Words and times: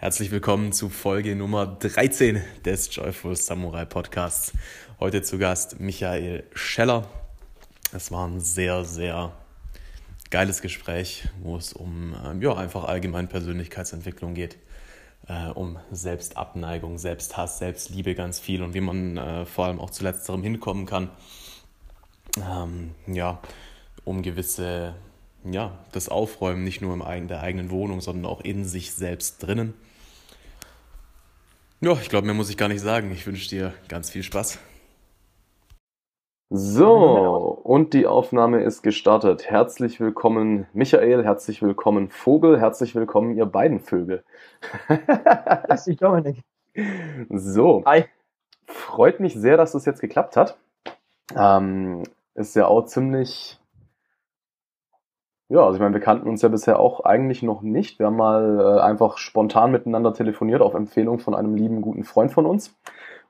Herzlich 0.00 0.30
willkommen 0.30 0.70
zu 0.70 0.90
Folge 0.90 1.34
Nummer 1.34 1.66
13 1.66 2.40
des 2.64 2.94
Joyful 2.94 3.34
Samurai 3.34 3.84
Podcasts. 3.84 4.52
Heute 5.00 5.22
zu 5.22 5.38
Gast 5.38 5.80
Michael 5.80 6.44
Scheller. 6.54 7.08
Es 7.92 8.12
war 8.12 8.28
ein 8.28 8.38
sehr, 8.38 8.84
sehr 8.84 9.32
geiles 10.30 10.62
Gespräch, 10.62 11.28
wo 11.42 11.56
es 11.56 11.72
um 11.72 12.14
ähm, 12.24 12.40
ja, 12.40 12.54
einfach 12.54 12.84
allgemein 12.84 13.28
Persönlichkeitsentwicklung 13.28 14.34
geht, 14.34 14.56
äh, 15.26 15.48
um 15.48 15.80
Selbstabneigung, 15.90 16.98
Selbsthass, 16.98 17.58
Selbstliebe 17.58 18.14
ganz 18.14 18.38
viel 18.38 18.62
und 18.62 18.74
wie 18.74 18.80
man 18.80 19.16
äh, 19.16 19.46
vor 19.46 19.64
allem 19.64 19.80
auch 19.80 19.90
zu 19.90 20.04
letzterem 20.04 20.44
hinkommen 20.44 20.86
kann. 20.86 21.10
Ähm, 22.36 22.94
ja, 23.08 23.40
um 24.04 24.22
gewisse 24.22 24.94
ja, 25.44 25.76
das 25.90 26.08
Aufräumen 26.08 26.62
nicht 26.62 26.82
nur 26.82 26.94
in 27.12 27.26
der 27.26 27.40
eigenen 27.40 27.70
Wohnung, 27.70 28.00
sondern 28.00 28.26
auch 28.26 28.42
in 28.42 28.64
sich 28.64 28.92
selbst 28.92 29.42
drinnen. 29.42 29.74
Ja, 31.80 31.92
ich 31.92 32.08
glaube, 32.08 32.26
mehr 32.26 32.34
muss 32.34 32.50
ich 32.50 32.56
gar 32.56 32.66
nicht 32.66 32.80
sagen. 32.80 33.12
Ich 33.12 33.24
wünsche 33.24 33.48
dir 33.48 33.72
ganz 33.88 34.10
viel 34.10 34.24
Spaß. 34.24 34.58
So, 36.50 37.60
und 37.62 37.94
die 37.94 38.08
Aufnahme 38.08 38.64
ist 38.64 38.82
gestartet. 38.82 39.48
Herzlich 39.48 40.00
willkommen, 40.00 40.66
Michael, 40.72 41.22
herzlich 41.22 41.62
willkommen, 41.62 42.08
Vogel, 42.08 42.58
herzlich 42.58 42.96
willkommen, 42.96 43.36
ihr 43.36 43.46
beiden 43.46 43.78
Vögel. 43.78 44.24
Herzlich 44.88 45.98
Dominik. 45.98 46.42
So, 47.28 47.84
Hi. 47.86 48.06
freut 48.66 49.20
mich 49.20 49.34
sehr, 49.34 49.56
dass 49.56 49.70
das 49.70 49.84
jetzt 49.84 50.00
geklappt 50.00 50.36
hat. 50.36 50.58
Ähm, 51.36 52.02
ist 52.34 52.56
ja 52.56 52.66
auch 52.66 52.86
ziemlich 52.86 53.60
ja, 55.48 55.60
also 55.60 55.74
ich 55.74 55.80
meine, 55.80 55.94
wir 55.94 56.00
kannten 56.00 56.28
uns 56.28 56.42
ja 56.42 56.48
bisher 56.48 56.78
auch 56.78 57.00
eigentlich 57.00 57.42
noch 57.42 57.62
nicht. 57.62 57.98
Wir 57.98 58.06
haben 58.06 58.16
mal 58.16 58.60
äh, 58.60 58.80
einfach 58.80 59.18
spontan 59.18 59.70
miteinander 59.70 60.12
telefoniert 60.12 60.60
auf 60.60 60.74
Empfehlung 60.74 61.18
von 61.18 61.34
einem 61.34 61.54
lieben 61.54 61.80
guten 61.80 62.04
Freund 62.04 62.32
von 62.32 62.44
uns 62.44 62.76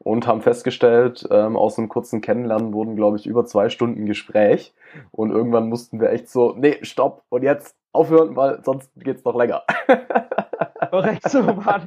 und 0.01 0.27
haben 0.27 0.43
festgestellt, 0.43 1.27
ähm, 1.31 1.57
aus 1.57 1.79
einem 1.79 1.89
kurzen 1.89 2.21
Kennenlernen 2.21 2.73
wurden, 2.73 2.97
glaube 2.97 3.17
ich, 3.17 3.27
über 3.27 3.45
zwei 3.45 3.69
Stunden 3.69 4.07
Gespräch 4.07 4.75
und 5.13 5.31
irgendwann 5.31 5.69
mussten 5.69 6.01
wir 6.01 6.11
echt 6.11 6.29
so, 6.29 6.55
nee, 6.57 6.79
stopp 6.83 7.23
und 7.29 7.43
jetzt 7.43 7.77
aufhören, 7.93 8.35
weil 8.37 8.63
sonst 8.65 8.91
geht's 8.97 9.25
noch 9.25 9.37
länger. 9.37 9.63
Korrekt, 10.91 11.29
so 11.29 11.43
das. 11.43 11.83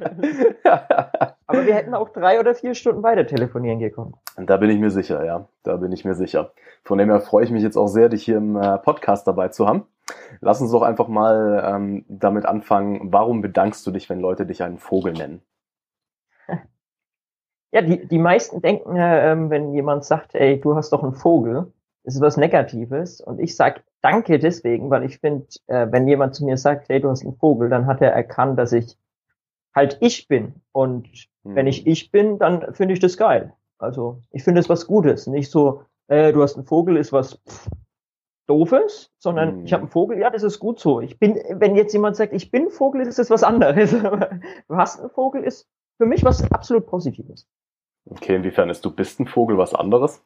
Aber 1.46 1.66
wir 1.66 1.74
hätten 1.74 1.94
auch 1.94 2.08
drei 2.10 2.38
oder 2.40 2.54
vier 2.54 2.74
Stunden 2.74 3.02
weiter 3.02 3.26
telefonieren 3.26 3.78
gekommen. 3.78 4.14
Da 4.36 4.56
bin 4.56 4.70
ich 4.70 4.78
mir 4.78 4.90
sicher, 4.90 5.24
ja. 5.24 5.46
Da 5.64 5.76
bin 5.76 5.92
ich 5.92 6.04
mir 6.04 6.14
sicher. 6.14 6.52
Von 6.84 6.98
dem 6.98 7.10
her 7.10 7.20
freue 7.20 7.44
ich 7.44 7.50
mich 7.50 7.62
jetzt 7.62 7.76
auch 7.76 7.88
sehr, 7.88 8.08
dich 8.08 8.24
hier 8.24 8.38
im 8.38 8.56
äh, 8.56 8.78
Podcast 8.78 9.26
dabei 9.26 9.48
zu 9.48 9.66
haben. 9.66 9.86
Lass 10.40 10.60
uns 10.60 10.72
doch 10.72 10.82
einfach 10.82 11.08
mal 11.08 11.62
ähm, 11.64 12.04
damit 12.08 12.46
anfangen. 12.46 13.12
Warum 13.12 13.42
bedankst 13.42 13.86
du 13.86 13.90
dich, 13.90 14.08
wenn 14.10 14.20
Leute 14.20 14.46
dich 14.46 14.62
einen 14.62 14.78
Vogel 14.78 15.12
nennen? 15.12 15.42
Ja, 17.74 17.80
die, 17.80 18.06
die 18.06 18.18
meisten 18.18 18.60
denken, 18.60 18.96
äh, 18.96 19.34
wenn 19.48 19.72
jemand 19.72 20.04
sagt, 20.04 20.34
ey, 20.34 20.60
du 20.60 20.74
hast 20.74 20.92
doch 20.92 21.02
einen 21.02 21.14
Vogel, 21.14 21.72
ist 22.04 22.16
es 22.16 22.20
was 22.20 22.36
Negatives. 22.36 23.22
Und 23.22 23.40
ich 23.40 23.56
sag 23.56 23.82
danke 24.02 24.38
deswegen, 24.38 24.90
weil 24.90 25.04
ich 25.04 25.18
finde, 25.18 25.46
äh, 25.68 25.86
wenn 25.90 26.06
jemand 26.06 26.34
zu 26.34 26.44
mir 26.44 26.58
sagt, 26.58 26.90
hey, 26.90 27.00
du 27.00 27.08
hast 27.08 27.22
einen 27.22 27.36
Vogel, 27.36 27.70
dann 27.70 27.86
hat 27.86 28.02
er 28.02 28.12
erkannt, 28.12 28.58
dass 28.58 28.72
ich 28.72 28.98
halt 29.74 29.96
ich 30.00 30.28
bin. 30.28 30.54
Und 30.72 31.08
hm. 31.44 31.54
wenn 31.54 31.66
ich 31.66 31.86
ich 31.86 32.10
bin, 32.10 32.38
dann 32.38 32.74
finde 32.74 32.92
ich 32.92 33.00
das 33.00 33.16
geil. 33.16 33.54
Also 33.78 34.20
ich 34.30 34.44
finde 34.44 34.60
es 34.60 34.68
was 34.68 34.86
Gutes. 34.86 35.26
Nicht 35.26 35.50
so, 35.50 35.82
äh, 36.08 36.32
du 36.32 36.42
hast 36.42 36.56
einen 36.56 36.66
Vogel, 36.66 36.98
ist 36.98 37.12
was 37.12 37.40
pff, 37.48 37.70
Doofes, 38.46 39.10
sondern 39.18 39.58
hm. 39.58 39.64
ich 39.64 39.72
habe 39.72 39.82
einen 39.82 39.90
Vogel, 39.90 40.18
ja, 40.18 40.30
das 40.30 40.42
ist 40.42 40.58
gut 40.58 40.80
so. 40.80 41.00
Ich 41.00 41.18
bin, 41.18 41.40
wenn 41.50 41.76
jetzt 41.76 41.92
jemand 41.92 42.16
sagt, 42.16 42.32
ich 42.32 42.50
bin 42.50 42.70
Vogel, 42.70 43.02
ist 43.02 43.18
das 43.18 43.30
was 43.30 43.42
anderes. 43.42 43.90
du 43.92 44.76
hast 44.76 45.00
einen 45.00 45.10
Vogel, 45.10 45.44
ist 45.44 45.68
für 45.98 46.06
mich 46.06 46.24
was 46.24 46.50
absolut 46.50 46.86
Positives. 46.86 47.46
Okay, 48.04 48.36
inwiefern 48.36 48.68
ist 48.70 48.84
du 48.84 48.90
bist 48.90 49.20
ein 49.20 49.26
Vogel 49.26 49.58
was 49.58 49.74
anderes? 49.74 50.24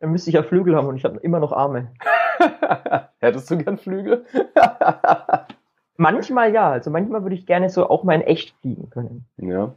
Dann 0.00 0.12
müsste 0.12 0.30
ich 0.30 0.34
ja 0.34 0.42
Flügel 0.42 0.76
haben 0.76 0.86
und 0.86 0.96
ich 0.96 1.04
habe 1.04 1.18
immer 1.20 1.40
noch 1.40 1.52
Arme. 1.52 1.92
Hättest 3.18 3.50
du 3.50 3.58
gern 3.58 3.78
Flügel? 3.78 4.26
manchmal 5.96 6.52
ja, 6.52 6.70
also 6.70 6.90
manchmal 6.90 7.22
würde 7.22 7.34
ich 7.34 7.46
gerne 7.46 7.68
so 7.68 7.88
auch 7.88 8.04
mal 8.04 8.14
in 8.14 8.22
echt 8.22 8.54
fliegen 8.60 8.90
können. 8.90 9.26
Ja. 9.38 9.74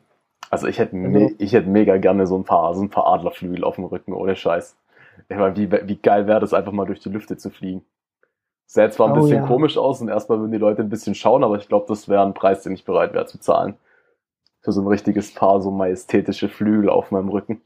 Also 0.49 0.67
ich 0.67 0.79
hätte, 0.79 0.97
also, 0.97 1.31
ich 1.37 1.53
hätte 1.53 1.69
mega 1.69 1.97
gerne 1.97 2.27
so 2.27 2.37
ein 2.37 2.43
paar, 2.43 2.75
so 2.75 2.81
ein 2.81 2.89
paar 2.89 3.07
Adlerflügel 3.07 3.63
auf 3.63 3.75
dem 3.75 3.85
Rücken, 3.85 4.13
ohne 4.13 4.35
Scheiß. 4.35 4.77
Ich 5.29 5.37
meine, 5.37 5.55
wie, 5.55 5.71
wie 5.71 5.97
geil 5.97 6.27
wäre 6.27 6.39
das 6.39 6.53
einfach 6.53 6.71
mal 6.71 6.85
durch 6.85 6.99
die 6.99 7.09
Lüfte 7.09 7.37
zu 7.37 7.49
fliegen? 7.49 7.85
Sähe 8.65 8.89
zwar 8.89 9.07
ein 9.07 9.17
oh, 9.17 9.21
bisschen 9.21 9.43
ja. 9.43 9.47
komisch 9.47 9.77
aus 9.77 10.01
und 10.01 10.07
erstmal 10.07 10.39
würden 10.39 10.53
die 10.53 10.57
Leute 10.57 10.81
ein 10.81 10.89
bisschen 10.89 11.13
schauen, 11.13 11.43
aber 11.43 11.57
ich 11.57 11.67
glaube, 11.67 11.87
das 11.89 12.07
wäre 12.07 12.23
ein 12.23 12.33
Preis, 12.33 12.63
den 12.63 12.73
ich 12.73 12.85
bereit 12.85 13.13
wäre 13.13 13.25
zu 13.25 13.37
zahlen. 13.37 13.75
Für 14.61 14.71
so 14.71 14.81
ein 14.81 14.87
richtiges 14.87 15.33
Paar 15.33 15.61
so 15.61 15.71
majestätische 15.71 16.47
Flügel 16.47 16.89
auf 16.89 17.11
meinem 17.11 17.29
Rücken. 17.29 17.61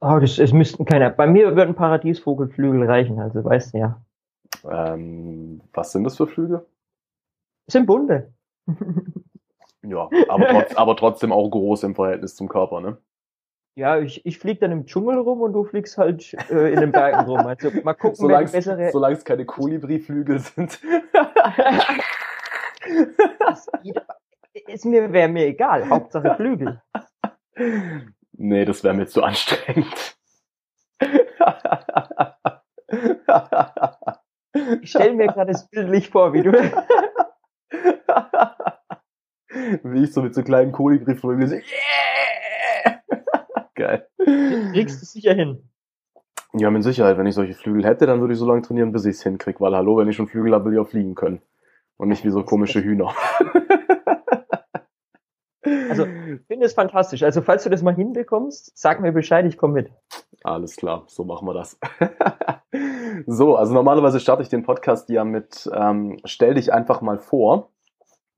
Oh, 0.00 0.18
das, 0.20 0.38
es 0.38 0.52
müssten 0.52 0.84
keiner. 0.84 1.10
Bei 1.10 1.26
mir 1.26 1.56
würden 1.56 1.74
Paradiesvogelflügel 1.74 2.84
reichen, 2.84 3.20
also 3.20 3.42
weißt 3.42 3.72
du 3.72 3.78
ja. 3.78 4.02
Ähm, 4.68 5.62
was 5.72 5.92
sind 5.92 6.04
das 6.04 6.16
für 6.16 6.26
Flügel? 6.26 6.66
Das 7.66 7.72
sind 7.72 7.86
bunte. 7.86 8.32
ja, 9.82 10.10
aber, 10.28 10.46
trotz, 10.48 10.74
aber 10.76 10.96
trotzdem 10.96 11.32
auch 11.32 11.48
groß 11.48 11.84
im 11.84 11.94
Verhältnis 11.94 12.36
zum 12.36 12.48
Körper, 12.48 12.80
ne? 12.80 12.98
Ja, 13.74 13.98
ich, 13.98 14.24
ich 14.26 14.38
flieg 14.38 14.60
dann 14.60 14.70
im 14.70 14.84
Dschungel 14.86 15.18
rum 15.18 15.40
und 15.40 15.52
du 15.54 15.64
fliegst 15.64 15.96
halt 15.96 16.34
äh, 16.50 16.72
in 16.72 16.80
den 16.80 16.92
Bergen 16.92 17.20
rum. 17.20 17.38
Also 17.38 17.70
mal 17.82 17.94
gucken, 17.94 18.16
solange 18.16 18.48
bessere... 18.48 18.90
Solange 18.90 19.16
es 19.16 19.24
keine 19.24 19.46
Kolibri-Flügel 19.46 20.40
sind. 20.40 20.78
ist 24.66 24.84
mir, 24.84 25.12
wäre 25.12 25.28
mir 25.28 25.46
egal. 25.46 25.88
Hauptsache 25.88 26.34
Flügel. 26.36 26.82
Nee, 28.32 28.64
das 28.66 28.84
wäre 28.84 28.94
mir 28.94 29.06
zu 29.06 29.22
anstrengend. 29.22 30.16
Ich 34.82 34.90
stelle 34.90 35.14
mir 35.14 35.28
gerade 35.28 35.52
das 35.52 35.66
bildlich 35.68 36.10
vor, 36.10 36.34
wie 36.34 36.42
du. 36.42 36.52
wie 39.82 40.04
ich 40.04 40.12
so 40.12 40.22
mit 40.22 40.34
so 40.34 40.42
kleinen 40.42 40.72
Kolibri-Flügeln 40.72 41.50
yeah! 41.52 41.62
Kriegst 44.24 45.00
du 45.00 45.06
sicher 45.06 45.34
hin. 45.34 45.68
Ja, 46.54 46.70
mit 46.70 46.82
Sicherheit. 46.82 47.16
Wenn 47.16 47.26
ich 47.26 47.34
solche 47.34 47.54
Flügel 47.54 47.84
hätte, 47.84 48.06
dann 48.06 48.20
würde 48.20 48.34
ich 48.34 48.38
so 48.38 48.46
lange 48.46 48.62
trainieren, 48.62 48.92
bis 48.92 49.04
ich 49.04 49.16
es 49.16 49.22
hinkriege. 49.22 49.60
Weil 49.60 49.74
hallo, 49.74 49.96
wenn 49.96 50.08
ich 50.08 50.16
schon 50.16 50.28
Flügel 50.28 50.52
habe, 50.52 50.66
will 50.66 50.74
ich 50.74 50.78
auch 50.78 50.88
fliegen 50.88 51.14
können. 51.14 51.40
Und 51.96 52.08
nicht 52.08 52.24
wie 52.24 52.30
so 52.30 52.42
komische 52.42 52.82
Hühner. 52.82 53.14
Also, 55.88 56.06
ich 56.06 56.40
finde 56.48 56.66
es 56.66 56.72
fantastisch. 56.72 57.22
Also, 57.22 57.42
falls 57.42 57.64
du 57.64 57.70
das 57.70 57.82
mal 57.82 57.94
hinbekommst, 57.94 58.72
sag 58.74 59.00
mir 59.00 59.12
Bescheid, 59.12 59.44
ich 59.46 59.56
komme 59.56 59.74
mit. 59.74 59.90
Alles 60.42 60.76
klar, 60.76 61.04
so 61.06 61.24
machen 61.24 61.46
wir 61.46 61.54
das. 61.54 61.78
so, 63.26 63.56
also 63.56 63.74
normalerweise 63.74 64.18
starte 64.18 64.42
ich 64.42 64.48
den 64.48 64.62
Podcast 64.62 65.08
ja 65.10 65.24
mit 65.24 65.70
ähm, 65.72 66.18
Stell 66.24 66.54
dich 66.54 66.72
einfach 66.72 67.00
mal 67.00 67.18
vor. 67.18 67.70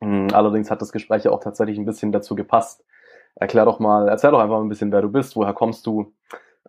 Hm, 0.01 0.28
allerdings 0.33 0.71
hat 0.71 0.83
das 0.83 0.93
Gespräch 0.93 1.25
ja 1.25 1.31
auch 1.31 1.41
tatsächlich 1.41 1.78
ein 1.78 1.87
bisschen 1.87 2.12
dazu 2.12 2.34
gepasst. 2.34 2.84
Erklär 3.37 3.65
doch 3.65 3.81
mal, 3.81 4.09
erzähl 4.09 4.31
doch 4.31 4.39
einfach 4.39 4.56
mal 4.56 4.65
ein 4.65 4.69
bisschen, 4.69 4.93
wer 4.93 5.03
du 5.03 5.11
bist, 5.11 5.34
woher 5.37 5.55
kommst 5.55 5.87
du 5.87 6.15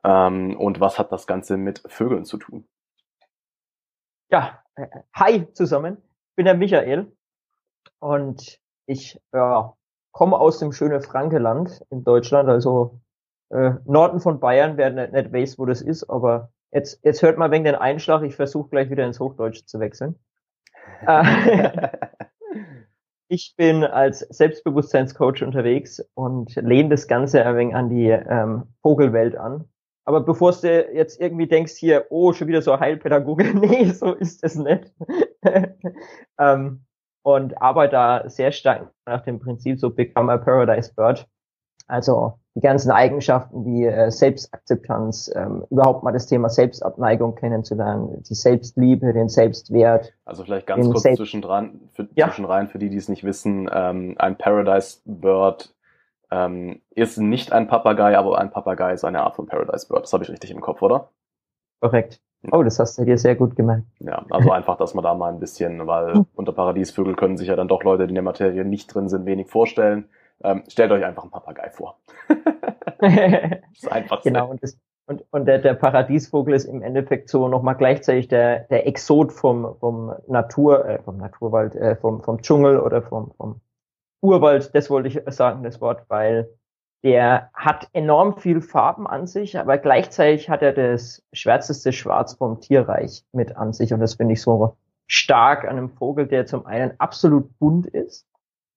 ähm, 0.03 0.57
und 0.57 0.79
was 0.79 0.97
hat 0.97 1.11
das 1.11 1.27
Ganze 1.27 1.57
mit 1.57 1.83
Vögeln 1.87 2.25
zu 2.25 2.37
tun? 2.37 2.67
Ja, 4.31 4.63
äh, 4.75 4.87
hi 5.13 5.47
zusammen, 5.53 5.97
ich 6.29 6.35
bin 6.35 6.45
der 6.45 6.55
Michael 6.55 7.11
und 7.99 8.59
ich 8.87 9.19
ja, 9.33 9.73
komme 10.11 10.37
aus 10.37 10.59
dem 10.59 10.71
schönen 10.71 11.01
Frankeland 11.01 11.83
in 11.91 12.03
Deutschland, 12.03 12.49
also 12.49 12.99
äh, 13.49 13.73
Norden 13.85 14.19
von 14.19 14.39
Bayern, 14.39 14.77
wer 14.77 14.89
nicht, 14.89 15.13
nicht 15.13 15.33
weiß, 15.33 15.59
wo 15.59 15.65
das 15.65 15.81
ist, 15.81 16.09
aber 16.09 16.51
jetzt, 16.71 17.03
jetzt 17.03 17.21
hört 17.21 17.37
mal 17.37 17.51
wegen 17.51 17.63
den 17.63 17.75
Einschlag, 17.75 18.23
ich 18.23 18.35
versuche 18.35 18.69
gleich 18.69 18.89
wieder 18.89 19.05
ins 19.05 19.19
Hochdeutsche 19.19 19.65
zu 19.65 19.79
wechseln. 19.79 20.17
Ich 23.27 23.55
bin 23.57 23.83
als 23.83 24.19
Selbstbewusstseinscoach 24.19 25.43
unterwegs 25.43 25.99
und 26.13 26.55
lehne 26.55 26.89
das 26.89 27.07
Ganze 27.07 27.43
ein 27.43 27.55
wenig 27.57 27.75
an 27.75 27.89
die 27.89 28.09
ähm, 28.09 28.63
Vogelwelt 28.81 29.35
an. 29.35 29.67
Aber 30.07 30.21
bevor 30.21 30.51
du 30.51 30.93
jetzt 30.93 31.19
irgendwie 31.19 31.47
denkst 31.47 31.73
hier, 31.75 32.05
oh, 32.11 32.31
schon 32.33 32.47
wieder 32.47 32.61
so 32.61 32.79
Heilpädagoge, 32.79 33.53
nee, 33.59 33.85
so 33.85 34.13
ist 34.13 34.43
es 34.43 34.55
nicht. 34.55 34.91
ähm, 36.39 36.85
und 37.23 37.59
arbeite 37.59 37.91
da 37.91 38.29
sehr 38.29 38.51
stark 38.51 38.91
nach 39.07 39.21
dem 39.21 39.39
Prinzip 39.39 39.79
so 39.79 39.89
Become 39.89 40.31
a 40.31 40.37
Paradise 40.37 40.93
Bird. 40.93 41.27
Also 41.87 42.39
die 42.55 42.61
ganzen 42.61 42.89
Eigenschaften 42.91 43.65
wie 43.65 43.85
äh, 43.85 44.09
Selbstakzeptanz, 44.09 45.31
ähm, 45.35 45.65
überhaupt 45.69 46.03
mal 46.03 46.13
das 46.13 46.25
Thema 46.25 46.49
Selbstabneigung 46.49 47.35
kennenzulernen, 47.35 48.23
die 48.23 48.33
Selbstliebe, 48.33 49.11
den 49.13 49.27
Selbstwert. 49.27 50.13
Also 50.23 50.43
vielleicht 50.43 50.65
ganz 50.65 50.85
kurz 50.85 51.03
Selbst 51.03 51.17
zwischendran, 51.17 51.81
für, 51.91 52.07
ja. 52.15 52.27
zwischenrein, 52.27 52.67
für 52.67 52.79
die, 52.79 52.89
die 52.89 52.97
es 52.97 53.09
nicht 53.09 53.23
wissen, 53.23 53.69
ähm, 53.71 54.15
ein 54.17 54.37
Paradise 54.37 54.99
Bird 55.05 55.75
ähm, 56.31 56.81
ist 56.91 57.17
nicht 57.17 57.51
ein 57.51 57.67
Papagei, 57.67 58.17
aber 58.17 58.39
ein 58.39 58.51
Papagei 58.51 58.93
ist 58.93 59.03
eine 59.03 59.21
Art 59.21 59.35
von 59.35 59.45
Paradise 59.45 59.87
Bird. 59.87 60.03
Das 60.03 60.13
habe 60.13 60.23
ich 60.23 60.29
richtig 60.29 60.51
im 60.51 60.61
Kopf, 60.61 60.81
oder? 60.81 61.09
Korrekt. 61.81 62.21
Oh, 62.51 62.63
das 62.63 62.79
hast 62.79 62.97
du 62.97 63.05
dir 63.05 63.17
sehr 63.17 63.35
gut 63.35 63.55
gemerkt. 63.55 63.85
Ja, 63.99 64.23
also 64.29 64.51
einfach, 64.51 64.77
dass 64.77 64.93
man 64.93 65.03
da 65.03 65.13
mal 65.13 65.33
ein 65.33 65.39
bisschen, 65.39 65.87
weil 65.87 66.13
hm. 66.13 66.25
unter 66.35 66.51
Paradiesvögel 66.51 67.15
können 67.15 67.37
sich 67.37 67.47
ja 67.47 67.55
dann 67.55 67.67
doch 67.67 67.83
Leute, 67.83 68.05
die 68.05 68.11
in 68.11 68.15
der 68.15 68.23
Materie 68.23 68.63
nicht 68.63 68.93
drin 68.93 69.09
sind, 69.09 69.25
wenig 69.25 69.49
vorstellen. 69.49 70.07
Ähm, 70.43 70.63
stellt 70.67 70.91
euch 70.91 71.05
einfach 71.05 71.23
einen 71.23 71.31
Papagei 71.31 71.69
vor. 71.69 71.99
ist 73.73 73.91
einfach 73.91 74.21
genau, 74.21 74.49
und, 74.49 74.61
das, 74.61 74.77
und, 75.07 75.23
und 75.31 75.45
der, 75.45 75.59
der 75.59 75.73
Paradiesvogel 75.73 76.53
ist 76.53 76.65
im 76.65 76.81
Endeffekt 76.81 77.29
so 77.29 77.47
nochmal 77.47 77.75
gleichzeitig 77.75 78.27
der, 78.27 78.61
der 78.65 78.87
Exot 78.87 79.31
vom, 79.31 79.77
vom 79.79 80.13
Natur, 80.27 80.85
äh, 80.85 81.01
vom 81.01 81.17
Naturwald, 81.17 81.75
äh, 81.75 81.95
vom, 81.95 82.21
vom 82.21 82.41
Dschungel 82.41 82.79
oder 82.79 83.01
vom, 83.01 83.31
vom 83.37 83.61
Urwald, 84.21 84.73
das 84.73 84.89
wollte 84.89 85.07
ich 85.07 85.21
sagen, 85.33 85.63
das 85.63 85.79
Wort, 85.81 86.03
weil 86.09 86.49
der 87.03 87.51
hat 87.53 87.87
enorm 87.93 88.37
viel 88.37 88.61
Farben 88.61 89.05
an 89.05 89.27
sich, 89.27 89.59
aber 89.59 89.77
gleichzeitig 89.77 90.49
hat 90.49 90.63
er 90.63 90.73
das 90.73 91.23
schwärzeste 91.33 91.93
Schwarz 91.93 92.33
vom 92.33 92.59
Tierreich 92.59 93.23
mit 93.31 93.55
an 93.55 93.73
sich. 93.73 93.93
Und 93.93 93.99
das 93.99 94.15
finde 94.15 94.33
ich 94.33 94.41
so 94.41 94.75
stark 95.05 95.65
an 95.65 95.77
einem 95.77 95.89
Vogel, 95.91 96.25
der 96.25 96.47
zum 96.47 96.65
einen 96.65 96.99
absolut 96.99 97.59
bunt 97.59 97.85
ist, 97.85 98.25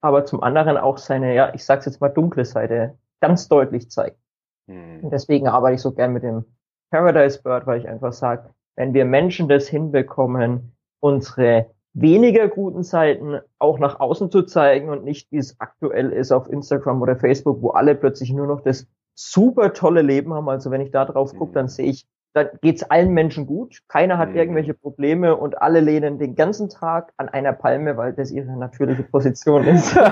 aber 0.00 0.25
zum 0.25 0.43
anderen 0.43 0.77
auch 0.77 0.99
seine, 0.99 1.35
ja, 1.35 1.53
ich 1.55 1.65
sag's 1.65 1.87
jetzt 1.87 2.00
mal 2.00 2.09
dunkle 2.09 2.45
Seite 2.45 2.99
ganz 3.21 3.49
deutlich 3.49 3.91
zeigt. 3.91 4.19
Mhm. 4.67 5.00
Und 5.05 5.11
deswegen 5.11 5.49
arbeite 5.49 5.75
ich 5.77 5.83
so 5.83 5.93
gern 5.93 6.12
mit 6.12 6.23
dem 6.23 6.45
Paradise 6.91 7.43
Bird, 7.43 7.67
weil 7.67 7.81
ich 7.81 7.89
einfach 7.89 8.12
sage, 8.12 8.50
wenn 8.77 8.95
wir 8.95 9.05
Menschen 9.05 9.49
das 9.49 9.69
hinbekommen, 9.69 10.73
unsere 11.00 11.67
weniger 11.95 12.49
guten 12.49 12.83
Seiten 12.83 13.41
auch 13.59 13.79
nach 13.79 13.99
außen 13.99 14.31
zu 14.31 14.43
zeigen 14.43 14.89
und 14.89 15.05
nicht, 15.05 15.31
wie 15.33 15.39
es 15.39 15.59
aktuell 15.59 16.12
ist 16.12 16.33
auf 16.33 16.49
Instagram 16.49 17.03
oder 17.03 17.17
Facebook, 17.17 17.61
wo 17.61 17.71
alle 17.71 17.95
plötzlich 17.95 18.33
nur 18.33 18.47
noch 18.47 18.61
das 18.61 18.87
super 19.15 19.73
tolle 19.73 20.03
Leben 20.03 20.33
haben. 20.33 20.49
Also 20.49 20.71
wenn 20.71 20.81
ich 20.81 20.93
da 20.93 21.05
drauf 21.05 21.35
gucke, 21.35 21.55
dann 21.55 21.67
mhm. 21.67 21.71
sehe 21.71 21.87
ich, 21.87 22.06
da 22.32 22.44
geht's 22.44 22.82
allen 22.82 23.12
Menschen 23.12 23.46
gut, 23.46 23.82
keiner 23.88 24.19
hat 24.19 24.30
mhm. 24.30 24.36
irgendwelche 24.36 24.75
Probleme 24.75 25.36
und 25.36 25.60
alle 25.60 25.80
lehnen 25.80 26.19
den 26.19 26.36
ganzen 26.36 26.69
Tag 26.69 27.12
an 27.16 27.28
einer 27.28 27.52
Palme, 27.52 27.96
weil 27.96 28.12
das 28.12 28.30
ihre 28.30 28.56
natürliche 28.56 29.02
Position 29.02 29.64
ist. 29.64 29.98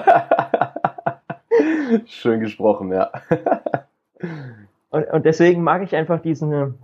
Schön 2.07 2.41
gesprochen, 2.41 2.93
ja. 2.93 3.11
und, 4.91 5.11
und 5.11 5.25
deswegen 5.25 5.63
mag 5.63 5.83
ich 5.83 5.95
einfach 5.95 6.21
diesen, 6.21 6.75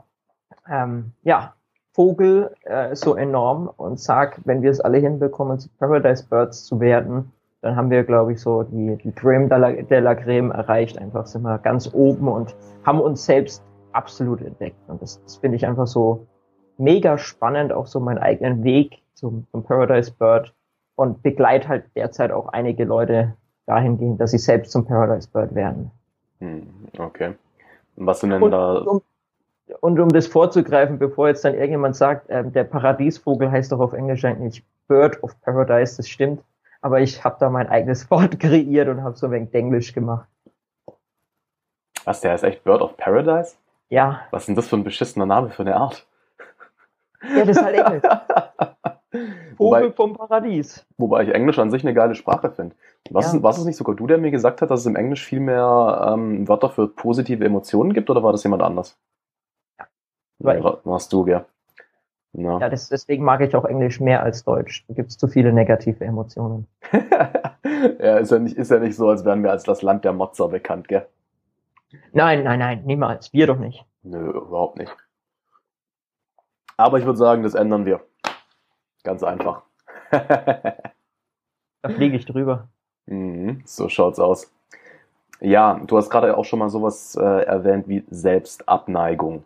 ähm, 0.69 1.13
ja, 1.23 1.55
Vogel 1.93 2.55
äh, 2.63 2.95
so 2.95 3.17
enorm 3.17 3.71
und 3.77 4.01
sag, 4.01 4.41
wenn 4.45 4.63
wir 4.63 4.71
es 4.71 4.81
alle 4.81 4.99
hinbekommen, 4.99 5.59
zu 5.59 5.69
Paradise 5.79 6.27
Birds 6.27 6.65
zu 6.65 6.81
werden, 6.81 7.33
dann 7.61 7.77
haben 7.77 7.91
wir, 7.91 8.03
glaube 8.03 8.33
ich, 8.33 8.41
so 8.41 8.63
die, 8.63 8.97
die 8.97 9.13
Creme 9.13 9.49
de 9.49 9.59
la, 9.59 9.73
de 9.73 10.01
la 10.01 10.15
Creme 10.15 10.51
erreicht. 10.51 10.99
Einfach 10.99 11.27
sind 11.27 11.43
wir 11.43 11.59
ganz 11.59 11.93
oben 11.93 12.29
und 12.29 12.57
haben 12.85 13.01
uns 13.01 13.25
selbst 13.25 13.63
absolut 13.95 14.41
entdeckt. 14.43 14.77
Und 14.89 15.03
das, 15.03 15.23
das 15.23 15.37
finde 15.37 15.57
ich 15.57 15.67
einfach 15.67 15.87
so 15.87 16.27
mega 16.79 17.19
spannend, 17.19 17.73
auch 17.73 17.87
so 17.87 18.01
meinen 18.01 18.19
eigenen 18.19 18.65
Weg 18.65 19.03
zum, 19.15 19.47
zum 19.51 19.65
Paradise 19.65 20.13
Bird 20.13 20.55
und 20.97 21.23
begleite 21.23 21.69
halt 21.69 21.85
derzeit 21.97 22.31
auch 22.33 22.49
einige 22.49 22.85
Leute 22.85 23.35
dahingehend, 23.67 24.21
dass 24.21 24.33
sie 24.33 24.39
selbst 24.39 24.73
zum 24.73 24.85
Paradise 24.85 25.29
Bird 25.29 25.55
werden. 25.55 25.91
Hm, 26.41 26.67
okay. 26.99 27.35
Und 27.97 28.07
was 28.07 28.21
sind 28.21 28.31
denn 28.31 28.43
und, 28.43 28.51
da? 28.51 28.79
Um, 28.79 29.03
und 29.81 30.01
um 30.01 30.09
das 30.09 30.27
vorzugreifen, 30.27 30.99
bevor 30.99 31.29
jetzt 31.29 31.45
dann 31.45 31.55
irgendjemand 31.55 31.97
sagt, 31.97 32.29
äh, 32.31 32.45
der 32.45 32.65
Paradiesvogel 32.65 33.51
heißt 33.51 33.73
doch 33.73 33.81
auf 33.81 33.93
Englisch 33.93 34.25
eigentlich 34.25 34.65
Bird 34.89 35.23
of 35.23 35.41
Paradise, 35.43 35.97
das 35.97 36.09
stimmt. 36.09 36.43
Aber 36.81 37.01
ich 37.01 37.23
habe 37.23 37.37
da 37.39 37.49
mein 37.49 37.69
eigenes 37.69 38.11
Wort 38.11 38.41
kreiert 38.41 38.89
und 38.89 39.03
habe 39.03 39.17
so 39.17 39.27
ein 39.27 39.33
wenig 39.33 39.55
Englisch 39.55 39.93
gemacht. 39.93 40.29
Was, 42.05 42.21
der 42.21 42.33
heißt 42.33 42.45
echt 42.45 42.65
Bird 42.65 42.83
of 42.83 42.97
Paradise? 42.97 43.55
Ja. 43.93 44.23
Was 44.31 44.43
ist 44.43 44.47
denn 44.47 44.57
das 44.57 44.69
für 44.69 44.77
ein 44.77 44.85
beschissener 44.85 45.27
Name 45.27 45.51
für 45.51 45.63
eine 45.63 45.77
Art? 45.77 46.07
Ja, 47.23 47.45
das 47.45 47.59
ist 47.59 47.63
halt 47.63 47.77
Englisch. 47.77 48.03
Vogel 49.59 49.83
wobei, 49.83 49.93
vom 49.93 50.15
Paradies. 50.15 50.87
Wobei 50.97 51.25
ich 51.25 51.35
Englisch 51.35 51.59
an 51.59 51.71
sich 51.71 51.85
eine 51.85 51.93
geile 51.93 52.15
Sprache 52.15 52.51
finde. 52.51 52.75
Was, 53.11 53.35
ja. 53.35 53.43
was 53.43 53.59
ist 53.59 53.67
nicht 53.67 53.77
sogar 53.77 53.95
du, 53.95 54.07
der 54.07 54.17
mir 54.17 54.31
gesagt 54.31 54.63
hat, 54.63 54.71
dass 54.71 54.81
es 54.81 54.87
im 54.87 54.97
Englisch 54.97 55.23
viel 55.23 55.41
mehr 55.41 56.09
ähm, 56.09 56.49
Wörter 56.49 56.71
für 56.71 56.89
positive 56.89 57.45
Emotionen 57.45 57.93
gibt, 57.93 58.09
oder 58.09 58.23
war 58.23 58.33
das 58.33 58.45
jemand 58.45 58.63
anders? 58.63 58.99
Weil 60.39 60.65
Warst 60.65 61.13
du, 61.13 61.27
ja. 61.27 61.45
Ja, 62.33 62.61
ja 62.61 62.69
das, 62.71 62.89
deswegen 62.89 63.25
mag 63.25 63.43
ich 63.43 63.55
auch 63.55 63.67
Englisch 63.67 64.01
mehr 64.01 64.23
als 64.23 64.43
Deutsch. 64.43 64.87
Da 64.89 64.95
gibt 64.95 65.11
es 65.11 65.19
zu 65.19 65.29
viele 65.29 65.53
negative 65.53 66.03
Emotionen. 66.03 66.67
ja, 68.01 68.17
ist 68.17 68.33
ja, 68.33 68.39
nicht, 68.39 68.57
ist 68.57 68.71
ja 68.71 68.79
nicht 68.79 68.97
so, 68.97 69.11
als 69.11 69.27
wären 69.27 69.43
wir 69.43 69.51
als 69.51 69.65
das 69.65 69.83
Land 69.83 70.07
der 70.07 70.15
Motzer 70.15 70.49
bekannt, 70.49 70.89
gell? 70.89 71.07
Nein, 72.13 72.45
nein, 72.45 72.59
nein, 72.59 72.83
niemals. 72.85 73.33
Wir 73.33 73.47
doch 73.47 73.59
nicht. 73.59 73.85
Nö, 74.03 74.31
überhaupt 74.31 74.79
nicht. 74.79 74.95
Aber 76.77 76.99
ich 76.99 77.05
würde 77.05 77.19
sagen, 77.19 77.43
das 77.43 77.55
ändern 77.55 77.85
wir. 77.85 78.01
Ganz 79.05 79.23
einfach. 79.23 79.63
da 80.11 81.89
fliege 81.89 82.17
ich 82.17 82.27
drüber. 82.27 82.69
Mhm, 83.07 83.63
so 83.65 83.89
schaut's 83.89 84.19
aus. 84.19 84.53
Ja, 85.41 85.81
du 85.87 85.97
hast 85.97 86.11
gerade 86.11 86.37
auch 86.37 86.45
schon 86.45 86.61
mal 86.61 86.69
sowas 86.69 87.17
äh, 87.17 87.45
erwähnt 87.45 87.89
wie 87.89 88.05
Selbstabneigung. 88.11 89.45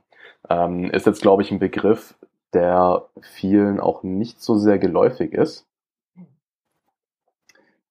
Ähm, 0.48 0.90
ist 0.90 1.06
jetzt, 1.06 1.22
glaube 1.22 1.42
ich, 1.42 1.50
ein 1.50 1.58
Begriff, 1.58 2.14
der 2.52 3.06
vielen 3.22 3.80
auch 3.80 4.02
nicht 4.02 4.40
so 4.40 4.56
sehr 4.56 4.78
geläufig 4.78 5.32
ist. 5.32 5.66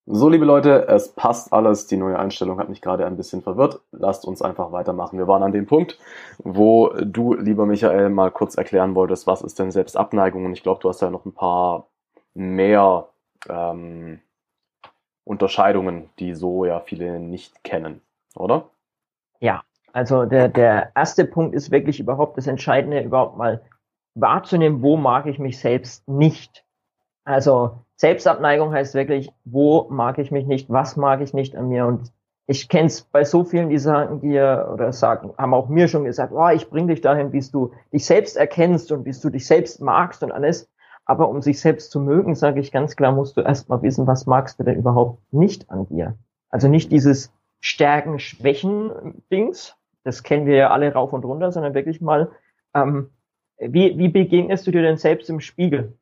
So, 0.08 0.30
liebe 0.30 0.46
Leute, 0.46 0.88
es 0.88 1.14
passt 1.14 1.52
alles. 1.52 1.88
Die 1.88 1.98
neue 1.98 2.20
Einstellung 2.20 2.60
hat 2.60 2.70
mich 2.70 2.82
gerade 2.82 3.08
ein 3.08 3.18
bisschen 3.18 3.42
verwirrt. 3.42 3.82
Lasst 3.92 4.24
uns 4.26 4.44
einfach 4.44 4.72
weitermachen. 4.72 5.18
Wir 5.18 5.28
waren 5.28 5.42
an 5.42 5.52
dem 5.52 5.66
Punkt, 5.66 5.98
wo 6.38 6.90
du, 6.90 7.34
lieber 7.34 7.66
Michael, 7.66 8.10
mal 8.10 8.30
kurz 8.30 8.56
erklären 8.56 8.94
wolltest, 8.94 9.26
was 9.26 9.42
ist 9.42 9.58
denn 9.58 9.72
Selbstabneigung? 9.72 10.46
Und 10.46 10.54
ich 10.54 10.62
glaube, 10.62 10.80
du 10.80 10.90
hast 10.90 11.02
ja 11.02 11.10
noch 11.10 11.26
ein 11.26 11.34
paar 11.34 11.88
mehr 12.36 13.08
ähm, 13.50 14.20
Unterscheidungen, 15.24 16.12
die 16.20 16.36
so 16.36 16.66
ja 16.66 16.82
viele 16.82 17.20
nicht 17.20 17.64
kennen, 17.64 18.02
oder? 18.36 18.70
Ja, 19.40 19.64
also 19.92 20.26
der, 20.26 20.50
der 20.50 20.92
erste 20.96 21.26
Punkt 21.26 21.56
ist 21.56 21.72
wirklich 21.72 22.00
überhaupt 22.00 22.38
das 22.38 22.46
Entscheidende, 22.46 23.02
überhaupt 23.02 23.38
mal 23.38 23.64
wahrzunehmen, 24.14 24.84
wo 24.84 24.98
mag 24.98 25.26
ich 25.26 25.40
mich 25.40 25.60
selbst 25.60 26.08
nicht. 26.08 26.64
Also 27.24 27.85
Selbstabneigung 27.98 28.74
heißt 28.74 28.94
wirklich, 28.94 29.32
wo 29.46 29.88
mag 29.90 30.18
ich 30.18 30.32
mich 30.32 30.46
nicht, 30.46 30.70
was 30.70 30.96
mag 30.98 31.22
ich 31.22 31.34
nicht 31.34 31.56
an 31.56 31.70
mir. 31.70 31.86
Und 31.86 32.12
ich 32.48 32.70
kenne 32.70 32.88
es 32.88 33.02
bei 33.02 33.24
so 33.24 33.44
vielen, 33.44 33.70
die 33.70 33.78
sagen 33.78 34.20
dir 34.20 34.70
oder 34.74 34.92
sagen, 34.94 35.34
haben 35.38 35.54
auch 35.54 35.70
mir 35.70 35.88
schon 35.88 36.04
gesagt, 36.04 36.34
oh, 36.34 36.50
ich 36.50 36.70
bring 36.70 36.88
dich 36.88 37.02
dahin, 37.02 37.32
bis 37.32 37.52
du 37.52 37.72
dich 37.92 38.06
selbst 38.06 38.38
erkennst 38.38 38.92
und 38.92 39.04
bis 39.04 39.22
du 39.22 39.30
dich 39.30 39.48
selbst 39.48 39.82
magst 39.82 40.24
und 40.24 40.32
alles. 40.32 40.70
Aber 41.06 41.30
um 41.30 41.42
sich 41.42 41.60
selbst 41.60 41.92
zu 41.92 42.00
mögen, 42.00 42.36
sage 42.36 42.60
ich 42.60 42.72
ganz 42.72 42.96
klar, 42.96 43.12
musst 43.12 43.38
du 43.38 43.42
erstmal 43.42 43.82
wissen, 43.82 44.08
was 44.08 44.26
magst 44.26 44.60
du 44.60 44.64
denn 44.64 44.78
überhaupt 44.78 45.22
nicht 45.32 45.70
an 45.70 45.88
dir. 45.88 46.16
Also 46.50 46.68
nicht 46.68 46.92
dieses 46.92 47.32
Stärken, 47.62 48.20
Schwächen 48.20 49.24
Dings, 49.32 49.76
das 50.04 50.24
kennen 50.24 50.46
wir 50.46 50.56
ja 50.56 50.70
alle 50.72 50.94
rauf 50.94 51.14
und 51.14 51.26
runter, 51.26 51.52
sondern 51.52 51.74
wirklich 51.74 52.02
mal, 52.02 52.32
ähm, 52.74 53.10
wie, 53.58 53.98
wie 53.98 54.10
begegnest 54.10 54.68
du 54.68 54.72
dir 54.72 54.82
denn 54.82 54.98
selbst 54.98 55.30
im 55.30 55.40
Spiegel? 55.40 55.98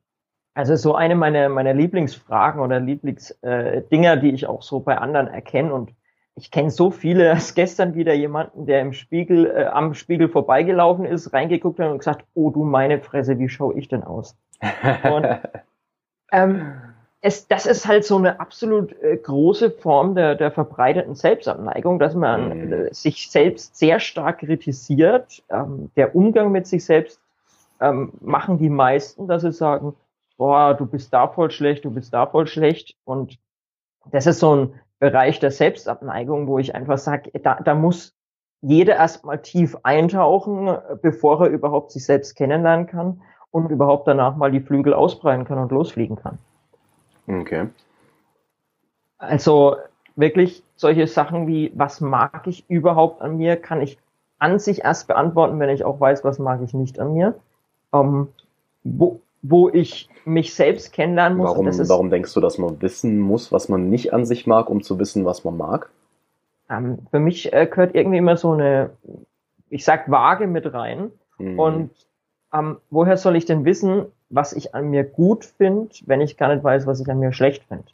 Also 0.54 0.76
so 0.76 0.96
eine 0.96 1.16
meiner, 1.16 1.50
meiner 1.50 1.74
Lieblingsfragen 1.74 2.62
oder 2.62 2.80
Lieblingsdinger, 2.80 4.14
äh, 4.14 4.20
die 4.20 4.32
ich 4.32 4.46
auch 4.46 4.62
so 4.62 4.80
bei 4.80 4.98
anderen 4.98 5.28
erkenne 5.28 5.74
und 5.74 5.92
ich 6.36 6.52
kenne 6.52 6.72
so 6.72 6.92
viele, 6.92 7.32
als 7.34 7.54
gestern 7.54 7.96
wieder 7.96 8.14
jemanden, 8.14 8.66
der 8.66 8.82
im 8.82 8.94
Spiegel, 8.94 9.48
äh, 9.48 9.66
am 9.66 9.94
Spiegel 9.94 10.30
vorbeigelaufen 10.30 11.06
ist, 11.06 11.34
reingeguckt 11.34 11.80
hat 11.80 11.92
und 11.92 12.00
gesagt, 12.00 12.26
oh 12.34 12.50
du 12.50 12.64
meine 12.64 13.00
Fresse, 13.00 13.40
wie 13.40 13.50
schaue 13.50 13.76
ich 13.76 13.88
denn 13.88 14.04
aus? 14.04 14.36
Und, 15.04 15.28
ähm, 16.32 16.74
es, 17.26 17.48
das 17.48 17.66
ist 17.66 17.88
halt 17.88 18.04
so 18.04 18.18
eine 18.18 18.42
absolut 18.42 19.02
äh, 19.02 19.16
große 19.16 19.72
Form 19.72 20.14
der, 20.14 20.36
der 20.36 20.52
verbreiteten 20.52 21.16
Selbstabneigung, 21.16 21.98
dass 21.98 22.16
man 22.16 22.66
mhm. 22.66 22.74
äh, 22.74 22.94
sich 22.94 23.32
selbst 23.32 23.78
sehr 23.78 24.02
stark 24.02 24.40
kritisiert. 24.40 25.42
Ähm, 25.50 25.90
der 25.96 26.16
Umgang 26.16 26.52
mit 26.52 26.68
sich 26.68 26.84
selbst 26.84 27.22
ähm, 27.80 28.12
machen 28.20 28.58
die 28.58 28.70
meisten, 28.70 29.30
dass 29.30 29.44
sie 29.44 29.54
sagen, 29.54 29.96
boah, 30.38 30.74
du 30.74 30.86
bist 30.86 31.14
da 31.14 31.28
voll 31.28 31.52
schlecht, 31.52 31.86
du 31.86 31.92
bist 31.92 32.14
da 32.14 32.26
voll 32.28 32.48
schlecht. 32.48 32.96
Und 33.06 33.40
das 34.12 34.28
ist 34.28 34.40
so 34.40 34.56
ein 34.56 34.74
Bereich 35.00 35.40
der 35.40 35.52
Selbstabneigung, 35.52 36.48
wo 36.48 36.60
ich 36.60 36.76
einfach 36.76 36.98
sage, 36.98 37.32
da, 37.40 37.56
da 37.56 37.76
muss 37.76 38.16
jeder 38.62 38.96
erstmal 38.96 39.42
tief 39.42 39.78
eintauchen, 39.84 40.78
bevor 41.02 41.42
er 41.42 41.50
überhaupt 41.50 41.92
sich 41.92 42.06
selbst 42.06 42.36
kennenlernen 42.36 42.88
kann 42.88 43.22
und 43.52 43.70
überhaupt 43.70 44.08
danach 44.08 44.38
mal 44.38 44.52
die 44.52 44.62
Flügel 44.62 44.94
ausbreiten 44.94 45.44
kann 45.46 45.58
und 45.60 45.72
losfliegen 45.72 46.16
kann. 46.16 46.40
Okay. 47.28 47.68
Also 49.18 49.78
wirklich 50.16 50.64
solche 50.76 51.08
Sachen 51.08 51.48
wie, 51.48 51.72
was 51.76 52.02
mag 52.02 52.48
ich 52.48 52.70
überhaupt 52.70 53.22
an 53.22 53.38
mir, 53.38 53.58
kann 53.58 53.82
ich 53.82 53.98
an 54.40 54.60
sich 54.60 54.84
erst 54.84 55.08
beantworten, 55.08 55.60
wenn 55.60 55.70
ich 55.70 55.84
auch 55.84 56.00
weiß, 56.00 56.24
was 56.24 56.40
mag 56.40 56.62
ich 56.62 56.74
nicht 56.74 57.00
an 57.00 57.14
mir. 57.14 57.36
Ähm, 57.94 58.30
wo, 58.84 59.22
wo 59.44 59.70
ich 59.70 60.10
mich 60.26 60.56
selbst 60.56 60.94
kennenlernen 60.94 61.38
muss. 61.38 61.50
Warum, 61.50 61.68
ist, 61.68 61.90
warum 61.90 62.10
denkst 62.10 62.34
du, 62.34 62.40
dass 62.40 62.58
man 62.58 62.82
wissen 62.82 63.20
muss, 63.20 63.52
was 63.52 63.70
man 63.70 63.90
nicht 63.90 64.14
an 64.14 64.26
sich 64.26 64.48
mag, 64.48 64.70
um 64.70 64.82
zu 64.82 64.98
wissen, 64.98 65.26
was 65.26 65.44
man 65.44 65.58
mag? 65.58 65.90
Ähm, 66.70 67.00
für 67.12 67.20
mich 67.20 67.52
äh, 67.52 67.68
gehört 67.68 67.94
irgendwie 67.94 68.18
immer 68.18 68.38
so 68.38 68.54
eine, 68.54 68.92
ich 69.70 69.84
sag 69.84 70.10
Waage 70.10 70.48
mit 70.48 70.74
rein. 70.74 71.12
Mhm. 71.38 71.60
Und 71.60 71.92
ähm, 72.54 72.78
woher 72.90 73.18
soll 73.18 73.36
ich 73.36 73.46
denn 73.46 73.66
wissen, 73.66 74.06
was 74.30 74.54
ich 74.54 74.74
an 74.74 74.90
mir 74.90 75.04
gut 75.04 75.44
finde, 75.46 75.90
wenn 76.06 76.22
ich 76.22 76.38
gar 76.38 76.54
nicht 76.54 76.64
weiß, 76.64 76.88
was 76.88 77.02
ich 77.02 77.10
an 77.10 77.20
mir 77.20 77.34
schlecht 77.34 77.64
finde? 77.68 77.86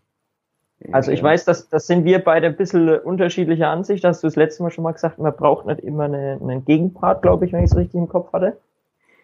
Also 0.94 1.12
ich 1.12 1.22
weiß, 1.22 1.44
dass 1.44 1.68
das 1.68 1.88
sind 1.88 2.06
wir 2.06 2.24
beide 2.24 2.48
ein 2.48 2.56
bisschen 2.56 2.88
unterschiedlicher 3.00 3.68
Ansicht. 3.68 4.06
Hast 4.06 4.24
du 4.24 4.28
das 4.28 4.38
letzte 4.38 4.64
Mal 4.64 4.72
schon 4.72 4.86
mal 4.86 4.94
gesagt, 4.94 5.20
man 5.20 5.36
braucht 5.36 5.66
nicht 5.66 5.82
immer 5.82 6.06
eine, 6.06 6.40
einen 6.42 6.64
Gegenpart, 6.64 7.22
glaube 7.22 7.46
ich, 7.46 7.52
wenn 7.52 7.66
ich 7.66 7.72
es 7.72 7.76
richtig 7.76 7.96
im 7.96 8.08
Kopf 8.08 8.32
hatte. 8.32 8.56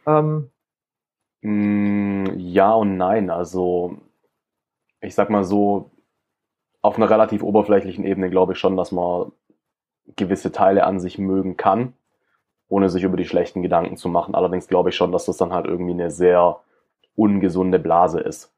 Ähm, 0.06 0.50
mm, 1.46 2.40
ja 2.40 2.74
und 2.74 2.98
nein. 2.98 3.30
Also 3.30 3.98
ich 5.02 5.16
sag 5.16 5.30
mal 5.30 5.44
so, 5.44 5.92
auf 6.82 6.98
einer 6.98 7.10
relativ 7.10 7.44
oberflächlichen 7.44 8.06
Ebene 8.06 8.30
glaube 8.30 8.54
ich 8.54 8.60
schon, 8.60 8.78
dass 8.78 8.92
man 8.92 9.32
gewisse 10.16 10.52
Teile 10.52 10.86
an 10.86 11.00
sich 11.00 11.18
mögen 11.18 11.58
kann, 11.58 11.94
ohne 12.68 12.90
sich 12.90 13.04
über 13.04 13.18
die 13.18 13.26
schlechten 13.26 13.62
Gedanken 13.62 13.98
zu 13.98 14.08
machen. 14.10 14.36
Allerdings 14.36 14.68
glaube 14.68 14.90
ich 14.90 14.96
schon, 14.96 15.12
dass 15.12 15.26
das 15.26 15.38
dann 15.38 15.54
halt 15.54 15.66
irgendwie 15.66 15.94
eine 15.94 16.12
sehr 16.12 16.60
ungesunde 17.16 17.80
Blase 17.80 18.20
ist. 18.20 18.52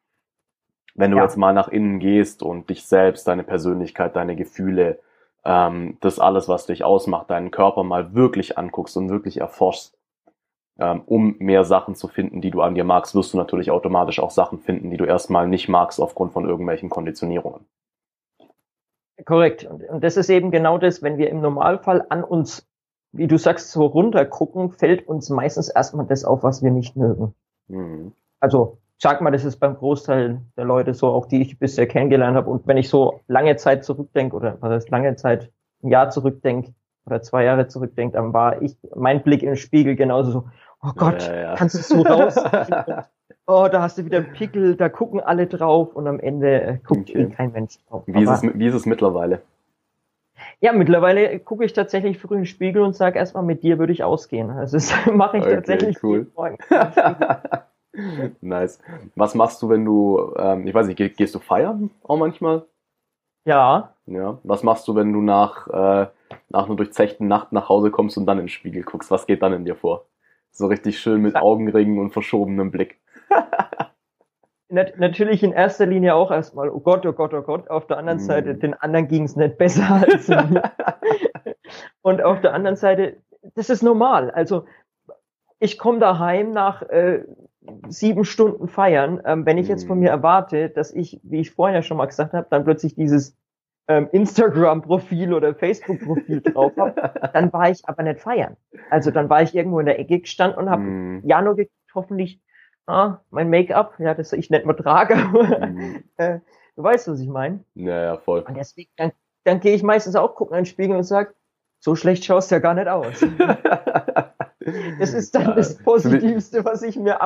Wenn 0.96 1.12
du 1.12 1.18
ja. 1.18 1.24
jetzt 1.24 1.38
mal 1.38 1.54
nach 1.54 1.68
innen 1.68 2.00
gehst 2.00 2.42
und 2.42 2.70
dich 2.70 2.86
selbst, 2.86 3.28
deine 3.28 3.44
Persönlichkeit, 3.44 4.16
deine 4.16 4.36
Gefühle, 4.36 5.00
ähm, 5.46 5.98
das 6.02 6.20
alles, 6.20 6.50
was 6.50 6.66
dich 6.66 6.84
ausmacht, 6.84 7.30
deinen 7.30 7.52
Körper 7.52 7.84
mal 7.84 8.14
wirklich 8.14 8.58
anguckst 8.58 8.98
und 8.98 9.10
wirklich 9.10 9.38
erforschst, 9.38 9.97
um 11.06 11.36
mehr 11.40 11.64
Sachen 11.64 11.96
zu 11.96 12.08
finden, 12.08 12.42
die 12.42 12.52
du 12.52 12.62
an 12.62 12.76
dir 12.76 12.84
magst, 12.84 13.16
wirst 13.16 13.34
du 13.34 13.38
natürlich 13.38 13.72
automatisch 13.72 14.20
auch 14.20 14.32
Sachen 14.32 14.60
finden, 14.60 14.92
die 14.92 14.98
du 14.98 15.06
erstmal 15.06 15.48
nicht 15.48 15.70
magst 15.70 16.00
aufgrund 16.00 16.34
von 16.34 16.48
irgendwelchen 16.48 16.90
Konditionierungen. 16.90 17.62
Korrekt. 19.26 19.66
Und 19.66 20.04
das 20.04 20.18
ist 20.18 20.30
eben 20.30 20.52
genau 20.52 20.78
das, 20.78 21.02
wenn 21.02 21.18
wir 21.18 21.30
im 21.30 21.42
Normalfall 21.42 22.06
an 22.10 22.24
uns, 22.24 22.68
wie 23.12 23.28
du 23.28 23.38
sagst, 23.38 23.72
so 23.72 23.86
runtergucken, 23.86 24.72
fällt 24.72 25.08
uns 25.08 25.30
meistens 25.30 25.70
erstmal 25.70 26.06
das 26.06 26.24
auf, 26.24 26.44
was 26.44 26.62
wir 26.62 26.72
nicht 26.72 26.96
mögen. 26.96 27.34
Mhm. 27.68 28.14
Also 28.40 28.78
sag 29.00 29.22
mal, 29.22 29.32
das 29.32 29.46
ist 29.46 29.58
beim 29.58 29.76
Großteil 29.76 30.42
der 30.56 30.66
Leute 30.66 30.94
so, 30.94 31.08
auch 31.08 31.26
die 31.26 31.42
ich 31.42 31.60
bisher 31.60 31.88
kennengelernt 31.88 32.36
habe. 32.36 32.50
Und 32.50 32.68
wenn 32.68 32.78
ich 32.78 32.90
so 32.90 33.22
lange 33.28 33.56
Zeit 33.56 33.86
zurückdenke, 33.86 34.36
oder 34.36 34.58
was 34.60 34.72
heißt 34.72 34.90
lange 34.90 35.16
Zeit, 35.16 35.52
ein 35.84 35.90
Jahr 35.90 36.10
zurückdenke 36.10 36.74
oder 37.06 37.22
zwei 37.22 37.44
Jahre 37.44 37.68
zurückdenke, 37.68 38.14
dann 38.14 38.34
war 38.34 38.62
ich, 38.62 38.78
mein 38.96 39.24
Blick 39.24 39.44
im 39.44 39.56
Spiegel 39.56 39.96
genauso 39.96 40.32
so, 40.32 40.50
oh 40.82 40.92
Gott, 40.96 41.28
ja, 41.28 41.36
ja. 41.36 41.56
kannst 41.56 41.76
du 41.76 41.80
so 41.80 42.02
raus? 42.02 42.36
oh, 43.48 43.68
da 43.72 43.82
hast 43.82 43.98
du 43.98 44.06
wieder 44.06 44.20
einen 44.20 44.34
Pickel, 44.34 44.76
da 44.76 44.90
gucken 44.90 45.20
alle 45.20 45.48
drauf 45.48 45.96
und 45.96 46.08
am 46.08 46.20
Ende 46.20 46.62
äh, 46.62 46.78
guckt 46.86 47.10
okay. 47.10 47.30
kein 47.30 47.52
Mensch 47.52 47.78
drauf. 47.88 48.04
Wie 48.06 48.24
ist, 48.24 48.30
es, 48.30 48.44
wie 48.44 48.68
ist 48.68 48.76
es 48.76 48.86
mittlerweile? 48.86 49.42
Ja, 50.60 50.72
mittlerweile 50.74 51.40
gucke 51.40 51.66
ich 51.66 51.74
tatsächlich 51.74 52.20
früh 52.20 52.36
in 52.36 52.42
den 52.42 52.46
Spiegel 52.46 52.82
und 52.82 52.96
sage 52.96 53.20
erstmal, 53.20 53.44
mit 53.44 53.64
dir 53.64 53.80
würde 53.80 53.94
ich 53.94 54.04
ausgehen. 54.04 54.50
Also 54.50 54.78
das 54.78 54.94
mache 55.14 55.38
ich 55.38 55.44
okay, 55.44 55.56
tatsächlich 55.56 56.04
cool. 56.04 56.28
nice. 58.42 58.80
Was 59.16 59.36
machst 59.36 59.62
du, 59.62 59.70
wenn 59.70 59.86
du, 59.86 60.34
ähm, 60.38 60.68
ich 60.68 60.74
weiß 60.74 60.88
nicht, 60.88 61.18
gehst 61.18 61.36
du 61.36 61.40
feiern 61.40 61.92
auch 62.04 62.18
manchmal? 62.18 62.66
Ja. 63.46 63.94
Ja. 64.06 64.40
Was 64.44 64.64
machst 64.64 64.88
du, 64.88 64.96
wenn 64.96 65.14
du 65.14 65.22
nach, 65.22 65.68
äh, 65.68 66.08
nach 66.50 66.66
einer 66.66 66.76
durchzechten 66.76 67.28
Nacht 67.28 67.52
nach 67.52 67.70
Hause 67.70 67.92
kommst 67.92 68.18
und 68.18 68.26
dann 68.26 68.40
in 68.40 68.46
den 68.46 68.50
Spiegel 68.50 68.84
guckst? 68.84 69.12
Was 69.12 69.26
geht 69.26 69.42
dann 69.42 69.54
in 69.54 69.66
dir 69.66 69.76
vor? 69.76 70.06
So 70.58 70.66
richtig 70.66 71.00
schön 71.00 71.22
mit 71.22 71.36
Augenringen 71.36 72.00
und 72.00 72.14
verschobenem 72.14 72.72
Blick. 72.72 73.00
Nat 74.70 74.98
natürlich 74.98 75.44
in 75.44 75.52
erster 75.52 75.86
Linie 75.86 76.16
auch 76.16 76.32
erstmal, 76.32 76.70
oh 76.70 76.80
Gott, 76.80 77.06
oh 77.06 77.14
Gott, 77.14 77.32
oh 77.36 77.44
Gott. 77.44 77.70
Auf 77.70 77.86
der 77.86 78.00
anderen 78.00 78.18
mm. 78.18 78.22
Seite, 78.22 78.56
den 78.56 78.74
anderen 78.74 79.08
ging 79.08 79.26
es 79.26 79.36
nicht 79.36 79.60
besser 79.60 79.88
als 80.08 80.28
mir. 80.28 80.64
und 82.02 82.24
auf 82.24 82.42
der 82.42 82.56
anderen 82.56 82.76
Seite, 82.76 83.18
das 83.54 83.70
ist 83.70 83.84
normal. 83.84 84.32
Also 84.32 84.66
ich 85.60 85.78
komme 85.78 86.00
daheim 86.00 86.54
nach 86.54 86.82
äh, 86.82 87.24
sieben 87.88 88.26
Stunden 88.26 88.68
feiern, 88.68 89.22
ähm, 89.26 89.46
wenn 89.46 89.60
ich 89.60 89.68
jetzt 89.68 89.86
von 89.86 90.00
mir 90.00 90.10
mhm. 90.10 90.18
erwarte, 90.18 90.72
dass 90.72 90.92
ich, 90.92 91.20
wie 91.22 91.42
ich 91.42 91.52
vorhin 91.52 91.76
ja 91.76 91.84
schon 91.84 91.98
mal 91.98 92.08
gesagt 92.08 92.34
habe, 92.34 92.48
dann 92.50 92.64
plötzlich 92.64 92.96
dieses 92.96 93.38
ähm, 93.88 94.10
Instagram-Profil 94.12 95.34
oder 95.34 95.56
Facebook-Profil 95.56 96.42
drauf 96.42 96.74
habe, 96.78 97.30
dann 97.34 97.54
war 97.54 97.70
ich 97.70 97.88
aber 97.88 98.04
nicht 98.04 98.20
feiern. 98.20 98.58
Also 98.90 99.12
dann 99.12 99.30
war 99.30 99.42
ich 99.42 99.56
irgendwo 99.56 99.80
in 99.80 99.86
der 99.86 100.00
Ecke 100.00 100.20
gestanden 100.20 100.60
und 100.60 100.70
habe 100.70 100.82
mm. 100.82 101.22
ja 101.26 101.42
nur 101.42 101.56
geguckt, 101.56 101.74
hoffentlich 101.96 102.42
ah, 102.88 103.20
mein 103.30 103.50
Make-up, 103.50 103.96
ja, 104.00 104.14
das 104.14 104.34
ich 104.34 104.50
nicht 104.50 104.66
mehr 104.66 104.76
trage. 104.76 105.16
Mm. 105.16 106.04
äh, 106.18 106.40
du 106.76 106.84
weißt, 106.84 107.08
was 107.08 107.20
ich 107.20 107.30
meine? 107.30 107.64
Ja, 107.76 108.02
ja, 108.02 108.18
voll. 108.18 108.42
Und 108.42 108.58
deswegen, 108.58 108.90
dann, 108.98 109.12
dann 109.44 109.60
gehe 109.60 109.76
ich 109.76 109.84
meistens 109.84 110.16
auch 110.16 110.36
gucken 110.36 110.58
in 110.58 110.64
den 110.64 110.66
Spiegel 110.66 110.96
und 110.96 111.04
sag, 111.04 111.34
so 111.80 111.96
schlecht 111.96 112.26
schaust 112.26 112.52
du 112.52 112.56
ja 112.56 112.60
gar 112.60 112.74
nicht 112.74 112.88
aus. 112.88 113.26
Das 115.00 115.14
ist 115.14 115.34
dann 115.34 115.44
ja, 115.44 115.54
das 115.54 115.78
Positivste, 115.78 116.66
was 116.66 116.82
ich 116.82 116.98
mir 116.98 117.20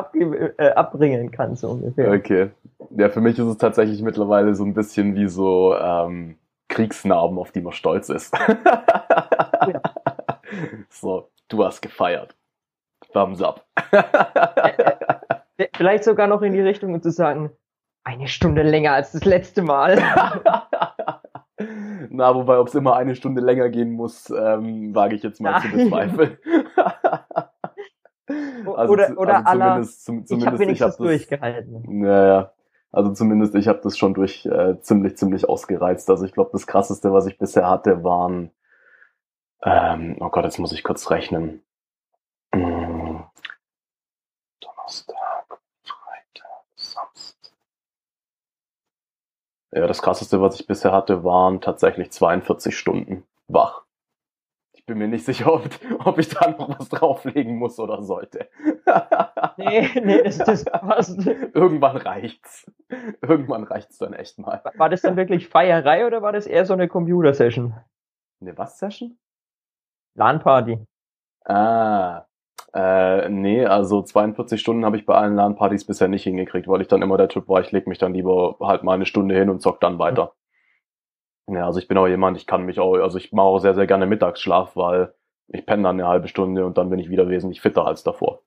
äh, 0.57 0.69
abbringen 0.73 1.31
kann, 1.31 1.55
so 1.55 1.71
ungefähr. 1.71 2.11
Okay. 2.11 2.51
Ja, 2.91 3.09
für 3.09 3.19
mich 3.19 3.39
ist 3.39 3.47
es 3.47 3.57
tatsächlich 3.57 4.03
mittlerweile 4.03 4.53
so 4.53 4.63
ein 4.63 4.75
bisschen 4.75 5.15
wie 5.15 5.27
so 5.27 5.75
ähm, 5.75 6.35
Kriegsnarben, 6.71 7.37
auf 7.37 7.51
die 7.51 7.61
man 7.61 7.73
stolz 7.73 8.09
ist. 8.09 8.33
ja. 9.67 9.81
So, 10.89 11.29
du 11.49 11.63
hast 11.63 11.81
gefeiert. 11.81 12.35
Thumbs 13.13 13.41
up. 13.41 13.65
Äh, 13.91 13.97
äh, 15.57 15.67
vielleicht 15.75 16.05
sogar 16.05 16.27
noch 16.27 16.41
in 16.41 16.53
die 16.53 16.61
Richtung, 16.61 16.93
um 16.93 17.01
zu 17.01 17.11
sagen, 17.11 17.51
eine 18.03 18.27
Stunde 18.27 18.63
länger 18.63 18.93
als 18.93 19.11
das 19.11 19.25
letzte 19.25 19.61
Mal. 19.61 19.97
Na, 22.09 22.33
wobei, 22.33 22.57
ob 22.57 22.67
es 22.67 22.75
immer 22.75 22.95
eine 22.95 23.15
Stunde 23.15 23.41
länger 23.41 23.69
gehen 23.69 23.91
muss, 23.91 24.29
ähm, 24.29 24.95
wage 24.95 25.15
ich 25.15 25.23
jetzt 25.23 25.39
mal 25.41 25.51
Nein. 25.51 25.61
zu 25.61 25.77
bezweifeln. 25.77 26.37
also, 28.75 28.93
oder 28.93 29.17
oder 29.17 29.45
also 29.45 29.59
zumindest, 29.59 30.05
zum, 30.05 30.25
zumindest, 30.25 30.31
ich 30.31 30.47
habe 30.47 30.59
wenigstens 30.59 30.75
ich 30.77 30.81
hab 30.81 30.89
das, 30.89 30.97
durchgehalten. 30.97 31.83
Naja, 31.99 32.53
also 32.91 33.13
zumindest 33.13 33.55
ich 33.55 33.67
habe 33.67 33.79
das 33.83 33.97
schon 33.97 34.13
durch 34.13 34.45
äh, 34.45 34.79
ziemlich, 34.81 35.17
ziemlich 35.17 35.47
ausgereizt. 35.47 36.09
Also 36.09 36.25
ich 36.25 36.33
glaube, 36.33 36.51
das 36.53 36.67
Krasseste, 36.67 37.13
was 37.13 37.25
ich 37.25 37.37
bisher 37.37 37.69
hatte, 37.69 38.03
waren, 38.03 38.51
ähm, 39.63 40.17
oh 40.19 40.29
Gott, 40.29 40.43
jetzt 40.45 40.59
muss 40.59 40.73
ich 40.73 40.83
kurz 40.83 41.09
rechnen. 41.09 41.63
Hm. 42.53 43.23
Donnerstag, 44.59 45.59
Freitag, 45.83 46.63
Samstag. 46.75 47.51
Ja, 49.71 49.87
das 49.87 50.01
krasseste, 50.01 50.41
was 50.41 50.59
ich 50.59 50.67
bisher 50.67 50.91
hatte, 50.91 51.23
waren 51.23 51.61
tatsächlich 51.61 52.11
42 52.11 52.77
Stunden 52.77 53.23
wach. 53.47 53.83
Bin 54.91 54.97
mir 54.97 55.07
nicht 55.07 55.23
sicher, 55.23 55.53
ob, 55.53 55.63
ob 56.03 56.17
ich 56.19 56.27
da 56.27 56.49
noch 56.51 56.77
was 56.77 56.89
drauflegen 56.89 57.55
muss 57.55 57.79
oder 57.79 58.03
sollte. 58.03 58.49
nee, 59.57 59.87
nee, 60.03 60.21
das, 60.21 60.37
das 60.39 60.65
passt. 60.69 61.25
Irgendwann 61.25 61.95
reicht's. 61.95 62.69
Irgendwann 63.21 63.63
reicht's 63.63 63.99
dann 63.99 64.11
echt 64.11 64.37
mal. 64.37 64.61
War 64.75 64.89
das 64.89 65.01
dann 65.01 65.15
wirklich 65.15 65.47
Feierei 65.47 66.05
oder 66.05 66.21
war 66.21 66.33
das 66.33 66.45
eher 66.45 66.65
so 66.65 66.73
eine 66.73 66.89
Computer-Session? 66.89 67.73
Eine 68.41 68.57
was 68.57 68.79
Session? 68.79 69.17
LAN-Party. 70.15 70.85
Ah, 71.45 72.25
äh, 72.73 73.29
nee, 73.29 73.65
also 73.65 74.01
42 74.01 74.59
Stunden 74.59 74.83
habe 74.83 74.97
ich 74.97 75.05
bei 75.05 75.15
allen 75.15 75.35
LAN-Partys 75.35 75.85
bisher 75.85 76.09
nicht 76.09 76.23
hingekriegt, 76.23 76.67
weil 76.67 76.81
ich 76.81 76.89
dann 76.89 77.01
immer 77.01 77.15
der 77.15 77.29
Typ 77.29 77.47
war, 77.47 77.61
ich 77.61 77.71
leg 77.71 77.87
mich 77.87 77.97
dann 77.97 78.13
lieber 78.13 78.57
halt 78.59 78.83
mal 78.83 78.95
eine 78.95 79.05
Stunde 79.05 79.35
hin 79.35 79.49
und 79.49 79.61
zock 79.61 79.79
dann 79.79 79.99
weiter. 79.99 80.33
Ja, 81.51 81.65
also 81.65 81.79
ich 81.79 81.87
bin 81.87 81.97
auch 81.97 82.07
jemand, 82.07 82.37
ich 82.37 82.47
kann 82.47 82.63
mich 82.63 82.79
auch, 82.79 82.95
also 82.95 83.17
ich 83.17 83.33
mache 83.33 83.47
auch 83.47 83.59
sehr, 83.59 83.75
sehr 83.75 83.87
gerne 83.87 84.05
Mittagsschlaf, 84.05 84.75
weil 84.75 85.13
ich 85.47 85.65
penne 85.65 85.83
dann 85.83 85.99
eine 85.99 86.07
halbe 86.07 86.29
Stunde 86.29 86.65
und 86.65 86.77
dann 86.77 86.89
bin 86.89 86.99
ich 86.99 87.09
wieder 87.09 87.27
wesentlich 87.27 87.61
fitter 87.61 87.85
als 87.85 88.03
davor. 88.03 88.39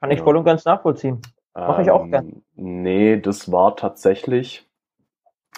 Kann 0.00 0.10
ich 0.10 0.18
ja. 0.18 0.24
voll 0.24 0.36
und 0.36 0.44
ganz 0.44 0.64
nachvollziehen. 0.64 1.20
Mache 1.54 1.82
ich 1.82 1.90
auch 1.90 2.08
gern. 2.08 2.28
Ähm, 2.28 2.42
nee, 2.56 3.20
das 3.20 3.52
war 3.52 3.76
tatsächlich, 3.76 4.66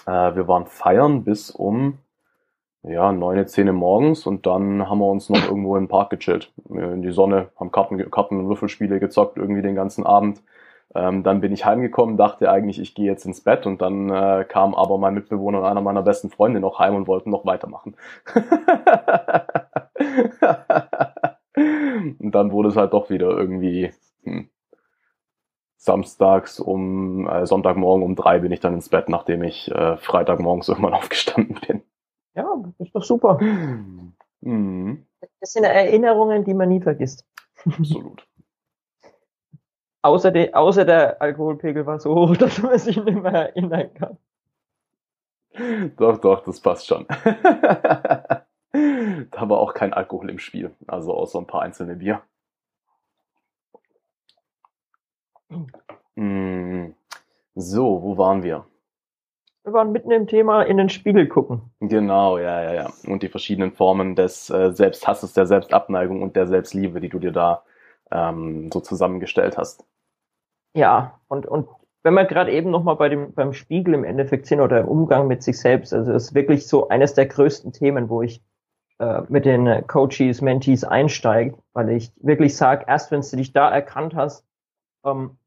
äh, 0.05 0.35
wir 0.35 0.47
waren 0.47 0.65
feiern 0.67 1.23
bis 1.23 1.49
um 1.49 1.99
ja, 2.83 3.11
neun, 3.11 3.47
zehn 3.47 3.73
morgens 3.73 4.25
und 4.25 4.45
dann 4.45 4.89
haben 4.89 4.99
wir 4.99 5.09
uns 5.09 5.29
noch 5.29 5.43
irgendwo 5.47 5.77
im 5.77 5.87
Park 5.87 6.09
gechillt. 6.09 6.51
In 6.69 7.01
die 7.01 7.11
Sonne, 7.11 7.49
haben 7.55 7.71
Karten, 7.71 8.11
Karten 8.11 8.37
und 8.37 8.49
Würfelspiele 8.49 8.99
gezockt, 8.99 9.37
irgendwie 9.37 9.61
den 9.61 9.75
ganzen 9.75 10.05
Abend. 10.05 10.41
Ähm, 10.95 11.23
dann 11.23 11.41
bin 11.41 11.51
ich 11.51 11.65
heimgekommen, 11.65 12.17
dachte 12.17 12.49
eigentlich, 12.49 12.79
ich 12.79 12.95
gehe 12.95 13.05
jetzt 13.05 13.25
ins 13.25 13.41
Bett 13.41 13.65
und 13.65 13.81
dann 13.81 14.09
äh, 14.09 14.45
kam 14.47 14.73
aber 14.73 14.97
mein 14.97 15.13
Mitbewohner 15.13 15.59
und 15.59 15.65
einer 15.65 15.81
meiner 15.81 16.01
besten 16.01 16.29
Freunde 16.29 16.59
noch 16.59 16.79
heim 16.79 16.95
und 16.95 17.07
wollten 17.07 17.29
noch 17.29 17.45
weitermachen. 17.45 17.95
und 22.19 22.31
dann 22.31 22.51
wurde 22.51 22.69
es 22.69 22.77
halt 22.77 22.93
doch 22.93 23.09
wieder 23.09 23.29
irgendwie 23.29 23.91
hm, 24.23 24.49
samstags 25.75 26.59
um 26.59 27.27
äh, 27.27 27.45
Sonntagmorgen 27.45 28.03
um 28.03 28.15
drei 28.15 28.39
bin 28.39 28.51
ich 28.51 28.61
dann 28.61 28.73
ins 28.73 28.89
Bett, 28.89 29.09
nachdem 29.09 29.43
ich 29.43 29.69
äh, 29.71 29.97
Freitagmorgens 29.97 30.69
irgendwann 30.69 30.93
aufgestanden 30.93 31.59
bin. 31.67 31.81
Ja, 32.33 32.45
ist 32.77 32.95
doch 32.95 33.03
super. 33.03 33.39
Mhm. 34.41 35.05
Das 35.41 35.53
sind 35.53 35.63
Erinnerungen, 35.63 36.45
die 36.45 36.53
man 36.53 36.69
nie 36.69 36.81
vergisst. 36.81 37.25
Absolut. 37.65 38.27
Außer, 40.07 40.31
de, 40.31 40.53
außer 40.53 40.85
der 40.85 41.21
Alkoholpegel 41.21 41.85
war 41.85 41.99
so 41.99 42.15
hoch, 42.15 42.37
dass 42.37 42.61
man 42.61 42.77
sich 42.79 42.97
nicht 42.97 43.21
mehr 43.21 43.53
erinnern 43.53 43.93
kann. 43.93 44.17
Doch, 45.97 46.19
doch, 46.19 46.43
das 46.43 46.59
passt 46.61 46.87
schon. 46.87 47.05
da 47.07 48.45
war 48.71 49.57
auch 49.59 49.73
kein 49.73 49.93
Alkohol 49.93 50.29
im 50.29 50.39
Spiel, 50.39 50.75
also 50.85 51.13
außer 51.13 51.39
ein 51.39 51.47
paar 51.47 51.63
einzelne 51.63 51.95
Bier. 51.95 52.21
Mm, 56.15 56.89
so, 57.55 58.03
wo 58.03 58.17
waren 58.17 58.43
wir? 58.43 58.65
Wir 59.63 59.73
waren 59.73 59.91
mitten 59.91 60.11
im 60.11 60.27
Thema 60.27 60.61
in 60.61 60.77
den 60.77 60.89
Spiegel 60.89 61.27
gucken. 61.27 61.61
Genau, 61.79 62.37
ja, 62.37 62.61
ja, 62.61 62.73
ja. 62.73 62.93
Und 63.05 63.23
die 63.23 63.27
verschiedenen 63.29 63.73
Formen 63.73 64.15
des 64.15 64.49
äh, 64.49 64.71
Selbsthasses, 64.71 65.33
der 65.33 65.45
Selbstabneigung 65.45 66.21
und 66.21 66.35
der 66.35 66.47
Selbstliebe, 66.47 67.01
die 67.01 67.09
du 67.09 67.19
dir 67.19 67.31
da 67.31 67.63
ähm, 68.11 68.71
so 68.71 68.79
zusammengestellt 68.79 69.57
hast. 69.57 69.85
Ja, 70.73 71.19
und, 71.27 71.45
und 71.45 71.67
wenn 72.03 72.13
wir 72.13 72.25
gerade 72.25 72.51
eben 72.51 72.71
nochmal 72.71 72.95
bei 72.95 73.09
dem, 73.09 73.33
beim 73.33 73.53
Spiegel 73.53 73.93
im 73.93 74.03
Endeffekt 74.03 74.45
sind 74.45 74.61
oder 74.61 74.79
im 74.81 74.87
Umgang 74.87 75.27
mit 75.27 75.43
sich 75.43 75.59
selbst, 75.59 75.93
also 75.93 76.11
das 76.11 76.27
ist 76.27 76.35
wirklich 76.35 76.67
so 76.67 76.87
eines 76.89 77.13
der 77.13 77.25
größten 77.25 77.73
Themen, 77.73 78.09
wo 78.09 78.21
ich 78.21 78.41
äh, 78.99 79.21
mit 79.29 79.45
den 79.45 79.85
Coaches, 79.87 80.41
Mentees 80.41 80.83
einsteige, 80.83 81.57
weil 81.73 81.89
ich 81.89 82.11
wirklich 82.17 82.55
sage, 82.55 82.85
erst 82.87 83.11
wenn 83.11 83.21
du 83.21 83.37
dich 83.37 83.53
da 83.53 83.69
erkannt 83.69 84.15
hast, 84.15 84.45
ähm, 85.05 85.37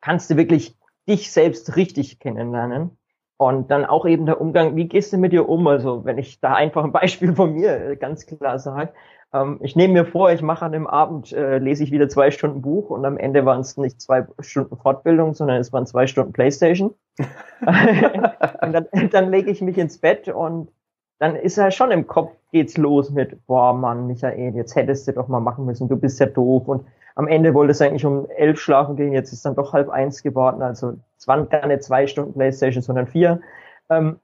kannst 0.00 0.30
du 0.30 0.36
wirklich 0.36 0.76
dich 1.08 1.32
selbst 1.32 1.76
richtig 1.76 2.18
kennenlernen. 2.20 2.98
Und 3.38 3.70
dann 3.72 3.84
auch 3.84 4.06
eben 4.06 4.26
der 4.26 4.40
Umgang, 4.40 4.76
wie 4.76 4.86
gehst 4.86 5.12
du 5.12 5.16
mit 5.18 5.32
dir 5.32 5.48
um? 5.48 5.66
Also 5.66 6.04
wenn 6.04 6.18
ich 6.18 6.40
da 6.40 6.54
einfach 6.54 6.84
ein 6.84 6.92
Beispiel 6.92 7.34
von 7.34 7.54
mir 7.54 7.90
äh, 7.90 7.96
ganz 7.96 8.26
klar 8.26 8.58
sage, 8.58 8.92
ähm, 9.32 9.58
ich 9.62 9.76
nehme 9.76 9.94
mir 9.94 10.04
vor, 10.04 10.30
ich 10.30 10.42
mache 10.42 10.64
an 10.64 10.72
dem 10.72 10.86
Abend, 10.86 11.32
äh, 11.32 11.58
lese 11.58 11.84
ich 11.84 11.90
wieder 11.90 12.08
zwei 12.08 12.30
Stunden 12.30 12.62
Buch 12.62 12.90
und 12.90 13.04
am 13.04 13.16
Ende 13.16 13.44
waren 13.44 13.60
es 13.60 13.76
nicht 13.76 14.00
zwei 14.00 14.26
Stunden 14.40 14.76
Fortbildung, 14.76 15.34
sondern 15.34 15.58
es 15.58 15.72
waren 15.72 15.86
zwei 15.86 16.06
Stunden 16.06 16.32
Playstation. 16.32 16.94
und 17.18 18.72
dann, 18.72 18.86
dann 19.10 19.30
lege 19.30 19.50
ich 19.50 19.60
mich 19.60 19.78
ins 19.78 19.98
Bett 19.98 20.28
und 20.28 20.70
dann 21.18 21.36
ist 21.36 21.56
ja 21.56 21.70
schon 21.70 21.90
im 21.92 22.06
Kopf 22.06 22.32
geht's 22.50 22.76
los 22.76 23.10
mit, 23.10 23.46
boah 23.46 23.72
Mann, 23.72 24.06
Michael, 24.06 24.54
jetzt 24.54 24.76
hättest 24.76 25.08
du 25.08 25.12
doch 25.12 25.28
mal 25.28 25.40
machen 25.40 25.64
müssen, 25.64 25.88
du 25.88 25.96
bist 25.96 26.20
ja 26.20 26.26
doof 26.26 26.68
und 26.68 26.84
am 27.14 27.28
Ende 27.28 27.54
wollte 27.54 27.72
es 27.72 27.80
eigentlich 27.80 28.04
um 28.04 28.28
elf 28.36 28.58
schlafen 28.60 28.96
gehen, 28.96 29.12
jetzt 29.12 29.32
ist 29.32 29.44
dann 29.44 29.54
doch 29.54 29.72
halb 29.72 29.88
eins 29.88 30.22
geworden, 30.22 30.62
also 30.62 30.94
es 31.16 31.28
waren 31.28 31.48
gar 31.48 31.66
nicht 31.66 31.82
zwei 31.82 32.06
Stunden 32.06 32.32
Playstation, 32.32 32.82
sondern 32.82 33.06
vier. 33.06 33.40
Ähm, 33.88 34.18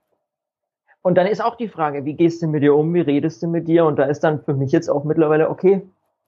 und 1.08 1.14
dann 1.14 1.26
ist 1.26 1.42
auch 1.42 1.56
die 1.56 1.68
Frage, 1.68 2.04
wie 2.04 2.12
gehst 2.12 2.42
du 2.42 2.48
mit 2.48 2.62
dir 2.62 2.74
um, 2.74 2.92
wie 2.92 3.00
redest 3.00 3.42
du 3.42 3.48
mit 3.48 3.66
dir? 3.66 3.86
Und 3.86 3.98
da 3.98 4.04
ist 4.04 4.20
dann 4.20 4.42
für 4.42 4.52
mich 4.52 4.72
jetzt 4.72 4.90
auch 4.90 5.04
mittlerweile, 5.04 5.48
okay, 5.48 5.80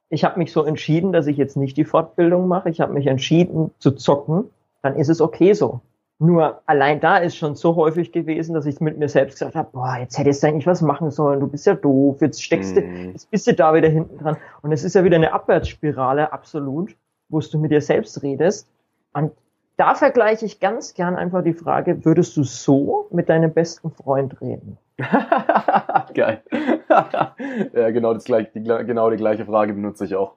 ich 0.08 0.24
habe 0.24 0.38
mich 0.38 0.52
so 0.52 0.64
entschieden, 0.64 1.12
dass 1.12 1.26
ich 1.26 1.36
jetzt 1.36 1.58
nicht 1.58 1.76
die 1.76 1.84
Fortbildung 1.84 2.48
mache, 2.48 2.70
ich 2.70 2.80
habe 2.80 2.94
mich 2.94 3.06
entschieden 3.06 3.72
zu 3.78 3.90
zocken, 3.90 4.44
dann 4.80 4.96
ist 4.96 5.10
es 5.10 5.20
okay 5.20 5.52
so. 5.52 5.82
Nur 6.18 6.62
allein 6.64 6.98
da 6.98 7.18
ist 7.18 7.36
schon 7.36 7.56
so 7.56 7.76
häufig 7.76 8.10
gewesen, 8.10 8.54
dass 8.54 8.64
ich 8.64 8.80
mit 8.80 8.96
mir 8.96 9.10
selbst 9.10 9.38
gesagt 9.38 9.54
habe, 9.54 9.68
boah, 9.70 9.98
jetzt 10.00 10.18
hättest 10.18 10.42
du 10.42 10.46
eigentlich 10.46 10.66
was 10.66 10.80
machen 10.80 11.10
sollen, 11.10 11.40
du 11.40 11.46
bist 11.46 11.66
ja 11.66 11.74
doof, 11.74 12.22
jetzt 12.22 12.42
steckst 12.42 12.74
du, 12.74 12.80
mhm. 12.80 13.10
jetzt 13.12 13.30
bist 13.30 13.46
du 13.48 13.52
da 13.52 13.74
wieder 13.74 13.88
hinten 13.90 14.16
dran. 14.16 14.38
Und 14.62 14.72
es 14.72 14.82
ist 14.82 14.94
ja 14.94 15.04
wieder 15.04 15.16
eine 15.16 15.34
Abwärtsspirale, 15.34 16.32
absolut, 16.32 16.96
wo 17.28 17.40
du 17.40 17.58
mit 17.58 17.70
dir 17.70 17.82
selbst 17.82 18.22
redest. 18.22 18.66
Und 19.12 19.32
da 19.80 19.94
vergleiche 19.94 20.44
ich 20.44 20.60
ganz 20.60 20.92
gern 20.92 21.16
einfach 21.16 21.42
die 21.42 21.54
Frage, 21.54 22.04
würdest 22.04 22.36
du 22.36 22.42
so 22.42 23.08
mit 23.10 23.30
deinem 23.30 23.54
besten 23.54 23.90
Freund 23.90 24.38
reden? 24.42 24.76
Geil. 26.14 26.42
ja, 26.90 27.90
genau, 27.90 28.12
das 28.12 28.24
gleiche, 28.24 28.50
die, 28.54 28.62
genau 28.62 29.08
die 29.08 29.16
gleiche 29.16 29.46
Frage 29.46 29.72
benutze 29.72 30.04
ich 30.04 30.16
auch. 30.16 30.34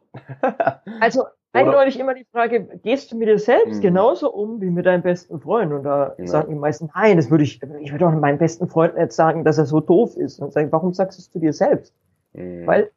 also 1.02 1.26
eindeutig 1.52 2.00
immer 2.00 2.14
die 2.14 2.26
Frage, 2.32 2.80
gehst 2.84 3.12
du 3.12 3.18
mit 3.18 3.28
dir 3.28 3.38
selbst 3.38 3.80
mhm. 3.80 3.82
genauso 3.82 4.32
um 4.32 4.62
wie 4.62 4.70
mit 4.70 4.86
deinem 4.86 5.04
besten 5.04 5.42
Freund? 5.42 5.74
Und 5.74 5.84
da 5.84 6.16
ja. 6.18 6.26
sagen 6.26 6.50
die 6.50 6.58
meisten, 6.58 6.90
nein, 6.96 7.18
das 7.18 7.30
würde 7.30 7.44
ich, 7.44 7.62
ich 7.82 7.92
würde 7.92 8.06
doch 8.06 8.14
meinem 8.14 8.38
besten 8.38 8.70
Freund 8.70 8.96
nicht 8.96 9.12
sagen, 9.12 9.44
dass 9.44 9.58
er 9.58 9.66
so 9.66 9.82
doof 9.82 10.16
ist. 10.16 10.40
Und 10.40 10.54
sagen, 10.54 10.72
warum 10.72 10.94
sagst 10.94 11.18
du 11.18 11.22
es 11.22 11.30
zu 11.30 11.40
dir 11.40 11.52
selbst? 11.52 11.94
Mhm. 12.32 12.66
Weil 12.66 12.92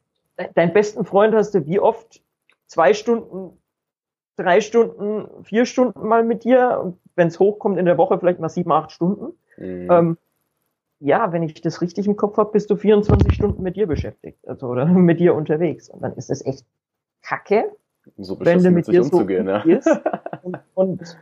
deinen 0.55 0.71
besten 0.71 1.03
Freund 1.03 1.35
hast 1.35 1.55
du 1.55 1.65
wie 1.65 1.81
oft 1.81 2.21
zwei 2.67 2.93
Stunden 2.93 3.57
drei 4.37 4.61
Stunden, 4.61 5.43
vier 5.43 5.65
Stunden 5.65 6.07
mal 6.07 6.23
mit 6.23 6.43
dir 6.43 6.79
und 6.81 6.99
wenn 7.15 7.27
es 7.27 7.39
hochkommt 7.39 7.77
in 7.77 7.85
der 7.85 7.97
Woche 7.97 8.17
vielleicht 8.19 8.39
mal 8.39 8.49
sieben, 8.49 8.71
acht 8.71 8.91
Stunden. 8.91 9.33
Mhm. 9.57 9.91
Ähm, 9.91 10.17
ja, 10.99 11.31
wenn 11.31 11.43
ich 11.43 11.61
das 11.61 11.81
richtig 11.81 12.07
im 12.07 12.15
Kopf 12.15 12.37
habe, 12.37 12.51
bist 12.51 12.69
du 12.69 12.75
24 12.75 13.33
Stunden 13.33 13.61
mit 13.61 13.75
dir 13.75 13.87
beschäftigt, 13.87 14.47
also 14.47 14.67
oder 14.67 14.85
mit 14.85 15.19
dir 15.19 15.35
unterwegs. 15.35 15.89
Und 15.89 16.01
dann 16.01 16.13
ist 16.13 16.29
es 16.29 16.45
echt 16.45 16.65
Kacke, 17.21 17.71
so 18.17 18.39
wenn 18.39 18.63
du 18.63 18.71
mit 18.71 18.87
dir 18.87 19.03
so 19.03 19.21
ja. 19.27 19.63
und, 20.43 20.57
und 20.75 21.17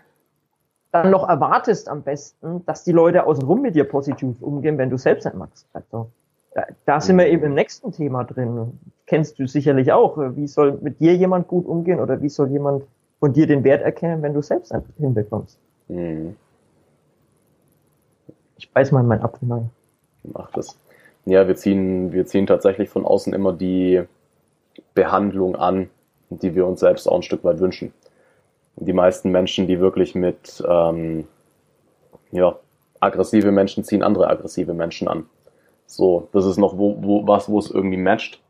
dann 0.91 1.11
noch 1.11 1.27
erwartest 1.27 1.89
am 1.89 2.03
besten, 2.03 2.65
dass 2.65 2.83
die 2.83 2.91
Leute 2.91 3.25
außenrum 3.25 3.61
mit 3.61 3.75
dir 3.75 3.85
positiv 3.85 4.41
umgehen, 4.41 4.77
wenn 4.77 4.89
du 4.89 4.97
selbst 4.97 5.25
nicht 5.25 5.35
magst. 5.35 5.67
Also, 5.73 6.09
da, 6.53 6.63
da 6.85 7.01
sind 7.01 7.17
wir 7.17 7.25
mhm. 7.25 7.33
eben 7.33 7.43
im 7.45 7.53
nächsten 7.53 7.91
Thema 7.91 8.23
drin. 8.23 8.79
Kennst 9.07 9.37
du 9.39 9.47
sicherlich 9.47 9.91
auch. 9.91 10.17
Wie 10.17 10.47
soll 10.47 10.77
mit 10.81 11.01
dir 11.01 11.15
jemand 11.15 11.47
gut 11.47 11.65
umgehen 11.65 11.99
oder 11.99 12.21
wie 12.21 12.29
soll 12.29 12.49
jemand 12.49 12.83
von 13.19 13.33
dir 13.33 13.47
den 13.47 13.63
Wert 13.63 13.81
erkennen, 13.81 14.21
wenn 14.21 14.33
du 14.33 14.41
selbst 14.41 14.73
hinbekommst. 14.97 15.57
Mhm. 15.87 16.35
Ich 18.57 18.71
beiß 18.71 18.91
mal 18.91 19.01
in 19.01 19.07
mein 19.07 19.21
Apfel 19.21 19.51
rein. 19.51 19.69
Mach 20.23 20.51
das. 20.51 20.77
Ja, 21.25 21.47
wir 21.47 21.55
ziehen, 21.55 22.11
wir 22.11 22.25
ziehen 22.25 22.47
tatsächlich 22.47 22.89
von 22.89 23.05
außen 23.05 23.33
immer 23.33 23.53
die 23.53 24.03
Behandlung 24.93 25.55
an, 25.55 25.89
die 26.29 26.55
wir 26.55 26.65
uns 26.65 26.79
selbst 26.79 27.07
auch 27.07 27.15
ein 27.15 27.23
Stück 27.23 27.43
weit 27.43 27.59
wünschen. 27.59 27.93
Die 28.77 28.93
meisten 28.93 29.31
Menschen, 29.31 29.67
die 29.67 29.79
wirklich 29.79 30.15
mit, 30.15 30.63
ähm, 30.67 31.27
ja, 32.31 32.57
aggressive 32.99 33.51
Menschen 33.51 33.83
ziehen 33.83 34.03
andere 34.03 34.29
aggressive 34.29 34.73
Menschen 34.73 35.07
an. 35.07 35.25
So, 35.85 36.27
das 36.31 36.45
ist 36.45 36.57
noch 36.57 36.77
wo, 36.77 36.97
wo, 37.01 37.27
was, 37.27 37.49
wo 37.49 37.59
es 37.59 37.71
irgendwie 37.71 37.97
matcht. 37.97 38.41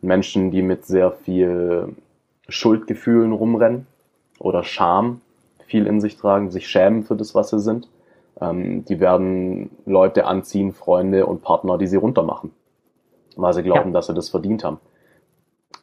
Menschen, 0.00 0.50
die 0.50 0.62
mit 0.62 0.84
sehr 0.84 1.12
viel 1.12 1.94
Schuldgefühlen 2.48 3.32
rumrennen, 3.32 3.86
oder 4.38 4.64
Scham 4.64 5.20
viel 5.66 5.86
in 5.86 6.00
sich 6.00 6.16
tragen, 6.16 6.50
sich 6.50 6.68
schämen 6.68 7.02
für 7.02 7.16
das, 7.16 7.34
was 7.34 7.50
sie 7.50 7.60
sind. 7.60 7.88
Ähm, 8.40 8.84
die 8.84 9.00
werden 9.00 9.70
Leute 9.86 10.26
anziehen, 10.26 10.72
Freunde 10.72 11.26
und 11.26 11.42
Partner, 11.42 11.78
die 11.78 11.86
sie 11.86 11.96
runtermachen, 11.96 12.52
weil 13.36 13.54
sie 13.54 13.62
glauben, 13.62 13.90
ja. 13.90 13.94
dass 13.94 14.06
sie 14.06 14.14
das 14.14 14.28
verdient 14.28 14.64
haben. 14.64 14.80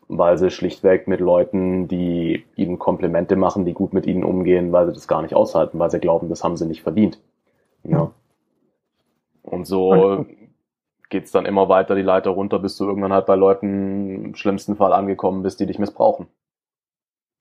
Weil 0.07 0.37
sie 0.37 0.49
schlichtweg 0.49 1.07
mit 1.07 1.19
Leuten, 1.19 1.87
die 1.87 2.45
ihnen 2.55 2.79
Komplimente 2.79 3.35
machen, 3.35 3.65
die 3.65 3.73
gut 3.73 3.93
mit 3.93 4.05
ihnen 4.05 4.23
umgehen, 4.23 4.71
weil 4.71 4.87
sie 4.87 4.93
das 4.93 5.07
gar 5.07 5.21
nicht 5.21 5.33
aushalten, 5.33 5.79
weil 5.79 5.91
sie 5.91 5.99
glauben, 5.99 6.29
das 6.29 6.43
haben 6.43 6.57
sie 6.57 6.65
nicht 6.65 6.83
verdient. 6.83 7.19
Ja. 7.83 8.11
Und 9.43 9.65
so 9.65 10.25
geht's 11.09 11.31
dann 11.31 11.45
immer 11.45 11.69
weiter 11.69 11.95
die 11.95 12.03
Leiter 12.03 12.29
runter, 12.31 12.59
bis 12.59 12.77
du 12.77 12.85
irgendwann 12.85 13.13
halt 13.13 13.25
bei 13.25 13.35
Leuten 13.35 14.25
im 14.25 14.35
schlimmsten 14.35 14.75
Fall 14.75 14.93
angekommen 14.93 15.41
bist, 15.41 15.59
die 15.59 15.65
dich 15.65 15.79
missbrauchen. 15.79 16.27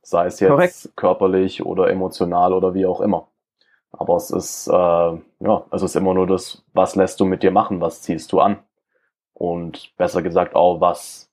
Sei 0.02 0.26
es 0.26 0.40
jetzt 0.40 0.50
Korrekt. 0.50 0.90
körperlich 0.96 1.64
oder 1.64 1.90
emotional 1.90 2.52
oder 2.52 2.74
wie 2.74 2.86
auch 2.86 3.00
immer. 3.00 3.28
Aber 3.92 4.16
es 4.16 4.30
ist, 4.30 4.68
äh, 4.68 4.72
ja, 4.72 5.64
es 5.70 5.82
ist 5.82 5.96
immer 5.96 6.14
nur 6.14 6.26
das, 6.26 6.64
was 6.72 6.94
lässt 6.94 7.20
du 7.20 7.24
mit 7.24 7.42
dir 7.42 7.50
machen, 7.50 7.80
was 7.80 8.02
ziehst 8.02 8.32
du 8.32 8.40
an. 8.40 8.58
Und 9.34 9.96
besser 9.96 10.22
gesagt 10.22 10.54
auch, 10.54 10.80
was, 10.80 11.30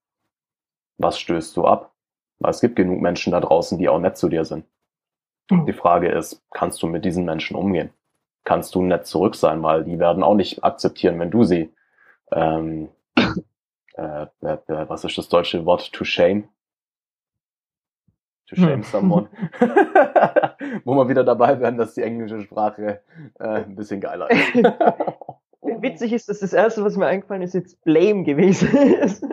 was 0.98 1.20
stößt 1.20 1.56
du 1.58 1.66
ab. 1.66 1.92
Weil 2.40 2.52
es 2.52 2.62
gibt 2.62 2.76
genug 2.76 3.02
Menschen 3.02 3.32
da 3.32 3.40
draußen, 3.40 3.78
die 3.78 3.90
auch 3.90 4.00
nett 4.00 4.18
zu 4.18 4.30
dir 4.30 4.46
sind. 4.46 4.66
Die 5.50 5.74
Frage 5.74 6.10
ist, 6.10 6.42
kannst 6.52 6.82
du 6.82 6.88
mit 6.88 7.06
diesen 7.06 7.24
Menschen 7.24 7.56
umgehen? 7.56 7.92
Kannst 8.44 8.76
du 8.76 8.82
nett 8.82 9.06
zurück 9.06 9.36
sein, 9.36 9.62
weil 9.64 9.84
die 9.84 10.00
werden 10.00 10.24
auch 10.24 10.36
nicht 10.36 10.64
akzeptieren, 10.64 11.20
wenn 11.20 11.32
du 11.32 11.44
sie, 11.44 11.72
ähm, 12.32 12.90
äh, 13.96 14.24
äh, 14.24 14.58
was 14.68 15.04
ist 15.04 15.18
das 15.18 15.30
deutsche 15.30 15.66
Wort, 15.66 15.94
to 15.94 16.04
shame, 16.04 16.50
to 18.48 18.56
shame 18.56 18.82
hm. 18.82 18.84
someone. 18.84 19.30
Wo 20.86 20.96
wir 20.96 21.10
wieder 21.10 21.24
dabei 21.24 21.60
werden, 21.60 21.78
dass 21.78 21.94
die 21.94 22.02
englische 22.02 22.42
Sprache 22.42 23.02
äh, 23.40 23.44
ein 23.44 23.76
bisschen 23.76 24.02
geiler 24.02 24.30
ist. 24.30 24.56
Witzig 25.82 26.14
ist, 26.14 26.30
dass 26.30 26.40
das 26.40 26.54
erste, 26.54 26.84
was 26.84 26.96
mir 26.96 27.08
eingefallen 27.08 27.42
ist, 27.42 27.54
jetzt 27.54 27.84
Blame 27.84 28.24
gewesen 28.24 28.76
ist. 28.78 29.26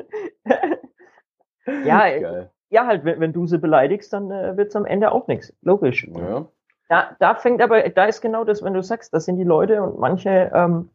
ja, 1.84 1.98
Geil. 1.98 2.50
ja, 2.70 2.86
halt, 2.86 3.04
wenn, 3.04 3.20
wenn, 3.20 3.32
du 3.32 3.46
sie 3.46 3.58
beleidigst, 3.58 4.12
dann 4.12 4.30
äh, 4.30 4.60
es 4.60 4.74
am 4.74 4.86
Ende 4.86 5.12
auch 5.12 5.26
nichts. 5.28 5.54
Logisch. 5.62 6.08
Ja. 6.14 6.46
Da, 6.88 7.16
da 7.20 7.34
fängt 7.34 7.62
aber, 7.62 7.88
da 7.88 8.06
ist 8.06 8.20
genau 8.20 8.44
das, 8.44 8.62
wenn 8.62 8.74
du 8.74 8.82
sagst, 8.82 9.14
das 9.14 9.24
sind 9.24 9.36
die 9.36 9.44
Leute 9.44 9.82
und 9.82 9.98
manche 9.98 10.50
ähm, 10.54 10.90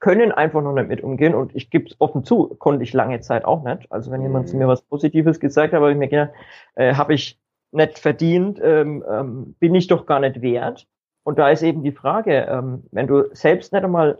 können 0.00 0.30
einfach 0.32 0.62
noch 0.62 0.72
nicht 0.72 0.88
mit 0.88 1.02
umgehen 1.02 1.34
und 1.34 1.54
ich 1.56 1.70
gebe 1.70 1.86
es 1.86 1.96
offen 2.00 2.24
zu, 2.24 2.48
konnte 2.58 2.84
ich 2.84 2.92
lange 2.92 3.20
Zeit 3.20 3.44
auch 3.44 3.62
nicht. 3.64 3.90
Also 3.90 4.10
wenn 4.10 4.22
jemand 4.22 4.46
mhm. 4.46 4.50
zu 4.50 4.56
mir 4.56 4.68
was 4.68 4.82
Positives 4.82 5.40
gesagt 5.40 5.72
hat, 5.72 5.80
habe 5.80 5.90
ich 5.90 5.98
mir 5.98 6.08
gedacht, 6.08 6.30
äh, 6.76 6.94
habe 6.94 7.14
ich 7.14 7.38
nicht 7.72 7.98
verdient, 7.98 8.60
ähm, 8.62 9.04
ähm, 9.08 9.54
bin 9.58 9.74
ich 9.74 9.86
doch 9.86 10.06
gar 10.06 10.20
nicht 10.20 10.40
wert. 10.40 10.86
Und 11.24 11.38
da 11.38 11.50
ist 11.50 11.62
eben 11.62 11.82
die 11.82 11.92
Frage, 11.92 12.46
ähm, 12.48 12.84
wenn 12.90 13.06
du 13.06 13.24
selbst 13.34 13.72
nicht 13.72 13.84
einmal, 13.84 14.18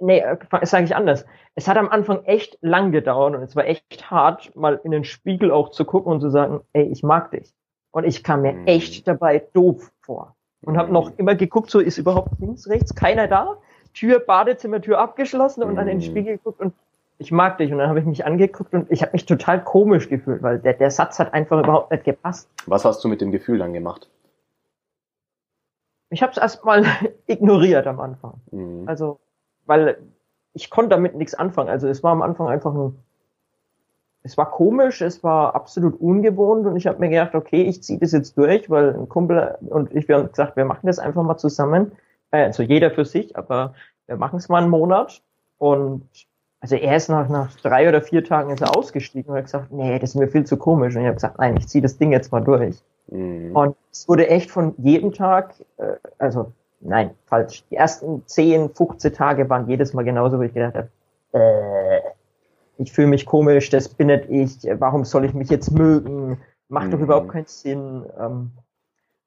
nee, 0.00 0.18
äh, 0.18 0.36
sage 0.62 0.84
ich 0.84 0.96
anders, 0.96 1.24
es 1.54 1.68
hat 1.68 1.76
am 1.76 1.88
Anfang 1.88 2.24
echt 2.24 2.58
lang 2.60 2.90
gedauert 2.90 3.36
und 3.36 3.42
es 3.42 3.54
war 3.54 3.66
echt 3.66 4.10
hart, 4.10 4.54
mal 4.56 4.80
in 4.82 4.90
den 4.90 5.04
Spiegel 5.04 5.50
auch 5.50 5.70
zu 5.70 5.84
gucken 5.84 6.12
und 6.12 6.20
zu 6.20 6.30
sagen, 6.30 6.60
ey, 6.72 6.84
ich 6.84 7.02
mag 7.02 7.30
dich. 7.30 7.54
Und 7.92 8.04
ich 8.04 8.22
kam 8.22 8.42
mir 8.42 8.52
mhm. 8.52 8.66
echt 8.66 9.06
dabei 9.06 9.46
doof 9.52 9.90
vor. 10.00 10.34
Und 10.62 10.76
habe 10.76 10.92
noch 10.92 11.16
immer 11.18 11.36
geguckt, 11.36 11.70
so 11.70 11.78
ist 11.78 11.98
überhaupt 11.98 12.40
links, 12.40 12.68
rechts, 12.68 12.94
keiner 12.94 13.28
da. 13.28 13.58
Tür, 13.94 14.18
Badezimmertür 14.20 14.98
abgeschlossen 14.98 15.62
und 15.62 15.76
dann 15.76 15.88
in 15.88 15.98
den 15.98 16.08
mhm. 16.08 16.10
Spiegel 16.10 16.36
geguckt 16.36 16.60
und 16.60 16.74
ich 17.18 17.32
mag 17.32 17.58
dich. 17.58 17.72
Und 17.72 17.78
dann 17.78 17.88
habe 17.88 18.00
ich 18.00 18.06
mich 18.06 18.24
angeguckt 18.24 18.72
und 18.74 18.90
ich 18.90 19.02
habe 19.02 19.12
mich 19.12 19.26
total 19.26 19.62
komisch 19.62 20.08
gefühlt, 20.08 20.42
weil 20.42 20.58
der, 20.58 20.74
der 20.74 20.90
Satz 20.90 21.18
hat 21.18 21.34
einfach 21.34 21.60
überhaupt 21.60 21.90
nicht 21.90 22.04
gepasst. 22.04 22.48
Was 22.66 22.84
hast 22.84 23.02
du 23.04 23.08
mit 23.08 23.20
dem 23.20 23.32
Gefühl 23.32 23.58
dann 23.58 23.72
gemacht? 23.72 24.08
ich 26.10 26.22
habe 26.22 26.32
es 26.32 26.38
erstmal 26.38 26.84
ignoriert 27.26 27.86
am 27.86 28.00
Anfang. 28.00 28.34
Mhm. 28.50 28.84
Also, 28.86 29.18
weil 29.66 29.98
ich 30.54 30.70
konnte 30.70 30.90
damit 30.90 31.14
nichts 31.14 31.34
anfangen. 31.34 31.68
Also 31.68 31.88
es 31.88 32.02
war 32.02 32.12
am 32.12 32.22
Anfang 32.22 32.48
einfach 32.48 32.72
nur, 32.72 32.94
es 34.22 34.36
war 34.36 34.50
komisch, 34.50 35.00
es 35.00 35.22
war 35.22 35.54
absolut 35.54 36.00
ungewohnt 36.00 36.66
und 36.66 36.76
ich 36.76 36.86
habe 36.86 36.98
mir 36.98 37.08
gedacht, 37.08 37.34
okay, 37.34 37.62
ich 37.62 37.82
ziehe 37.82 37.98
das 37.98 38.12
jetzt 38.12 38.36
durch, 38.36 38.68
weil 38.68 38.94
ein 38.94 39.08
Kumpel 39.08 39.56
und 39.60 39.94
ich, 39.94 40.08
wir 40.08 40.16
haben 40.16 40.28
gesagt, 40.28 40.56
wir 40.56 40.64
machen 40.64 40.86
das 40.86 40.98
einfach 40.98 41.22
mal 41.22 41.36
zusammen. 41.36 41.92
Also 42.30 42.62
jeder 42.62 42.90
für 42.90 43.04
sich, 43.04 43.36
aber 43.36 43.74
wir 44.06 44.16
machen 44.16 44.36
es 44.36 44.48
mal 44.48 44.62
einen 44.62 44.70
Monat 44.70 45.22
und 45.58 46.08
also 46.60 46.74
er 46.74 46.96
ist 46.96 47.08
nach, 47.08 47.28
nach 47.28 47.54
drei 47.60 47.88
oder 47.88 48.02
vier 48.02 48.24
Tagen 48.24 48.50
ist 48.50 48.60
er 48.60 48.76
ausgestiegen 48.76 49.30
und 49.30 49.36
hat 49.36 49.44
gesagt, 49.44 49.72
nee, 49.72 49.98
das 49.98 50.10
ist 50.10 50.16
mir 50.16 50.28
viel 50.28 50.44
zu 50.44 50.56
komisch. 50.56 50.94
Und 50.94 51.02
ich 51.02 51.06
habe 51.06 51.14
gesagt, 51.14 51.38
nein, 51.38 51.56
ich 51.56 51.68
ziehe 51.68 51.82
das 51.82 51.98
Ding 51.98 52.10
jetzt 52.10 52.32
mal 52.32 52.40
durch. 52.40 52.82
Mhm. 53.08 53.54
Und 53.54 53.76
es 53.92 54.08
wurde 54.08 54.28
echt 54.28 54.50
von 54.50 54.74
jedem 54.78 55.12
Tag, 55.12 55.54
äh, 55.76 55.94
also 56.18 56.52
nein, 56.80 57.10
falsch. 57.26 57.64
Die 57.70 57.76
ersten 57.76 58.26
10, 58.26 58.70
15 58.74 59.12
Tage 59.12 59.48
waren 59.48 59.68
jedes 59.68 59.94
Mal 59.94 60.04
genauso, 60.04 60.38
wo 60.38 60.42
ich 60.42 60.52
gedacht 60.52 60.74
habe, 60.74 60.88
äh, 61.32 62.00
ich 62.78 62.92
fühle 62.92 63.08
mich 63.08 63.26
komisch, 63.26 63.70
das 63.70 63.88
bin 63.88 64.08
nicht 64.08 64.28
ich, 64.28 64.68
warum 64.78 65.04
soll 65.04 65.24
ich 65.24 65.34
mich 65.34 65.50
jetzt 65.50 65.70
mögen? 65.70 66.38
Macht 66.68 66.88
mhm. 66.88 66.90
doch 66.92 67.00
überhaupt 67.00 67.28
keinen 67.28 67.46
Sinn. 67.46 68.04
Ähm, 68.18 68.50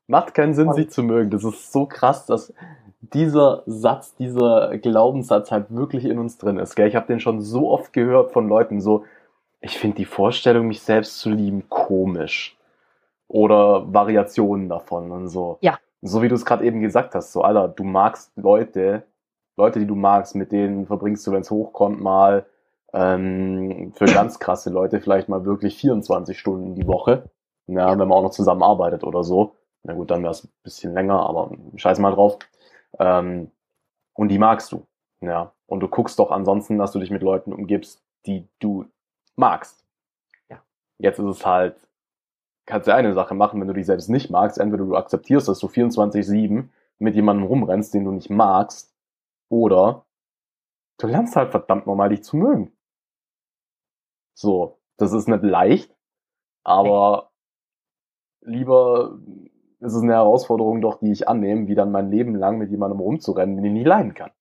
Macht 0.07 0.33
keinen 0.33 0.53
Sinn, 0.53 0.73
sich 0.73 0.89
zu 0.89 1.03
mögen. 1.03 1.29
Das 1.29 1.43
ist 1.45 1.71
so 1.71 1.85
krass, 1.85 2.25
dass 2.25 2.53
dieser 3.01 3.63
Satz, 3.65 4.15
dieser 4.15 4.77
Glaubenssatz 4.77 5.51
halt 5.51 5.73
wirklich 5.75 6.05
in 6.05 6.19
uns 6.19 6.37
drin 6.37 6.57
ist. 6.57 6.75
Gell? 6.75 6.87
Ich 6.87 6.95
habe 6.95 7.07
den 7.07 7.19
schon 7.19 7.41
so 7.41 7.71
oft 7.71 7.93
gehört 7.93 8.31
von 8.31 8.47
Leuten, 8.47 8.79
so, 8.79 9.03
ich 9.59 9.77
finde 9.77 9.97
die 9.97 10.05
Vorstellung, 10.05 10.67
mich 10.67 10.81
selbst 10.81 11.19
zu 11.19 11.29
lieben, 11.29 11.67
komisch. 11.69 12.57
Oder 13.27 13.91
Variationen 13.93 14.69
davon 14.69 15.11
und 15.11 15.27
so. 15.27 15.57
Ja. 15.61 15.79
So 16.01 16.21
wie 16.21 16.27
du 16.27 16.35
es 16.35 16.45
gerade 16.45 16.65
eben 16.65 16.81
gesagt 16.81 17.15
hast, 17.15 17.31
so, 17.31 17.41
Alter, 17.43 17.67
du 17.67 17.83
magst 17.83 18.31
Leute, 18.35 19.03
Leute, 19.55 19.79
die 19.79 19.85
du 19.85 19.95
magst, 19.95 20.35
mit 20.35 20.51
denen 20.51 20.87
verbringst 20.87 21.25
du, 21.25 21.31
wenn 21.31 21.41
es 21.41 21.51
hochkommt, 21.51 22.01
mal 22.01 22.45
ähm, 22.93 23.93
für 23.95 24.05
ganz 24.05 24.39
krasse 24.39 24.69
Leute 24.69 24.99
vielleicht 24.99 25.29
mal 25.29 25.45
wirklich 25.45 25.77
24 25.77 26.37
Stunden 26.37 26.75
die 26.75 26.87
Woche. 26.87 27.29
Ja, 27.67 27.91
wenn 27.91 28.07
man 28.07 28.11
auch 28.11 28.23
noch 28.23 28.31
zusammenarbeitet 28.31 29.03
oder 29.03 29.23
so. 29.23 29.55
Na 29.83 29.93
gut, 29.93 30.11
dann 30.11 30.23
wäre 30.23 30.31
es 30.31 30.43
ein 30.43 30.49
bisschen 30.63 30.93
länger, 30.93 31.19
aber 31.27 31.51
scheiß 31.75 31.99
mal 31.99 32.11
drauf. 32.11 32.37
Ähm, 32.99 33.51
und 34.13 34.29
die 34.29 34.39
magst 34.39 34.71
du. 34.71 34.85
Ja. 35.21 35.53
Und 35.65 35.79
du 35.79 35.87
guckst 35.87 36.19
doch 36.19 36.31
ansonsten, 36.31 36.77
dass 36.77 36.91
du 36.91 36.99
dich 36.99 37.11
mit 37.11 37.21
Leuten 37.21 37.53
umgibst, 37.53 38.03
die 38.25 38.47
du 38.59 38.85
magst. 39.35 39.85
Ja. 40.49 40.61
Jetzt 40.97 41.19
ist 41.19 41.25
es 41.25 41.45
halt, 41.45 41.87
kannst 42.65 42.87
du 42.87 42.93
eine 42.93 43.13
Sache 43.13 43.33
machen, 43.33 43.59
wenn 43.59 43.67
du 43.67 43.73
dich 43.73 43.85
selbst 43.85 44.09
nicht 44.09 44.29
magst. 44.29 44.57
Entweder 44.57 44.85
du 44.85 44.95
akzeptierst, 44.95 45.47
dass 45.47 45.59
du 45.59 45.67
24-7 45.67 46.69
mit 46.99 47.15
jemandem 47.15 47.47
rumrennst, 47.47 47.93
den 47.93 48.05
du 48.05 48.11
nicht 48.11 48.29
magst, 48.29 48.93
oder 49.49 50.05
du 50.97 51.07
lernst 51.07 51.35
halt 51.35 51.51
verdammt 51.51 51.87
nochmal 51.87 52.09
dich 52.09 52.23
zu 52.23 52.37
mögen. 52.37 52.71
So, 54.33 54.79
das 54.97 55.11
ist 55.11 55.27
nicht 55.27 55.43
leicht, 55.43 55.95
aber 56.63 57.31
lieber 58.41 59.19
ist 59.81 59.93
es 59.93 60.01
eine 60.01 60.13
Herausforderung 60.13 60.81
doch, 60.81 60.99
die 60.99 61.11
ich 61.11 61.27
annehme, 61.27 61.67
wie 61.67 61.75
dann 61.75 61.91
mein 61.91 62.11
Leben 62.11 62.35
lang 62.35 62.57
mit 62.57 62.69
jemandem 62.69 62.99
rumzurennen, 62.99 63.57
den 63.57 63.65
ich 63.65 63.71
nie 63.71 63.83
leiden 63.83 64.13
kann. 64.13 64.31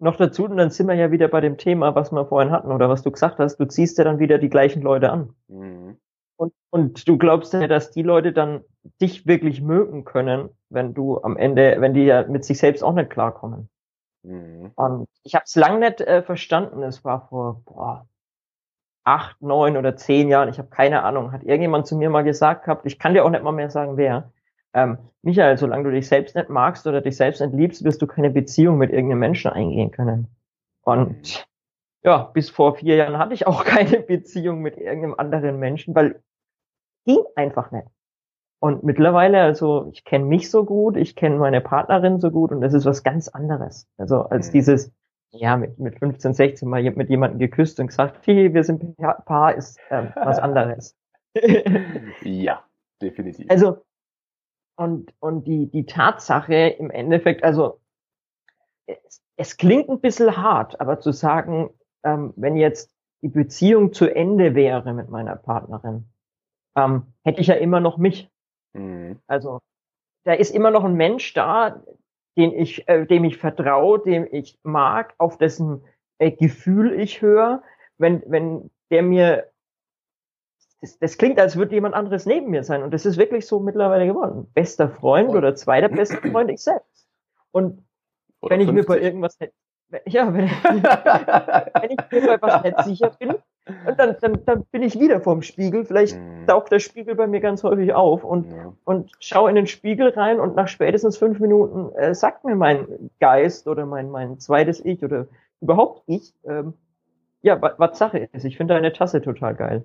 Noch 0.00 0.16
dazu, 0.16 0.44
und 0.44 0.56
dann 0.56 0.70
sind 0.70 0.88
wir 0.88 0.94
ja 0.94 1.10
wieder 1.10 1.28
bei 1.28 1.40
dem 1.40 1.56
Thema, 1.56 1.94
was 1.94 2.12
wir 2.12 2.26
vorhin 2.26 2.52
hatten, 2.52 2.70
oder 2.70 2.88
was 2.88 3.02
du 3.02 3.10
gesagt 3.10 3.38
hast, 3.38 3.56
du 3.56 3.66
ziehst 3.66 3.98
ja 3.98 4.04
dann 4.04 4.18
wieder 4.18 4.38
die 4.38 4.50
gleichen 4.50 4.82
Leute 4.82 5.10
an. 5.10 5.34
Mhm. 5.48 5.98
Und, 6.36 6.52
und 6.70 7.08
du 7.08 7.16
glaubst 7.16 7.52
ja, 7.52 7.66
dass 7.68 7.90
die 7.90 8.02
Leute 8.02 8.32
dann 8.32 8.64
dich 9.00 9.26
wirklich 9.26 9.62
mögen 9.62 10.04
können, 10.04 10.50
wenn 10.68 10.94
du 10.94 11.22
am 11.22 11.36
Ende, 11.36 11.76
wenn 11.78 11.94
die 11.94 12.04
ja 12.04 12.26
mit 12.26 12.44
sich 12.44 12.58
selbst 12.58 12.82
auch 12.82 12.92
nicht 12.92 13.10
klarkommen. 13.10 13.68
Mhm. 14.24 14.72
Und 14.74 15.08
ich 15.22 15.34
habe 15.34 15.44
es 15.44 15.54
lang 15.54 15.78
nicht 15.78 16.00
äh, 16.00 16.22
verstanden. 16.22 16.82
Es 16.82 17.04
war 17.04 17.28
vor 17.28 17.62
boah, 17.64 18.08
acht, 19.04 19.40
neun 19.42 19.76
oder 19.76 19.96
zehn 19.96 20.28
Jahren, 20.28 20.48
ich 20.48 20.58
habe 20.58 20.68
keine 20.68 21.02
Ahnung, 21.02 21.32
hat 21.32 21.42
irgendjemand 21.42 21.86
zu 21.86 21.96
mir 21.96 22.10
mal 22.10 22.24
gesagt 22.24 22.64
gehabt, 22.64 22.86
ich 22.86 22.98
kann 22.98 23.14
dir 23.14 23.24
auch 23.24 23.30
nicht 23.30 23.44
mal 23.44 23.52
mehr 23.52 23.70
sagen, 23.70 23.96
wer. 23.96 24.32
Ähm, 24.72 24.98
Michael, 25.22 25.56
solange 25.56 25.84
du 25.84 25.90
dich 25.90 26.08
selbst 26.08 26.34
nicht 26.34 26.48
magst 26.48 26.86
oder 26.86 27.00
dich 27.00 27.16
selbst 27.16 27.40
nicht 27.40 27.54
liebst, 27.54 27.84
wirst 27.84 28.02
du 28.02 28.06
keine 28.06 28.30
Beziehung 28.30 28.78
mit 28.78 28.90
irgendeinem 28.90 29.20
Menschen 29.20 29.50
eingehen 29.50 29.90
können. 29.90 30.28
Und 30.82 31.46
ja, 32.02 32.30
bis 32.34 32.50
vor 32.50 32.74
vier 32.76 32.96
Jahren 32.96 33.18
hatte 33.18 33.34
ich 33.34 33.46
auch 33.46 33.64
keine 33.64 34.00
Beziehung 34.00 34.60
mit 34.60 34.76
irgendeinem 34.76 35.14
anderen 35.16 35.58
Menschen, 35.58 35.94
weil 35.94 36.22
ging 37.04 37.22
einfach 37.36 37.70
nicht. 37.70 37.86
Und 38.60 38.82
mittlerweile, 38.82 39.42
also 39.42 39.90
ich 39.92 40.04
kenne 40.04 40.24
mich 40.24 40.50
so 40.50 40.64
gut, 40.64 40.96
ich 40.96 41.16
kenne 41.16 41.36
meine 41.36 41.60
Partnerin 41.60 42.18
so 42.18 42.30
gut 42.30 42.50
und 42.50 42.62
das 42.62 42.72
ist 42.72 42.86
was 42.86 43.02
ganz 43.02 43.28
anderes. 43.28 43.86
Also 43.98 44.22
als 44.22 44.48
mhm. 44.48 44.52
dieses, 44.52 44.92
ja, 45.30 45.56
mit, 45.56 45.78
mit 45.78 45.98
15, 45.98 46.34
16 46.34 46.68
mal 46.68 46.82
mit 46.82 47.10
jemandem 47.10 47.38
geküsst 47.38 47.80
und 47.80 47.88
gesagt, 47.88 48.26
hey, 48.26 48.54
wir 48.54 48.64
sind 48.64 48.96
Paar, 48.96 49.54
ist 49.54 49.78
ähm, 49.90 50.12
was 50.14 50.38
anderes. 50.38 50.96
ja, 52.22 52.64
definitiv. 53.02 53.50
Also, 53.50 53.84
und, 54.76 55.12
und 55.20 55.46
die, 55.46 55.70
die 55.70 55.86
Tatsache 55.86 56.54
im 56.54 56.90
Endeffekt, 56.90 57.42
also, 57.44 57.80
es, 58.86 59.22
es 59.36 59.56
klingt 59.56 59.88
ein 59.88 60.00
bisschen 60.00 60.36
hart, 60.36 60.80
aber 60.80 61.00
zu 61.00 61.12
sagen, 61.12 61.70
ähm, 62.04 62.32
wenn 62.36 62.56
jetzt 62.56 62.94
die 63.22 63.28
Beziehung 63.28 63.92
zu 63.92 64.06
Ende 64.14 64.54
wäre 64.54 64.92
mit 64.92 65.08
meiner 65.08 65.36
Partnerin, 65.36 66.08
ähm, 66.76 67.14
hätte 67.22 67.40
ich 67.40 67.46
ja 67.46 67.54
immer 67.54 67.80
noch 67.80 67.96
mich. 67.96 68.30
Mhm. 68.72 69.18
Also, 69.26 69.60
da 70.24 70.32
ist 70.32 70.54
immer 70.54 70.70
noch 70.70 70.84
ein 70.84 70.94
Mensch 70.94 71.32
da, 71.34 71.82
den 72.36 72.52
ich, 72.52 72.88
äh, 72.88 73.06
dem 73.06 73.24
ich 73.24 73.38
vertraue, 73.38 74.00
dem 74.00 74.26
ich 74.30 74.58
mag, 74.62 75.14
auf 75.18 75.38
dessen 75.38 75.84
äh, 76.18 76.30
Gefühl 76.30 76.98
ich 76.98 77.22
höre, 77.22 77.62
wenn, 77.98 78.22
wenn 78.26 78.70
der 78.90 79.02
mir, 79.02 79.50
das, 80.80 80.98
das 80.98 81.18
klingt, 81.18 81.38
als 81.38 81.56
würde 81.56 81.74
jemand 81.74 81.94
anderes 81.94 82.26
neben 82.26 82.50
mir 82.50 82.64
sein. 82.64 82.82
Und 82.82 82.92
das 82.92 83.06
ist 83.06 83.16
wirklich 83.16 83.46
so 83.46 83.60
mittlerweile 83.60 84.06
geworden. 84.06 84.50
Bester 84.54 84.88
Freund 84.88 85.30
oder 85.30 85.54
zweiter 85.54 85.88
bester 85.88 86.18
Freund 86.30 86.50
ich 86.50 86.62
selbst. 86.62 87.08
Und 87.50 87.84
oder 88.40 88.58
wenn 88.58 88.66
50. 88.66 88.68
ich 88.68 88.72
mir 88.74 88.84
bei 88.84 89.00
irgendwas 89.00 89.38
nicht, 89.40 89.52
ja, 90.06 90.32
wenn, 90.34 90.50
wenn 90.50 91.90
ich 91.90 92.10
mir 92.10 92.38
bei 92.38 92.42
was 92.42 92.62
nicht 92.62 92.84
sicher 92.84 93.10
bin, 93.18 93.34
und 93.86 93.98
dann, 93.98 94.16
dann, 94.20 94.44
dann 94.44 94.64
bin 94.64 94.82
ich 94.82 94.98
wieder 94.98 95.20
vorm 95.20 95.40
Spiegel. 95.42 95.84
Vielleicht 95.84 96.18
mhm. 96.18 96.46
taucht 96.46 96.70
der 96.70 96.80
Spiegel 96.80 97.14
bei 97.14 97.26
mir 97.26 97.40
ganz 97.40 97.62
häufig 97.62 97.94
auf 97.94 98.22
und, 98.22 98.50
ja. 98.50 98.72
und 98.84 99.10
schaue 99.20 99.48
in 99.48 99.56
den 99.56 99.66
Spiegel 99.66 100.08
rein 100.10 100.38
und 100.38 100.54
nach 100.54 100.68
spätestens 100.68 101.16
fünf 101.16 101.40
Minuten 101.40 101.94
äh, 101.96 102.14
sagt 102.14 102.44
mir 102.44 102.56
mein 102.56 103.10
Geist 103.20 103.66
oder 103.66 103.86
mein, 103.86 104.10
mein 104.10 104.38
zweites 104.38 104.84
Ich 104.84 105.02
oder 105.02 105.26
überhaupt 105.60 106.02
ich, 106.06 106.34
ähm, 106.44 106.74
ja, 107.40 107.60
was, 107.60 107.98
Sache 107.98 108.18
ist. 108.18 108.44
Ich 108.44 108.56
finde 108.56 108.74
deine 108.74 108.92
Tasse 108.92 109.22
total 109.22 109.54
geil. 109.54 109.84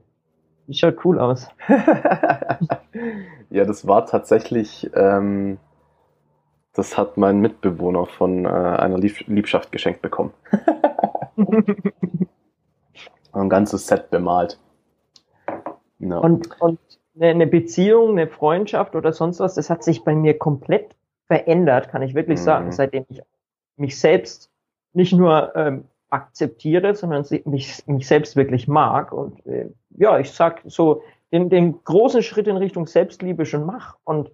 Die 0.68 0.74
schaut 0.74 1.04
cool 1.06 1.20
aus. 1.20 1.48
ja, 3.50 3.66
das 3.66 3.88
war 3.88 4.06
tatsächlich, 4.06 4.90
ähm, 4.94 5.58
das 6.74 6.98
hat 6.98 7.18
mein 7.18 7.40
Mitbewohner 7.40 8.06
von 8.06 8.46
äh, 8.46 8.50
einer 8.50 8.98
Lieb 8.98 9.26
Liebschaft 9.28 9.72
geschenkt 9.72 10.02
bekommen. 10.02 10.32
ein 13.34 13.50
ganzes 13.50 13.88
Set 13.88 14.10
bemalt. 14.10 14.60
No. 16.00 16.22
Und, 16.22 16.60
und 16.62 16.80
eine 17.20 17.48
Beziehung, 17.48 18.12
eine 18.12 18.28
Freundschaft 18.28 18.96
oder 18.96 19.12
sonst 19.12 19.40
was, 19.40 19.56
das 19.56 19.70
hat 19.70 19.84
sich 19.84 20.04
bei 20.04 20.16
mir 20.16 20.38
komplett 20.38 20.96
verändert, 21.28 21.90
kann 21.90 22.02
ich 22.02 22.16
wirklich 22.16 22.40
mhm. 22.40 22.44
sagen, 22.44 22.72
seitdem 22.72 23.06
ich 23.10 23.22
mich 23.76 24.00
selbst 24.00 24.50
nicht 24.94 25.14
nur 25.14 25.56
ähm, 25.56 25.86
akzeptiere, 26.10 26.96
sondern 26.96 27.26
mich, 27.46 27.84
mich 27.88 28.08
selbst 28.08 28.36
wirklich 28.36 28.68
mag. 28.68 29.12
Und 29.12 29.46
äh, 29.46 29.70
ja, 29.92 30.20
ich 30.20 30.32
sag 30.32 30.62
so 30.66 31.04
den, 31.32 31.50
den 31.50 31.84
großen 31.84 32.24
Schritt 32.24 32.48
in 32.48 32.58
Richtung 32.58 32.88
Selbstliebe 32.88 33.46
schon 33.46 33.66
mach. 33.66 33.96
Und 34.04 34.32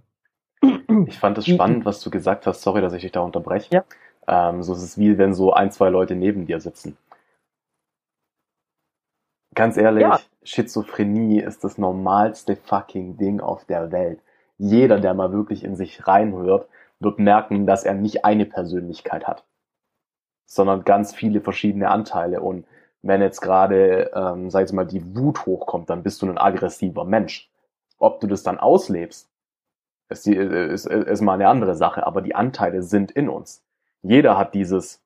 ich 1.08 1.20
fand 1.20 1.38
es 1.38 1.48
spannend, 1.48 1.86
was 1.86 2.02
du 2.02 2.10
gesagt 2.10 2.48
hast. 2.48 2.62
Sorry, 2.62 2.82
dass 2.82 2.94
ich 2.94 3.02
dich 3.02 3.12
da 3.12 3.22
unterbreche. 3.22 3.74
Ja. 3.74 3.84
Ähm, 4.28 4.64
so 4.64 4.74
ist 4.74 4.82
es 4.82 4.98
wie 4.98 5.18
wenn 5.18 5.34
so 5.34 5.54
ein, 5.54 5.72
zwei 5.72 5.90
Leute 5.90 6.16
neben 6.16 6.46
dir 6.46 6.60
sitzen. 6.60 6.98
Ganz 9.56 9.78
ehrlich, 9.78 10.04
ja. 10.04 10.20
Schizophrenie 10.44 11.40
ist 11.40 11.64
das 11.64 11.78
normalste 11.78 12.56
fucking 12.56 13.18
Ding 13.18 13.40
auf 13.40 13.66
der 13.66 13.92
Welt. 13.92 14.20
Jeder, 14.58 15.00
der 15.00 15.14
mal 15.14 15.32
wirklich 15.32 15.64
in 15.64 15.76
sich 15.76 16.08
reinhört, 16.08 16.68
wird 17.00 17.20
merken, 17.20 17.66
dass 17.66 17.84
er 17.84 17.94
nicht 17.94 18.26
eine 18.26 18.46
Persönlichkeit 18.46 19.28
hat, 19.28 19.44
sondern 20.46 20.84
ganz 20.84 21.14
viele 21.14 21.42
verschiedene 21.42 21.90
Anteile. 21.90 22.42
Und 22.42 22.66
wenn 23.02 23.22
jetzt 23.22 23.42
gerade, 23.42 24.12
ähm, 24.14 24.50
sag 24.50 24.66
ich 24.66 24.74
mal, 24.74 24.86
die 24.86 25.16
Wut 25.16 25.46
hochkommt, 25.46 25.90
dann 25.90 26.04
bist 26.04 26.22
du 26.22 26.28
ein 26.28 26.38
aggressiver 26.38 27.06
Mensch. 27.06 27.50
Ob 27.98 28.20
du 28.20 28.28
das 28.28 28.44
dann 28.44 28.60
auslebst, 28.60 29.30
ist, 30.10 30.26
die, 30.26 30.36
ist, 30.36 30.86
ist 30.86 31.22
mal 31.22 31.34
eine 31.34 31.48
andere 31.48 31.76
Sache, 31.76 32.06
aber 32.06 32.22
die 32.22 32.36
Anteile 32.36 32.84
sind 32.84 33.12
in 33.12 33.30
uns. 33.30 33.64
Jeder 34.02 34.38
hat 34.38 34.54
dieses 34.54 35.05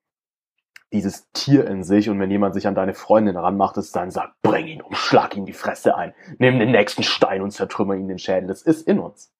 dieses 0.92 1.32
Tier 1.32 1.68
in 1.68 1.84
sich 1.84 2.10
und 2.10 2.20
wenn 2.20 2.32
jemand 2.32 2.56
sich 2.56 2.68
an 2.68 2.76
deine 2.76 2.94
Freundin 2.94 3.38
ranmacht, 3.38 3.78
ist 3.78 3.96
dann 3.96 4.10
sagt, 4.10 4.42
bring 4.42 4.68
ihn 4.68 4.82
um, 4.82 4.96
schlag 4.96 5.36
ihn 5.38 5.46
die 5.46 5.54
Fresse 5.54 5.96
ein, 5.96 6.14
nimm 6.40 6.58
den 6.58 6.72
nächsten 6.72 7.04
Stein 7.04 7.42
und 7.42 7.52
zertrümmer 7.52 7.96
ihn 7.96 8.08
den 8.08 8.18
Schädel. 8.18 8.48
Das 8.48 8.64
ist 8.64 8.88
in 8.88 9.00
uns. 9.00 9.32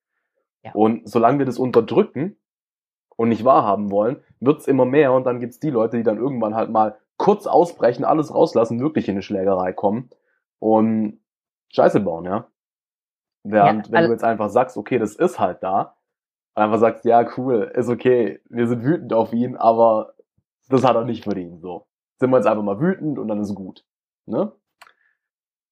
Ja. 0.64 0.72
Und 0.74 1.10
solange 1.10 1.40
wir 1.40 1.46
das 1.46 1.58
unterdrücken 1.58 2.38
und 3.16 3.30
nicht 3.30 3.46
wahrhaben 3.46 3.92
wollen, 3.92 4.24
wird's 4.40 4.68
immer 4.68 4.86
mehr 4.86 5.14
und 5.14 5.26
dann 5.26 5.40
gibt's 5.40 5.60
die 5.60 5.72
Leute, 5.72 5.98
die 5.98 6.04
dann 6.04 6.18
irgendwann 6.18 6.56
halt 6.56 6.70
mal 6.70 6.98
kurz 7.18 7.48
ausbrechen, 7.48 8.06
alles 8.06 8.34
rauslassen, 8.34 8.80
wirklich 8.80 9.08
in 9.08 9.16
eine 9.16 9.22
Schlägerei 9.22 9.74
kommen 9.74 10.10
und 10.60 11.20
Scheiße 11.70 12.00
bauen, 12.00 12.26
ja. 12.26 12.48
Während, 13.44 13.88
ja, 13.88 13.94
wenn 13.94 14.06
du 14.06 14.12
jetzt 14.12 14.24
einfach 14.24 14.50
sagst, 14.50 14.78
okay, 14.78 15.00
das 15.00 15.16
ist 15.16 15.40
halt 15.40 15.64
da, 15.64 15.96
einfach 16.56 16.80
sagst, 16.80 17.06
ja, 17.06 17.26
cool, 17.38 17.72
ist 17.74 17.90
okay, 17.90 18.40
wir 18.50 18.68
sind 18.68 18.84
wütend 18.84 19.14
auf 19.14 19.34
ihn, 19.34 19.56
aber 19.56 20.14
das 20.70 20.84
hat 20.84 20.96
er 20.96 21.06
nicht 21.06 21.24
verdient, 21.24 21.62
so. 21.62 21.88
Sind 22.20 22.30
wir 22.32 22.38
jetzt 22.38 22.48
einfach 22.48 22.64
mal 22.64 22.80
wütend 22.80 23.18
und 23.18 23.28
dann 23.28 23.42
ist 23.42 23.54
gut, 23.56 23.86
ne? 24.26 24.52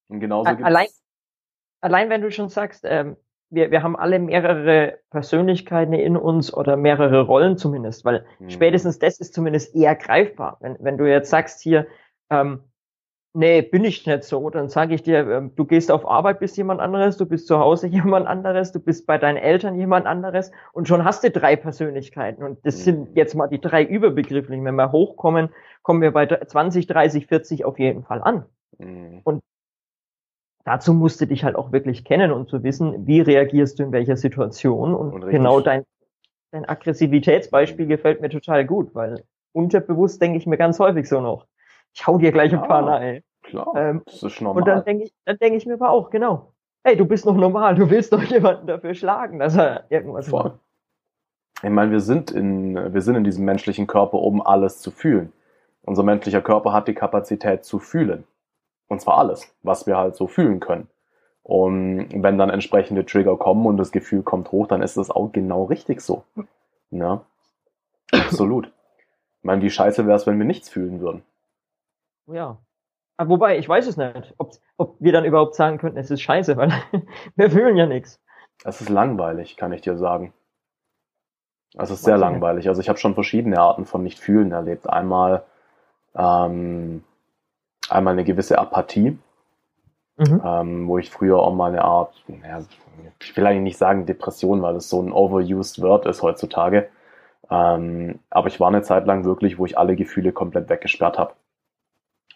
Und 0.08 0.20
genauso 0.20 0.50
gibt's 0.50 0.64
allein, 0.64 0.88
allein 1.80 2.10
wenn 2.10 2.22
du 2.22 2.30
schon 2.30 2.48
sagst, 2.48 2.84
ähm, 2.86 3.16
wir, 3.50 3.70
wir 3.70 3.82
haben 3.82 3.96
alle 3.96 4.18
mehrere 4.18 4.98
Persönlichkeiten 5.10 5.94
in 5.94 6.16
uns 6.16 6.52
oder 6.52 6.76
mehrere 6.76 7.22
Rollen 7.22 7.56
zumindest, 7.56 8.04
weil 8.04 8.26
hm. 8.38 8.50
spätestens 8.50 8.98
das 8.98 9.20
ist 9.20 9.34
zumindest 9.34 9.74
eher 9.74 9.94
greifbar. 9.94 10.58
Wenn, 10.60 10.76
wenn 10.80 10.98
du 10.98 11.08
jetzt 11.08 11.30
sagst 11.30 11.60
hier, 11.60 11.86
ähm, 12.30 12.62
nee, 13.38 13.62
bin 13.62 13.84
ich 13.84 14.04
nicht 14.04 14.24
so, 14.24 14.50
dann 14.50 14.68
sage 14.68 14.94
ich 14.94 15.02
dir, 15.02 15.20
ähm, 15.30 15.52
du 15.54 15.64
gehst 15.64 15.92
auf 15.92 16.08
Arbeit, 16.08 16.40
bist 16.40 16.56
jemand 16.56 16.80
anderes, 16.80 17.16
du 17.16 17.24
bist 17.24 17.46
zu 17.46 17.58
Hause 17.58 17.86
jemand 17.86 18.26
anderes, 18.26 18.72
du 18.72 18.80
bist 18.80 19.06
bei 19.06 19.16
deinen 19.16 19.36
Eltern 19.36 19.76
jemand 19.76 20.06
anderes 20.06 20.50
und 20.72 20.88
schon 20.88 21.04
hast 21.04 21.22
du 21.22 21.30
drei 21.30 21.54
Persönlichkeiten. 21.54 22.42
Und 22.42 22.58
das 22.66 22.84
sind 22.84 23.16
jetzt 23.16 23.34
mal 23.34 23.46
die 23.46 23.60
drei 23.60 23.84
Überbegrifflichen. 23.84 24.64
Wenn 24.64 24.74
wir 24.74 24.92
hochkommen, 24.92 25.50
kommen 25.82 26.02
wir 26.02 26.12
bei 26.12 26.26
20, 26.26 26.88
30, 26.88 27.26
40 27.28 27.64
auf 27.64 27.78
jeden 27.78 28.02
Fall 28.02 28.20
an. 28.22 28.44
Mhm. 28.78 29.20
Und 29.22 29.40
dazu 30.64 30.92
musst 30.92 31.20
du 31.20 31.26
dich 31.26 31.44
halt 31.44 31.54
auch 31.54 31.70
wirklich 31.70 32.04
kennen 32.04 32.32
und 32.32 32.48
zu 32.48 32.64
wissen, 32.64 33.06
wie 33.06 33.20
reagierst 33.20 33.78
du 33.78 33.84
in 33.84 33.92
welcher 33.92 34.16
Situation. 34.16 34.94
Und, 34.94 35.12
und 35.12 35.30
genau 35.30 35.60
dein, 35.60 35.84
dein 36.50 36.68
Aggressivitätsbeispiel 36.68 37.84
mhm. 37.84 37.90
gefällt 37.90 38.20
mir 38.20 38.30
total 38.30 38.66
gut, 38.66 38.94
weil 38.96 39.22
unterbewusst 39.52 40.20
denke 40.20 40.38
ich 40.38 40.46
mir 40.46 40.58
ganz 40.58 40.80
häufig 40.80 41.08
so 41.08 41.20
noch, 41.20 41.46
ich 41.94 42.04
hau 42.06 42.18
dir 42.18 42.32
gleich 42.32 42.52
ein 42.52 42.62
paar 42.62 42.82
nahe. 42.82 43.22
Klar, 43.48 43.72
ähm, 43.76 44.02
das 44.04 44.22
ist 44.22 44.42
normal. 44.42 44.62
Und 44.62 44.68
dann 44.68 44.84
denke 44.84 45.04
ich, 45.04 45.14
dann 45.24 45.38
denke 45.38 45.56
ich 45.56 45.64
mir 45.64 45.74
aber 45.74 45.88
auch, 45.88 46.10
genau, 46.10 46.52
hey, 46.84 46.96
du 46.96 47.06
bist 47.06 47.24
noch 47.24 47.34
normal, 47.34 47.74
du 47.76 47.88
willst 47.88 48.12
doch 48.12 48.22
jemanden 48.22 48.66
dafür 48.66 48.92
schlagen, 48.92 49.38
dass 49.38 49.56
er 49.56 49.84
irgendwas 49.88 50.28
Voll. 50.28 50.44
macht. 50.44 50.58
Ich 51.62 51.70
meine, 51.70 51.90
wir 51.90 52.00
sind 52.00 52.30
in, 52.30 52.92
wir 52.92 53.00
sind 53.00 53.16
in 53.16 53.24
diesem 53.24 53.46
menschlichen 53.46 53.86
Körper, 53.86 54.18
um 54.18 54.42
alles 54.42 54.80
zu 54.80 54.90
fühlen. 54.90 55.32
Unser 55.82 56.02
menschlicher 56.02 56.42
Körper 56.42 56.74
hat 56.74 56.88
die 56.88 56.94
Kapazität 56.94 57.64
zu 57.64 57.78
fühlen. 57.78 58.24
Und 58.86 59.00
zwar 59.00 59.16
alles, 59.16 59.50
was 59.62 59.86
wir 59.86 59.96
halt 59.96 60.14
so 60.14 60.26
fühlen 60.26 60.60
können. 60.60 60.88
Und 61.42 62.22
wenn 62.22 62.36
dann 62.36 62.50
entsprechende 62.50 63.06
Trigger 63.06 63.38
kommen 63.38 63.64
und 63.64 63.78
das 63.78 63.92
Gefühl 63.92 64.22
kommt 64.22 64.52
hoch, 64.52 64.66
dann 64.66 64.82
ist 64.82 64.98
das 64.98 65.10
auch 65.10 65.32
genau 65.32 65.64
richtig 65.64 66.02
so. 66.02 66.22
Ja, 66.90 67.22
absolut. 68.12 68.66
Ich 68.66 69.44
meine, 69.44 69.62
wie 69.62 69.70
scheiße 69.70 70.06
wäre 70.06 70.16
es, 70.16 70.26
wenn 70.26 70.38
wir 70.38 70.44
nichts 70.44 70.68
fühlen 70.68 71.00
würden. 71.00 71.22
Ja. 72.26 72.58
Aber 73.18 73.30
wobei, 73.30 73.58
ich 73.58 73.68
weiß 73.68 73.86
es 73.86 73.96
nicht, 73.96 74.34
ob, 74.38 74.52
ob 74.76 74.96
wir 75.00 75.12
dann 75.12 75.24
überhaupt 75.24 75.56
sagen 75.56 75.78
könnten, 75.78 75.98
es 75.98 76.10
ist 76.10 76.22
scheiße, 76.22 76.56
weil 76.56 76.72
wir 77.36 77.50
fühlen 77.50 77.76
ja 77.76 77.84
nichts. 77.84 78.20
Es 78.64 78.80
ist 78.80 78.88
langweilig, 78.88 79.56
kann 79.56 79.72
ich 79.72 79.82
dir 79.82 79.96
sagen. 79.96 80.32
Es 81.76 81.90
ist 81.90 82.04
sehr 82.04 82.16
langweilig. 82.16 82.68
Also 82.68 82.80
ich 82.80 82.88
habe 82.88 82.98
schon 82.98 83.14
verschiedene 83.14 83.58
Arten 83.58 83.84
von 83.84 84.02
Nicht-Fühlen 84.02 84.52
erlebt. 84.52 84.88
Einmal 84.88 85.42
ähm, 86.14 87.04
einmal 87.88 88.12
eine 88.12 88.24
gewisse 88.24 88.58
Apathie, 88.58 89.18
mhm. 90.16 90.42
ähm, 90.44 90.88
wo 90.88 90.98
ich 90.98 91.10
früher 91.10 91.38
auch 91.38 91.54
mal 91.54 91.70
eine 91.70 91.84
Art, 91.84 92.14
naja, 92.26 92.64
ich 93.20 93.36
will 93.36 93.46
eigentlich 93.46 93.62
nicht 93.62 93.78
sagen 93.78 94.06
Depression, 94.06 94.62
weil 94.62 94.76
es 94.76 94.88
so 94.88 95.00
ein 95.00 95.12
overused 95.12 95.82
Word 95.82 96.06
ist 96.06 96.22
heutzutage. 96.22 96.88
Ähm, 97.50 98.18
aber 98.30 98.48
ich 98.48 98.60
war 98.60 98.68
eine 98.68 98.82
Zeit 98.82 99.06
lang 99.06 99.24
wirklich, 99.24 99.58
wo 99.58 99.66
ich 99.66 99.78
alle 99.78 99.96
Gefühle 99.96 100.32
komplett 100.32 100.68
weggesperrt 100.68 101.18
habe. 101.18 101.32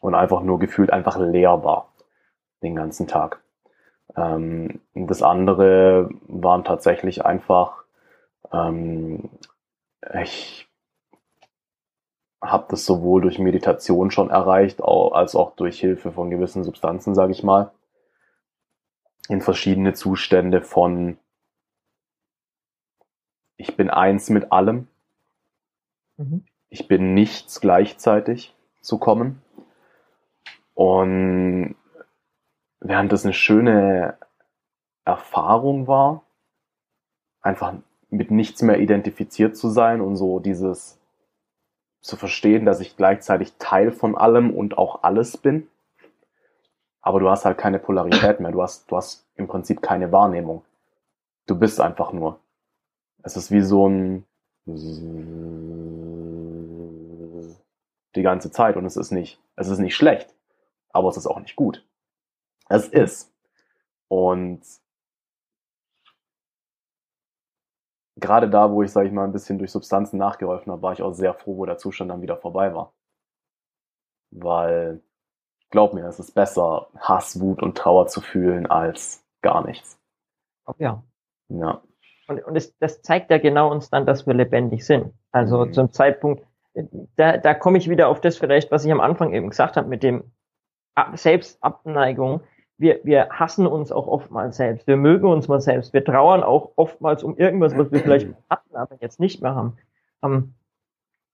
Und 0.03 0.15
einfach 0.15 0.43
nur 0.43 0.59
gefühlt 0.59 0.93
einfach 0.93 1.17
leer 1.19 1.65
war. 1.65 1.93
Den 2.63 2.77
ganzen 2.77 3.07
Tag. 3.07 3.41
Ähm, 4.17 4.81
das 4.95 5.23
andere 5.23 6.11
waren 6.27 6.65
tatsächlich 6.65 7.25
einfach, 7.25 7.85
ähm, 8.53 9.31
ich 10.21 10.69
habe 12.43 12.67
das 12.69 12.85
sowohl 12.85 13.23
durch 13.23 13.39
Meditation 13.39 14.11
schon 14.11 14.31
erreicht, 14.31 14.83
als 14.83 15.37
auch 15.37 15.55
durch 15.55 15.79
Hilfe 15.79 16.11
von 16.11 16.31
gewissen 16.31 16.65
Substanzen, 16.65 17.15
sage 17.15 17.33
ich 17.33 17.45
mal, 17.45 17.71
in 19.29 19.41
verschiedene 19.41 19.95
Zustände 19.95 20.61
von 20.61 21.19
ich 23.57 23.77
bin 23.77 23.91
eins 23.91 24.29
mit 24.29 24.51
allem, 24.51 24.89
mhm. 26.17 26.45
ich 26.69 26.89
bin 26.89 27.15
nichts 27.15 27.61
gleichzeitig 27.61 28.55
zu 28.81 28.99
kommen. 28.99 29.42
Und 30.75 31.77
während 32.81 33.13
das 33.13 33.25
eine 33.25 33.35
schöne 33.35 34.19
Erfahrung 35.05 35.87
war, 35.87 36.23
einfach 37.41 37.75
mit 38.11 38.31
nichts 38.31 38.63
mehr 38.63 38.79
identifiziert 38.79 39.57
zu 39.57 39.69
sein 39.69 40.01
und 40.01 40.17
so 40.17 40.39
dieses 40.39 40.99
zu 42.01 42.17
verstehen, 42.17 42.65
dass 42.65 42.81
ich 42.81 42.97
gleichzeitig 42.97 43.55
Teil 43.59 43.93
von 43.93 44.17
allem 44.17 44.51
und 44.51 44.77
auch 44.77 45.03
alles 45.03 45.37
bin. 45.37 45.69
Aber 47.01 47.21
du 47.21 47.29
hast 47.31 47.45
halt 47.45 47.59
keine 47.59 47.79
Polarität 47.79 48.41
mehr. 48.41 48.53
Du 48.53 48.63
hast, 48.63 48.91
du 48.91 48.97
hast 48.97 49.27
im 49.37 49.49
Prinzip 49.49 49.83
keine 49.83 50.13
Wahrnehmung. 50.13 50.65
Du 51.47 51.59
bist 51.59 51.81
einfach 51.81 52.13
nur. 52.13 52.39
Es 53.23 53.37
ist 53.37 53.51
wie 53.51 53.61
so 53.61 53.89
ein 53.89 54.25
die 58.15 58.23
ganze 58.23 58.51
Zeit 58.51 58.77
und 58.77 58.85
es 58.85 58.97
ist 58.97 59.11
nicht, 59.11 59.41
es 59.57 59.69
ist 59.69 59.79
nicht 59.79 59.97
schlecht, 59.97 60.35
aber 60.93 61.09
es 61.09 61.17
ist 61.17 61.27
auch 61.27 61.41
nicht 61.41 61.57
gut. 61.57 61.87
Es 62.69 62.89
ist. 62.89 63.33
Und 64.09 64.63
gerade 68.17 68.49
da, 68.49 68.71
wo 68.71 68.83
ich, 68.83 68.93
sage 68.93 69.09
ich 69.09 69.13
mal, 69.13 69.25
ein 69.25 69.33
bisschen 69.33 69.59
durch 69.59 69.71
Substanzen 69.71 70.19
nachgeholfen 70.19 70.73
habe, 70.73 70.83
war 70.83 70.93
ich 70.93 71.03
auch 71.03 71.13
sehr 71.13 71.35
froh, 71.35 71.57
wo 71.57 71.67
der 71.67 71.79
Zustand 71.79 72.11
dann 72.11 72.23
wieder 72.23 72.37
vorbei 72.37 72.75
war. 72.75 72.95
Weil, 74.31 75.03
glaub 75.71 75.93
mir, 75.93 76.07
es 76.07 76.19
ist 76.19 76.35
besser, 76.35 76.89
Hass, 76.99 77.41
Wut 77.41 77.63
und 77.63 77.77
Trauer 77.77 78.07
zu 78.07 78.21
fühlen, 78.21 78.67
als 78.67 79.27
gar 79.43 79.67
nichts. 79.67 80.01
Ja. 80.79 81.03
Ja. 81.49 81.83
Und, 82.29 82.43
und 82.45 82.57
es, 82.57 82.77
das 82.79 83.03
zeigt 83.03 83.31
ja 83.31 83.39
genau 83.39 83.71
uns 83.71 83.91
dann, 83.91 84.07
dass 84.07 84.27
wir 84.27 84.35
lebendig 84.35 84.87
sind. 84.87 85.13
Also 85.33 85.67
mhm. 85.67 85.73
zum 85.73 85.93
Zeitpunkt, 85.93 86.47
da, 87.17 87.37
da 87.37 87.55
komme 87.55 87.79
ich 87.79 87.91
wieder 87.91 88.09
auf 88.09 88.21
das 88.21 88.39
vielleicht, 88.39 88.71
was 88.71 88.85
ich 88.85 88.93
am 88.93 89.01
Anfang 89.01 89.35
eben 89.35 89.51
gesagt 89.51 89.77
habe, 89.77 89.89
mit 89.89 90.03
dem 90.03 90.33
Selbstabneigung 91.15 92.43
wir, 92.83 93.01
wir 93.05 93.29
hassen 93.31 93.67
uns 93.67 93.93
auch 93.93 94.09
oftmals 94.09 94.57
selbst. 94.57 94.87
Wir 94.87 94.97
mögen 94.97 95.29
uns 95.29 95.49
mal 95.49 95.61
selbst. 95.61 95.95
Wir 95.95 96.05
trauern 96.05 96.43
auch 96.43 96.73
oftmals 96.77 97.23
um 97.23 97.37
irgendwas, 97.37 97.77
was 97.79 97.91
wir 97.93 98.01
vielleicht 98.03 98.29
hatten, 98.51 98.77
aber 98.77 98.97
jetzt 99.01 99.21
nicht 99.21 99.41
mehr 99.41 99.55
haben. 99.55 99.79
Ähm, 100.23 100.55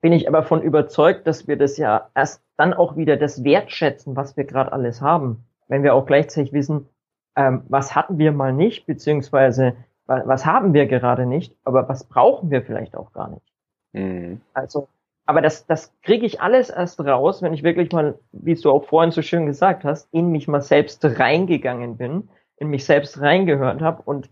bin 0.01 0.13
ich 0.13 0.29
aber 0.29 0.45
von 0.45 0.63
überzeugt, 0.63 1.27
dass 1.27 1.49
wir 1.49 1.57
das 1.57 1.77
ja 1.77 2.11
erst 2.15 2.43
dann 2.57 2.75
auch 2.75 2.97
wieder 2.97 3.17
das 3.17 3.43
wertschätzen, 3.43 4.15
was 4.15 4.37
wir 4.37 4.45
gerade 4.45 4.73
alles 4.73 5.01
haben. 5.01 5.45
Wenn 5.67 5.83
wir 5.83 5.95
auch 5.95 6.07
gleichzeitig 6.07 6.53
wissen, 6.53 6.89
ähm, 7.35 7.63
was 7.69 7.97
hatten 7.97 8.19
wir 8.19 8.33
mal 8.33 8.53
nicht, 8.53 8.87
beziehungsweise 8.87 9.75
was 10.07 10.47
haben 10.47 10.73
wir 10.73 10.87
gerade 10.87 11.27
nicht, 11.27 11.55
aber 11.65 11.87
was 11.87 12.05
brauchen 12.05 12.51
wir 12.51 12.63
vielleicht 12.63 12.97
auch 12.97 13.13
gar 13.13 13.29
nicht. 13.29 13.53
Mhm. 13.93 14.41
Also 14.55 14.89
aber 15.29 15.43
das, 15.43 15.67
das 15.67 15.93
kriege 16.01 16.25
ich 16.25 16.41
alles 16.41 16.71
erst 16.71 16.99
raus, 17.01 17.43
wenn 17.43 17.53
ich 17.53 17.63
wirklich 17.63 17.93
mal, 17.93 18.19
wie 18.33 18.55
du 18.55 18.71
auch 18.71 18.85
vorhin 18.85 19.11
so 19.11 19.21
schön 19.21 19.45
gesagt 19.45 19.85
hast, 19.85 20.09
in 20.11 20.31
mich 20.31 20.49
mal 20.49 20.63
selbst 20.63 21.05
reingegangen 21.05 21.99
bin, 21.99 22.31
in 22.57 22.69
mich 22.69 22.87
selbst 22.87 23.21
reingehört 23.21 23.83
habe 23.83 24.01
und 24.07 24.31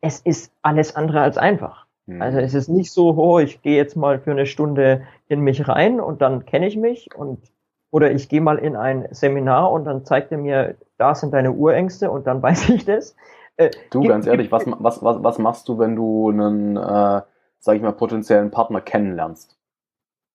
es 0.00 0.20
ist 0.20 0.50
alles 0.62 0.96
andere 0.96 1.20
als 1.20 1.36
einfach. 1.36 1.84
Mhm. 2.06 2.22
Also 2.22 2.38
es 2.38 2.54
ist 2.54 2.68
nicht 2.68 2.92
so, 2.92 3.14
oh, 3.18 3.38
ich 3.38 3.60
gehe 3.60 3.76
jetzt 3.76 3.94
mal 3.94 4.20
für 4.20 4.30
eine 4.30 4.46
Stunde 4.46 5.02
in 5.28 5.40
mich 5.40 5.68
rein 5.68 6.00
und 6.00 6.22
dann 6.22 6.46
kenne 6.46 6.66
ich 6.66 6.78
mich 6.78 7.14
und 7.14 7.52
oder 7.90 8.10
ich 8.10 8.30
gehe 8.30 8.40
mal 8.40 8.56
in 8.56 8.74
ein 8.74 9.06
Seminar 9.10 9.70
und 9.70 9.84
dann 9.84 10.06
zeigt 10.06 10.32
er 10.32 10.38
mir, 10.38 10.76
da 10.96 11.14
sind 11.14 11.34
deine 11.34 11.52
Urängste 11.52 12.10
und 12.10 12.26
dann 12.26 12.42
weiß 12.42 12.70
ich 12.70 12.86
das. 12.86 13.14
Äh, 13.58 13.68
du, 13.90 14.00
ganz 14.00 14.26
ehrlich, 14.26 14.50
was, 14.50 14.64
was, 14.66 15.02
was, 15.02 15.22
was 15.22 15.38
machst 15.38 15.68
du, 15.68 15.78
wenn 15.78 15.94
du 15.94 16.30
einen, 16.30 16.78
äh, 16.78 17.20
sag 17.58 17.76
ich 17.76 17.82
mal, 17.82 17.92
potenziellen 17.92 18.50
Partner 18.50 18.80
kennenlernst? 18.80 19.57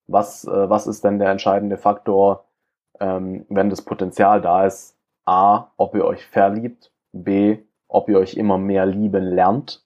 Was, 0.07 0.45
äh, 0.45 0.69
was 0.69 0.87
ist 0.87 1.03
denn 1.03 1.19
der 1.19 1.29
entscheidende 1.29 1.77
Faktor, 1.77 2.45
ähm, 2.99 3.45
wenn 3.49 3.69
das 3.69 3.81
Potenzial 3.81 4.41
da 4.41 4.65
ist? 4.65 4.97
A, 5.25 5.71
ob 5.77 5.95
ihr 5.95 6.05
euch 6.05 6.25
verliebt, 6.25 6.91
B, 7.13 7.59
ob 7.87 8.09
ihr 8.09 8.19
euch 8.19 8.35
immer 8.35 8.57
mehr 8.57 8.85
lieben 8.85 9.23
lernt. 9.23 9.83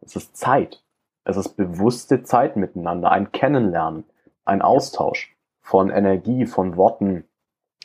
Es 0.00 0.16
ist 0.16 0.36
Zeit. 0.36 0.82
Es 1.24 1.36
ist 1.36 1.56
bewusste 1.56 2.22
Zeit 2.22 2.56
miteinander, 2.56 3.10
ein 3.10 3.32
Kennenlernen, 3.32 4.04
ein 4.44 4.62
Austausch 4.62 5.36
von 5.60 5.90
Energie, 5.90 6.46
von 6.46 6.76
Worten, 6.76 7.24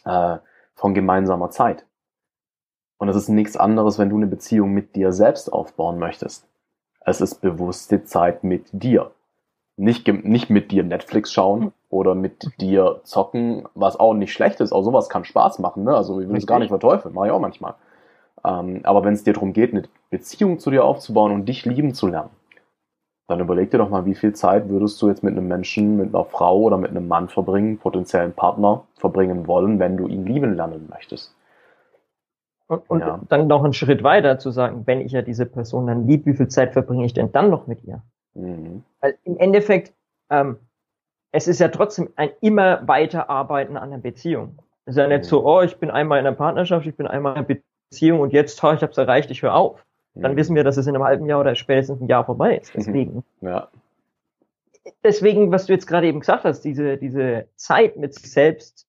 äh, 0.06 0.38
von 0.76 0.93
gemeinsamer 0.93 1.50
Zeit. 1.50 1.86
Und 2.97 3.10
es 3.10 3.15
ist 3.15 3.30
nichts 3.30 3.58
anderes, 3.58 3.97
wenn 3.97 4.10
du 4.10 4.17
eine 4.17 4.28
Beziehung 4.28 4.74
mit 4.74 4.95
dir 4.95 5.12
selbst 5.12 5.52
aufbauen 5.52 5.97
möchtest. 5.97 6.47
es 7.04 7.19
ist 7.19 7.41
bewusste 7.41 8.04
Zeit 8.04 8.43
mit 8.43 8.69
dir. 8.71 9.12
Nicht, 9.77 10.07
nicht 10.07 10.49
mit 10.49 10.71
dir 10.71 10.84
Netflix 10.84 11.31
schauen 11.31 11.71
oder 11.89 12.13
mit 12.13 12.49
dir 12.60 13.01
zocken, 13.03 13.67
was 13.73 13.99
auch 13.99 14.13
nicht 14.13 14.34
schlecht 14.34 14.60
ist. 14.60 14.71
Auch 14.71 14.84
sowas 14.84 15.10
kann 15.10 15.25
Spaß 15.25 15.60
machen. 15.60 15.84
Ne? 15.86 15.95
Also 15.95 16.19
ich 16.19 16.29
will 16.29 16.38
es 16.38 16.45
gar 16.45 16.60
nicht 16.60 16.69
verteufeln, 16.69 17.15
mache 17.15 17.27
ich 17.27 17.31
auch 17.31 17.39
manchmal. 17.39 17.75
Ähm, 18.45 18.81
aber 18.84 19.03
wenn 19.03 19.13
es 19.13 19.23
dir 19.23 19.34
darum 19.34 19.53
geht, 19.53 19.71
eine 19.71 19.84
Beziehung 20.10 20.60
zu 20.60 20.71
dir 20.71 20.84
aufzubauen 20.84 21.31
und 21.31 21.45
dich 21.47 21.65
lieben 21.65 21.93
zu 21.93 22.07
lernen, 22.07 22.31
dann 23.27 23.39
überleg 23.39 23.71
dir 23.71 23.77
doch 23.77 23.89
mal, 23.89 24.05
wie 24.05 24.15
viel 24.15 24.34
Zeit 24.34 24.69
würdest 24.69 25.01
du 25.01 25.07
jetzt 25.07 25.23
mit 25.23 25.31
einem 25.31 25.47
Menschen, 25.47 25.95
mit 25.97 26.13
einer 26.13 26.25
Frau 26.25 26.60
oder 26.60 26.77
mit 26.77 26.91
einem 26.91 27.07
Mann 27.07 27.29
verbringen, 27.29 27.77
potenziellen 27.77 28.34
Partner 28.34 28.84
verbringen 28.95 29.47
wollen, 29.47 29.79
wenn 29.79 29.97
du 29.97 30.07
ihn 30.07 30.25
lieben 30.25 30.55
lernen 30.55 30.88
möchtest. 30.89 31.36
Und, 32.67 32.89
und 32.89 32.99
ja. 32.99 33.19
dann 33.29 33.47
noch 33.47 33.63
einen 33.63 33.73
Schritt 33.73 34.03
weiter 34.03 34.38
zu 34.39 34.51
sagen, 34.51 34.84
wenn 34.86 35.01
ich 35.01 35.12
ja 35.12 35.21
diese 35.21 35.45
Person 35.45 35.88
dann 35.88 36.07
lieb, 36.07 36.25
wie 36.25 36.34
viel 36.34 36.47
Zeit 36.47 36.73
verbringe 36.73 37.05
ich 37.05 37.13
denn 37.13 37.31
dann 37.31 37.49
noch 37.49 37.67
mit 37.67 37.84
ihr? 37.84 38.01
Mhm. 38.34 38.84
Weil 39.00 39.17
im 39.24 39.38
Endeffekt, 39.38 39.94
ähm, 40.30 40.58
es 41.32 41.48
ist 41.48 41.60
ja 41.60 41.70
trotzdem 41.70 42.10
ein 42.15 42.32
immer 42.41 42.88
weiter 42.88 43.30
Arbeiten 43.30 43.78
an 43.78 43.91
der 43.91 43.98
Beziehung. 43.98 44.60
Es 44.86 44.94
ist 44.96 44.98
ja 44.98 45.08
nicht 45.08 45.24
mhm. 45.24 45.28
so, 45.28 45.46
oh, 45.46 45.62
ich 45.62 45.78
bin 45.78 45.91
einmal 45.91 46.20
in 46.20 46.26
einer 46.26 46.36
Partnerschaft, 46.36 46.86
ich 46.86 46.96
bin 46.96 47.08
einmal 47.08 47.34
in 47.34 47.46
einer 47.46 47.62
Beziehung 47.89 48.20
und 48.20 48.34
jetzt, 48.34 48.63
oh, 48.63 48.72
ich 48.72 48.82
habe 48.82 48.91
es 48.91 48.98
erreicht, 48.98 49.32
ich 49.32 49.41
höre 49.41 49.56
auf 49.56 49.86
dann 50.13 50.34
mhm. 50.34 50.38
wissen 50.38 50.56
wir, 50.56 50.63
dass 50.63 50.78
es 50.78 50.88
in 50.88 50.96
einem 50.96 51.04
halben 51.04 51.26
Jahr 51.26 51.39
oder 51.39 51.56
spätestens 51.56 52.02
ein 52.02 52.08
Jahr 52.08 52.26
vorbei 52.26 52.58
ist. 52.58 52.74
Deswegen. 52.76 53.24
Ja. 53.41 53.70
Deswegen, 55.04 55.52
was 55.52 55.67
du 55.67 55.74
jetzt 55.74 55.88
gerade 55.88 56.08
eben 56.08 56.20
gesagt 56.20 56.44
hast, 56.44 56.62
diese, 56.62 56.98
diese 56.98 57.48
Zeit 57.56 57.98
mit 57.98 58.13
sich 58.13 58.32
selbst, 58.32 58.88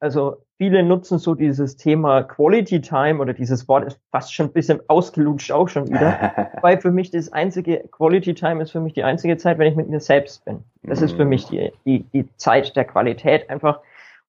also 0.00 0.36
viele 0.58 0.82
nutzen 0.82 1.18
so 1.18 1.34
dieses 1.34 1.76
Thema 1.76 2.22
Quality 2.22 2.80
Time 2.80 3.20
oder 3.20 3.32
dieses 3.32 3.66
Wort 3.68 3.84
ist 3.84 4.00
fast 4.10 4.32
schon 4.32 4.46
ein 4.46 4.52
bisschen 4.52 4.80
ausgelutscht 4.88 5.50
auch 5.50 5.68
schon 5.68 5.88
wieder. 5.88 6.52
weil 6.62 6.80
für 6.80 6.90
mich 6.90 7.10
das 7.10 7.32
einzige, 7.32 7.84
Quality 7.90 8.34
Time 8.34 8.62
ist 8.62 8.70
für 8.70 8.80
mich 8.80 8.92
die 8.92 9.04
einzige 9.04 9.36
Zeit, 9.36 9.58
wenn 9.58 9.70
ich 9.70 9.76
mit 9.76 9.88
mir 9.88 10.00
selbst 10.00 10.44
bin. 10.44 10.62
Das 10.82 11.02
ist 11.02 11.12
für 11.12 11.24
mhm. 11.24 11.30
mich 11.30 11.46
die, 11.46 11.72
die, 11.84 12.04
die 12.12 12.28
Zeit 12.36 12.76
der 12.76 12.84
Qualität 12.84 13.50
einfach. 13.50 13.80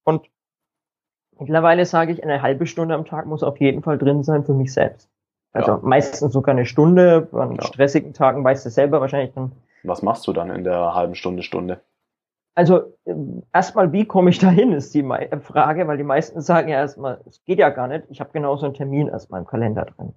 Und 0.04 0.26
mittlerweile 1.38 1.84
sage 1.84 2.12
ich, 2.12 2.22
eine 2.22 2.42
halbe 2.42 2.66
Stunde 2.66 2.94
am 2.94 3.04
Tag 3.04 3.26
muss 3.26 3.42
auf 3.42 3.58
jeden 3.60 3.82
Fall 3.82 3.98
drin 3.98 4.22
sein 4.24 4.44
für 4.44 4.54
mich 4.54 4.72
selbst. 4.72 5.08
Also 5.52 5.72
ja. 5.72 5.80
meistens 5.82 6.32
sogar 6.32 6.54
eine 6.54 6.66
Stunde. 6.66 7.28
An 7.32 7.56
ja. 7.56 7.62
stressigen 7.62 8.12
Tagen 8.12 8.44
weißt 8.44 8.66
du 8.66 8.70
selber 8.70 9.00
wahrscheinlich 9.00 9.34
dann. 9.34 9.52
Was 9.82 10.02
machst 10.02 10.26
du 10.26 10.32
dann 10.32 10.50
in 10.50 10.64
der 10.64 10.94
halben 10.94 11.14
Stunde, 11.14 11.42
Stunde? 11.42 11.80
Also 12.60 12.92
ähm, 13.06 13.42
erstmal, 13.54 13.90
wie 13.90 14.04
komme 14.04 14.28
ich 14.28 14.38
da 14.38 14.50
hin, 14.50 14.72
ist 14.72 14.92
die 14.92 15.02
Frage, 15.40 15.88
weil 15.88 15.96
die 15.96 16.04
meisten 16.04 16.42
sagen 16.42 16.68
ja 16.68 16.76
erstmal, 16.76 17.22
es 17.26 17.42
geht 17.46 17.58
ja 17.58 17.70
gar 17.70 17.88
nicht. 17.88 18.04
Ich 18.10 18.20
habe 18.20 18.32
genauso 18.34 18.66
einen 18.66 18.74
Termin 18.74 19.08
erstmal 19.08 19.40
im 19.40 19.46
Kalender 19.46 19.86
drin. 19.86 20.12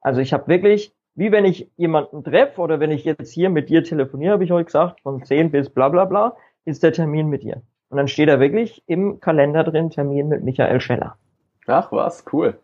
Also 0.00 0.20
ich 0.20 0.32
habe 0.32 0.46
wirklich, 0.46 0.94
wie 1.16 1.32
wenn 1.32 1.44
ich 1.44 1.68
jemanden 1.76 2.22
treffe 2.22 2.60
oder 2.60 2.78
wenn 2.78 2.92
ich 2.92 3.02
jetzt 3.02 3.32
hier 3.32 3.50
mit 3.50 3.68
dir 3.68 3.82
telefoniere, 3.82 4.34
habe 4.34 4.44
ich 4.44 4.52
euch 4.52 4.66
gesagt, 4.66 5.00
von 5.00 5.24
10 5.24 5.50
bis 5.50 5.70
bla 5.70 5.88
bla 5.88 6.04
bla, 6.04 6.36
ist 6.64 6.84
der 6.84 6.92
Termin 6.92 7.26
mit 7.26 7.42
dir. 7.42 7.62
Und 7.88 7.96
dann 7.96 8.06
steht 8.06 8.28
da 8.28 8.38
wirklich 8.38 8.80
im 8.86 9.18
Kalender 9.18 9.64
drin 9.64 9.90
Termin 9.90 10.28
mit 10.28 10.44
Michael 10.44 10.80
Scheller. 10.80 11.16
Ach 11.66 11.90
was, 11.90 12.24
cool. 12.32 12.56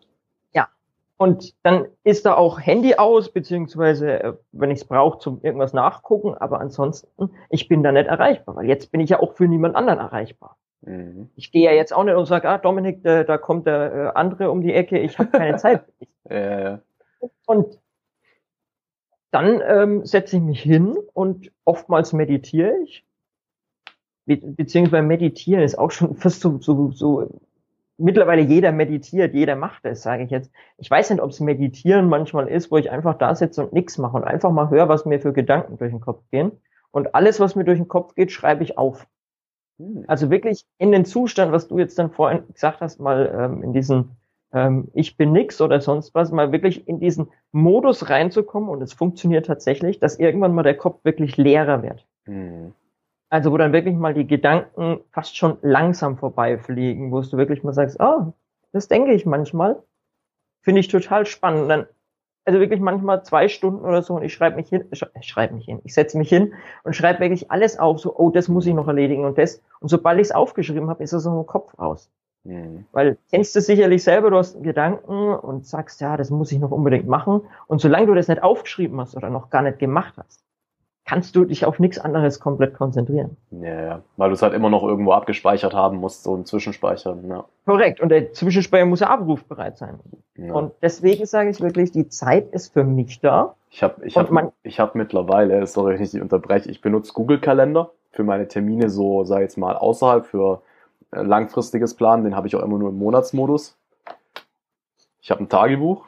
Und 1.16 1.54
dann 1.62 1.86
ist 2.02 2.26
da 2.26 2.34
auch 2.34 2.60
Handy 2.60 2.96
aus, 2.96 3.30
beziehungsweise 3.30 4.22
äh, 4.22 4.32
wenn 4.52 4.70
ich 4.70 4.80
es 4.80 4.84
brauche, 4.84 5.18
zum 5.18 5.40
irgendwas 5.42 5.72
nachgucken. 5.72 6.34
Aber 6.34 6.60
ansonsten, 6.60 7.30
ich 7.50 7.68
bin 7.68 7.82
da 7.82 7.92
nicht 7.92 8.08
erreichbar, 8.08 8.56
weil 8.56 8.66
jetzt 8.66 8.90
bin 8.90 9.00
ich 9.00 9.10
ja 9.10 9.20
auch 9.20 9.34
für 9.34 9.46
niemand 9.46 9.76
anderen 9.76 10.00
erreichbar. 10.00 10.56
Mhm. 10.82 11.30
Ich 11.36 11.52
gehe 11.52 11.64
ja 11.64 11.72
jetzt 11.72 11.94
auch 11.94 12.04
nicht 12.04 12.14
und 12.14 12.26
sage, 12.26 12.48
ah, 12.48 12.58
Dominik, 12.58 13.02
da, 13.04 13.24
da 13.24 13.38
kommt 13.38 13.66
der 13.66 13.94
äh, 13.94 14.18
andere 14.18 14.50
um 14.50 14.60
die 14.60 14.74
Ecke, 14.74 14.98
ich 14.98 15.18
habe 15.18 15.30
keine 15.30 15.56
Zeit 15.56 15.84
ja, 16.30 16.60
ja. 16.60 16.80
Und 17.46 17.78
dann 19.30 19.60
ähm, 19.66 20.04
setze 20.06 20.36
ich 20.36 20.42
mich 20.42 20.62
hin 20.62 20.96
und 21.12 21.50
oftmals 21.64 22.12
meditiere 22.12 22.72
ich. 22.84 23.04
Be 24.26 24.36
beziehungsweise 24.36 25.02
meditieren 25.02 25.62
ist 25.62 25.78
auch 25.78 25.90
schon 25.90 26.16
fast 26.16 26.40
so, 26.40 26.58
so, 26.60 26.90
so 26.92 27.40
mittlerweile 27.98 28.42
jeder 28.42 28.72
meditiert, 28.72 29.34
jeder 29.34 29.56
macht 29.56 29.84
es, 29.84 30.02
sage 30.02 30.24
ich 30.24 30.30
jetzt. 30.30 30.50
Ich 30.78 30.90
weiß 30.90 31.10
nicht, 31.10 31.20
ob 31.22 31.30
es 31.30 31.40
Meditieren 31.40 32.08
manchmal 32.08 32.48
ist, 32.48 32.70
wo 32.70 32.76
ich 32.76 32.90
einfach 32.90 33.14
da 33.18 33.34
sitze 33.34 33.64
und 33.64 33.72
nichts 33.72 33.98
mache 33.98 34.16
und 34.16 34.24
einfach 34.24 34.50
mal 34.50 34.70
höre, 34.70 34.88
was 34.88 35.04
mir 35.04 35.20
für 35.20 35.32
Gedanken 35.32 35.78
durch 35.78 35.90
den 35.90 36.00
Kopf 36.00 36.22
gehen. 36.30 36.52
Und 36.90 37.14
alles, 37.14 37.40
was 37.40 37.56
mir 37.56 37.64
durch 37.64 37.78
den 37.78 37.88
Kopf 37.88 38.14
geht, 38.14 38.32
schreibe 38.32 38.62
ich 38.62 38.78
auf. 38.78 39.06
Hm. 39.78 40.04
Also 40.06 40.30
wirklich 40.30 40.64
in 40.78 40.92
den 40.92 41.04
Zustand, 41.04 41.52
was 41.52 41.68
du 41.68 41.78
jetzt 41.78 41.98
dann 41.98 42.10
vorhin 42.10 42.42
gesagt 42.52 42.80
hast, 42.80 43.00
mal 43.00 43.32
ähm, 43.36 43.62
in 43.62 43.72
diesen 43.72 44.16
ähm, 44.52 44.88
Ich 44.94 45.16
bin 45.16 45.32
nix 45.32 45.60
oder 45.60 45.80
sonst 45.80 46.14
was, 46.14 46.30
mal 46.30 46.52
wirklich 46.52 46.86
in 46.86 47.00
diesen 47.00 47.28
Modus 47.52 48.08
reinzukommen 48.08 48.68
und 48.68 48.82
es 48.82 48.92
funktioniert 48.92 49.46
tatsächlich, 49.46 49.98
dass 49.98 50.18
irgendwann 50.18 50.54
mal 50.54 50.62
der 50.62 50.76
Kopf 50.76 51.04
wirklich 51.04 51.36
leerer 51.36 51.82
wird. 51.82 52.06
Hm. 52.26 52.72
Also 53.34 53.50
wo 53.50 53.56
dann 53.56 53.72
wirklich 53.72 53.96
mal 53.96 54.14
die 54.14 54.28
Gedanken 54.28 55.00
fast 55.10 55.36
schon 55.36 55.58
langsam 55.60 56.18
vorbeifliegen, 56.18 57.10
wo 57.10 57.20
du 57.20 57.36
wirklich 57.36 57.64
mal 57.64 57.72
sagst, 57.72 57.98
oh, 57.98 58.32
das 58.70 58.86
denke 58.86 59.12
ich 59.12 59.26
manchmal. 59.26 59.82
Finde 60.62 60.78
ich 60.78 60.86
total 60.86 61.26
spannend. 61.26 61.68
Dann, 61.68 61.86
also 62.44 62.60
wirklich 62.60 62.78
manchmal 62.78 63.24
zwei 63.24 63.48
Stunden 63.48 63.84
oder 63.84 64.02
so 64.02 64.14
und 64.14 64.22
ich 64.22 64.32
schreibe 64.32 64.54
mich 64.54 64.68
hin, 64.68 64.84
ich 64.92 65.26
schreibe 65.26 65.52
mich 65.52 65.64
hin, 65.64 65.80
ich 65.82 65.94
setze 65.94 66.16
mich 66.16 66.28
hin 66.28 66.54
und 66.84 66.94
schreibe 66.94 67.18
wirklich 67.18 67.50
alles 67.50 67.76
auf, 67.76 67.98
so, 67.98 68.16
oh, 68.16 68.30
das 68.30 68.46
muss 68.46 68.66
ich 68.66 68.74
noch 68.74 68.86
erledigen 68.86 69.24
und 69.24 69.36
das. 69.36 69.60
Und 69.80 69.88
sobald 69.88 70.20
ich 70.20 70.28
es 70.28 70.32
aufgeschrieben 70.32 70.88
habe, 70.88 71.02
ist 71.02 71.12
es 71.12 71.24
so 71.24 71.36
im 71.36 71.44
Kopf 71.44 71.76
raus. 71.76 72.12
Mhm. 72.44 72.84
Weil 72.92 73.18
kennst 73.30 73.56
du 73.56 73.60
sicherlich 73.60 74.04
selber, 74.04 74.30
du 74.30 74.36
hast 74.36 74.62
Gedanken 74.62 75.34
und 75.34 75.66
sagst, 75.66 76.00
ja, 76.00 76.16
das 76.16 76.30
muss 76.30 76.52
ich 76.52 76.60
noch 76.60 76.70
unbedingt 76.70 77.08
machen. 77.08 77.40
Und 77.66 77.80
solange 77.80 78.06
du 78.06 78.14
das 78.14 78.28
nicht 78.28 78.44
aufgeschrieben 78.44 79.00
hast 79.00 79.16
oder 79.16 79.28
noch 79.28 79.50
gar 79.50 79.62
nicht 79.62 79.80
gemacht 79.80 80.14
hast, 80.18 80.44
kannst 81.04 81.36
du 81.36 81.44
dich 81.44 81.66
auf 81.66 81.78
nichts 81.78 81.98
anderes 81.98 82.40
komplett 82.40 82.74
konzentrieren. 82.74 83.36
Ja, 83.50 83.80
ja. 83.80 84.02
weil 84.16 84.30
du 84.30 84.34
es 84.34 84.42
halt 84.42 84.54
immer 84.54 84.70
noch 84.70 84.82
irgendwo 84.82 85.12
abgespeichert 85.12 85.74
haben 85.74 85.98
musst, 85.98 86.24
so 86.24 86.34
ein 86.34 86.46
Zwischenspeicher. 86.46 87.16
Ja. 87.28 87.44
Korrekt, 87.66 88.00
und 88.00 88.08
der 88.08 88.32
Zwischenspeicher 88.32 88.86
muss 88.86 89.00
ja 89.00 89.10
abrufbereit 89.10 89.76
sein. 89.76 90.00
Ja. 90.36 90.54
Und 90.54 90.72
deswegen 90.82 91.26
sage 91.26 91.50
ich 91.50 91.60
wirklich, 91.60 91.92
die 91.92 92.08
Zeit 92.08 92.50
ist 92.52 92.72
für 92.72 92.84
mich 92.84 93.20
da. 93.20 93.54
Ich 93.70 93.82
habe 93.82 94.04
ich 94.06 94.16
hab, 94.16 94.30
ich 94.62 94.80
hab 94.80 94.94
mittlerweile, 94.94 95.66
sorry, 95.66 95.94
wenn 95.94 96.02
ich 96.02 96.12
dich 96.12 96.22
unterbreche, 96.22 96.70
ich 96.70 96.80
benutze 96.80 97.12
Google-Kalender 97.12 97.90
für 98.12 98.24
meine 98.24 98.48
Termine 98.48 98.88
so, 98.88 99.24
sag 99.24 99.38
ich 99.38 99.42
jetzt 99.42 99.58
mal, 99.58 99.76
außerhalb 99.76 100.24
für 100.24 100.62
äh, 101.10 101.22
langfristiges 101.22 101.94
Plan, 101.94 102.24
den 102.24 102.34
habe 102.34 102.46
ich 102.46 102.56
auch 102.56 102.62
immer 102.62 102.78
nur 102.78 102.90
im 102.90 102.98
Monatsmodus. 102.98 103.76
Ich 105.20 105.30
habe 105.30 105.42
ein 105.42 105.48
Tagebuch, 105.48 106.06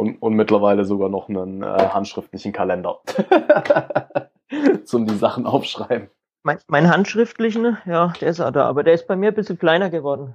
und, 0.00 0.16
und 0.22 0.34
mittlerweile 0.34 0.84
sogar 0.84 1.08
noch 1.08 1.28
einen 1.28 1.62
äh, 1.62 1.66
handschriftlichen 1.66 2.52
Kalender. 2.52 3.00
Zum 4.84 5.06
die 5.06 5.14
Sachen 5.14 5.46
aufschreiben. 5.46 6.08
Mein, 6.42 6.58
mein 6.68 6.90
handschriftlichen, 6.90 7.76
ja, 7.84 8.12
der 8.20 8.30
ist 8.30 8.40
auch 8.40 8.50
da, 8.50 8.64
aber 8.64 8.82
der 8.82 8.94
ist 8.94 9.06
bei 9.06 9.14
mir 9.14 9.28
ein 9.28 9.34
bisschen 9.34 9.58
kleiner 9.58 9.90
geworden. 9.90 10.34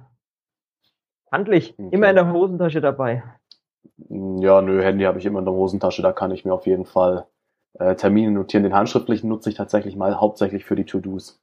Handlich, 1.32 1.74
okay. 1.76 1.88
immer 1.90 2.08
in 2.08 2.14
der 2.14 2.32
Hosentasche 2.32 2.80
dabei. 2.80 3.24
Ja, 4.08 4.62
nö, 4.62 4.82
Handy 4.82 5.04
habe 5.04 5.18
ich 5.18 5.26
immer 5.26 5.40
in 5.40 5.44
der 5.44 5.54
Hosentasche, 5.54 6.02
da 6.02 6.12
kann 6.12 6.30
ich 6.30 6.44
mir 6.44 6.54
auf 6.54 6.66
jeden 6.66 6.84
Fall 6.84 7.26
äh, 7.74 7.96
Termine 7.96 8.30
notieren. 8.30 8.62
Den 8.62 8.74
handschriftlichen 8.74 9.28
nutze 9.28 9.50
ich 9.50 9.56
tatsächlich 9.56 9.96
mal 9.96 10.20
hauptsächlich 10.20 10.64
für 10.64 10.76
die 10.76 10.84
To-Dos. 10.84 11.40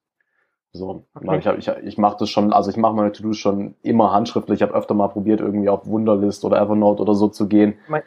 So, 0.76 1.06
okay. 1.14 1.38
ich, 1.38 1.48
hab, 1.48 1.58
ich, 1.58 1.68
ich 1.68 1.98
mache 2.00 2.18
das 2.20 2.30
schon, 2.30 2.52
also 2.52 2.72
ich 2.72 2.78
mache 2.78 2.96
meine 2.96 3.12
To-Dos 3.12 3.38
schon 3.38 3.76
immer 3.84 4.12
handschriftlich. 4.12 4.58
Ich 4.58 4.64
habe 4.64 4.74
öfter 4.74 4.96
mal 4.96 5.10
probiert, 5.10 5.40
irgendwie 5.40 5.70
auf 5.70 5.86
Wunderlist 5.86 6.46
oder 6.46 6.60
Evernote 6.60 7.02
oder 7.02 7.14
so 7.14 7.28
zu 7.28 7.48
gehen. 7.48 7.76
Mein, 7.88 8.02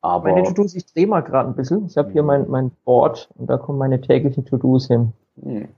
aber 0.00 0.30
meine 0.30 0.44
To-Dos, 0.44 0.74
ich 0.74 0.86
drehe 0.92 1.06
mal 1.06 1.20
gerade 1.20 1.48
ein 1.48 1.56
bisschen. 1.56 1.86
Ich 1.86 1.96
habe 1.96 2.12
hier 2.12 2.22
mein, 2.22 2.48
mein 2.48 2.70
Board 2.84 3.28
und 3.36 3.48
da 3.48 3.56
kommen 3.56 3.78
meine 3.78 4.00
täglichen 4.00 4.44
To-Dos 4.44 4.88
hin. 4.88 5.12
Hm. 5.42 5.68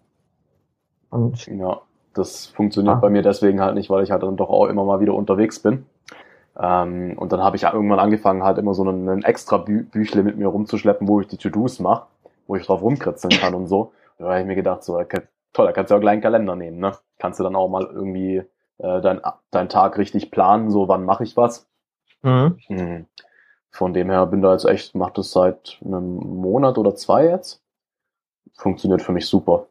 Und 1.11 1.47
ja, 1.47 1.81
das 2.15 2.47
funktioniert 2.47 2.97
ah. 2.97 3.01
bei 3.01 3.11
mir 3.11 3.23
deswegen 3.23 3.61
halt 3.61 3.75
nicht, 3.75 3.91
weil 3.91 4.03
ich 4.03 4.11
halt 4.11 4.23
dann 4.23 4.37
doch 4.37 4.51
auch 4.51 4.67
immer 4.67 4.85
mal 4.85 5.01
wieder 5.01 5.15
unterwegs 5.15 5.61
bin. 5.61 5.87
Ähm, 6.59 7.17
und 7.17 7.33
dann 7.33 7.41
habe 7.41 7.57
ich 7.57 7.63
irgendwann 7.63 8.01
angefangen, 8.01 8.43
halt 8.43 8.59
immer 8.59 8.75
so 8.75 8.83
einen, 8.83 9.09
einen 9.09 9.23
extra 9.23 9.59
Bü 9.59 9.85
Büchle 9.85 10.23
mit 10.23 10.37
mir 10.37 10.49
rumzuschleppen, 10.49 11.07
wo 11.07 11.21
ich 11.21 11.29
die 11.29 11.37
To-Dos 11.37 11.79
mache, 11.79 12.07
wo 12.47 12.57
ich 12.57 12.67
drauf 12.67 12.83
rumkritzeln 12.83 13.41
kann 13.41 13.55
und 13.55 13.69
so. 13.69 13.93
Da 14.19 14.27
habe 14.27 14.41
ich 14.41 14.47
mir 14.47 14.57
gedacht, 14.57 14.83
so, 14.83 15.01
toll, 15.53 15.67
da 15.67 15.73
kannst 15.73 15.91
du 15.91 15.95
ja 15.95 15.99
auch 15.99 16.03
gleich 16.03 16.15
einen 16.15 16.23
Kalender 16.23 16.57
nehmen, 16.57 16.79
ne? 16.79 16.93
Kannst 17.19 17.39
du 17.39 17.45
dann 17.45 17.55
auch 17.55 17.69
mal 17.69 17.85
irgendwie 17.85 18.43
äh, 18.79 19.01
dein, 19.01 19.21
dein 19.51 19.69
Tag 19.69 19.99
richtig 19.99 20.31
planen, 20.31 20.71
so 20.71 20.89
wann 20.89 21.05
mache 21.05 21.23
ich 21.23 21.37
was. 21.37 21.69
Mhm. 22.23 22.59
Hm. 22.67 23.07
Von 23.71 23.93
dem 23.93 24.11
her 24.11 24.27
bin 24.27 24.43
da 24.43 24.53
jetzt 24.53 24.65
echt, 24.65 24.95
macht 24.95 25.19
das 25.19 25.33
seit 25.33 25.79
einem 25.85 26.17
Monat 26.17 26.79
oder 26.79 26.95
zwei 26.95 27.27
jetzt. 27.27 27.63
Funktioniert 28.55 29.03
für 29.03 29.13
mich 29.13 29.27
super, 29.27 29.67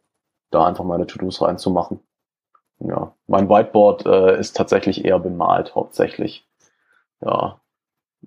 da 0.52 0.66
einfach 0.66 0.86
meine 0.86 1.08
To-Dos 1.08 1.42
reinzumachen. 1.42 2.00
Ja, 2.80 3.14
mein 3.26 3.50
Whiteboard 3.50 4.06
äh, 4.06 4.40
ist 4.40 4.56
tatsächlich 4.56 5.04
eher 5.04 5.20
bemalt, 5.20 5.74
hauptsächlich. 5.76 6.48
Ja, 7.22 7.60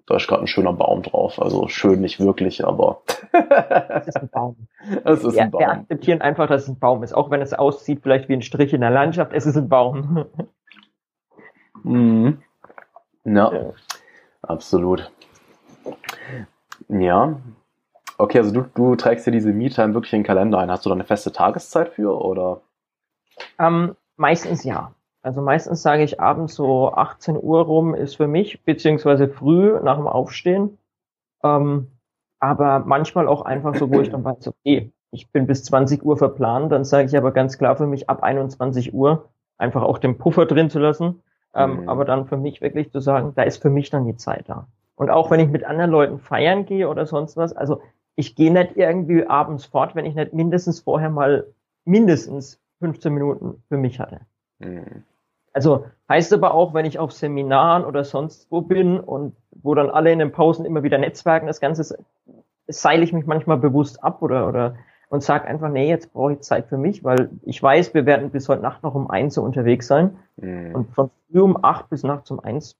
da 0.07 0.17
ist 0.17 0.27
gerade 0.27 0.43
ein 0.43 0.49
schöner 0.49 0.73
Baum 0.73 1.03
drauf. 1.03 1.41
Also 1.41 1.69
schön 1.69 2.01
nicht 2.01 2.21
wirklich, 2.21 2.65
aber. 2.65 3.03
es 3.33 4.09
ist 4.09 4.17
ein 4.17 4.29
Baum. 4.29 4.57
Es 5.05 5.25
ist 5.25 5.37
ja, 5.37 5.45
ein 5.45 5.51
Baum. 5.51 5.61
Wir 5.61 5.71
akzeptieren 5.71 6.21
einfach, 6.21 6.49
dass 6.49 6.63
es 6.63 6.69
ein 6.69 6.79
Baum 6.79 7.03
ist. 7.03 7.13
Auch 7.13 7.31
wenn 7.31 7.43
es 7.43 7.53
aussieht, 7.53 8.01
vielleicht 8.03 8.29
wie 8.29 8.35
ein 8.35 8.43
Strich 8.43 8.73
in 8.73 8.81
der 8.81 8.91
Landschaft, 8.91 9.33
es 9.33 9.47
ist 9.47 9.57
ein 9.57 9.69
Baum. 9.69 10.27
mhm. 11.83 12.43
Ja, 13.25 13.53
ja, 13.53 13.73
absolut. 14.43 15.11
Ja. 16.89 17.37
Okay, 18.19 18.39
also 18.39 18.53
du, 18.53 18.67
du 18.75 18.97
trägst 18.97 19.27
dir 19.27 19.31
diese 19.31 19.53
Me-Time 19.53 19.95
wirklich 19.95 20.13
in 20.13 20.21
den 20.21 20.27
Kalender 20.27 20.59
ein. 20.59 20.71
Hast 20.71 20.85
du 20.85 20.91
da 20.91 20.95
eine 20.95 21.05
feste 21.05 21.33
Tageszeit 21.33 21.91
für 21.91 22.23
oder? 22.23 22.61
Ähm, 23.59 23.97
meistens 24.17 24.65
ja. 24.65 24.93
Also 25.23 25.43
meistens 25.43 25.83
sage 25.83 26.03
ich 26.03 26.21
abends 26.21 26.55
so 26.55 26.93
18 26.93 27.37
Uhr 27.41 27.63
rum 27.63 27.95
ist 27.95 28.17
für 28.17 28.27
mich, 28.27 28.63
beziehungsweise 28.65 29.29
früh 29.29 29.79
nach 29.83 29.97
dem 29.97 30.07
Aufstehen. 30.07 30.79
Ähm, 31.43 31.89
aber 32.39 32.81
manchmal 32.81 33.29
auch 33.29 33.43
einfach 33.43 33.75
so, 33.75 33.91
wo 33.91 34.01
ich 34.01 34.11
dann 34.11 34.25
weiß, 34.25 34.49
okay, 34.49 34.93
ich 35.11 35.31
bin 35.31 35.47
bis 35.47 35.65
20 35.65 36.05
Uhr 36.05 36.17
verplant, 36.17 36.73
dann 36.73 36.85
sage 36.85 37.07
ich 37.07 37.17
aber 37.17 37.33
ganz 37.33 37.59
klar 37.59 37.77
für 37.77 37.87
mich 37.87 38.09
ab 38.09 38.23
21 38.23 38.95
Uhr 38.95 39.29
einfach 39.59 39.83
auch 39.83 39.99
den 39.99 40.17
Puffer 40.17 40.47
drin 40.47 40.71
zu 40.71 40.79
lassen. 40.79 41.23
Ähm, 41.55 41.83
mhm. 41.83 41.89
Aber 41.89 42.05
dann 42.05 42.27
für 42.27 42.37
mich 42.37 42.61
wirklich 42.61 42.91
zu 42.93 43.01
sagen, 43.01 43.33
da 43.35 43.43
ist 43.43 43.61
für 43.61 43.71
mich 43.71 43.91
dann 43.91 44.07
die 44.07 44.17
Zeit 44.17 44.49
da. 44.49 44.69
Und 44.97 45.11
auch 45.11 45.31
wenn 45.31 45.41
ich 45.41 45.49
mit 45.49 45.65
anderen 45.65 45.91
Leuten 45.91 46.19
feiern 46.19 46.67
gehe 46.67 46.89
oder 46.89 47.07
sonst 47.07 47.37
was, 47.37 47.55
also 47.55 47.81
ich 48.17 48.35
gehe 48.37 48.53
nicht 48.53 48.77
irgendwie 48.77 49.27
abends 49.27 49.65
fort, 49.65 49.95
wenn 49.95 50.05
ich 50.05 50.15
nicht 50.15 50.33
mindestens 50.33 50.81
vorher 50.81 51.11
mal 51.11 51.47
mindestens 51.85 52.61
15 52.81 53.13
Minuten 53.13 53.63
für 53.69 53.77
mich 53.77 53.99
hatte. 53.99 54.21
Mhm. 54.59 55.05
Also 55.53 55.87
heißt 56.09 56.33
aber 56.33 56.55
auch, 56.55 56.75
wenn 56.75 56.87
ich 56.87 56.99
auf 56.99 57.13
Seminaren 57.13 57.85
oder 57.85 58.05
sonst 58.05 58.51
wo 58.51 58.61
bin 58.61 59.01
und 59.01 59.35
wo 59.51 59.75
dann 59.75 59.91
alle 59.91 60.13
in 60.13 60.19
den 60.19 60.33
Pausen 60.33 60.65
immer 60.65 60.83
wieder 60.83 60.99
netzwerken, 60.99 61.47
das 61.47 61.61
Ganze 61.61 61.99
seile 62.69 63.03
ich 63.03 63.13
mich 63.13 63.27
manchmal 63.27 63.57
bewusst 63.57 64.03
ab 64.05 64.23
oder, 64.23 64.47
oder 64.49 64.77
und 65.09 65.25
sag 65.25 65.47
einfach, 65.49 65.69
nee, 65.69 65.89
jetzt 65.89 66.13
brauche 66.13 66.35
ich 66.35 66.41
Zeit 66.41 66.67
für 66.69 66.79
mich, 66.79 67.03
weil 67.03 67.31
ich 67.43 67.61
weiß, 67.61 67.95
wir 67.95 68.07
werden 68.07 68.31
bis 68.31 68.49
heute 68.49 68.63
Nacht 68.63 68.85
noch 68.85 68.95
um 68.95 69.11
eins 69.11 69.35
so 69.35 69.43
unterwegs 69.43 69.89
sein. 69.89 70.17
Mhm. 70.37 70.75
Und 70.75 70.95
von 70.95 71.11
früh 71.31 71.41
um 71.41 71.63
acht 71.65 71.91
bis 71.91 72.05
nachts 72.05 72.31
um 72.31 72.39
eins, 72.39 72.77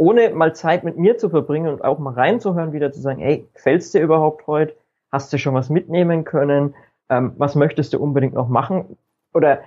ohne 0.00 0.30
mal 0.30 0.54
Zeit 0.54 0.82
mit 0.82 0.96
mir 0.96 1.18
zu 1.18 1.28
verbringen 1.28 1.70
und 1.70 1.84
auch 1.84 1.98
mal 1.98 2.14
reinzuhören, 2.14 2.72
wieder 2.72 2.90
zu 2.90 3.02
sagen, 3.02 3.20
ey, 3.20 3.46
gefällt's 3.52 3.92
dir 3.92 4.00
überhaupt 4.00 4.46
heute? 4.46 4.74
Hast 5.12 5.30
du 5.30 5.36
schon 5.36 5.52
was 5.52 5.68
mitnehmen 5.68 6.24
können? 6.24 6.74
Ähm, 7.10 7.34
was 7.36 7.54
möchtest 7.54 7.92
du 7.92 7.98
unbedingt 7.98 8.32
noch 8.32 8.48
machen? 8.48 8.96
Oder 9.34 9.60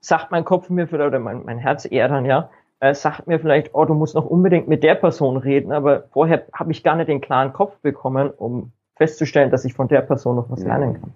sagt 0.00 0.32
mein 0.32 0.44
Kopf 0.44 0.70
mir 0.70 0.88
vielleicht, 0.88 1.06
oder 1.06 1.20
mein, 1.20 1.44
mein 1.44 1.58
Herz 1.58 1.86
eher 1.88 2.08
dann, 2.08 2.24
ja, 2.24 2.50
äh, 2.80 2.94
sagt 2.94 3.28
mir 3.28 3.38
vielleicht, 3.38 3.76
oh, 3.76 3.84
du 3.84 3.94
musst 3.94 4.16
noch 4.16 4.26
unbedingt 4.26 4.66
mit 4.66 4.82
der 4.82 4.96
Person 4.96 5.36
reden, 5.36 5.70
aber 5.70 6.08
vorher 6.10 6.46
habe 6.52 6.72
ich 6.72 6.82
gar 6.82 6.96
nicht 6.96 7.08
den 7.08 7.20
klaren 7.20 7.52
Kopf 7.52 7.76
bekommen, 7.78 8.30
um 8.30 8.72
festzustellen, 8.96 9.52
dass 9.52 9.64
ich 9.64 9.74
von 9.74 9.86
der 9.86 10.00
Person 10.00 10.34
noch 10.34 10.50
was 10.50 10.64
lernen 10.64 10.94
kann. 10.94 11.12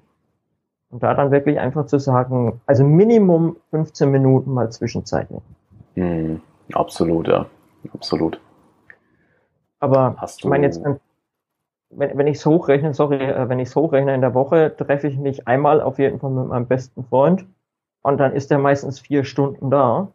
Und 0.91 1.03
da 1.03 1.14
dann 1.14 1.33
wirklich 1.33 1.59
einfach 1.59 1.87
zu 1.87 1.99
sagen, 1.99 2.61
also 2.66 2.85
Minimum 2.85 3.57
15 3.71 4.12
Minuten 4.12 4.53
mal 4.53 4.71
Zwischenzeit 4.71 5.29
nehmen. 5.29 5.57
Mhm. 5.97 6.41
Absolut, 6.73 7.27
ja. 7.27 7.47
Absolut. 7.93 8.41
Aber 9.81 10.14
Hast 10.18 10.43
du... 10.43 10.47
ich 10.47 10.51
meine 10.51 10.66
jetzt, 10.66 10.83
wenn, 11.91 12.16
wenn 12.16 12.26
ich 12.26 12.39
es 12.39 12.47
hochrechne, 12.47 12.95
sorry, 12.95 13.16
äh, 13.16 13.49
wenn 13.49 13.59
ich 13.59 13.68
es 13.68 13.76
hochrechne 13.76 14.14
in 14.14 14.20
der 14.20 14.35
Woche, 14.35 14.74
treffe 14.76 15.09
ich 15.09 15.18
mich 15.18 15.49
einmal 15.49 15.81
auf 15.81 15.99
jeden 15.99 16.20
Fall 16.20 16.31
mit 16.31 16.47
meinem 16.47 16.66
besten 16.66 17.05
Freund 17.05 17.47
und 18.03 18.18
dann 18.18 18.33
ist 18.33 18.51
der 18.51 18.59
meistens 18.59 19.01
vier 19.01 19.24
Stunden 19.24 19.70
da. 19.70 20.12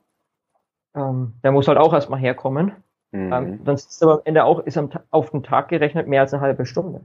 Ähm, 0.96 1.34
der 1.44 1.52
muss 1.52 1.68
halt 1.68 1.78
auch 1.78 1.94
erstmal 1.94 2.20
herkommen. 2.20 2.72
Mhm. 3.12 3.34
Ähm, 3.34 3.64
dann 3.66 3.76
ist 3.76 4.02
aber 4.02 4.14
am 4.14 4.22
Ende 4.24 4.46
auch, 4.46 4.60
ist 4.60 4.78
am, 4.78 4.90
auf 5.12 5.32
den 5.32 5.44
Tag 5.44 5.68
gerechnet 5.68 6.08
mehr 6.08 6.22
als 6.22 6.34
eine 6.34 6.42
halbe 6.42 6.66
Stunde. 6.66 7.02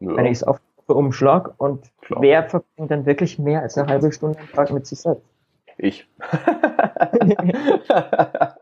Ja. 0.00 0.16
Wenn 0.16 0.26
ich 0.26 0.38
es 0.38 0.44
auf 0.44 0.60
Umschlag 0.86 1.54
und 1.58 1.90
Klar. 2.00 2.22
wer 2.22 2.44
verbringt 2.44 2.90
dann 2.90 3.06
wirklich 3.06 3.38
mehr 3.38 3.62
als 3.62 3.76
eine 3.76 3.88
halbe 3.88 4.12
Stunde 4.12 4.38
am 4.38 4.48
Tag 4.52 4.70
mit 4.72 4.86
sich 4.86 5.00
selbst? 5.00 5.24
Ich. 5.78 6.08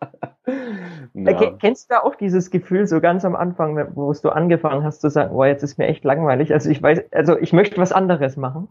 ja. 1.33 1.51
Kennst 1.53 1.91
du 1.91 2.03
auch 2.03 2.15
dieses 2.15 2.51
Gefühl 2.51 2.87
so 2.87 3.01
ganz 3.01 3.25
am 3.25 3.37
Anfang, 3.37 3.77
wo 3.95 4.13
du 4.13 4.29
angefangen 4.31 4.85
hast 4.85 5.01
zu 5.01 5.11
sagen, 5.11 5.35
oh, 5.35 5.45
jetzt 5.45 5.63
ist 5.63 5.79
mir 5.79 5.87
echt 5.87 6.05
langweilig. 6.05 6.53
Also 6.53 6.71
ich 6.71 6.83
weiß, 6.83 7.13
also 7.13 7.39
ich 7.39 7.53
möchte 7.53 7.79
was 7.79 7.93
anderes 7.93 8.37
machen. 8.37 8.69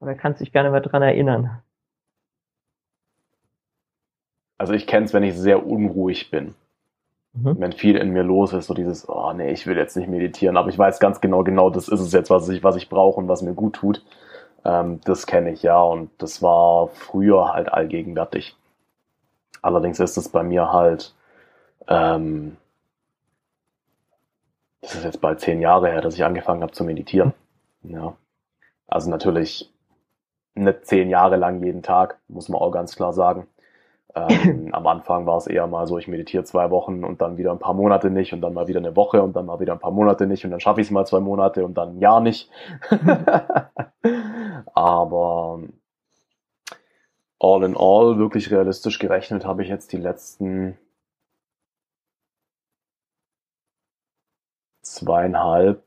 Oder 0.00 0.14
kannst 0.14 0.40
dich 0.40 0.52
gerne 0.52 0.70
mal 0.70 0.80
dran 0.80 1.02
erinnern? 1.02 1.62
Also 4.58 4.72
ich 4.72 4.86
kenne 4.86 5.06
es, 5.06 5.14
wenn 5.14 5.22
ich 5.22 5.34
sehr 5.34 5.66
unruhig 5.66 6.30
bin. 6.30 6.54
Mhm. 7.32 7.56
Wenn 7.58 7.72
viel 7.72 7.96
in 7.96 8.10
mir 8.10 8.22
los 8.22 8.52
ist, 8.52 8.66
so 8.66 8.74
dieses, 8.74 9.08
oh 9.08 9.32
nee, 9.32 9.52
ich 9.52 9.66
will 9.66 9.76
jetzt 9.76 9.96
nicht 9.96 10.08
meditieren, 10.08 10.56
aber 10.56 10.68
ich 10.68 10.78
weiß 10.78 10.98
ganz 10.98 11.20
genau, 11.20 11.44
genau 11.44 11.70
das 11.70 11.88
ist 11.88 12.00
es 12.00 12.12
jetzt, 12.12 12.30
was 12.30 12.48
ich, 12.48 12.64
was 12.64 12.76
ich 12.76 12.88
brauche 12.88 13.20
und 13.20 13.28
was 13.28 13.42
mir 13.42 13.54
gut 13.54 13.74
tut. 13.74 14.04
Ähm, 14.64 15.00
das 15.04 15.26
kenne 15.26 15.52
ich 15.52 15.62
ja 15.62 15.80
und 15.80 16.10
das 16.18 16.42
war 16.42 16.88
früher 16.88 17.52
halt 17.52 17.72
allgegenwärtig. 17.72 18.56
Allerdings 19.62 20.00
ist 20.00 20.16
es 20.16 20.28
bei 20.28 20.42
mir 20.42 20.72
halt, 20.72 21.14
ähm, 21.88 22.56
das 24.80 24.94
ist 24.94 25.04
jetzt 25.04 25.20
bald 25.20 25.40
zehn 25.40 25.60
Jahre 25.60 25.90
her, 25.90 26.00
dass 26.00 26.14
ich 26.14 26.24
angefangen 26.24 26.62
habe 26.62 26.72
zu 26.72 26.84
meditieren. 26.84 27.34
Ja. 27.82 28.14
Also 28.86 29.10
natürlich 29.10 29.72
nicht 30.54 30.86
zehn 30.86 31.10
Jahre 31.10 31.36
lang 31.36 31.62
jeden 31.62 31.82
Tag, 31.82 32.18
muss 32.28 32.48
man 32.48 32.60
auch 32.60 32.70
ganz 32.70 32.96
klar 32.96 33.12
sagen. 33.12 33.46
Ähm, 34.14 34.68
am 34.72 34.86
Anfang 34.86 35.26
war 35.26 35.36
es 35.36 35.46
eher 35.46 35.66
mal 35.66 35.86
so, 35.86 35.98
ich 35.98 36.08
meditiere 36.08 36.44
zwei 36.44 36.70
Wochen 36.70 37.04
und 37.04 37.20
dann 37.20 37.36
wieder 37.36 37.52
ein 37.52 37.58
paar 37.58 37.74
Monate 37.74 38.10
nicht 38.10 38.32
und 38.32 38.40
dann 38.40 38.54
mal 38.54 38.68
wieder 38.68 38.80
eine 38.80 38.96
Woche 38.96 39.22
und 39.22 39.36
dann 39.36 39.46
mal 39.46 39.60
wieder 39.60 39.74
ein 39.74 39.78
paar 39.78 39.92
Monate 39.92 40.26
nicht 40.26 40.44
und 40.44 40.50
dann 40.50 40.60
schaffe 40.60 40.80
ich 40.80 40.88
es 40.88 40.90
mal 40.90 41.06
zwei 41.06 41.20
Monate 41.20 41.64
und 41.64 41.74
dann 41.74 41.96
ein 41.96 41.98
Jahr 42.00 42.20
nicht. 42.20 42.50
Aber 44.74 45.60
all 47.40 47.64
in 47.64 47.76
all, 47.76 48.18
wirklich 48.18 48.50
realistisch 48.50 48.98
gerechnet, 48.98 49.44
habe 49.44 49.62
ich 49.62 49.68
jetzt 49.68 49.92
die 49.92 49.96
letzten 49.96 50.78
zweieinhalb 54.82 55.82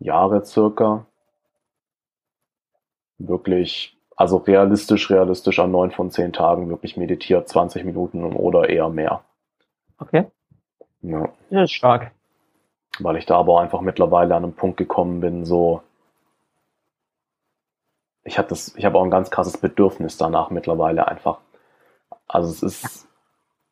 Jahre 0.00 0.44
circa 0.44 1.06
wirklich, 3.18 3.96
also 4.16 4.38
realistisch, 4.38 5.10
realistisch 5.10 5.58
an 5.58 5.70
neun 5.70 5.90
von 5.92 6.10
zehn 6.10 6.32
Tagen 6.32 6.68
wirklich 6.68 6.96
meditiert, 6.96 7.48
20 7.48 7.84
Minuten 7.84 8.24
oder 8.24 8.68
eher 8.68 8.88
mehr. 8.88 9.22
Okay. 9.98 10.26
Ja. 11.02 11.28
Das 11.50 11.64
ist 11.64 11.72
stark. 11.72 12.12
Weil 12.98 13.16
ich 13.16 13.26
da 13.26 13.36
aber 13.36 13.60
einfach 13.60 13.80
mittlerweile 13.80 14.34
an 14.34 14.44
einen 14.44 14.54
Punkt 14.54 14.76
gekommen 14.76 15.20
bin, 15.20 15.44
so, 15.44 15.82
ich 18.24 18.38
habe 18.38 18.48
das, 18.48 18.74
ich 18.76 18.84
habe 18.84 18.98
auch 18.98 19.04
ein 19.04 19.10
ganz 19.10 19.30
krasses 19.30 19.56
Bedürfnis 19.56 20.16
danach 20.16 20.50
mittlerweile 20.50 21.08
einfach. 21.08 21.38
Also 22.28 22.50
es 22.50 22.62
ist, 22.62 23.08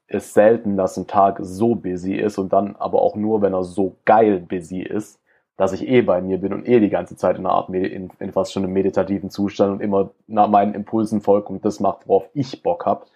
ist 0.09 0.35
selten, 0.35 0.77
dass 0.77 0.97
ein 0.97 1.07
Tag 1.07 1.39
so 1.41 1.75
busy 1.75 2.15
ist 2.15 2.39
und 2.39 2.53
dann 2.53 2.77
aber 2.77 3.03
auch 3.03 3.15
nur, 3.15 3.43
wenn 3.43 3.55
er 3.55 3.65
so 3.65 3.97
geil 4.05 4.41
busy 4.41 4.81
ist, 4.81 5.21
dass 5.57 5.73
ich 5.73 5.87
eh 5.89 6.03
bei 6.03 6.23
mir 6.23 6.39
bin 6.39 6.53
und 6.53 6.69
eh 6.69 6.81
die 6.81 6.89
ganze 6.89 7.17
Zeit 7.17 7.37
in 7.37 7.45
einer 7.45 7.55
Art, 7.55 7.69
in, 7.71 8.11
in 8.19 8.33
fast 8.33 8.53
schon 8.53 8.65
einem 8.65 8.73
meditativen 8.73 9.29
Zustand 9.29 9.73
und 9.73 9.81
immer 9.81 10.11
nach 10.27 10.49
meinen 10.49 10.75
Impulsen 10.75 11.21
folge 11.21 11.49
und 11.49 11.65
das 11.65 11.81
macht, 11.81 12.07
worauf 12.09 12.29
ich 12.33 12.63
Bock 12.63 12.87
habe, 12.87 13.07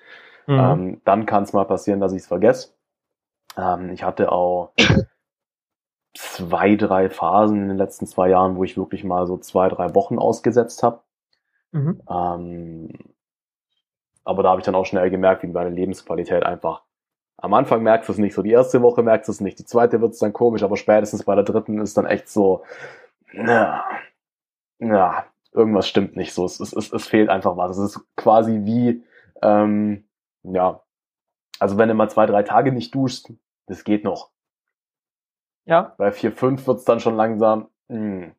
mhm. 0.47 0.59
ähm, 0.59 1.01
dann 1.05 1.25
kann 1.25 1.45
es 1.45 1.53
mal 1.53 1.65
passieren, 1.65 2.01
dass 2.01 2.13
ich 2.13 2.23
es 2.23 2.27
vergesse. 2.27 2.71
Ähm, 3.57 3.91
ich 3.91 4.03
hatte 4.03 4.33
auch 4.33 4.73
zwei, 6.15 6.75
drei 6.77 7.09
Phasen 7.09 7.63
in 7.63 7.69
den 7.69 7.79
letzten 7.79 8.07
zwei 8.07 8.29
Jahren, 8.29 8.57
wo 8.57 8.65
ich 8.65 8.77
wirklich 8.77 9.05
mal 9.05 9.27
so 9.27 9.39
zwei, 9.39 9.69
drei 9.69 9.95
Wochen 9.95 10.19
ausgesetzt 10.19 10.83
habe. 10.83 11.01
Mhm. 11.73 12.03
Ähm, 12.09 12.89
aber 14.25 14.43
da 14.43 14.51
habe 14.51 14.61
ich 14.61 14.65
dann 14.65 14.75
auch 14.75 14.87
schnell 14.87 15.11
gemerkt, 15.11 15.43
wie 15.43 15.49
meine 15.49 15.71
Lebensqualität 15.71 16.45
einfach 16.45 16.83
am 17.43 17.55
Anfang 17.55 17.83
merkst 17.83 18.09
du 18.09 18.13
es 18.13 18.19
nicht 18.19 18.35
so, 18.35 18.43
die 18.43 18.53
erste 18.53 18.83
Woche 18.83 19.03
merkst 19.03 19.29
du 19.29 19.33
es 19.33 19.41
nicht, 19.41 19.59
die 19.59 19.65
zweite 19.65 20.01
wird 20.01 20.13
es 20.13 20.21
dann 20.21 20.33
komisch, 20.33 20.63
aber 20.63 20.77
spätestens 20.77 21.25
bei 21.25 21.35
der 21.35 21.45
dritten 21.45 21.81
ist 21.81 21.97
dann 21.97 22.07
echt 22.07 22.29
so, 22.29 22.63
na, 23.33 23.85
na, 24.79 25.25
irgendwas 25.53 25.89
stimmt 25.89 26.17
nicht 26.17 26.35
so, 26.35 26.45
es, 26.45 26.61
es, 26.61 26.73
es, 26.73 26.93
es 26.93 27.07
fehlt 27.09 27.29
einfach 27.29 27.57
was. 27.57 27.77
Es 27.77 27.97
ist 27.97 28.17
quasi 28.17 28.61
wie, 28.65 29.05
ähm, 29.43 30.05
ja, 30.45 30.83
also 31.59 31.79
wenn 31.79 31.89
du 31.89 31.95
mal 31.95 32.11
zwei, 32.11 32.27
drei 32.27 32.45
Tage 32.45 32.71
nicht 32.71 32.95
duschst, 32.95 33.33
das 33.67 33.83
geht 33.83 34.05
noch. 34.05 34.31
Ja. 35.65 35.95
Bei 35.99 36.13
vier, 36.13 36.33
fünf 36.33 36.67
wird's 36.67 36.85
dann 36.85 37.01
schon 37.01 37.17
langsam, 37.17 37.69
mh. 37.89 38.33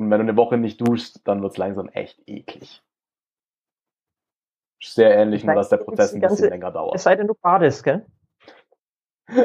Und 0.00 0.10
wenn 0.10 0.20
du 0.20 0.28
eine 0.28 0.36
Woche 0.38 0.56
nicht 0.56 0.80
duschst, 0.80 1.20
dann 1.28 1.42
wird's 1.42 1.58
langsam 1.58 1.90
echt 1.90 2.22
eklig. 2.26 2.82
Sehr 4.82 5.14
ähnlich, 5.14 5.44
nur 5.44 5.54
dass 5.54 5.68
der 5.68 5.76
Prozess 5.76 6.14
ein 6.14 6.22
bisschen 6.22 6.48
länger 6.48 6.70
dauert. 6.70 6.94
Es 6.94 7.02
sei 7.02 7.16
denn, 7.16 7.26
du 7.26 7.34
badest, 7.34 7.84
gell? 7.84 8.06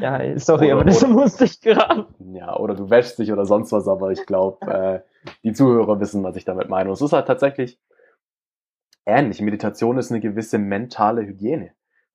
ja, 0.00 0.38
sorry, 0.38 0.68
oder, 0.68 0.76
aber 0.76 0.84
das 0.84 1.04
oder, 1.04 1.12
musste 1.12 1.44
ich 1.44 1.60
gerade. 1.60 2.06
Ja, 2.32 2.56
oder 2.56 2.74
du 2.74 2.88
wäschst 2.88 3.18
dich 3.18 3.30
oder 3.30 3.44
sonst 3.44 3.70
was, 3.70 3.86
aber 3.86 4.12
ich 4.12 4.24
glaube, 4.24 4.66
äh, 4.66 5.28
die 5.44 5.52
Zuhörer 5.52 6.00
wissen, 6.00 6.24
was 6.24 6.36
ich 6.36 6.46
damit 6.46 6.70
meine. 6.70 6.88
Und 6.88 6.94
es 6.94 7.02
ist 7.02 7.12
halt 7.12 7.26
tatsächlich 7.26 7.78
ähnlich. 9.04 9.42
Meditation 9.42 9.98
ist 9.98 10.10
eine 10.10 10.20
gewisse 10.20 10.56
mentale 10.56 11.26
Hygiene. 11.26 11.74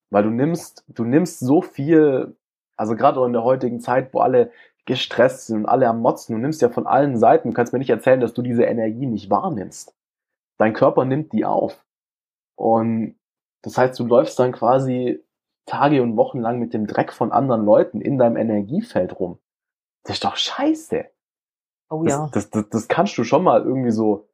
Weil 0.09 0.23
du 0.23 0.31
nimmst, 0.31 0.83
du 0.87 1.03
nimmst 1.03 1.41
so 1.41 1.61
viel, 1.61 2.35
also 2.75 2.95
gerade 2.95 3.23
in 3.23 3.33
der 3.33 3.43
heutigen 3.43 3.81
Zeit, 3.81 4.15
wo 4.15 4.21
alle 4.21 4.51
gestresst 4.85 5.47
sind 5.47 5.57
und 5.57 5.65
alle 5.65 5.87
am 5.87 6.01
Motzen, 6.01 6.35
du 6.35 6.41
nimmst 6.41 6.61
ja 6.61 6.69
von 6.69 6.87
allen 6.87 7.17
Seiten, 7.17 7.49
du 7.49 7.53
kannst 7.55 7.73
mir 7.73 7.79
nicht 7.79 7.89
erzählen, 7.89 8.19
dass 8.19 8.33
du 8.33 8.41
diese 8.41 8.63
Energie 8.63 9.07
nicht 9.07 9.29
wahrnimmst. 9.29 9.95
Dein 10.57 10.73
Körper 10.73 11.05
nimmt 11.05 11.33
die 11.33 11.45
auf. 11.45 11.83
Und 12.55 13.15
das 13.63 13.77
heißt, 13.77 13.99
du 13.99 14.05
läufst 14.05 14.39
dann 14.39 14.51
quasi 14.51 15.23
Tage 15.65 16.01
und 16.03 16.15
Wochen 16.15 16.39
lang 16.39 16.59
mit 16.59 16.73
dem 16.73 16.85
Dreck 16.85 17.11
von 17.11 17.31
anderen 17.31 17.65
Leuten 17.65 17.99
in 17.99 18.17
deinem 18.17 18.37
Energiefeld 18.37 19.19
rum. 19.19 19.39
Das 20.03 20.17
ist 20.17 20.23
doch 20.23 20.35
scheiße. 20.35 21.05
Oh 21.89 22.03
ja. 22.05 22.29
Das, 22.31 22.49
das, 22.51 22.69
das, 22.69 22.87
kannst 22.87 23.17
du 23.17 23.23
schon 23.23 23.43
mal 23.43 23.63
irgendwie 23.63 23.91
so, 23.91 24.29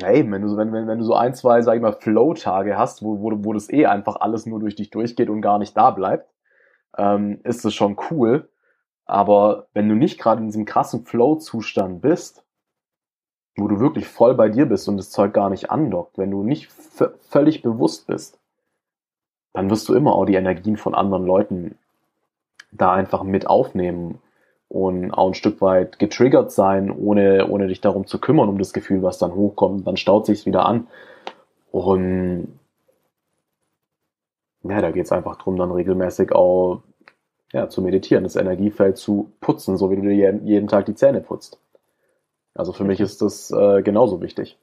hey, 0.00 0.28
wenn 0.30 0.42
du, 0.42 0.56
wenn, 0.56 0.72
wenn, 0.72 0.86
wenn 0.86 0.98
du 0.98 1.04
so 1.04 1.14
ein, 1.14 1.34
zwei, 1.34 1.60
sag 1.62 1.76
ich 1.76 1.82
mal, 1.82 1.92
Flow-Tage 1.92 2.78
hast, 2.78 3.02
wo, 3.02 3.20
wo, 3.20 3.44
wo 3.44 3.52
das 3.52 3.70
eh 3.70 3.86
einfach 3.86 4.16
alles 4.16 4.46
nur 4.46 4.60
durch 4.60 4.74
dich 4.74 4.90
durchgeht 4.90 5.28
und 5.28 5.42
gar 5.42 5.58
nicht 5.58 5.76
da 5.76 5.90
bleibt, 5.90 6.32
ähm, 6.96 7.40
ist 7.44 7.64
das 7.64 7.74
schon 7.74 7.96
cool. 8.10 8.50
Aber 9.12 9.66
wenn 9.74 9.90
du 9.90 9.94
nicht 9.94 10.18
gerade 10.18 10.40
in 10.40 10.46
diesem 10.46 10.64
krassen 10.64 11.04
Flow-Zustand 11.04 12.00
bist, 12.00 12.42
wo 13.58 13.68
du 13.68 13.78
wirklich 13.78 14.08
voll 14.08 14.34
bei 14.34 14.48
dir 14.48 14.64
bist 14.64 14.88
und 14.88 14.96
das 14.96 15.10
Zeug 15.10 15.34
gar 15.34 15.50
nicht 15.50 15.70
andockt, 15.70 16.16
wenn 16.16 16.30
du 16.30 16.42
nicht 16.42 16.72
völlig 17.28 17.60
bewusst 17.60 18.06
bist, 18.06 18.40
dann 19.52 19.68
wirst 19.68 19.86
du 19.90 19.94
immer 19.94 20.14
auch 20.14 20.24
die 20.24 20.36
Energien 20.36 20.78
von 20.78 20.94
anderen 20.94 21.26
Leuten 21.26 21.76
da 22.70 22.94
einfach 22.94 23.22
mit 23.22 23.46
aufnehmen 23.46 24.18
und 24.70 25.10
auch 25.10 25.28
ein 25.28 25.34
Stück 25.34 25.60
weit 25.60 25.98
getriggert 25.98 26.50
sein, 26.50 26.90
ohne, 26.90 27.48
ohne 27.48 27.66
dich 27.68 27.82
darum 27.82 28.06
zu 28.06 28.18
kümmern, 28.18 28.48
um 28.48 28.56
das 28.56 28.72
Gefühl, 28.72 29.02
was 29.02 29.18
dann 29.18 29.34
hochkommt. 29.34 29.86
Dann 29.86 29.98
staut 29.98 30.24
sich's 30.24 30.46
wieder 30.46 30.64
an. 30.64 30.86
Und 31.70 32.58
ja, 34.62 34.80
da 34.80 34.90
geht's 34.90 35.12
einfach 35.12 35.36
drum, 35.36 35.58
dann 35.58 35.70
regelmäßig 35.70 36.32
auch 36.32 36.80
ja, 37.52 37.68
zu 37.68 37.82
meditieren, 37.82 38.24
das 38.24 38.36
Energiefeld 38.36 38.96
zu 38.96 39.32
putzen, 39.40 39.76
so 39.76 39.90
wie 39.90 39.96
du 39.96 40.02
dir 40.02 40.34
jeden, 40.42 40.68
Tag 40.68 40.86
die 40.86 40.94
Zähne 40.94 41.20
putzt. 41.20 41.60
Also 42.54 42.72
für 42.72 42.84
mich 42.84 43.00
ist 43.00 43.22
das 43.22 43.50
äh, 43.50 43.82
genauso 43.82 44.20
wichtig. 44.20 44.58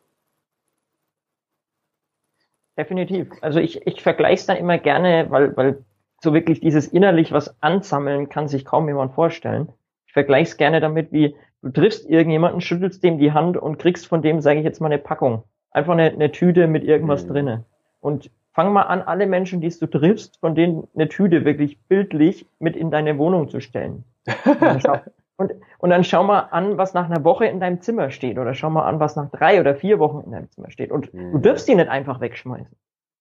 Definitiv. 2.78 3.32
Also 3.42 3.60
ich, 3.60 3.86
ich 3.86 4.02
vergleiche 4.02 4.36
es 4.42 4.46
dann 4.46 4.58
immer 4.58 4.78
gerne, 4.78 5.28
weil, 5.30 5.56
weil 5.58 5.84
so 6.22 6.34
wirklich 6.34 6.60
dieses 6.60 6.88
innerlich 6.88 7.32
was 7.32 7.62
ansammeln 7.62 8.30
kann 8.30 8.48
sich 8.48 8.66
kaum 8.66 8.88
jemand 8.88 9.14
vorstellen. 9.14 9.70
Ich 10.08 10.14
vergleiche 10.14 10.52
es 10.52 10.58
gerne 10.58 10.80
damit, 10.80 11.12
wie 11.12 11.36
du 11.62 11.72
triffst 11.72 12.10
irgendjemanden, 12.10 12.62
schüttelst 12.62 13.04
dem 13.04 13.18
die 13.18 13.32
Hand 13.32 13.58
und 13.58 13.80
kriegst 13.80 14.08
von 14.08 14.22
dem, 14.22 14.42
sage 14.42 14.60
ich 14.60 14.66
jetzt 14.66 14.80
mal, 14.80 14.88
eine 14.88 14.98
Packung. 14.98 15.44
Einfach 15.72 15.94
eine, 15.94 16.12
eine 16.12 16.32
Tüte 16.32 16.68
mit 16.68 16.84
irgendwas 16.84 17.26
mhm. 17.26 17.30
drinne. 17.30 17.66
Und 18.00 18.32
fang 18.60 18.74
mal 18.74 18.82
an, 18.82 19.02
alle 19.02 19.26
Menschen, 19.26 19.62
die 19.62 19.70
du 19.70 19.88
triffst, 19.88 20.38
von 20.42 20.54
denen 20.54 20.86
eine 20.94 21.08
Tüte 21.08 21.46
wirklich 21.46 21.80
bildlich 21.84 22.46
mit 22.60 22.76
in 22.76 22.92
deine 22.92 23.18
Wohnung 23.18 23.48
zu 23.48 23.62
stellen. 23.62 24.04
Und 24.44 24.62
dann, 24.62 24.82
schau, 24.82 24.98
und, 25.38 25.54
und 25.78 25.90
dann 25.92 26.04
schau 26.04 26.26
mal 26.26 26.40
an, 26.52 26.78
was 26.78 26.94
nach 26.94 27.10
einer 27.10 27.24
Woche 27.24 27.46
in 27.46 27.62
deinem 27.62 27.80
Zimmer 27.80 28.12
steht. 28.12 28.38
Oder 28.38 28.54
schau 28.56 28.70
mal 28.70 28.84
an, 28.84 29.00
was 29.00 29.16
nach 29.16 29.30
drei 29.32 29.62
oder 29.62 29.76
vier 29.76 29.98
Wochen 30.00 30.26
in 30.26 30.32
deinem 30.34 30.52
Zimmer 30.52 30.72
steht. 30.72 30.92
Und 30.92 31.14
mhm. 31.14 31.32
du 31.32 31.38
darfst 31.38 31.70
die 31.70 31.76
nicht 31.76 31.88
einfach 31.88 32.20
wegschmeißen. 32.20 32.76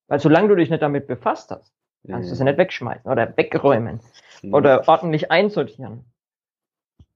Weil 0.08 0.18
solange 0.18 0.48
du 0.48 0.56
dich 0.56 0.70
nicht 0.70 0.82
damit 0.82 1.06
befasst 1.06 1.52
hast, 1.52 1.72
kannst 2.08 2.26
mhm. 2.26 2.30
du 2.32 2.34
sie 2.34 2.42
nicht 2.42 2.58
wegschmeißen 2.58 3.08
oder 3.08 3.36
wegräumen 3.36 4.00
mhm. 4.42 4.54
oder 4.54 4.88
ordentlich 4.88 5.30
einsortieren. 5.30 6.04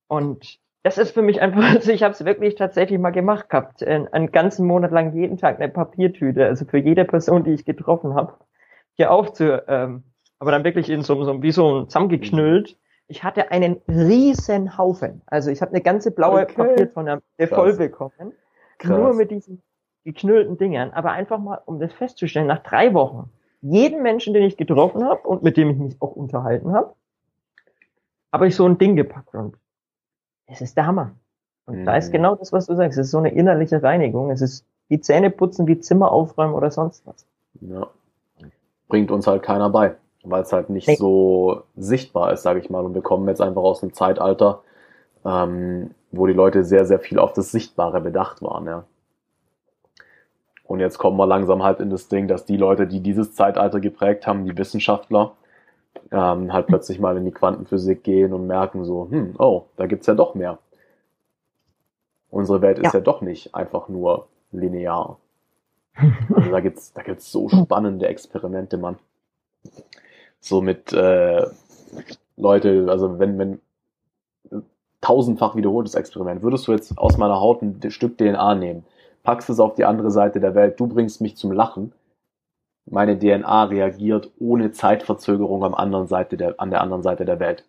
Und 0.07 0.61
das 0.83 0.99
ist 0.99 1.13
für 1.13 1.23
mich 1.23 1.41
einfach, 1.41 1.63
also 1.75 1.93
ich 1.93 2.03
habe 2.03 2.13
es 2.13 2.25
wirklich 2.25 2.55
tatsächlich 2.55 2.99
mal 2.99 3.11
gemacht 3.11 3.49
gehabt, 3.49 3.87
einen 3.87 4.33
ganzen 4.33 4.67
Monat 4.67 4.91
lang 4.91 5.15
jeden 5.15 5.39
Tag 5.39 5.61
eine 5.61 5.69
Papiertüte, 5.69 6.47
also 6.47 6.65
für 6.65 6.79
jede 6.79 7.05
Person, 7.05 7.45
die 7.45 7.53
ich 7.53 7.65
getroffen 7.65 8.15
habe, 8.15 8.35
hier 8.95 9.11
aufzu, 9.11 9.59
ähm, 9.69 10.05
aber 10.39 10.51
dann 10.51 10.65
wirklich 10.65 10.91
in 10.91 11.03
so, 11.03 11.23
so 11.25 11.43
wie 11.43 11.53
so 11.53 11.83
ein 11.83 11.89
zusammengeknüllt. 11.89 12.77
Ich 13.07 13.23
hatte 13.23 13.51
einen 13.51 13.81
riesen 13.89 14.77
Haufen. 14.77 15.23
Also 15.27 15.51
ich 15.51 15.61
habe 15.61 15.73
eine 15.73 15.83
ganze 15.83 16.11
blaue 16.11 16.43
okay. 16.43 16.55
Papiertonne 16.55 17.23
voll 17.49 17.75
bekommen. 17.75 18.33
Krass. 18.79 18.99
Nur 18.99 19.15
mit 19.15 19.31
diesen 19.31 19.63
geknüllten 20.05 20.59
Dingern. 20.59 20.91
Aber 20.93 21.13
einfach 21.13 21.39
mal, 21.39 21.61
um 21.65 21.79
das 21.79 21.93
festzustellen, 21.93 22.49
nach 22.49 22.63
drei 22.63 22.93
Wochen, 22.93 23.31
jeden 23.61 24.03
Menschen, 24.03 24.35
den 24.35 24.43
ich 24.43 24.57
getroffen 24.57 25.05
habe 25.05 25.29
und 25.29 25.45
mit 25.45 25.57
dem 25.57 25.71
ich 25.71 25.77
mich 25.77 26.03
auch 26.03 26.17
unterhalten 26.17 26.73
habe, 26.73 26.95
habe 28.33 28.49
ich 28.49 28.57
so 28.57 28.67
ein 28.67 28.79
Ding 28.79 28.97
gepackt 28.97 29.35
und 29.35 29.57
es 30.53 30.61
ist 30.61 30.77
der 30.77 30.87
Hammer. 30.87 31.13
Und 31.67 31.81
mhm. 31.81 31.87
da 31.87 31.97
ist 31.97 32.09
mhm. 32.09 32.13
genau 32.13 32.35
das, 32.37 32.53
was 32.53 32.67
du 32.67 32.77
sagst. 32.77 32.99
Es 32.99 33.07
ist 33.07 33.11
so 33.13 33.19
eine 33.19 33.31
innerliche 33.31 33.83
Reinigung. 33.83 34.31
Es 34.31 34.41
ist 34.41 34.67
wie 34.89 35.01
Zähne 35.01 35.31
putzen, 35.31 35.67
wie 35.67 35.81
Zimmer 35.81 36.13
aufräumen 36.13 36.55
oder 36.55 36.71
sonst 36.71 37.07
was. 37.07 37.27
Ja. 37.61 37.87
Bringt 38.89 39.11
uns 39.11 39.27
halt 39.27 39.43
keiner 39.43 39.71
bei, 39.71 39.95
weil 40.23 40.43
es 40.43 40.53
halt 40.53 40.69
nicht 40.69 40.89
nee. 40.89 40.97
so 40.97 41.63
sichtbar 41.77 42.33
ist, 42.33 42.43
sage 42.43 42.61
ich 42.61 42.69
mal. 42.69 42.85
Und 42.85 42.95
wir 42.95 43.03
kommen 43.03 43.27
jetzt 43.29 43.41
einfach 43.41 43.63
aus 43.63 43.83
einem 43.83 43.95
Zeitalter, 43.95 44.63
ähm, 45.25 45.93
wo 46.11 46.27
die 46.27 46.35
Leute 46.35 46.65
sehr, 46.65 46.85
sehr 46.85 46.99
viel 46.99 47.19
auf 47.19 47.33
das 47.33 47.53
Sichtbare 47.53 48.01
bedacht 48.01 48.43
waren, 48.43 48.67
ja. 48.67 48.85
Und 50.65 50.81
jetzt 50.81 50.99
kommen 50.99 51.19
wir 51.19 51.27
langsam 51.27 51.63
halt 51.63 51.81
in 51.81 51.91
das 51.91 52.09
Ding, 52.09 52.29
dass 52.29 52.47
die 52.47 52.57
Leute, 52.57 52.87
die 52.87 53.01
dieses 53.01 53.35
Zeitalter 53.35 53.81
geprägt 53.81 54.27
haben, 54.27 54.47
die 54.47 54.57
Wissenschaftler, 54.57 55.33
ähm, 56.11 56.53
halt 56.53 56.67
plötzlich 56.67 56.99
mal 56.99 57.17
in 57.17 57.25
die 57.25 57.33
Quantenphysik 57.33 58.05
gehen 58.05 58.33
und 58.33 58.47
merken 58.47 58.85
so, 58.85 59.09
hm, 59.11 59.35
oh, 59.39 59.65
da 59.77 59.87
gibt's 59.87 60.07
ja 60.07 60.15
doch 60.15 60.35
mehr. 60.35 60.59
Unsere 62.31 62.63
Welt 62.63 62.79
ist 62.79 62.93
ja, 62.93 62.99
ja 62.99 63.01
doch 63.01 63.21
nicht 63.21 63.55
einfach 63.55 63.89
nur 63.89 64.29
linear. 64.53 65.19
Also 66.35 66.51
da 66.51 66.61
gibt's, 66.61 66.93
da 66.95 67.03
gibt's 67.03 67.31
so 67.31 67.49
spannende 67.49 68.07
Experimente, 68.07 68.79
Mann. 68.79 68.97
So 70.41 70.63
mit 70.63 70.93
äh, 70.93 71.47
Leute, 72.37 72.87
also 72.89 73.19
wenn, 73.19 73.39
wenn 73.39 73.61
tausendfach 75.03 75.55
wiederholtes 75.57 75.95
Experiment, 75.95 76.43
würdest 76.43 76.67
du 76.67 76.73
jetzt 76.73 76.97
aus 76.97 77.19
meiner 77.19 77.41
Haut 77.41 77.61
ein 77.61 77.91
Stück 77.91 78.17
DNA 78.17 78.55
nehmen, 78.55 78.85
packst 79.23 79.51
es 79.51 79.61
auf 79.61 79.75
die 79.75 79.85
andere 79.85 80.11
Seite 80.11 80.41
der 80.41 80.55
Welt, 80.55 80.81
du 80.81 80.87
bringst 80.87 81.21
mich 81.21 81.37
zum 81.37 81.53
Lachen, 81.53 81.93
meine 82.87 83.19
DNA 83.19 83.65
reagiert 83.65 84.31
ohne 84.39 84.73
Zeitverzögerung 84.73 85.65
am 85.65 85.75
anderen 85.75 86.07
Seite 86.07 86.37
der, 86.37 86.61
an 86.61 86.71
der 86.71 86.81
anderen 86.81 87.03
Seite 87.03 87.25
der 87.25 87.41
Welt. 87.41 87.67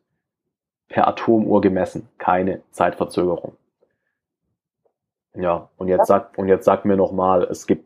Per 0.89 1.07
Atomuhr 1.07 1.61
gemessen. 1.61 2.09
Keine 2.17 2.61
Zeitverzögerung. 2.71 3.55
Ja, 5.35 5.69
und 5.77 5.87
jetzt 5.87 6.07
sag, 6.07 6.37
und 6.37 6.47
jetzt 6.47 6.65
sag 6.65 6.85
mir 6.85 6.95
nochmal, 6.95 7.43
es 7.43 7.65
gibt 7.65 7.85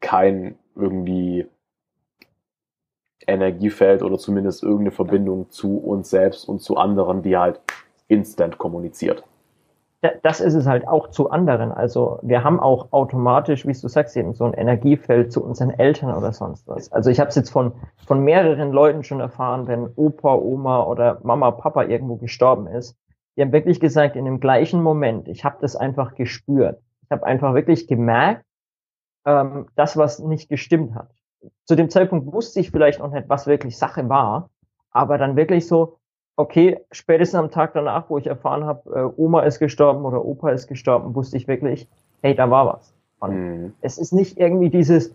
kein 0.00 0.58
irgendwie 0.74 1.46
Energiefeld 3.26 4.02
oder 4.02 4.18
zumindest 4.18 4.62
irgendeine 4.62 4.90
Verbindung 4.90 5.50
zu 5.50 5.78
uns 5.78 6.10
selbst 6.10 6.46
und 6.46 6.60
zu 6.60 6.76
anderen, 6.76 7.22
die 7.22 7.36
halt 7.38 7.60
instant 8.08 8.58
kommuniziert 8.58 9.24
das 10.22 10.40
ist 10.40 10.54
es 10.54 10.66
halt 10.66 10.86
auch 10.86 11.08
zu 11.08 11.30
anderen. 11.30 11.72
Also 11.72 12.18
wir 12.22 12.44
haben 12.44 12.60
auch 12.60 12.92
automatisch, 12.92 13.66
wie 13.66 13.72
du 13.72 13.88
sagst, 13.88 14.16
eben 14.16 14.34
so 14.34 14.44
ein 14.44 14.54
Energiefeld 14.54 15.32
zu 15.32 15.42
unseren 15.44 15.70
Eltern 15.70 16.14
oder 16.14 16.32
sonst 16.32 16.66
was. 16.68 16.92
Also 16.92 17.10
ich 17.10 17.20
habe 17.20 17.28
es 17.28 17.36
jetzt 17.36 17.50
von, 17.50 17.72
von 18.06 18.20
mehreren 18.22 18.72
Leuten 18.72 19.02
schon 19.02 19.20
erfahren, 19.20 19.66
wenn 19.66 19.88
Opa, 19.96 20.34
Oma 20.34 20.82
oder 20.84 21.20
Mama, 21.22 21.50
Papa 21.52 21.84
irgendwo 21.84 22.16
gestorben 22.16 22.66
ist. 22.66 22.96
Die 23.36 23.42
haben 23.42 23.52
wirklich 23.52 23.80
gesagt, 23.80 24.16
in 24.16 24.24
dem 24.24 24.40
gleichen 24.40 24.82
Moment, 24.82 25.28
ich 25.28 25.44
habe 25.44 25.56
das 25.60 25.74
einfach 25.74 26.14
gespürt. 26.14 26.80
Ich 27.02 27.10
habe 27.10 27.24
einfach 27.24 27.54
wirklich 27.54 27.86
gemerkt, 27.86 28.44
ähm, 29.26 29.66
das, 29.74 29.96
was 29.96 30.18
nicht 30.18 30.48
gestimmt 30.48 30.94
hat. 30.94 31.10
Zu 31.64 31.74
dem 31.74 31.90
Zeitpunkt 31.90 32.32
wusste 32.32 32.60
ich 32.60 32.70
vielleicht 32.70 33.00
noch 33.00 33.10
nicht, 33.10 33.28
was 33.28 33.46
wirklich 33.46 33.76
Sache 33.78 34.08
war, 34.08 34.50
aber 34.90 35.18
dann 35.18 35.36
wirklich 35.36 35.66
so, 35.66 35.98
okay, 36.36 36.78
spätestens 36.90 37.38
am 37.38 37.50
Tag 37.50 37.74
danach, 37.74 38.10
wo 38.10 38.18
ich 38.18 38.26
erfahren 38.26 38.64
habe, 38.64 39.12
äh, 39.16 39.20
Oma 39.20 39.42
ist 39.42 39.58
gestorben 39.58 40.04
oder 40.04 40.24
Opa 40.24 40.50
ist 40.50 40.66
gestorben, 40.66 41.14
wusste 41.14 41.36
ich 41.36 41.48
wirklich, 41.48 41.88
hey, 42.22 42.34
da 42.34 42.50
war 42.50 42.66
was. 42.66 42.94
Mhm. 43.30 43.72
Es 43.80 43.98
ist 43.98 44.12
nicht 44.12 44.38
irgendwie 44.38 44.70
dieses 44.70 45.14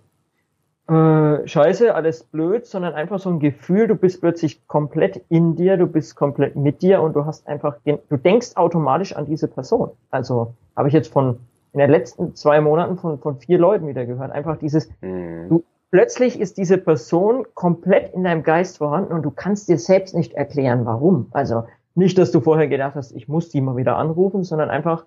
äh, 0.88 1.48
Scheiße, 1.48 1.94
alles 1.94 2.24
blöd, 2.24 2.66
sondern 2.66 2.94
einfach 2.94 3.20
so 3.20 3.30
ein 3.30 3.40
Gefühl, 3.40 3.88
du 3.88 3.96
bist 3.96 4.22
plötzlich 4.22 4.66
komplett 4.68 5.22
in 5.30 5.56
dir, 5.56 5.78
du 5.78 5.86
bist 5.86 6.16
komplett 6.16 6.56
mit 6.56 6.82
dir 6.82 7.02
und 7.02 7.16
du 7.16 7.26
hast 7.26 7.48
einfach, 7.48 7.78
du 7.86 8.18
denkst 8.18 8.56
automatisch 8.56 9.16
an 9.16 9.26
diese 9.26 9.48
Person. 9.48 9.92
Also 10.10 10.54
habe 10.76 10.88
ich 10.88 10.94
jetzt 10.94 11.12
von 11.12 11.40
in 11.74 11.80
den 11.80 11.92
letzten 11.92 12.36
zwei 12.36 12.62
Monaten 12.62 12.98
von, 12.98 13.20
von 13.20 13.38
vier 13.38 13.60
Leuten 13.60 13.88
wieder 13.88 14.06
gehört. 14.06 14.32
Einfach 14.32 14.58
dieses, 14.58 14.90
mhm. 15.02 15.50
du, 15.50 15.64
plötzlich 15.92 16.40
ist 16.40 16.58
diese 16.58 16.78
Person 16.78 17.46
komplett 17.54 18.14
in 18.14 18.24
deinem 18.24 18.44
Geist 18.44 18.78
vorhanden 18.78 19.14
und 19.14 19.24
du 19.24 19.32
kannst 19.32 19.70
dir 19.70 19.78
selbst 19.78 20.16
nicht 20.16 20.34
erklären, 20.34 20.86
warum. 20.86 21.28
Also 21.32 21.66
nicht, 21.96 22.18
dass 22.18 22.32
du 22.32 22.42
vorher 22.42 22.68
gedacht 22.68 22.96
hast, 22.96 23.12
ich 23.12 23.28
muss 23.28 23.50
die 23.50 23.62
mal 23.62 23.76
wieder 23.76 23.98
anrufen, 23.98 24.44
sondern 24.44 24.70
einfach 24.70 25.06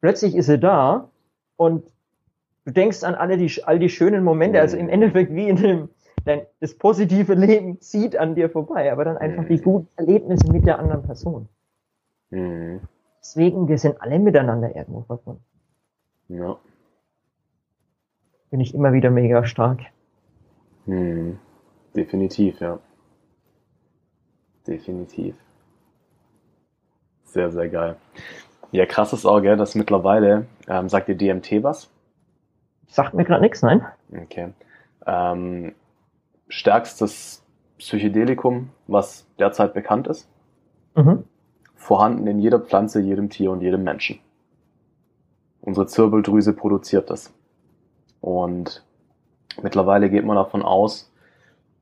plötzlich 0.00 0.34
ist 0.34 0.46
sie 0.46 0.58
da 0.58 1.10
und 1.56 1.84
du 2.64 2.72
denkst 2.72 3.02
an 3.02 3.14
alle 3.14 3.36
die, 3.36 3.50
all 3.64 3.78
die 3.78 3.88
schönen 3.88 4.24
Momente, 4.24 4.60
also 4.60 4.76
im 4.76 4.88
Endeffekt 4.88 5.34
wie 5.34 5.48
in 5.48 5.56
dem, 5.56 5.88
dein, 6.24 6.42
das 6.60 6.74
positive 6.74 7.34
Leben 7.34 7.80
zieht 7.80 8.16
an 8.16 8.34
dir 8.34 8.50
vorbei, 8.50 8.92
aber 8.92 9.04
dann 9.04 9.18
einfach 9.18 9.46
die 9.46 9.60
guten 9.60 9.88
Erlebnisse 9.96 10.50
mit 10.50 10.66
der 10.66 10.78
anderen 10.78 11.02
Person. 11.02 11.48
Mhm. 12.30 12.80
Deswegen, 13.20 13.68
wir 13.68 13.78
sind 13.78 14.02
alle 14.02 14.18
miteinander 14.18 14.74
irgendwo 14.74 15.02
verbunden. 15.02 15.44
Ja. 16.28 16.56
Bin 18.50 18.60
ich 18.60 18.74
immer 18.74 18.92
wieder 18.92 19.10
mega 19.10 19.44
stark. 19.44 19.80
Hm, 20.86 21.38
definitiv, 21.94 22.60
ja. 22.60 22.78
Definitiv. 24.66 25.34
Sehr, 27.24 27.50
sehr 27.50 27.68
geil. 27.68 27.96
Ja, 28.70 28.86
krass 28.86 29.12
ist 29.12 29.26
auch, 29.26 29.40
gell, 29.40 29.56
dass 29.56 29.74
mittlerweile, 29.74 30.46
ähm, 30.68 30.88
sagt 30.88 31.08
dir 31.08 31.16
DMT 31.16 31.62
was? 31.62 31.90
Sagt 32.86 33.14
mir 33.14 33.24
gerade 33.24 33.42
nichts, 33.42 33.62
nein. 33.62 33.86
Okay. 34.12 34.52
Ähm, 35.06 35.74
stärkstes 36.48 37.44
Psychedelikum, 37.78 38.70
was 38.86 39.26
derzeit 39.38 39.74
bekannt 39.74 40.06
ist. 40.06 40.28
Mhm. 40.94 41.24
Vorhanden 41.74 42.26
in 42.26 42.38
jeder 42.38 42.60
Pflanze, 42.60 43.00
jedem 43.00 43.28
Tier 43.28 43.50
und 43.50 43.60
jedem 43.60 43.82
Menschen. 43.82 44.20
Unsere 45.62 45.86
Zirbeldrüse 45.86 46.52
produziert 46.52 47.10
das. 47.10 47.32
Und 48.20 48.84
mittlerweile 49.62 50.10
geht 50.10 50.24
man 50.24 50.36
davon 50.36 50.62
aus, 50.62 51.12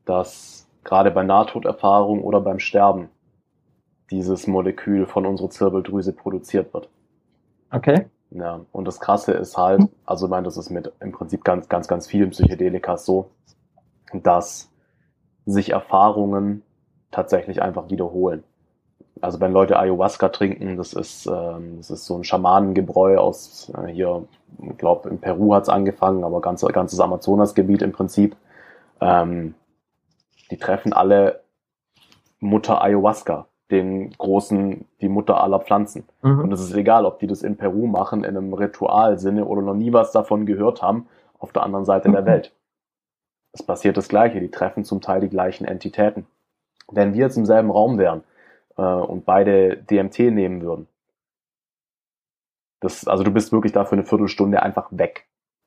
dass 0.05 0.69
gerade 0.85 1.11
bei 1.11 1.23
Nahtoderfahrung 1.23 2.23
oder 2.23 2.41
beim 2.41 2.59
Sterben 2.59 3.09
dieses 4.11 4.47
Molekül 4.47 5.07
von 5.07 5.27
unserer 5.27 5.51
Zirbeldrüse 5.51 6.13
produziert 6.13 6.73
wird. 6.75 6.89
Okay. 7.71 8.07
Ja, 8.31 8.61
und 8.73 8.85
das 8.87 9.01
Krasse 9.01 9.33
ist 9.33 9.57
halt, 9.57 9.83
also 10.05 10.27
ich 10.27 10.31
meine, 10.31 10.45
das 10.45 10.57
ist 10.57 10.71
mit 10.71 10.93
im 11.01 11.13
Prinzip 11.13 11.45
ganz, 11.45 11.69
ganz, 11.69 11.89
ganz 11.89 12.07
vielen 12.07 12.31
Psychedelika 12.31 12.97
so, 12.97 13.31
dass 14.13 14.71
sich 15.47 15.71
Erfahrungen 15.71 16.63
tatsächlich 17.11 17.61
einfach 17.61 17.91
wiederholen. 17.91 18.45
Also 19.21 19.41
wenn 19.41 19.53
Leute 19.53 19.79
Ayahuasca 19.79 20.31
trinken, 20.31 20.77
das 20.77 20.93
ist, 20.93 21.27
ähm, 21.27 21.79
das 21.79 21.91
ist 21.91 22.07
so 22.07 22.17
ein 22.17 22.25
Schamanengebräu 22.25 23.19
aus 23.19 23.71
äh, 23.77 23.89
hier, 23.89 24.25
ich 24.63 24.79
glaube 24.79 25.11
in 25.11 25.19
Peru 25.19 25.55
hat's 25.55 25.69
angefangen, 25.69 26.25
aber 26.25 26.41
ganz, 26.41 26.63
ganzes 26.63 27.01
Amazonasgebiet 27.01 27.83
im 27.83 27.93
Prinzip. 27.93 28.37
Ähm, 29.01 29.55
die 30.51 30.57
treffen 30.57 30.93
alle 30.93 31.41
Mutter 32.41 32.83
Ayahuasca 32.83 33.47
den 33.71 34.11
großen, 34.19 34.85
die 35.01 35.09
Mutter 35.09 35.43
aller 35.43 35.61
Pflanzen. 35.61 36.05
Mhm. 36.23 36.41
Und 36.41 36.53
es 36.53 36.61
ist 36.61 36.75
egal, 36.75 37.05
ob 37.05 37.21
die 37.21 37.27
das 37.27 37.43
in 37.43 37.57
Peru 37.57 37.87
machen, 37.87 38.25
in 38.25 38.37
einem 38.37 38.53
Ritualsinne 38.53 39.45
oder 39.45 39.63
noch 39.63 39.75
nie 39.75 39.93
was 39.93 40.13
davon 40.13 40.47
gehört 40.47 40.83
haben, 40.83 41.07
auf 41.39 41.53
der 41.53 41.63
anderen 41.63 41.85
Seite 41.85 42.09
mhm. 42.09 42.13
der 42.13 42.27
Welt. 42.27 42.53
Es 43.53 43.63
passiert 43.63 43.97
das 43.97 44.09
Gleiche, 44.09 44.41
die 44.41 44.51
treffen 44.51 44.85
zum 44.85 45.01
Teil 45.01 45.21
die 45.21 45.29
gleichen 45.29 45.65
Entitäten. 45.65 46.27
Wenn 46.91 47.15
wir 47.15 47.21
jetzt 47.21 47.37
im 47.37 47.47
selben 47.47 47.71
Raum 47.71 47.99
wären 47.99 48.23
äh, 48.77 48.83
und 48.83 49.25
beide 49.25 49.77
DMT 49.77 50.19
nehmen 50.19 50.63
würden, 50.63 50.87
das, 52.81 53.07
also 53.07 53.25
du 53.25 53.31
bist 53.31 53.53
wirklich 53.53 53.73
da 53.73 53.85
für 53.85 53.93
eine 53.93 54.05
Viertelstunde 54.05 54.63
einfach 54.63 54.89
weg. 54.91 55.27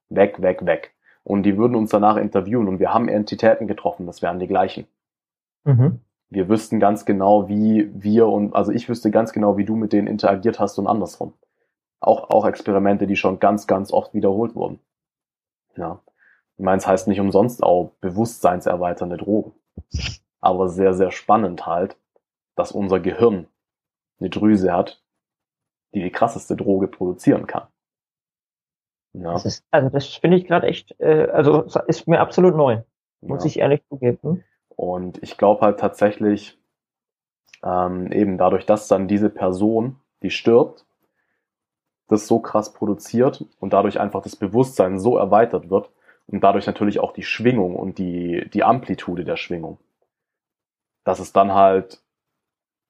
Weg, 0.09 0.41
weg, 0.41 0.65
weg. 0.65 0.93
Und 1.23 1.43
die 1.43 1.57
würden 1.57 1.75
uns 1.75 1.91
danach 1.91 2.17
interviewen 2.17 2.67
und 2.67 2.79
wir 2.79 2.93
haben 2.93 3.07
Entitäten 3.07 3.67
getroffen, 3.67 4.05
das 4.07 4.21
wären 4.21 4.39
die 4.39 4.47
gleichen. 4.47 4.87
Mhm 5.63 5.99
wir 6.33 6.49
wüssten 6.49 6.79
ganz 6.79 7.05
genau, 7.05 7.47
wie 7.47 7.89
wir 7.93 8.27
und, 8.27 8.55
also 8.55 8.71
ich 8.71 8.89
wüsste 8.89 9.11
ganz 9.11 9.33
genau, 9.33 9.57
wie 9.57 9.65
du 9.65 9.75
mit 9.75 9.93
denen 9.93 10.07
interagiert 10.07 10.59
hast 10.59 10.77
und 10.79 10.87
andersrum. 10.87 11.33
Auch, 11.99 12.29
auch 12.29 12.45
Experimente, 12.45 13.07
die 13.07 13.15
schon 13.15 13.39
ganz, 13.39 13.67
ganz 13.67 13.93
oft 13.93 14.13
wiederholt 14.13 14.55
wurden. 14.55 14.79
Ja. 15.77 15.99
Ich 16.57 16.63
meine, 16.63 16.77
es 16.77 16.87
heißt 16.87 17.07
nicht 17.07 17.19
umsonst 17.19 17.63
auch 17.63 17.91
bewusstseinserweiternde 18.01 19.17
Drogen. 19.17 19.53
Aber 20.41 20.67
sehr, 20.67 20.93
sehr 20.93 21.11
spannend 21.11 21.65
halt, 21.65 21.95
dass 22.55 22.71
unser 22.71 22.99
Gehirn 22.99 23.47
eine 24.19 24.29
Drüse 24.29 24.73
hat, 24.73 25.01
die 25.93 26.01
die 26.01 26.11
krasseste 26.11 26.55
Droge 26.55 26.87
produzieren 26.87 27.47
kann. 27.47 27.67
Ja. 29.13 29.33
Das 29.33 29.45
ist, 29.45 29.65
also 29.69 29.89
das 29.89 30.07
finde 30.07 30.37
ich 30.37 30.45
gerade 30.45 30.67
echt, 30.67 30.99
äh, 30.99 31.29
also 31.31 31.63
ist 31.87 32.07
mir 32.07 32.19
absolut 32.19 32.55
neu, 32.55 32.81
muss 33.21 33.43
ja. 33.43 33.47
ich 33.47 33.59
ehrlich 33.59 33.83
zugeben. 33.87 34.43
Und 34.69 35.21
ich 35.21 35.37
glaube 35.37 35.61
halt 35.61 35.79
tatsächlich, 35.79 36.59
ähm, 37.63 38.11
eben 38.11 38.37
dadurch, 38.37 38.65
dass 38.65 38.87
dann 38.87 39.07
diese 39.07 39.29
Person, 39.29 39.97
die 40.23 40.31
stirbt, 40.31 40.85
das 42.07 42.27
so 42.27 42.39
krass 42.39 42.73
produziert 42.73 43.45
und 43.59 43.73
dadurch 43.73 43.99
einfach 43.99 44.21
das 44.21 44.35
Bewusstsein 44.35 44.99
so 44.99 45.17
erweitert 45.17 45.69
wird 45.69 45.89
und 46.27 46.43
dadurch 46.43 46.65
natürlich 46.67 46.99
auch 46.99 47.13
die 47.13 47.23
Schwingung 47.23 47.75
und 47.75 47.97
die, 47.97 48.49
die 48.51 48.63
Amplitude 48.63 49.23
der 49.23 49.37
Schwingung. 49.37 49.77
Dass 51.03 51.19
es 51.19 51.33
dann 51.33 51.53
halt 51.53 52.02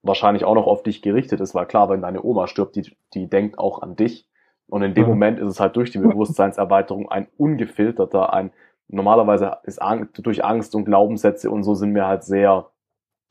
wahrscheinlich 0.04 0.44
auch 0.46 0.56
noch 0.56 0.68
auf 0.68 0.84
dich 0.84 1.02
gerichtet 1.02 1.40
ist, 1.40 1.56
weil 1.56 1.66
klar, 1.66 1.90
wenn 1.90 2.02
deine 2.02 2.24
Oma 2.24 2.48
stirbt, 2.48 2.76
die, 2.76 2.96
die 3.14 3.30
denkt 3.30 3.58
auch 3.58 3.82
an 3.82 3.96
dich. 3.96 4.28
Und 4.68 4.84
in 4.84 4.94
dem 4.94 5.04
mhm. 5.04 5.10
Moment 5.10 5.40
ist 5.40 5.48
es 5.48 5.60
halt 5.60 5.76
durch 5.76 5.92
die 5.92 5.98
Bewusstseinserweiterung 6.00 7.10
ein 7.10 7.28
ungefilterter, 7.38 8.34
ein 8.34 8.52
normalerweise 8.88 9.58
ist 9.64 9.82
Angst, 9.82 10.26
durch 10.26 10.44
Angst 10.44 10.76
und 10.76 10.86
Glaubenssätze 10.86 11.50
und 11.50 11.64
so 11.64 11.74
sind 11.74 11.96
wir 11.96 12.06
halt 12.06 12.24
sehr 12.24 12.70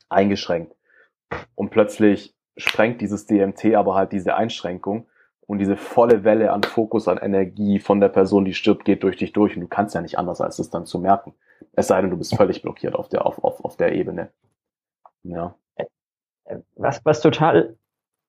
eingeschränkt. 0.09 0.75
Und 1.55 1.69
plötzlich 1.69 2.35
sprengt 2.57 3.01
dieses 3.01 3.25
DMT 3.25 3.75
aber 3.75 3.95
halt 3.95 4.11
diese 4.11 4.35
Einschränkung 4.35 5.07
und 5.45 5.59
diese 5.59 5.75
volle 5.75 6.23
Welle 6.23 6.51
an 6.51 6.63
Fokus, 6.63 7.07
an 7.07 7.17
Energie 7.17 7.79
von 7.79 7.99
der 7.99 8.09
Person, 8.09 8.45
die 8.45 8.53
stirbt, 8.53 8.85
geht 8.85 9.03
durch 9.03 9.17
dich 9.17 9.33
durch 9.33 9.55
und 9.55 9.61
du 9.61 9.67
kannst 9.67 9.95
ja 9.95 10.01
nicht 10.01 10.17
anders, 10.17 10.41
als 10.41 10.59
es 10.59 10.69
dann 10.69 10.85
zu 10.85 10.99
merken. 10.99 11.33
Es 11.73 11.87
sei 11.87 12.01
denn, 12.01 12.11
du 12.11 12.17
bist 12.17 12.35
völlig 12.35 12.61
blockiert 12.61 12.95
auf 12.95 13.09
der, 13.09 13.25
auf, 13.25 13.43
auf, 13.43 13.63
auf 13.63 13.77
der 13.77 13.93
Ebene. 13.93 14.31
Ja. 15.23 15.55
Was, 16.75 17.03
was 17.05 17.21
total 17.21 17.77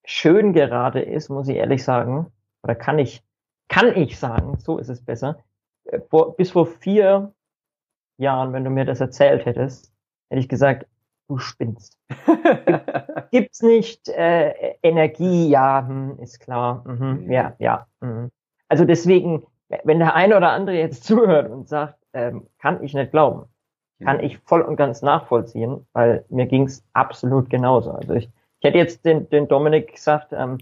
schön 0.05 0.53
gerade 0.53 1.01
ist, 1.01 1.29
muss 1.29 1.49
ich 1.49 1.57
ehrlich 1.57 1.83
sagen, 1.83 2.27
oder 2.63 2.75
kann 2.75 2.99
ich, 2.99 3.23
kann 3.69 3.97
ich 3.97 4.19
sagen, 4.19 4.59
so 4.59 4.79
ist 4.79 4.89
es 4.89 5.05
besser, 5.05 5.39
äh, 5.85 6.01
vor, 6.11 6.37
bis 6.37 6.53
vor 6.53 6.67
vier 6.67 7.33
Jahren, 8.19 8.53
wenn 8.53 8.65
du 8.65 8.71
mir 8.71 8.85
das 8.85 9.01
erzählt 9.01 9.45
hättest, 9.47 9.93
hätte 10.31 10.41
ich 10.41 10.49
gesagt, 10.49 10.87
du 11.29 11.39
spinnst. 11.39 11.99
Gibt's 13.31 13.63
nicht 13.63 14.09
äh, 14.09 14.77
Energie? 14.83 15.49
Ja, 15.49 15.87
hm, 15.87 16.19
ist 16.21 16.41
klar. 16.41 16.85
Mhm, 16.87 17.25
mhm. 17.25 17.31
ja, 17.31 17.55
ja. 17.59 17.87
Mhm. 18.01 18.31
Also 18.69 18.85
deswegen, 18.85 19.45
wenn 19.85 19.99
der 19.99 20.15
eine 20.15 20.37
oder 20.37 20.51
andere 20.51 20.77
jetzt 20.77 21.05
zuhört 21.05 21.51
und 21.51 21.69
sagt, 21.69 21.99
ähm, 22.13 22.47
kann 22.59 22.83
ich 22.83 22.95
nicht 22.95 23.11
glauben, 23.11 23.47
kann 24.03 24.21
ich 24.21 24.39
voll 24.39 24.63
und 24.63 24.77
ganz 24.77 25.03
nachvollziehen, 25.03 25.87
weil 25.93 26.25
mir 26.29 26.47
ging's 26.47 26.85
absolut 26.93 27.49
genauso. 27.51 27.93
Also 27.93 28.15
ich, 28.15 28.25
ich 28.61 28.65
hätte 28.65 28.79
jetzt 28.79 29.05
den, 29.05 29.29
den 29.31 29.49
Dominik 29.49 29.95
gesagt, 29.95 30.33
ähm, 30.33 30.59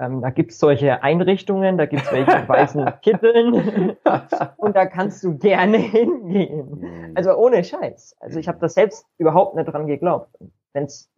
ähm, 0.00 0.22
da 0.22 0.30
gibt's 0.30 0.58
solche 0.58 1.02
Einrichtungen, 1.02 1.76
da 1.76 1.84
gibt's 1.86 2.10
welche 2.10 2.32
in 2.32 2.48
weißen 2.48 2.90
Kitteln 3.02 3.96
und 4.56 4.76
da 4.76 4.86
kannst 4.86 5.22
du 5.22 5.36
gerne 5.36 5.76
hingehen. 5.76 6.80
Mhm. 6.80 7.12
Also 7.14 7.34
ohne 7.34 7.62
Scheiß. 7.62 8.16
Also 8.18 8.38
ich 8.38 8.48
habe 8.48 8.58
das 8.60 8.74
selbst 8.74 9.06
überhaupt 9.18 9.56
nicht 9.56 9.66
dran 9.66 9.86
geglaubt. 9.86 10.30
Wenn's, 10.72 11.10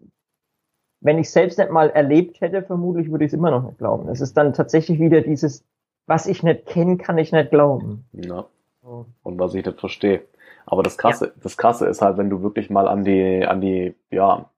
wenn 1.00 1.18
ich 1.18 1.30
selbst 1.30 1.58
nicht 1.58 1.70
mal 1.70 1.90
erlebt 1.90 2.40
hätte, 2.40 2.62
vermutlich 2.62 3.10
würde 3.10 3.24
ich 3.24 3.32
es 3.32 3.38
immer 3.38 3.50
noch 3.50 3.64
nicht 3.64 3.78
glauben. 3.78 4.08
Es 4.08 4.20
ist 4.20 4.36
dann 4.36 4.52
tatsächlich 4.52 4.98
wieder 4.98 5.20
dieses, 5.20 5.64
was 6.06 6.26
ich 6.26 6.42
nicht 6.42 6.66
kenne, 6.66 6.96
kann 6.96 7.18
ich 7.18 7.30
nicht 7.30 7.50
glauben. 7.50 8.04
Ja. 8.12 8.46
Und 8.82 9.38
was 9.38 9.54
ich 9.54 9.64
nicht 9.64 9.78
verstehe. 9.78 10.22
Aber 10.66 10.82
das 10.82 10.98
Krasse, 10.98 11.26
ja. 11.26 11.32
das 11.42 11.56
Krasse 11.56 11.86
ist 11.86 12.02
halt, 12.02 12.16
wenn 12.16 12.30
du 12.30 12.42
wirklich 12.42 12.70
mal 12.70 12.88
an 12.88 13.04
die, 13.04 13.44
an 13.46 13.60
die, 13.60 13.94
ja, 14.10 14.48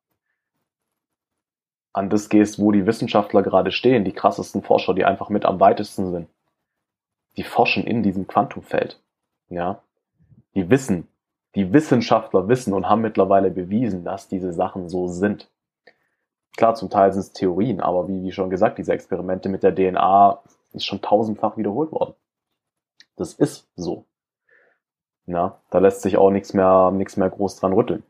an 1.93 2.11
das 2.11 2.29
gehst, 2.29 2.59
wo 2.59 2.73
die 2.73 2.87
Wissenschaftler 2.87 3.43
gerade 3.43 3.71
stehen, 3.71 4.05
die 4.05 4.13
krassesten 4.13 4.63
Forscher, 4.63 4.95
die 4.95 5.05
einfach 5.05 5.29
mit 5.29 5.45
am 5.45 5.61
weitesten 5.61 6.11
sind. 6.11 6.29
Die 7.37 7.45
forschen 7.45 7.85
in 7.87 8.03
diesem 8.03 8.27
Quantumfeld. 8.27 9.01
Ja. 9.49 9.81
Die 10.55 10.71
wissen, 10.71 11.09
die 11.55 11.73
Wissenschaftler 11.73 12.49
wissen 12.49 12.73
und 12.73 12.89
haben 12.89 13.03
mittlerweile 13.03 13.51
bewiesen, 13.51 14.05
dass 14.05 14.29
diese 14.29 14.53
Sachen 14.53 14.89
so 14.89 15.07
sind. 15.07 15.49
Klar, 16.57 16.75
zum 16.75 16.91
Teil 16.91 17.13
sind 17.13 17.21
es 17.21 17.33
Theorien, 17.33 17.81
aber 17.81 18.09
wie, 18.09 18.23
wie 18.23 18.33
schon 18.33 18.51
gesagt, 18.51 18.79
diese 18.79 18.93
Experimente 18.93 19.49
mit 19.49 19.63
der 19.63 19.75
DNA 19.75 20.41
ist 20.73 20.87
schon 20.87 21.01
tausendfach 21.01 21.57
wiederholt 21.57 21.93
worden. 21.93 22.15
Das 23.17 23.35
ist 23.35 23.69
so. 23.77 24.05
Ja, 25.27 25.59
da 25.70 25.79
lässt 25.79 26.03
sich 26.03 26.16
auch 26.18 26.31
nichts 26.31 26.53
mehr, 26.55 26.91
nichts 26.91 27.16
mehr 27.16 27.31
groß 27.31 27.57
dran 27.57 27.72
rütteln. 27.72 28.03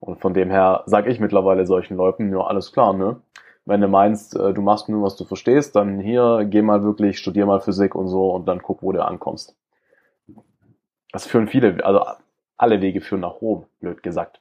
Und 0.00 0.20
von 0.20 0.32
dem 0.32 0.50
her 0.50 0.82
sage 0.86 1.10
ich 1.10 1.20
mittlerweile 1.20 1.66
solchen 1.66 1.96
Leuten, 1.96 2.32
ja, 2.32 2.40
alles 2.40 2.72
klar, 2.72 2.92
ne? 2.92 3.20
Wenn 3.64 3.80
du 3.82 3.88
meinst, 3.88 4.34
äh, 4.34 4.54
du 4.54 4.62
machst 4.62 4.88
nur, 4.88 5.02
was 5.02 5.16
du 5.16 5.24
verstehst, 5.24 5.76
dann 5.76 6.00
hier, 6.00 6.46
geh 6.48 6.62
mal 6.62 6.82
wirklich, 6.82 7.18
studier 7.18 7.44
mal 7.44 7.60
Physik 7.60 7.94
und 7.94 8.08
so 8.08 8.30
und 8.30 8.46
dann 8.46 8.62
guck, 8.62 8.82
wo 8.82 8.92
du 8.92 9.04
ankommst. 9.04 9.56
Das 11.12 11.26
führen 11.26 11.48
viele, 11.48 11.84
also 11.84 12.04
alle 12.56 12.80
Wege 12.80 13.00
führen 13.00 13.20
nach 13.20 13.40
Rom, 13.42 13.66
blöd 13.80 14.02
gesagt. 14.02 14.40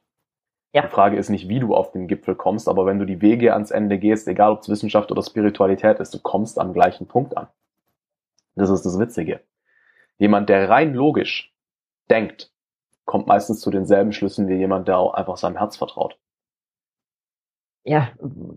Ja. 0.73 0.83
Die 0.83 0.89
Frage 0.89 1.17
ist 1.17 1.29
nicht, 1.29 1.49
wie 1.49 1.59
du 1.59 1.75
auf 1.75 1.91
den 1.91 2.07
Gipfel 2.07 2.35
kommst, 2.35 2.69
aber 2.69 2.85
wenn 2.85 2.99
du 2.99 3.05
die 3.05 3.21
Wege 3.21 3.53
ans 3.53 3.71
Ende 3.71 3.97
gehst, 3.97 4.27
egal 4.27 4.51
ob 4.51 4.61
es 4.61 4.69
Wissenschaft 4.69 5.11
oder 5.11 5.23
Spiritualität 5.23 5.99
ist, 5.99 6.13
du 6.13 6.19
kommst 6.19 6.59
am 6.59 6.73
gleichen 6.73 7.07
Punkt 7.07 7.35
an. 7.35 7.47
Das 8.55 8.69
ist 8.69 8.85
das 8.85 8.99
Witzige. 8.99 9.41
Jemand, 10.17 10.49
der 10.49 10.69
rein 10.69 10.93
logisch 10.93 11.53
denkt, 12.09 12.51
kommt 13.05 13.27
meistens 13.27 13.61
zu 13.61 13.71
denselben 13.71 14.11
Schlüssen 14.11 14.47
wie 14.47 14.55
jemand, 14.55 14.87
der 14.87 14.97
auch 14.97 15.13
einfach 15.13 15.37
seinem 15.37 15.57
Herz 15.57 15.77
vertraut. 15.77 16.17
Ja, 17.83 18.09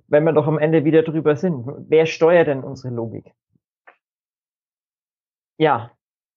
wenn 0.08 0.24
wir 0.24 0.32
doch 0.32 0.48
am 0.48 0.58
Ende 0.58 0.84
wieder 0.84 1.02
drüber 1.02 1.36
sind, 1.36 1.64
wer 1.88 2.06
steuert 2.06 2.48
denn 2.48 2.64
unsere 2.64 2.92
Logik? 2.92 3.32
Ja, 5.56 5.92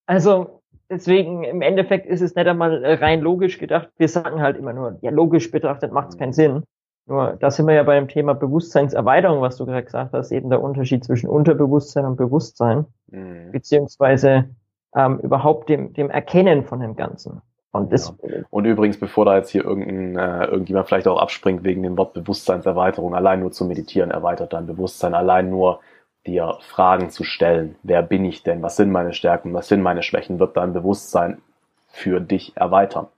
also 0.06 0.62
deswegen 0.88 1.42
im 1.42 1.60
Endeffekt 1.60 2.06
ist 2.06 2.20
es 2.20 2.34
nicht 2.34 2.46
einmal 2.46 2.84
rein 2.84 3.20
logisch 3.20 3.58
gedacht. 3.58 3.90
Wir 3.96 4.08
sagen 4.08 4.40
halt 4.40 4.56
immer 4.56 4.72
nur, 4.72 4.98
ja, 5.00 5.10
logisch 5.10 5.50
betrachtet 5.50 5.92
macht 5.92 6.10
es 6.10 6.18
keinen 6.18 6.32
Sinn. 6.32 6.62
Nur 7.06 7.36
da 7.40 7.50
sind 7.50 7.66
wir 7.66 7.74
ja 7.74 7.82
beim 7.82 8.08
Thema 8.08 8.34
Bewusstseinserweiterung, 8.34 9.40
was 9.40 9.56
du 9.56 9.66
gerade 9.66 9.84
gesagt 9.84 10.12
hast, 10.12 10.30
eben 10.30 10.48
der 10.48 10.62
Unterschied 10.62 11.04
zwischen 11.04 11.28
Unterbewusstsein 11.28 12.04
und 12.06 12.16
Bewusstsein, 12.16 12.86
mhm. 13.08 13.50
beziehungsweise 13.50 14.48
ähm, 14.94 15.18
überhaupt 15.18 15.68
dem, 15.68 15.92
dem 15.92 16.10
Erkennen 16.10 16.64
von 16.64 16.80
dem 16.80 16.96
Ganzen. 16.96 17.42
Und, 17.72 17.92
das, 17.92 18.14
ja. 18.22 18.42
und 18.50 18.66
übrigens, 18.66 19.00
bevor 19.00 19.24
da 19.24 19.36
jetzt 19.36 19.50
hier 19.50 19.64
irgendein, 19.64 20.16
äh, 20.16 20.44
irgendjemand 20.44 20.86
vielleicht 20.86 21.08
auch 21.08 21.20
abspringt 21.20 21.64
wegen 21.64 21.82
dem 21.82 21.96
Wort 21.98 22.14
Bewusstseinserweiterung, 22.14 23.16
allein 23.16 23.40
nur 23.40 23.50
zu 23.50 23.64
meditieren 23.64 24.12
erweitert 24.12 24.52
dein 24.52 24.66
Bewusstsein, 24.66 25.12
allein 25.12 25.50
nur 25.50 25.80
dir 26.24 26.58
Fragen 26.60 27.10
zu 27.10 27.24
stellen. 27.24 27.74
Wer 27.82 28.02
bin 28.02 28.24
ich 28.24 28.44
denn? 28.44 28.62
Was 28.62 28.76
sind 28.76 28.92
meine 28.92 29.12
Stärken? 29.12 29.52
Was 29.54 29.68
sind 29.68 29.82
meine 29.82 30.04
Schwächen? 30.04 30.38
Wird 30.38 30.56
dein 30.56 30.72
Bewusstsein 30.72 31.42
für 31.88 32.20
dich 32.20 32.56
erweitern. 32.56 33.08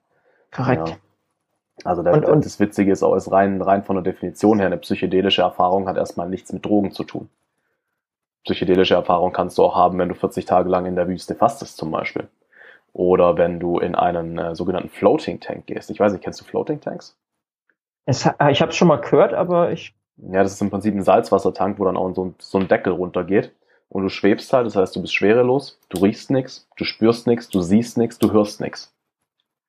Korrekt. 0.50 0.88
Ja. 0.88 0.96
Also 1.84 2.02
der, 2.02 2.14
und, 2.14 2.24
und, 2.24 2.44
das 2.44 2.58
Witzige 2.58 2.90
ist 2.90 3.02
auch, 3.02 3.14
ist 3.14 3.30
rein, 3.30 3.60
rein 3.60 3.82
von 3.82 3.96
der 3.96 4.02
Definition 4.02 4.58
her, 4.58 4.66
eine 4.66 4.78
psychedelische 4.78 5.42
Erfahrung 5.42 5.86
hat 5.88 5.98
erstmal 5.98 6.28
nichts 6.28 6.50
mit 6.52 6.64
Drogen 6.64 6.92
zu 6.92 7.04
tun. 7.04 7.28
Psychedelische 8.46 8.94
Erfahrung 8.94 9.32
kannst 9.32 9.58
du 9.58 9.64
auch 9.64 9.74
haben, 9.74 9.98
wenn 9.98 10.08
du 10.08 10.14
40 10.14 10.44
Tage 10.44 10.68
lang 10.68 10.86
in 10.86 10.94
der 10.94 11.08
Wüste 11.08 11.34
fastest 11.34 11.76
zum 11.76 11.90
Beispiel. 11.90 12.28
Oder 12.92 13.36
wenn 13.36 13.58
du 13.58 13.78
in 13.78 13.96
einen 13.96 14.38
äh, 14.38 14.54
sogenannten 14.54 14.88
Floating 14.88 15.40
Tank 15.40 15.66
gehst. 15.66 15.90
Ich 15.90 15.98
weiß 15.98 16.12
nicht, 16.12 16.22
kennst 16.22 16.40
du 16.40 16.44
Floating 16.44 16.80
Tanks? 16.80 17.18
Es, 18.06 18.24
äh, 18.24 18.52
ich 18.52 18.62
habe 18.62 18.70
es 18.70 18.76
schon 18.76 18.88
mal 18.88 19.00
gehört, 19.00 19.34
aber 19.34 19.72
ich. 19.72 19.94
Ja, 20.18 20.42
das 20.42 20.52
ist 20.52 20.62
im 20.62 20.70
Prinzip 20.70 20.94
ein 20.94 21.02
Salzwassertank, 21.02 21.78
wo 21.78 21.84
dann 21.84 21.96
auch 21.96 22.10
so 22.14 22.26
ein, 22.26 22.34
so 22.38 22.58
ein 22.58 22.68
Deckel 22.68 22.94
runtergeht. 22.94 23.52
Und 23.88 24.04
du 24.04 24.08
schwebst 24.08 24.52
halt, 24.52 24.66
das 24.66 24.76
heißt, 24.76 24.96
du 24.96 25.02
bist 25.02 25.14
schwerelos, 25.14 25.78
du 25.90 26.02
riechst 26.02 26.30
nichts, 26.30 26.68
du 26.76 26.84
spürst 26.84 27.26
nichts, 27.26 27.48
du 27.50 27.60
siehst 27.60 27.98
nichts, 27.98 28.18
du 28.18 28.32
hörst 28.32 28.60
nichts. 28.60 28.94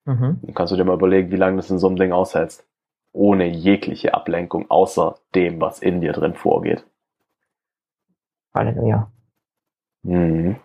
Mhm. 0.06 0.40
Dann 0.42 0.54
kannst 0.54 0.72
du 0.72 0.78
dir 0.78 0.86
mal 0.86 0.94
überlegen, 0.94 1.32
wie 1.32 1.36
lange 1.36 1.58
das 1.58 1.70
in 1.70 1.80
so 1.80 1.88
einem 1.88 1.98
Ding 1.98 2.14
aushältst. 2.14 2.66
Ohne 3.12 3.48
jegliche 3.48 4.14
Ablenkung, 4.14 4.70
außer 4.70 5.16
dem, 5.36 5.60
was 5.60 5.80
in 5.80 6.00
dir 6.00 6.14
drin 6.14 6.34
vorgeht. 6.34 6.86
Halleluja. 8.54 9.12
Mhm. 10.04 10.58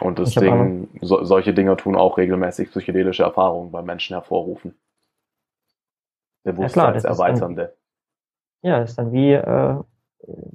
Und 0.00 0.18
das 0.18 0.34
Ding, 0.34 0.88
so, 1.00 1.22
solche 1.22 1.54
Dinge 1.54 1.76
tun 1.76 1.94
auch 1.94 2.18
regelmäßig 2.18 2.70
psychedelische 2.70 3.22
Erfahrungen 3.22 3.70
bei 3.70 3.82
Menschen 3.82 4.14
hervorrufen. 4.14 4.74
Bewusstseinserweiternde. 6.42 7.74
Ja, 8.62 8.80
das 8.80 8.90
ist 8.90 8.98
dann 8.98 9.12
wie, 9.12 9.32
äh, 9.32 9.76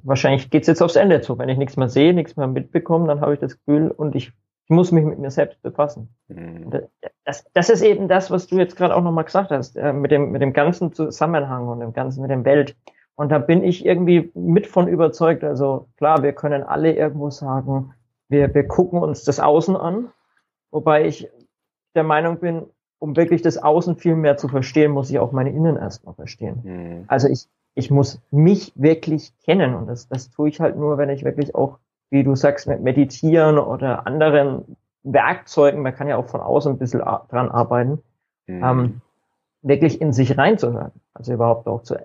wahrscheinlich 0.02 0.50
geht's 0.50 0.66
jetzt 0.66 0.82
aufs 0.82 0.96
Ende 0.96 1.20
zu. 1.20 1.38
Wenn 1.38 1.48
ich 1.48 1.58
nichts 1.58 1.76
mehr 1.76 1.88
sehe, 1.88 2.12
nichts 2.12 2.36
mehr 2.36 2.46
mitbekomme, 2.46 3.06
dann 3.06 3.20
habe 3.20 3.34
ich 3.34 3.40
das 3.40 3.58
Gefühl 3.58 3.90
und 3.90 4.14
ich, 4.14 4.32
ich 4.64 4.70
muss 4.70 4.92
mich 4.92 5.04
mit 5.04 5.18
mir 5.18 5.30
selbst 5.30 5.62
befassen. 5.62 6.14
Mhm. 6.28 6.88
Das, 7.24 7.44
das 7.52 7.70
ist 7.70 7.82
eben 7.82 8.08
das, 8.08 8.30
was 8.30 8.46
du 8.46 8.58
jetzt 8.58 8.76
gerade 8.76 8.94
auch 8.94 9.02
nochmal 9.02 9.24
gesagt 9.24 9.50
hast, 9.50 9.76
äh, 9.76 9.92
mit 9.92 10.10
dem, 10.10 10.32
mit 10.32 10.42
dem 10.42 10.52
ganzen 10.52 10.92
Zusammenhang 10.92 11.68
und 11.68 11.80
dem 11.80 11.92
ganzen, 11.92 12.20
mit 12.22 12.30
dem 12.30 12.44
Welt. 12.44 12.76
Und 13.20 13.30
da 13.30 13.38
bin 13.38 13.62
ich 13.62 13.84
irgendwie 13.84 14.30
mit 14.32 14.66
von 14.66 14.88
überzeugt. 14.88 15.44
Also 15.44 15.88
klar, 15.98 16.22
wir 16.22 16.32
können 16.32 16.62
alle 16.62 16.94
irgendwo 16.96 17.28
sagen, 17.28 17.92
wir, 18.30 18.54
wir 18.54 18.66
gucken 18.66 18.98
uns 18.98 19.24
das 19.24 19.40
Außen 19.40 19.76
an, 19.76 20.08
wobei 20.70 21.04
ich 21.04 21.28
der 21.94 22.02
Meinung 22.02 22.38
bin, 22.38 22.62
um 22.98 23.16
wirklich 23.16 23.42
das 23.42 23.58
Außen 23.58 23.96
viel 23.96 24.16
mehr 24.16 24.38
zu 24.38 24.48
verstehen, 24.48 24.92
muss 24.92 25.10
ich 25.10 25.18
auch 25.18 25.32
meine 25.32 25.50
Innen 25.50 25.76
erstmal 25.76 26.14
verstehen. 26.14 26.60
Mhm. 26.62 27.04
Also 27.08 27.28
ich, 27.28 27.46
ich 27.74 27.90
muss 27.90 28.22
mich 28.30 28.72
wirklich 28.74 29.38
kennen 29.40 29.74
und 29.74 29.86
das, 29.86 30.08
das 30.08 30.30
tue 30.30 30.48
ich 30.48 30.58
halt 30.58 30.78
nur, 30.78 30.96
wenn 30.96 31.10
ich 31.10 31.22
wirklich 31.22 31.54
auch, 31.54 31.78
wie 32.08 32.24
du 32.24 32.34
sagst, 32.36 32.68
mit 32.68 32.80
Meditieren 32.80 33.58
oder 33.58 34.06
anderen 34.06 34.78
Werkzeugen, 35.02 35.82
man 35.82 35.94
kann 35.94 36.08
ja 36.08 36.16
auch 36.16 36.28
von 36.28 36.40
außen 36.40 36.72
ein 36.72 36.78
bisschen 36.78 37.00
dran 37.00 37.50
arbeiten, 37.50 37.98
mhm. 38.46 38.64
ähm, 38.64 39.00
wirklich 39.60 40.00
in 40.00 40.14
sich 40.14 40.38
reinzuhören. 40.38 40.92
Also 41.12 41.34
überhaupt 41.34 41.66
auch 41.68 41.82
zu, 41.82 41.98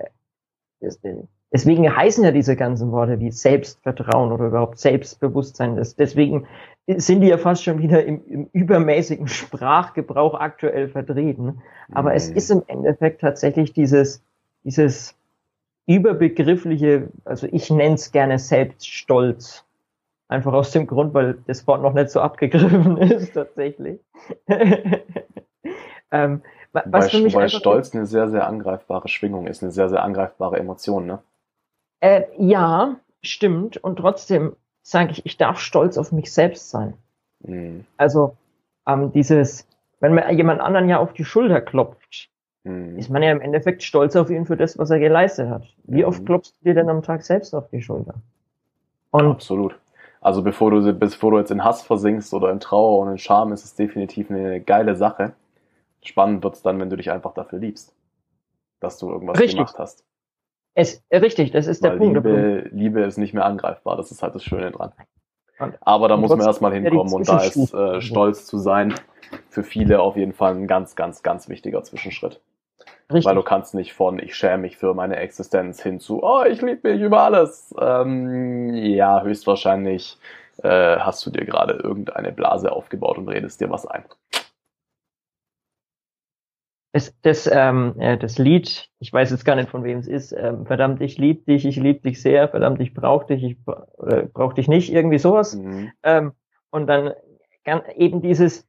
Deswegen 1.52 1.96
heißen 1.96 2.24
ja 2.24 2.32
diese 2.32 2.56
ganzen 2.56 2.92
Worte 2.92 3.20
wie 3.20 3.32
Selbstvertrauen 3.32 4.32
oder 4.32 4.48
überhaupt 4.48 4.78
Selbstbewusstsein. 4.78 5.76
Deswegen 5.76 6.48
sind 6.88 7.22
die 7.22 7.28
ja 7.28 7.38
fast 7.38 7.64
schon 7.64 7.80
wieder 7.80 8.04
im, 8.06 8.22
im 8.28 8.50
übermäßigen 8.52 9.28
Sprachgebrauch 9.28 10.34
aktuell 10.34 10.90
vertreten. 10.90 11.62
Aber 11.92 12.12
mhm. 12.12 12.16
es 12.16 12.30
ist 12.30 12.52
im 12.52 12.64
Endeffekt 12.68 13.22
tatsächlich 13.22 13.74
dieses, 13.74 14.22
dieses 14.64 15.16
überbegriffliche, 15.88 17.10
also 17.24 17.48
ich 17.52 17.70
nenne 17.70 17.96
es 17.96 18.12
gerne 18.12 18.40
Selbststolz. 18.40 19.64
Einfach 20.28 20.54
aus 20.54 20.72
dem 20.72 20.88
Grund, 20.88 21.14
weil 21.14 21.38
das 21.46 21.68
Wort 21.68 21.84
noch 21.84 21.94
nicht 21.94 22.10
so 22.10 22.20
abgegriffen 22.20 22.98
ist 23.02 23.34
tatsächlich. 23.34 24.00
ähm, 26.12 26.42
was 26.86 27.14
weil, 27.14 27.34
weil 27.34 27.50
Stolz 27.50 27.96
eine 27.96 28.06
sehr, 28.06 28.30
sehr 28.30 28.48
angreifbare 28.48 29.08
Schwingung 29.08 29.48
ist, 29.48 29.64
eine 29.64 29.72
sehr, 29.72 29.90
sehr 29.90 30.04
angreifbare 30.04 30.58
Emotion, 30.58 31.06
ne? 31.06 31.20
Äh, 32.02 32.24
ja, 32.38 32.96
stimmt. 33.22 33.78
Und 33.78 33.98
trotzdem 33.98 34.56
sage 34.82 35.12
ich, 35.12 35.26
ich 35.26 35.38
darf 35.38 35.60
stolz 35.60 35.98
auf 35.98 36.12
mich 36.12 36.32
selbst 36.32 36.70
sein. 36.70 36.94
Mhm. 37.40 37.86
Also 37.98 38.36
ähm, 38.88 39.12
dieses, 39.12 39.68
wenn 40.00 40.14
man 40.14 40.38
jemand 40.38 40.62
anderen 40.62 40.90
ja 40.90 41.00
auf 41.00 41.14
die 41.14 41.26
Schulter 41.26 41.62
klopft, 41.62 42.30
mhm. 42.64 42.98
ist 42.98 43.10
man 43.10 43.24
ja 43.24 43.32
im 43.32 43.42
Endeffekt 43.42 43.84
stolz 43.84 44.16
auf 44.16 44.30
ihn 44.30 44.46
für 44.46 44.58
das, 44.58 44.78
was 44.78 44.92
er 44.92 45.00
geleistet 45.00 45.50
hat. 45.50 45.64
Wie 45.86 46.02
mhm. 46.02 46.10
oft 46.10 46.26
klopfst 46.26 46.54
du 46.60 46.66
dir 46.66 46.76
denn 46.76 46.90
am 46.90 47.02
Tag 47.02 47.24
selbst 47.24 47.54
auf 47.56 47.70
die 47.70 47.82
Schulter? 47.82 48.16
Und 49.12 49.26
Absolut. 49.26 49.76
Also 50.22 50.42
bevor 50.42 50.72
du, 50.72 50.94
bevor 50.94 51.32
du 51.32 51.38
jetzt 51.38 51.52
in 51.52 51.64
Hass 51.64 51.84
versinkst 51.84 52.34
oder 52.34 52.52
in 52.52 52.60
Trauer 52.60 53.00
und 53.00 53.12
in 53.12 53.18
Scham, 53.18 53.54
ist 53.54 53.64
es 53.64 53.76
definitiv 53.76 54.32
eine 54.32 54.60
geile 54.60 54.96
Sache. 54.96 55.34
Spannend 56.06 56.44
wird's 56.44 56.62
dann, 56.62 56.80
wenn 56.80 56.90
du 56.90 56.96
dich 56.96 57.12
einfach 57.12 57.34
dafür 57.34 57.60
liebst, 57.60 57.96
dass 58.80 58.98
du 58.98 59.10
irgendwas 59.10 59.40
Richtig. 59.40 59.58
gemacht 59.58 59.78
hast. 59.78 60.06
Es, 60.74 61.04
richtig, 61.12 61.52
das 61.52 61.68
ist 61.68 61.82
Weil 61.84 61.92
der 61.92 61.98
Punkt. 61.98 62.16
Liebe, 62.16 62.70
Liebe 62.72 63.02
ist 63.02 63.18
nicht 63.18 63.34
mehr 63.34 63.46
angreifbar, 63.46 63.96
das 63.96 64.12
ist 64.12 64.22
halt 64.22 64.36
das 64.36 64.44
Schöne 64.44 64.72
dran. 64.72 64.92
Aber 65.80 66.10
da 66.10 66.18
muss 66.18 66.32
man 66.32 66.42
erstmal 66.42 66.74
hinkommen 66.74 67.14
und 67.14 67.30
da 67.30 67.40
ist 67.40 67.74
äh, 67.74 68.02
stolz 68.02 68.46
zu 68.46 68.58
sein 68.58 68.94
für 69.50 69.64
viele 69.64 70.02
auf 70.02 70.18
jeden 70.18 70.34
Fall 70.34 70.54
ein 70.54 70.68
ganz, 70.68 70.96
ganz, 70.96 71.24
ganz 71.24 71.48
wichtiger 71.48 71.82
Zwischenschritt. 71.84 72.42
Richtig. 73.10 73.26
Weil 73.26 73.36
du 73.36 73.44
kannst 73.44 73.74
nicht 73.74 73.94
von 73.94 74.20
ich 74.20 74.36
schäme 74.36 74.64
mich 74.64 74.78
für 74.78 74.94
meine 74.94 75.16
Existenz 75.16 75.82
hin 75.82 76.00
zu 76.00 76.24
oh, 76.24 76.44
ich 76.44 76.62
liebe 76.62 76.92
mich 76.92 77.02
über 77.02 77.22
alles. 77.22 77.74
Ähm, 77.80 78.74
ja, 78.74 79.22
höchstwahrscheinlich 79.22 80.18
äh, 80.62 80.98
hast 80.98 81.26
du 81.26 81.30
dir 81.30 81.46
gerade 81.46 81.76
irgendeine 81.76 82.32
Blase 82.32 82.72
aufgebaut 82.72 83.18
und 83.18 83.30
redest 83.30 83.62
dir 83.62 83.70
was 83.70 83.86
ein 83.86 84.04
das, 86.96 87.14
das, 87.24 87.50
ähm, 87.52 88.00
äh, 88.00 88.18
das 88.18 88.38
Lied, 88.38 88.90
ich 89.00 89.12
weiß 89.12 89.30
jetzt 89.32 89.44
gar 89.44 89.58
nicht 89.58 89.70
von 89.70 89.84
wem 89.84 90.00
es 90.00 90.08
ist, 90.08 90.32
ähm, 90.32 90.66
verdammt, 90.66 91.02
ich 91.02 91.18
lieb 91.18 91.46
dich, 91.46 91.66
ich 91.66 91.76
lieb 91.76 92.04
dich 92.04 92.22
sehr, 92.22 92.48
verdammt, 92.48 92.80
ich 92.80 92.94
brauch 92.94 93.26
dich, 93.26 93.44
ich 93.44 93.58
äh, 94.08 94.28
brauch 94.32 94.54
dich 94.54 94.70
nicht, 94.70 94.94
irgendwie 94.94 95.18
sowas. 95.18 95.56
Mhm. 95.56 95.92
Ähm, 96.04 96.32
und 96.70 96.88
dann 96.88 97.12
eben 97.98 98.22
dieses 98.22 98.66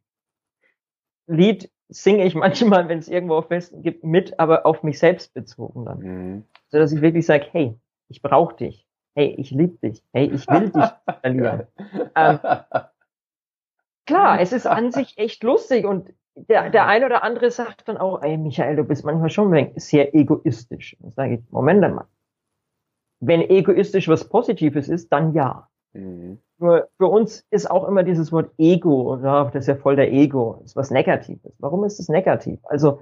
Lied 1.29 1.71
singe 1.89 2.25
ich 2.25 2.35
manchmal, 2.35 2.89
wenn 2.89 2.99
es 2.99 3.07
irgendwo 3.07 3.37
auf 3.37 3.47
Festen 3.47 3.83
gibt, 3.83 4.03
mit, 4.03 4.41
aber 4.41 4.67
auf 4.67 4.83
mich 4.83 4.99
selbst 4.99 5.33
bezogen 5.33 5.85
dann. 5.85 5.99
Mhm. 6.01 6.45
So 6.71 6.79
dass 6.79 6.91
ich 6.91 7.03
wirklich 7.03 7.27
sage, 7.27 7.47
hey, 7.53 7.79
ich 8.09 8.23
brauch 8.23 8.55
dich. 8.55 8.89
Hey, 9.15 9.37
ich 9.39 9.53
lieb 9.53 9.81
dich. 9.83 10.03
Hey, 10.13 10.33
ich 10.35 10.49
will 10.49 10.71
dich 10.71 10.85
verlieren. 11.21 11.69
ähm, 12.17 12.41
klar, 14.05 14.41
es 14.41 14.53
ist 14.53 14.67
an 14.67 14.91
sich 14.91 15.17
echt 15.17 15.45
lustig 15.45 15.87
und 15.87 16.13
der, 16.37 16.71
der 16.71 16.87
eine 16.87 17.07
oder 17.07 17.23
andere 17.23 17.51
sagt 17.51 17.89
dann 17.89 17.97
auch, 17.97 18.23
ey 18.23 18.37
Michael, 18.37 18.77
du 18.77 18.85
bist 18.85 19.05
manchmal 19.05 19.31
schon 19.31 19.71
sehr 19.77 20.15
egoistisch. 20.15 20.97
Dann 21.01 21.13
sage 21.13 21.35
ich, 21.35 21.41
Moment 21.51 21.83
einmal. 21.83 22.05
Wenn 23.21 23.41
egoistisch 23.41 24.09
was 24.09 24.29
Positives 24.29 24.89
ist, 24.89 25.11
dann 25.11 25.33
ja. 25.33 25.69
Mhm. 25.95 26.39
Nur 26.59 26.89
für 26.99 27.07
uns 27.07 27.47
ist 27.51 27.71
auch 27.71 27.89
immer 27.89 28.03
dieses 28.03 28.33
Wort 28.33 28.51
Ego, 28.59 29.15
oder 29.15 29.51
das 29.53 29.65
ist 29.65 29.69
ja 29.69 29.77
voll 29.77 29.97
der 29.97 30.13
Ego, 30.13 30.61
ist 30.65 30.77
was 30.77 30.91
Negatives. 30.91 31.55
Warum 31.59 31.85
ist 31.85 31.99
es 31.99 32.09
negativ? 32.09 32.59
Also 32.65 33.01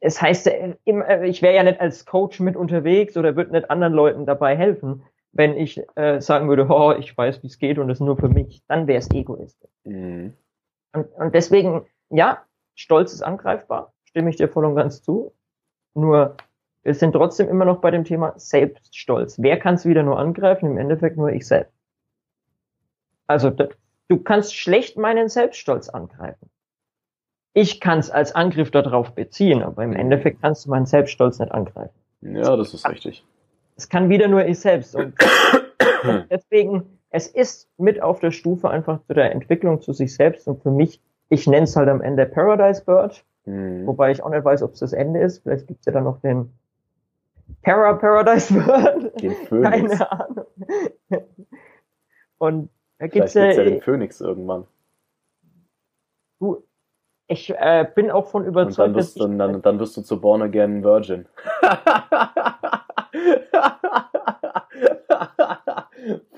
es 0.00 0.22
heißt 0.22 0.46
ich 0.46 1.42
wäre 1.42 1.54
ja 1.54 1.62
nicht 1.64 1.80
als 1.80 2.06
Coach 2.06 2.38
mit 2.38 2.56
unterwegs 2.56 3.16
oder 3.16 3.34
würde 3.34 3.52
nicht 3.52 3.70
anderen 3.70 3.94
Leuten 3.94 4.26
dabei 4.26 4.56
helfen, 4.56 5.02
wenn 5.32 5.56
ich 5.56 5.82
äh, 5.96 6.20
sagen 6.20 6.48
würde, 6.48 6.66
oh, 6.68 6.92
ich 6.92 7.16
weiß, 7.16 7.42
wie 7.42 7.48
es 7.48 7.58
geht 7.58 7.78
und 7.78 7.90
es 7.90 7.98
nur 7.98 8.16
für 8.16 8.28
mich. 8.28 8.62
Dann 8.68 8.86
wäre 8.86 8.98
es 8.98 9.10
egoistisch. 9.10 9.70
Mhm. 9.84 10.34
Und, 10.92 11.06
und 11.14 11.34
deswegen 11.34 11.84
ja, 12.10 12.44
Stolz 12.74 13.12
ist 13.12 13.22
angreifbar, 13.22 13.92
stimme 14.04 14.30
ich 14.30 14.36
dir 14.36 14.48
voll 14.48 14.64
und 14.64 14.76
ganz 14.76 15.02
zu. 15.02 15.34
Nur, 15.94 16.36
wir 16.82 16.94
sind 16.94 17.12
trotzdem 17.12 17.48
immer 17.48 17.64
noch 17.64 17.80
bei 17.80 17.90
dem 17.90 18.04
Thema 18.04 18.34
Selbststolz. 18.36 19.36
Wer 19.40 19.58
kann 19.58 19.74
es 19.74 19.84
wieder 19.84 20.02
nur 20.02 20.18
angreifen? 20.18 20.66
Im 20.66 20.78
Endeffekt 20.78 21.16
nur 21.16 21.30
ich 21.30 21.46
selbst. 21.46 21.74
Also, 23.26 23.50
du 23.50 24.18
kannst 24.22 24.54
schlecht 24.54 24.96
meinen 24.96 25.28
Selbststolz 25.28 25.88
angreifen. 25.88 26.50
Ich 27.52 27.80
kann 27.80 27.98
es 27.98 28.10
als 28.10 28.32
Angriff 28.34 28.70
darauf 28.70 29.14
beziehen, 29.14 29.62
aber 29.62 29.82
im 29.82 29.94
Endeffekt 29.94 30.40
kannst 30.40 30.66
du 30.66 30.70
meinen 30.70 30.86
Selbststolz 30.86 31.38
nicht 31.40 31.50
angreifen. 31.50 31.98
Ja, 32.20 32.56
das 32.56 32.72
ist 32.74 32.88
richtig. 32.88 33.24
Es 33.76 33.88
kann 33.88 34.08
wieder 34.08 34.28
nur 34.28 34.46
ich 34.46 34.60
selbst. 34.60 34.94
Und 34.94 35.14
deswegen, 36.30 36.98
es 37.10 37.26
ist 37.26 37.68
mit 37.78 38.00
auf 38.02 38.20
der 38.20 38.30
Stufe 38.30 38.70
einfach 38.70 39.00
zu 39.06 39.14
der 39.14 39.32
Entwicklung 39.32 39.80
zu 39.82 39.92
sich 39.92 40.14
selbst 40.14 40.46
und 40.46 40.62
für 40.62 40.70
mich 40.70 41.00
ich 41.28 41.46
nenne 41.46 41.64
es 41.64 41.76
halt 41.76 41.88
am 41.88 42.00
Ende 42.00 42.26
Paradise 42.26 42.84
Bird, 42.84 43.24
mhm. 43.44 43.86
wobei 43.86 44.10
ich 44.10 44.22
auch 44.22 44.30
nicht 44.30 44.44
weiß, 44.44 44.62
ob 44.62 44.72
es 44.72 44.80
das 44.80 44.92
Ende 44.92 45.20
ist. 45.20 45.42
Vielleicht 45.42 45.66
gibt 45.66 45.80
es 45.80 45.86
ja 45.86 45.92
dann 45.92 46.04
noch 46.04 46.20
den 46.20 46.52
Para 47.62 47.94
Paradise 47.94 48.52
Bird. 48.52 49.12
Den 49.22 49.32
Phönix. 49.32 49.98
Keine 49.98 50.12
Ahnung. 50.12 50.46
Und 52.38 52.70
da 52.98 53.06
gibt's 53.06 53.32
Vielleicht 53.32 53.32
gibt's 53.32 53.56
ja, 53.56 53.64
ja 53.64 53.70
den 53.70 53.80
Phönix 53.80 54.20
irgendwann. 54.20 54.66
Du, 56.40 56.62
ich 57.26 57.50
äh, 57.50 57.86
bin 57.94 58.10
auch 58.10 58.28
von 58.28 58.44
überzeugt, 58.44 58.78
und 58.78 58.86
dann 58.86 58.94
wirst, 58.94 59.16
dass 59.16 59.30
ich, 59.30 59.38
dann, 59.38 59.62
dann 59.62 59.80
wirst 59.80 59.96
du 59.96 60.02
zu 60.02 60.20
Born 60.20 60.42
Again 60.42 60.84
Virgin. 60.84 61.26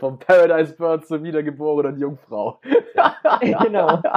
Vom 0.01 0.19
Paradise 0.19 0.75
Bird 0.77 1.07
zur 1.07 1.23
wiedergeborenen 1.23 2.01
Jungfrau. 2.01 2.59
genau. 3.41 4.03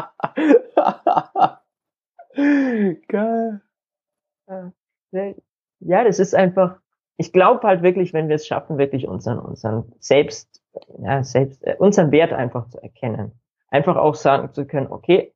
Geil. 3.10 3.62
Ja, 5.82 6.04
das 6.06 6.20
ist 6.20 6.34
einfach, 6.34 6.80
ich 7.18 7.34
glaube 7.34 7.68
halt 7.68 7.84
wirklich, 7.84 8.14
wenn 8.14 8.30
wir 8.30 8.38
es 8.38 8.48
schaffen, 8.48 8.78
wirklich 8.78 9.10
unseren, 9.10 9.40
unseren 9.40 9.92
selbst, 10.00 10.64
ja, 11.00 11.22
selbst, 11.22 11.62
äh, 11.68 11.76
unseren 11.78 12.14
Wert 12.14 12.32
einfach 12.32 12.70
zu 12.70 12.82
erkennen. 12.82 13.38
Einfach 13.68 13.98
auch 13.98 14.16
sagen 14.16 14.54
zu 14.54 14.66
können, 14.66 14.88
okay, 14.88 15.34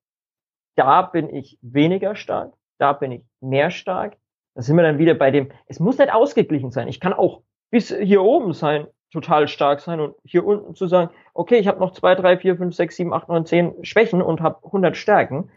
da 0.75 1.01
bin 1.01 1.29
ich 1.29 1.59
weniger 1.61 2.15
stark, 2.15 2.53
da 2.77 2.93
bin 2.93 3.11
ich 3.11 3.25
mehr 3.41 3.69
stark. 3.69 4.15
Da 4.55 4.61
sind 4.61 4.77
wir 4.77 4.83
dann 4.83 4.97
wieder 4.97 5.13
bei 5.13 5.29
dem, 5.29 5.49
es 5.65 5.81
muss 5.81 5.97
nicht 5.97 6.13
ausgeglichen 6.13 6.71
sein. 6.71 6.87
Ich 6.87 7.01
kann 7.01 7.11
auch 7.11 7.41
bis 7.69 7.93
hier 7.93 8.23
oben 8.23 8.53
sein, 8.53 8.87
total 9.11 9.47
stark 9.47 9.79
sein 9.79 9.99
und 9.99 10.15
hier 10.23 10.45
unten 10.45 10.75
zu 10.75 10.87
sagen, 10.87 11.11
okay, 11.33 11.57
ich 11.57 11.67
habe 11.67 11.79
noch 11.79 11.91
zwei, 11.91 12.15
drei, 12.15 12.37
vier, 12.37 12.57
fünf, 12.57 12.75
sechs, 12.75 12.95
sieben, 12.95 13.13
acht, 13.13 13.29
neun, 13.29 13.45
zehn 13.45 13.73
Schwächen 13.83 14.21
und 14.21 14.41
habe 14.41 14.65
100 14.65 14.97
Stärken, 14.97 15.49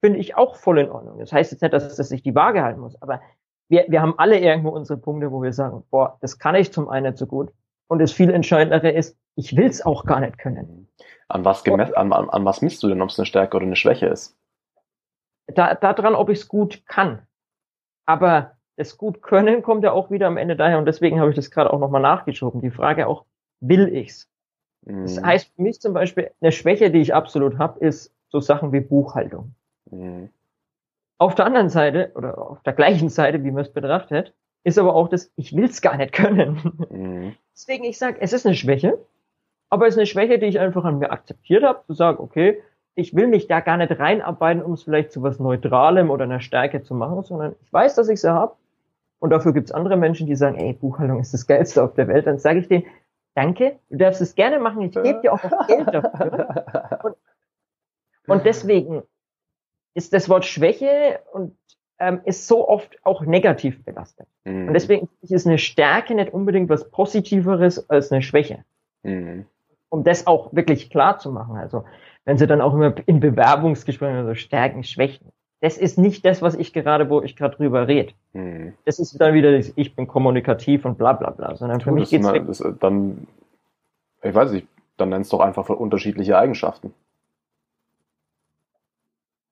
finde 0.00 0.18
ich 0.18 0.36
auch 0.36 0.56
voll 0.56 0.78
in 0.78 0.90
Ordnung. 0.90 1.18
Das 1.18 1.32
heißt 1.32 1.52
jetzt 1.52 1.62
nicht, 1.62 1.72
dass 1.72 1.96
das 1.96 2.08
sich 2.08 2.22
die 2.22 2.34
Waage 2.34 2.62
halten 2.62 2.80
muss, 2.80 3.00
aber 3.00 3.20
wir, 3.68 3.84
wir 3.88 4.00
haben 4.00 4.18
alle 4.18 4.38
irgendwo 4.38 4.70
unsere 4.70 4.98
Punkte, 4.98 5.30
wo 5.30 5.42
wir 5.42 5.52
sagen, 5.52 5.84
boah, 5.90 6.18
das 6.20 6.38
kann 6.38 6.54
ich 6.54 6.72
zum 6.72 6.88
einen 6.88 7.16
so 7.16 7.26
gut. 7.26 7.50
Und 7.86 8.00
das 8.00 8.12
viel 8.12 8.30
Entscheidendere 8.30 8.90
ist, 8.90 9.16
ich 9.34 9.56
will 9.56 9.66
es 9.66 9.84
auch 9.84 10.04
gar 10.04 10.20
nicht 10.20 10.38
können. 10.38 10.88
An 11.28 11.44
was, 11.44 11.64
gemessen, 11.64 11.94
an, 11.94 12.12
an, 12.12 12.28
an 12.28 12.44
was 12.44 12.62
misst 12.62 12.82
du 12.82 12.88
denn, 12.88 13.00
ob 13.00 13.10
es 13.10 13.18
eine 13.18 13.26
Stärke 13.26 13.56
oder 13.56 13.66
eine 13.66 13.76
Schwäche 13.76 14.06
ist? 14.06 14.36
Da, 15.46 15.74
daran, 15.74 16.14
ob 16.14 16.28
ich 16.28 16.40
es 16.40 16.48
gut 16.48 16.86
kann. 16.86 17.26
Aber 18.04 18.57
das 18.78 18.96
gut 18.96 19.22
können 19.22 19.62
kommt 19.62 19.82
ja 19.82 19.90
auch 19.92 20.10
wieder 20.10 20.28
am 20.28 20.36
Ende 20.36 20.54
daher 20.54 20.78
und 20.78 20.86
deswegen 20.86 21.18
habe 21.20 21.30
ich 21.30 21.36
das 21.36 21.50
gerade 21.50 21.72
auch 21.72 21.80
nochmal 21.80 22.00
nachgeschoben. 22.00 22.60
Die 22.60 22.70
Frage 22.70 23.08
auch, 23.08 23.24
will 23.60 23.88
ich's? 23.92 24.30
Mhm. 24.86 25.02
Das 25.02 25.20
heißt 25.20 25.52
für 25.54 25.62
mich 25.62 25.80
zum 25.80 25.94
Beispiel, 25.94 26.30
eine 26.40 26.52
Schwäche, 26.52 26.92
die 26.92 27.00
ich 27.00 27.12
absolut 27.12 27.58
habe, 27.58 27.84
ist 27.84 28.14
so 28.28 28.38
Sachen 28.38 28.72
wie 28.72 28.80
Buchhaltung. 28.80 29.54
Mhm. 29.90 30.30
Auf 31.18 31.34
der 31.34 31.46
anderen 31.46 31.70
Seite 31.70 32.12
oder 32.14 32.38
auf 32.38 32.62
der 32.62 32.72
gleichen 32.72 33.08
Seite, 33.08 33.42
wie 33.42 33.50
man 33.50 33.62
es 33.62 33.72
betrachtet, 33.72 34.32
ist 34.62 34.78
aber 34.78 34.94
auch 34.94 35.08
das, 35.08 35.32
ich 35.34 35.56
will 35.56 35.64
es 35.64 35.82
gar 35.82 35.96
nicht 35.96 36.12
können. 36.12 36.60
Mhm. 36.88 37.34
Deswegen, 37.52 37.82
ich 37.82 37.98
sage, 37.98 38.18
es 38.20 38.32
ist 38.32 38.46
eine 38.46 38.54
Schwäche, 38.54 38.96
aber 39.70 39.88
es 39.88 39.94
ist 39.94 39.98
eine 39.98 40.06
Schwäche, 40.06 40.38
die 40.38 40.46
ich 40.46 40.60
einfach 40.60 40.84
an 40.84 41.00
mir 41.00 41.10
akzeptiert 41.10 41.64
habe, 41.64 41.82
zu 41.88 41.94
sagen, 41.94 42.20
okay, 42.20 42.62
ich 42.94 43.16
will 43.16 43.26
mich 43.26 43.48
da 43.48 43.58
gar 43.58 43.76
nicht 43.76 43.98
reinarbeiten, 43.98 44.62
um 44.62 44.74
es 44.74 44.84
vielleicht 44.84 45.10
zu 45.10 45.20
was 45.24 45.40
Neutralem 45.40 46.10
oder 46.10 46.24
einer 46.24 46.40
Stärke 46.40 46.84
zu 46.84 46.94
machen, 46.94 47.24
sondern 47.24 47.56
ich 47.60 47.72
weiß, 47.72 47.96
dass 47.96 48.08
ich 48.08 48.20
sie 48.20 48.32
habe 48.32 48.54
und 49.18 49.30
dafür 49.30 49.52
gibt 49.52 49.68
es 49.68 49.72
andere 49.72 49.96
Menschen, 49.96 50.26
die 50.26 50.36
sagen, 50.36 50.56
ey, 50.56 50.72
Buchhaltung 50.72 51.20
ist 51.20 51.34
das 51.34 51.46
Geilste 51.46 51.82
auf 51.82 51.94
der 51.94 52.08
Welt. 52.08 52.26
Dann 52.26 52.38
sage 52.38 52.60
ich 52.60 52.68
denen, 52.68 52.86
danke, 53.34 53.78
du 53.90 53.98
darfst 53.98 54.20
es 54.20 54.34
gerne 54.34 54.58
machen, 54.58 54.82
ich 54.82 54.92
gebe 54.92 55.20
dir 55.20 55.32
auch 55.32 55.40
das 55.40 55.66
Geld 55.66 55.88
dafür. 55.92 57.00
Und, 57.04 57.16
und 58.26 58.44
deswegen 58.44 59.02
ist 59.94 60.12
das 60.12 60.28
Wort 60.28 60.44
Schwäche 60.44 61.20
und 61.32 61.56
ähm, 61.98 62.20
ist 62.24 62.46
so 62.46 62.68
oft 62.68 62.96
auch 63.04 63.22
negativ 63.22 63.84
belastet. 63.84 64.28
Mhm. 64.44 64.68
Und 64.68 64.74
deswegen 64.74 65.08
ist 65.22 65.46
eine 65.46 65.58
Stärke 65.58 66.14
nicht 66.14 66.32
unbedingt 66.32 66.68
was 66.68 66.90
Positiveres 66.90 67.88
als 67.90 68.12
eine 68.12 68.22
Schwäche. 68.22 68.64
Mhm. 69.02 69.46
Um 69.88 70.04
das 70.04 70.26
auch 70.26 70.52
wirklich 70.52 70.90
klar 70.90 71.18
zu 71.18 71.32
machen. 71.32 71.56
Also 71.56 71.84
wenn 72.24 72.36
sie 72.36 72.46
dann 72.46 72.60
auch 72.60 72.74
immer 72.74 72.94
in 73.06 73.20
Bewerbungsgesprächen 73.20 74.26
so 74.26 74.34
Stärken, 74.34 74.84
Schwächen 74.84 75.32
das 75.60 75.76
ist 75.76 75.98
nicht 75.98 76.24
das, 76.24 76.40
was 76.40 76.54
ich 76.54 76.72
gerade, 76.72 77.10
wo 77.10 77.22
ich 77.22 77.36
gerade 77.36 77.56
drüber 77.56 77.88
rede. 77.88 78.12
Hm. 78.32 78.74
Das 78.84 78.98
ist 78.98 79.20
dann 79.20 79.34
wieder, 79.34 79.56
das, 79.56 79.72
ich 79.74 79.96
bin 79.96 80.06
kommunikativ 80.06 80.84
und 80.84 80.98
bla 80.98 81.14
bla 81.14 81.30
bla. 81.30 81.56
Sondern 81.56 81.80
für 81.80 81.90
mich 81.90 82.10
geht's 82.10 82.24
mal, 82.24 82.44
das, 82.44 82.62
dann, 82.80 83.26
ich 84.22 84.34
weiß 84.34 84.52
nicht, 84.52 84.68
dann 84.96 85.08
nennst 85.08 85.32
du 85.32 85.38
doch 85.38 85.44
einfach 85.44 85.68
unterschiedliche 85.68 86.38
Eigenschaften. 86.38 86.94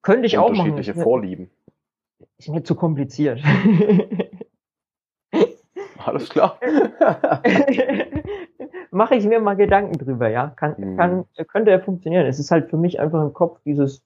Könnte 0.01 0.27
ich 0.27 0.37
auch 0.37 0.49
machen. 0.49 0.71
Unterschiedliche 0.71 0.93
Vorlieben. 0.93 1.49
Ist 2.37 2.49
mir 2.49 2.63
zu 2.63 2.75
kompliziert. 2.75 3.41
Alles 6.05 6.29
klar. 6.29 6.57
Mache 8.91 9.15
ich 9.15 9.25
mir 9.25 9.41
mal 9.41 9.55
Gedanken 9.55 9.97
drüber, 9.97 10.29
ja. 10.29 10.53
Kann, 10.55 10.77
hm. 10.77 10.97
kann, 10.97 11.25
könnte 11.49 11.71
ja 11.71 11.79
funktionieren. 11.79 12.25
Es 12.25 12.39
ist 12.39 12.51
halt 12.51 12.69
für 12.69 12.77
mich 12.77 13.01
einfach 13.01 13.21
im 13.21 13.33
Kopf 13.33 13.59
dieses 13.65 14.01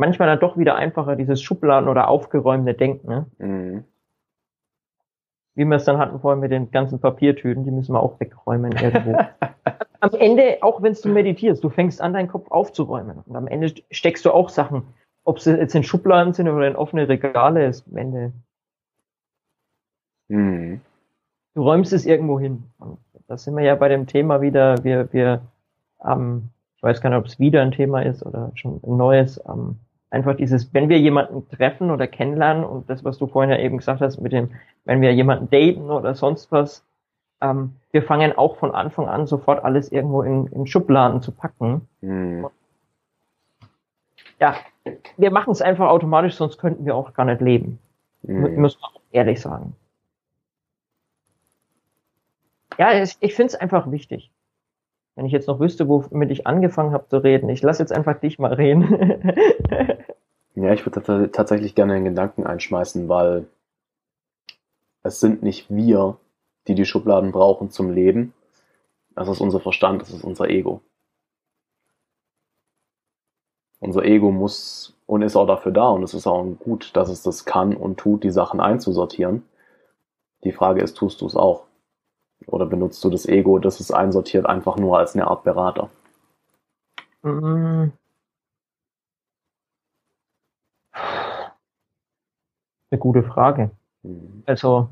manchmal 0.00 0.28
dann 0.28 0.40
doch 0.40 0.56
wieder 0.56 0.74
einfacher, 0.74 1.14
dieses 1.14 1.42
Schubladen 1.42 1.88
oder 1.88 2.08
aufgeräumte 2.08 2.74
Denken. 2.74 3.08
Ne? 3.08 3.26
Mhm. 3.38 3.84
Wie 5.54 5.64
wir 5.64 5.76
es 5.76 5.84
dann 5.84 5.98
hatten 5.98 6.20
vorhin 6.20 6.40
mit 6.40 6.50
den 6.50 6.70
ganzen 6.70 7.00
Papiertüten, 7.00 7.64
die 7.64 7.70
müssen 7.70 7.92
wir 7.92 8.02
auch 8.02 8.18
wegräumen 8.18 8.72
irgendwo. 8.72 9.18
am 10.00 10.14
Ende, 10.14 10.58
auch 10.62 10.82
wenn 10.82 10.94
du 10.94 11.08
meditierst, 11.10 11.62
du 11.62 11.68
fängst 11.68 12.00
an, 12.00 12.14
deinen 12.14 12.28
Kopf 12.28 12.50
aufzuräumen. 12.50 13.18
Und 13.26 13.36
am 13.36 13.46
Ende 13.46 13.74
steckst 13.90 14.24
du 14.24 14.32
auch 14.32 14.48
Sachen, 14.48 14.82
ob 15.24 15.38
sie 15.38 15.56
jetzt 15.56 15.74
in 15.74 15.84
Schubladen 15.84 16.32
sind 16.32 16.48
oder 16.48 16.66
in 16.66 16.76
offene 16.76 17.08
Regale, 17.08 17.66
ist 17.66 17.86
am 17.90 17.96
Ende. 17.98 18.32
Mhm. 20.28 20.80
Du 21.54 21.62
räumst 21.62 21.92
es 21.92 22.06
irgendwo 22.06 22.40
hin. 22.40 22.64
Und 22.78 22.98
da 23.28 23.36
sind 23.36 23.54
wir 23.54 23.64
ja 23.64 23.74
bei 23.74 23.88
dem 23.88 24.06
Thema 24.06 24.40
wieder, 24.40 24.82
wir, 24.82 25.12
wir, 25.12 25.42
ähm, 26.02 26.48
ich 26.76 26.82
weiß 26.82 27.02
gar 27.02 27.10
nicht, 27.10 27.18
ob 27.18 27.26
es 27.26 27.38
wieder 27.38 27.60
ein 27.60 27.72
Thema 27.72 28.00
ist 28.00 28.24
oder 28.24 28.52
schon 28.54 28.80
ein 28.82 28.96
neues, 28.96 29.38
ähm, 29.46 29.78
einfach 30.10 30.36
dieses, 30.36 30.74
wenn 30.74 30.88
wir 30.88 30.98
jemanden 30.98 31.48
treffen 31.48 31.90
oder 31.90 32.06
kennenlernen 32.06 32.64
und 32.64 32.90
das, 32.90 33.04
was 33.04 33.18
du 33.18 33.26
vorhin 33.26 33.50
ja 33.50 33.58
eben 33.58 33.78
gesagt 33.78 34.00
hast, 34.00 34.20
mit 34.20 34.32
dem, 34.32 34.50
wenn 34.84 35.00
wir 35.00 35.14
jemanden 35.14 35.48
daten 35.50 35.90
oder 35.90 36.14
sonst 36.14 36.50
was, 36.52 36.84
ähm, 37.40 37.76
wir 37.92 38.02
fangen 38.02 38.36
auch 38.36 38.56
von 38.56 38.72
Anfang 38.72 39.08
an 39.08 39.26
sofort 39.26 39.64
alles 39.64 39.90
irgendwo 39.90 40.22
in, 40.22 40.46
in 40.48 40.66
Schubladen 40.66 41.22
zu 41.22 41.32
packen. 41.32 41.88
Mhm. 42.00 42.48
Ja, 44.40 44.56
wir 45.16 45.30
machen 45.30 45.52
es 45.52 45.62
einfach 45.62 45.88
automatisch, 45.88 46.34
sonst 46.34 46.58
könnten 46.58 46.84
wir 46.84 46.96
auch 46.96 47.14
gar 47.14 47.24
nicht 47.24 47.40
leben. 47.40 47.78
Mhm. 48.22 48.60
Muss 48.60 48.80
man 48.80 48.90
auch 48.90 49.00
ehrlich 49.12 49.40
sagen. 49.40 49.74
Ja, 52.78 53.02
ich 53.02 53.34
finde 53.34 53.48
es 53.48 53.54
einfach 53.54 53.90
wichtig. 53.90 54.30
Wenn 55.20 55.26
ich 55.26 55.32
jetzt 55.32 55.48
noch 55.48 55.60
wüsste, 55.60 55.86
womit 55.86 56.30
ich 56.30 56.46
angefangen 56.46 56.94
habe 56.94 57.06
zu 57.08 57.18
reden, 57.18 57.50
ich 57.50 57.60
lasse 57.60 57.82
jetzt 57.82 57.92
einfach 57.92 58.18
dich 58.18 58.38
mal 58.38 58.54
reden. 58.54 58.88
ja, 60.54 60.72
ich 60.72 60.86
würde 60.86 61.30
tatsächlich 61.30 61.74
gerne 61.74 61.92
einen 61.92 62.06
Gedanken 62.06 62.46
einschmeißen, 62.46 63.06
weil 63.10 63.46
es 65.02 65.20
sind 65.20 65.42
nicht 65.42 65.68
wir, 65.68 66.16
die 66.68 66.74
die 66.74 66.86
Schubladen 66.86 67.32
brauchen 67.32 67.68
zum 67.68 67.92
Leben. 67.92 68.32
Das 69.14 69.28
ist 69.28 69.42
unser 69.42 69.60
Verstand, 69.60 70.00
das 70.00 70.08
ist 70.08 70.24
unser 70.24 70.48
Ego. 70.48 70.80
Unser 73.78 74.06
Ego 74.06 74.30
muss 74.30 74.96
und 75.04 75.20
ist 75.20 75.36
auch 75.36 75.46
dafür 75.46 75.72
da 75.72 75.90
und 75.90 76.02
es 76.02 76.14
ist 76.14 76.26
auch 76.26 76.42
gut, 76.60 76.96
dass 76.96 77.10
es 77.10 77.22
das 77.22 77.44
kann 77.44 77.76
und 77.76 77.98
tut, 77.98 78.24
die 78.24 78.30
Sachen 78.30 78.58
einzusortieren. 78.58 79.42
Die 80.44 80.52
Frage 80.52 80.80
ist, 80.80 80.96
tust 80.96 81.20
du 81.20 81.26
es 81.26 81.36
auch? 81.36 81.66
Oder 82.46 82.66
benutzt 82.66 83.02
du 83.04 83.10
das 83.10 83.26
Ego, 83.26 83.58
das 83.58 83.80
es 83.80 83.90
einsortiert, 83.90 84.46
einfach 84.46 84.76
nur 84.76 84.98
als 84.98 85.14
eine 85.14 85.26
Art 85.26 85.44
Berater? 85.44 85.90
Eine 92.90 92.98
gute 92.98 93.22
Frage. 93.22 93.70
Mhm. 94.02 94.42
Also, 94.46 94.88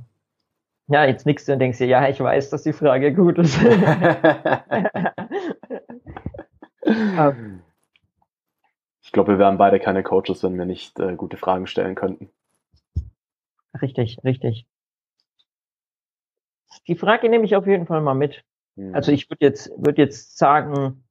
ja, 0.88 1.04
jetzt 1.04 1.26
nichts 1.26 1.48
und 1.48 1.58
denkst 1.58 1.78
dir, 1.78 1.86
ja, 1.86 2.08
ich 2.08 2.20
weiß, 2.20 2.50
dass 2.50 2.62
die 2.62 2.72
Frage 2.72 3.12
gut 3.12 3.38
ist. 3.38 3.58
ich 9.02 9.12
glaube, 9.12 9.32
wir 9.32 9.38
wären 9.38 9.58
beide 9.58 9.80
keine 9.80 10.02
Coaches, 10.02 10.42
wenn 10.42 10.56
wir 10.58 10.64
nicht 10.64 10.98
äh, 11.00 11.14
gute 11.16 11.36
Fragen 11.36 11.66
stellen 11.66 11.94
könnten. 11.94 12.30
Richtig, 13.80 14.18
richtig. 14.24 14.66
Die 16.88 16.96
Frage 16.96 17.28
nehme 17.28 17.44
ich 17.44 17.54
auf 17.54 17.66
jeden 17.66 17.86
Fall 17.86 18.00
mal 18.00 18.14
mit. 18.14 18.42
Mhm. 18.76 18.94
Also 18.94 19.12
ich 19.12 19.30
würde 19.30 19.44
jetzt, 19.44 19.70
würde 19.76 20.02
jetzt 20.02 20.38
sagen, 20.38 21.04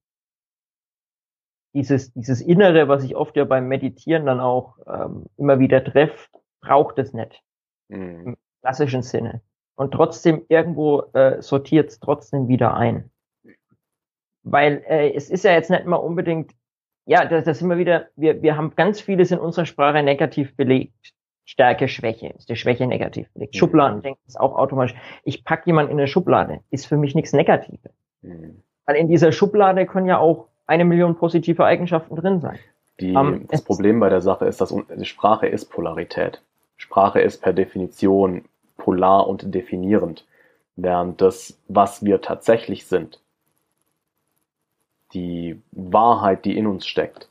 dieses, 1.74 2.12
dieses 2.14 2.42
Innere, 2.42 2.88
was 2.88 3.04
ich 3.04 3.16
oft 3.16 3.36
ja 3.36 3.46
beim 3.46 3.68
Meditieren 3.68 4.26
dann 4.26 4.40
auch 4.40 4.78
ähm, 4.88 5.28
immer 5.38 5.60
wieder 5.60 5.84
treffe, 5.84 6.30
braucht 6.62 6.98
es 6.98 7.14
nicht. 7.14 7.42
Mhm. 7.90 8.26
Im 8.26 8.38
klassischen 8.62 9.04
Sinne. 9.04 9.42
Und 9.76 9.92
trotzdem 9.92 10.44
irgendwo 10.50 11.02
äh, 11.14 11.42
sortiert 11.42 11.90
es 11.90 12.00
trotzdem 12.00 12.48
wieder 12.48 12.74
ein. 12.74 13.12
Weil 14.42 14.84
äh, 14.88 15.14
es 15.14 15.30
ist 15.30 15.44
ja 15.44 15.52
jetzt 15.52 15.70
nicht 15.70 15.86
mal 15.86 15.98
unbedingt, 15.98 16.54
ja, 17.06 17.26
das, 17.26 17.46
das 17.46 17.60
sind 17.60 17.70
wir 17.70 17.78
wieder, 17.78 18.08
wir, 18.16 18.42
wir 18.42 18.58
haben 18.58 18.76
ganz 18.76 19.00
vieles 19.00 19.30
in 19.30 19.40
unserer 19.40 19.68
Sprache 19.68 20.02
negativ 20.02 20.56
belegt. 20.56 21.14
Stärke, 21.48 21.88
Schwäche. 21.88 22.28
Ist 22.38 22.50
die 22.50 22.58
Schwäche 22.58 22.86
negativ 22.86 23.30
belegt. 23.32 23.56
Mhm. 23.56 23.58
Schubladendenken 23.58 24.22
ist 24.28 24.40
auch 24.40 24.58
automatisch. 24.58 24.96
Ich 25.24 25.46
pack 25.46 25.66
jemanden 25.66 25.94
in 25.94 25.98
eine 25.98 26.08
Schublade, 26.08 26.60
ist 26.70 26.86
für 26.86 26.98
mich 26.98 27.16
nichts 27.16 27.32
Negatives. 27.32 27.92
Mhm. 28.22 28.62
Weil 28.86 28.98
in 28.98 29.08
dieser 29.08 29.32
Schublade 29.32 29.86
können 29.86 30.08
ja 30.08 30.20
auch 30.20 30.48
eine 30.68 30.84
Million 30.84 31.16
positive 31.16 31.64
Eigenschaften 31.64 32.18
drin 32.18 32.42
sein. 32.42 32.60
Die, 33.00 33.16
um, 33.16 33.34
ähm, 33.34 33.48
das 33.50 33.62
Problem 33.62 34.02
bei 34.02 34.10
der 34.10 34.20
Sache 34.20 34.46
ist, 34.46 34.60
dass 34.60 34.76
Sprache 35.04 35.48
ist 35.48 35.68
Polarität. 35.68 36.42
Sprache 36.76 37.22
ist 37.22 37.42
per 37.42 37.54
Definition 37.54 38.44
polar 38.76 39.28
und 39.28 39.56
definierend, 39.56 40.28
während 40.76 41.22
das, 41.22 41.58
was 41.70 42.04
wir 42.04 42.20
tatsächlich 42.20 42.88
sind, 42.88 43.22
die 45.14 45.62
Wahrheit, 45.72 46.44
die 46.44 46.58
in 46.58 46.68
uns 46.68 46.86
steckt, 46.86 47.30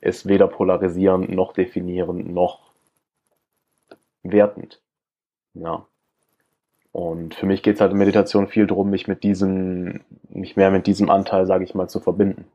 ist 0.00 0.26
weder 0.26 0.46
polarisierend 0.46 1.30
noch 1.30 1.52
definierend 1.52 2.32
noch 2.32 2.72
wertend. 4.22 4.80
Ja. 5.54 5.86
Und 6.92 7.34
für 7.34 7.46
mich 7.46 7.62
geht 7.62 7.76
es 7.76 7.80
halt 7.80 7.92
in 7.92 7.98
Meditation 7.98 8.48
viel 8.48 8.66
darum, 8.66 8.90
mich 8.90 9.08
mit 9.08 9.22
diesem, 9.22 10.00
mich 10.28 10.56
mehr 10.56 10.70
mit 10.70 10.86
diesem 10.86 11.10
Anteil, 11.10 11.46
sage 11.46 11.64
ich 11.64 11.74
mal, 11.74 11.88
zu 11.88 12.00
verbinden. 12.00 12.46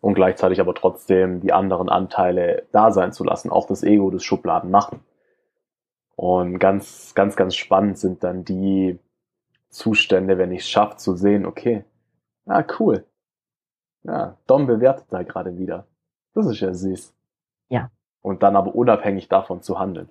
Und 0.00 0.14
gleichzeitig 0.14 0.60
aber 0.60 0.74
trotzdem 0.74 1.40
die 1.40 1.52
anderen 1.52 1.88
Anteile 1.88 2.66
da 2.72 2.90
sein 2.90 3.12
zu 3.12 3.24
lassen, 3.24 3.50
auch 3.50 3.66
das 3.66 3.82
Ego, 3.82 4.10
das 4.10 4.24
Schubladen 4.24 4.70
machen. 4.70 5.00
Und 6.16 6.58
ganz, 6.58 7.14
ganz, 7.14 7.36
ganz 7.36 7.54
spannend 7.54 7.98
sind 7.98 8.24
dann 8.24 8.44
die 8.44 8.98
Zustände, 9.70 10.38
wenn 10.38 10.52
ich 10.52 10.60
es 10.60 10.68
schaffe 10.68 10.96
zu 10.96 11.14
sehen, 11.14 11.46
okay, 11.46 11.84
ah, 12.46 12.64
cool. 12.78 13.04
Ja, 14.02 14.36
Dom 14.46 14.66
bewertet 14.66 15.06
da 15.10 15.22
gerade 15.22 15.58
wieder. 15.58 15.86
Das 16.38 16.46
ist 16.46 16.60
ja 16.60 16.72
süß. 16.72 17.12
Ja. 17.68 17.90
Und 18.22 18.44
dann 18.44 18.54
aber 18.54 18.72
unabhängig 18.72 19.28
davon 19.28 19.60
zu 19.60 19.80
handeln. 19.80 20.08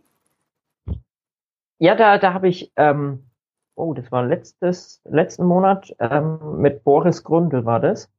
Ja, 1.80 1.96
da, 1.96 2.18
da 2.18 2.34
habe 2.34 2.50
ich, 2.50 2.74
ähm, 2.76 3.30
oh, 3.76 3.94
das 3.94 4.12
war 4.12 4.26
letztes, 4.26 5.02
letzten 5.06 5.46
Monat, 5.46 5.96
ähm, 6.00 6.58
mit 6.58 6.84
Boris 6.84 7.24
Grundl 7.24 7.64
war 7.64 7.80
das. 7.80 8.12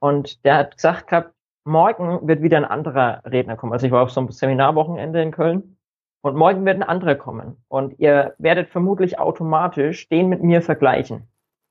Und 0.00 0.44
der 0.44 0.56
hat 0.56 0.76
gesagt 0.76 1.06
gehabt, 1.06 1.32
morgen 1.64 2.28
wird 2.28 2.42
wieder 2.42 2.58
ein 2.58 2.66
anderer 2.66 3.22
Redner 3.24 3.56
kommen. 3.56 3.72
Also 3.72 3.86
ich 3.86 3.92
war 3.92 4.02
auf 4.02 4.10
so 4.10 4.20
einem 4.20 4.32
Seminarwochenende 4.32 5.22
in 5.22 5.30
Köln 5.30 5.78
und 6.20 6.36
morgen 6.36 6.66
wird 6.66 6.76
ein 6.76 6.82
anderer 6.82 7.14
kommen. 7.14 7.56
Und 7.68 7.98
ihr 7.98 8.34
werdet 8.36 8.68
vermutlich 8.68 9.18
automatisch 9.18 10.10
den 10.10 10.28
mit 10.28 10.42
mir 10.42 10.60
vergleichen. 10.60 11.26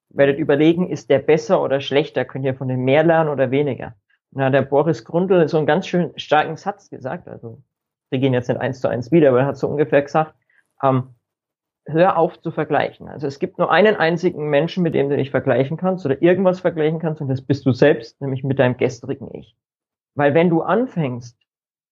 Werdet 0.10 0.40
überlegen, 0.40 0.90
ist 0.90 1.12
der 1.12 1.20
besser 1.20 1.62
oder 1.62 1.80
schlechter? 1.80 2.26
Könnt 2.26 2.46
ihr 2.46 2.56
von 2.56 2.70
dem 2.70 2.86
mehr 2.86 3.04
lernen 3.04 3.30
oder 3.30 3.52
weniger? 3.52 3.94
Hat 4.36 4.54
der 4.54 4.62
Boris 4.64 5.06
Grundl 5.06 5.48
so 5.48 5.58
einen 5.58 5.66
ganz 5.66 5.88
schön 5.88 6.12
starken 6.18 6.58
Satz 6.58 6.90
gesagt. 6.90 7.28
Also 7.28 7.62
wir 8.10 8.20
gehen 8.20 8.34
jetzt 8.34 8.50
nicht 8.50 8.60
eins 8.60 8.82
zu 8.82 8.88
eins 8.88 9.12
wieder, 9.12 9.30
aber 9.30 9.42
er 9.42 9.46
hat 9.46 9.58
so 9.58 9.68
ungefähr 9.68 10.02
gesagt, 10.02 10.36
ähm, 10.84 11.16
hör 11.86 12.18
auf 12.18 12.42
zu 12.42 12.52
vergleichen. 12.52 13.08
Also 13.08 13.28
es 13.28 13.40
gibt 13.40 13.58
nur 13.60 13.72
einen 13.72 13.96
einzigen 13.96 14.50
Menschen, 14.50 14.84
mit 14.84 14.96
dem 14.96 15.10
du 15.10 15.18
dich 15.18 15.32
vergleichen 15.32 15.78
kannst 15.78 16.06
oder 16.06 16.22
irgendwas 16.22 16.60
vergleichen 16.60 17.00
kannst 17.00 17.22
und 17.22 17.28
das 17.28 17.42
bist 17.42 17.66
du 17.66 17.72
selbst, 17.72 18.20
nämlich 18.22 18.44
mit 18.44 18.60
deinem 18.60 18.78
gestrigen 18.78 19.30
Ich. 19.34 19.56
Weil 20.16 20.34
wenn 20.34 20.50
du 20.50 20.62
anfängst 20.62 21.38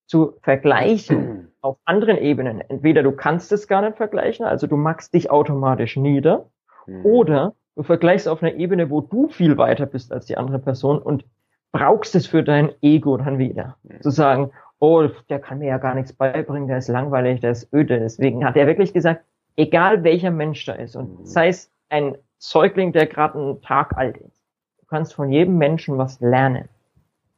zu 0.07 0.33
vergleichen 0.41 1.51
auf 1.61 1.77
anderen 1.85 2.17
Ebenen, 2.17 2.61
entweder 2.61 3.03
du 3.03 3.11
kannst 3.11 3.51
es 3.51 3.67
gar 3.67 3.81
nicht 3.81 3.97
vergleichen, 3.97 4.45
also 4.45 4.67
du 4.67 4.77
magst 4.77 5.13
dich 5.13 5.29
automatisch 5.29 5.95
nieder, 5.95 6.49
mhm. 6.87 7.05
oder 7.05 7.55
du 7.75 7.83
vergleichst 7.83 8.27
auf 8.27 8.41
einer 8.41 8.55
Ebene, 8.55 8.89
wo 8.89 9.01
du 9.01 9.29
viel 9.29 9.57
weiter 9.57 9.85
bist 9.85 10.11
als 10.11 10.25
die 10.25 10.37
andere 10.37 10.59
Person 10.59 10.99
und 11.01 11.25
brauchst 11.74 12.15
es 12.15 12.28
für 12.28 12.43
dein 12.43 12.71
Ego 12.82 13.17
dann 13.17 13.38
wieder. 13.38 13.76
Mhm. 13.84 14.01
Zu 14.01 14.11
sagen, 14.11 14.51
oh, 14.80 15.09
der 15.30 15.39
kann 15.39 15.59
mir 15.59 15.67
ja 15.67 15.78
gar 15.78 15.95
nichts 15.95 16.13
beibringen, 16.13 16.69
der 16.69 16.78
ist 16.78 16.88
langweilig, 16.88 17.41
der 17.41 17.51
ist 17.51 17.74
öde. 17.74 17.99
Deswegen 17.99 18.45
hat 18.45 18.55
er 18.55 18.67
wirklich 18.67 18.93
gesagt, 18.93 19.26
egal 19.57 20.03
welcher 20.03 20.32
Mensch 20.32 20.65
da 20.65 20.74
ist 20.74 20.95
und 20.95 21.28
sei 21.28 21.49
es 21.49 21.71
ein 21.89 22.17
Säugling, 22.38 22.93
der 22.93 23.07
gerade 23.07 23.38
einen 23.38 23.61
Tag 23.61 23.97
alt 23.97 24.17
ist, 24.17 24.41
du 24.80 24.86
kannst 24.86 25.13
von 25.13 25.30
jedem 25.32 25.57
Menschen 25.57 25.97
was 25.97 26.19
lernen. 26.21 26.69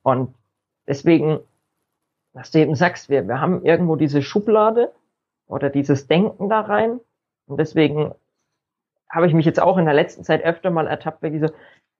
Und 0.04 0.34
deswegen, 0.88 1.40
was 2.34 2.52
du 2.52 2.60
eben 2.60 2.76
sagst, 2.76 3.10
wir, 3.10 3.28
wir 3.28 3.40
haben 3.40 3.64
irgendwo 3.64 3.96
diese 3.96 4.22
Schublade 4.22 4.92
oder 5.48 5.70
dieses 5.70 6.08
Denken 6.08 6.50
da 6.50 6.62
rein 6.62 7.00
und 7.48 7.60
deswegen 7.60 8.14
habe 9.10 9.28
ich 9.28 9.34
mich 9.34 9.46
jetzt 9.46 9.62
auch 9.62 9.78
in 9.78 9.86
der 9.86 9.94
letzten 9.94 10.24
Zeit 10.24 10.44
öfter 10.44 10.72
mal 10.72 10.88
ertappt, 10.88 11.24
weil 11.24 11.36
ich 11.36 11.42
so, 11.42 11.48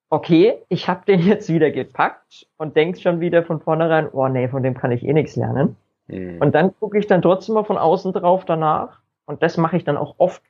okay, 0.10 0.62
ich 0.70 0.88
habe 0.88 1.06
den 1.06 1.20
jetzt 1.28 1.50
wieder 1.50 1.72
gepackt 1.72 2.48
und 2.58 2.76
denk 2.76 2.98
schon 2.98 3.20
wieder 3.20 3.44
von 3.44 3.62
vornherein, 3.62 4.10
oh 4.12 4.28
nee, 4.28 4.48
von 4.48 4.64
dem 4.64 4.76
kann 4.76 4.92
ich 4.92 5.04
eh 5.04 5.14
nichts 5.14 5.36
lernen. 5.36 5.76
Mhm. 6.08 6.38
Und 6.40 6.56
dann 6.56 6.76
gucke 6.80 6.98
ich 6.98 7.08
dann 7.08 7.22
trotzdem 7.22 7.56
mal 7.56 7.64
von 7.64 7.78
außen 7.78 8.14
drauf 8.14 8.46
danach 8.46 9.02
und 9.26 9.42
das 9.42 9.58
mache 9.58 9.78
ich 9.78 9.84
dann 9.84 9.98
auch 9.98 10.16
oft 10.18 10.44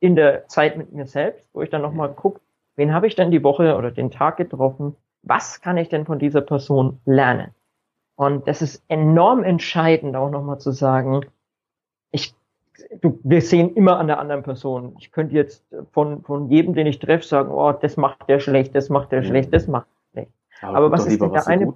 in 0.00 0.16
der 0.16 0.46
Zeit 0.48 0.76
mit 0.76 0.92
mir 0.92 1.06
selbst, 1.06 1.48
wo 1.52 1.62
ich 1.62 1.70
dann 1.70 1.82
nochmal 1.82 2.12
gucke, 2.12 2.40
wen 2.76 2.92
habe 2.92 3.06
ich 3.06 3.16
denn 3.16 3.30
die 3.30 3.42
Woche 3.42 3.76
oder 3.76 3.90
den 3.90 4.10
Tag 4.10 4.36
getroffen? 4.36 4.96
Was 5.22 5.60
kann 5.60 5.76
ich 5.76 5.88
denn 5.88 6.06
von 6.06 6.18
dieser 6.18 6.40
Person 6.40 7.00
lernen? 7.04 7.52
Und 8.14 8.46
das 8.48 8.62
ist 8.62 8.84
enorm 8.88 9.42
entscheidend, 9.42 10.16
auch 10.16 10.30
nochmal 10.30 10.58
zu 10.58 10.72
sagen, 10.72 11.24
du, 13.00 13.18
wir 13.22 13.42
sehen 13.42 13.74
immer 13.74 13.98
an 13.98 14.06
der 14.06 14.18
anderen 14.18 14.42
Person. 14.42 14.96
Ich 14.98 15.12
könnte 15.12 15.34
jetzt 15.34 15.64
von, 15.92 16.22
von 16.22 16.48
jedem, 16.50 16.74
den 16.74 16.86
ich 16.86 16.98
treffe, 16.98 17.24
sagen, 17.24 17.50
oh, 17.50 17.72
das 17.72 17.96
macht 17.96 18.28
der 18.28 18.40
schlecht, 18.40 18.74
das 18.74 18.88
macht 18.88 19.12
der 19.12 19.20
mhm. 19.20 19.26
schlecht, 19.26 19.54
das 19.54 19.66
macht 19.66 19.86
der 20.14 20.22
schlecht. 20.22 20.32
Aber, 20.62 20.76
Aber 20.76 20.90
was 20.90 21.06
ist 21.06 21.20
denn 21.20 21.32
der 21.32 21.46
eine? 21.46 21.72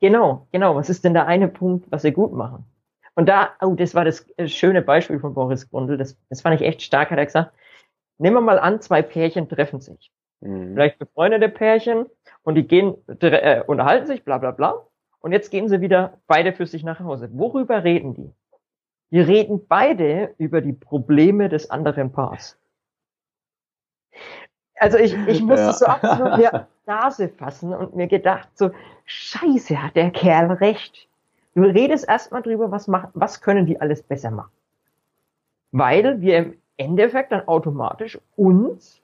Genau, 0.00 0.46
genau. 0.52 0.76
Was 0.76 0.90
ist 0.90 1.04
denn 1.04 1.14
der 1.14 1.26
eine 1.26 1.48
Punkt, 1.48 1.90
was 1.90 2.02
sie 2.02 2.12
gut 2.12 2.32
machen? 2.32 2.64
Und 3.14 3.28
da, 3.28 3.50
oh, 3.62 3.74
das 3.74 3.94
war 3.94 4.04
das 4.04 4.26
äh, 4.36 4.46
schöne 4.46 4.82
Beispiel 4.82 5.18
von 5.18 5.32
Boris 5.32 5.70
Grundl, 5.70 5.96
das, 5.96 6.18
das 6.28 6.42
fand 6.42 6.60
ich 6.60 6.66
echt 6.66 6.82
stark, 6.82 7.10
hat 7.10 7.18
er 7.18 7.24
gesagt, 7.24 7.52
nehmen 8.18 8.36
wir 8.36 8.42
mal 8.42 8.58
an, 8.58 8.82
zwei 8.82 9.00
Pärchen 9.00 9.48
treffen 9.48 9.80
sich. 9.80 10.12
Mhm. 10.40 10.74
Vielleicht 10.74 10.98
befreundete 10.98 11.48
Pärchen 11.48 12.06
und 12.42 12.56
die 12.56 12.66
gehen, 12.66 12.94
äh, 13.20 13.62
unterhalten 13.66 14.06
sich, 14.06 14.22
bla 14.22 14.36
bla 14.38 14.50
bla. 14.50 14.86
Und 15.20 15.32
jetzt 15.32 15.50
gehen 15.50 15.68
sie 15.68 15.80
wieder 15.80 16.18
beide 16.26 16.52
für 16.52 16.66
sich 16.66 16.84
nach 16.84 17.00
Hause. 17.00 17.30
Worüber 17.32 17.82
reden 17.82 18.14
die? 18.14 18.32
Die 19.10 19.20
reden 19.20 19.66
beide 19.66 20.34
über 20.38 20.60
die 20.60 20.72
Probleme 20.72 21.48
des 21.48 21.70
anderen 21.70 22.12
Paars. 22.12 22.58
Also 24.78 24.98
ich, 24.98 25.14
ich 25.26 25.42
musste 25.42 25.66
ja. 25.66 25.72
so 25.72 25.86
absolut 25.86 26.36
mir 26.38 26.66
Nase 26.86 27.28
fassen 27.28 27.72
und 27.72 27.96
mir 27.96 28.06
gedacht, 28.06 28.48
so, 28.54 28.70
scheiße, 29.04 29.82
hat 29.82 29.96
der 29.96 30.10
Kerl 30.10 30.52
recht. 30.52 31.08
Du 31.54 31.62
redest 31.62 32.08
erstmal 32.08 32.42
drüber, 32.42 32.70
was, 32.70 32.86
machen, 32.86 33.10
was 33.14 33.40
können 33.40 33.66
die 33.66 33.80
alles 33.80 34.02
besser 34.02 34.30
machen. 34.30 34.52
Weil 35.72 36.20
wir 36.20 36.38
im 36.38 36.54
Endeffekt 36.76 37.32
dann 37.32 37.48
automatisch 37.48 38.18
uns 38.36 39.00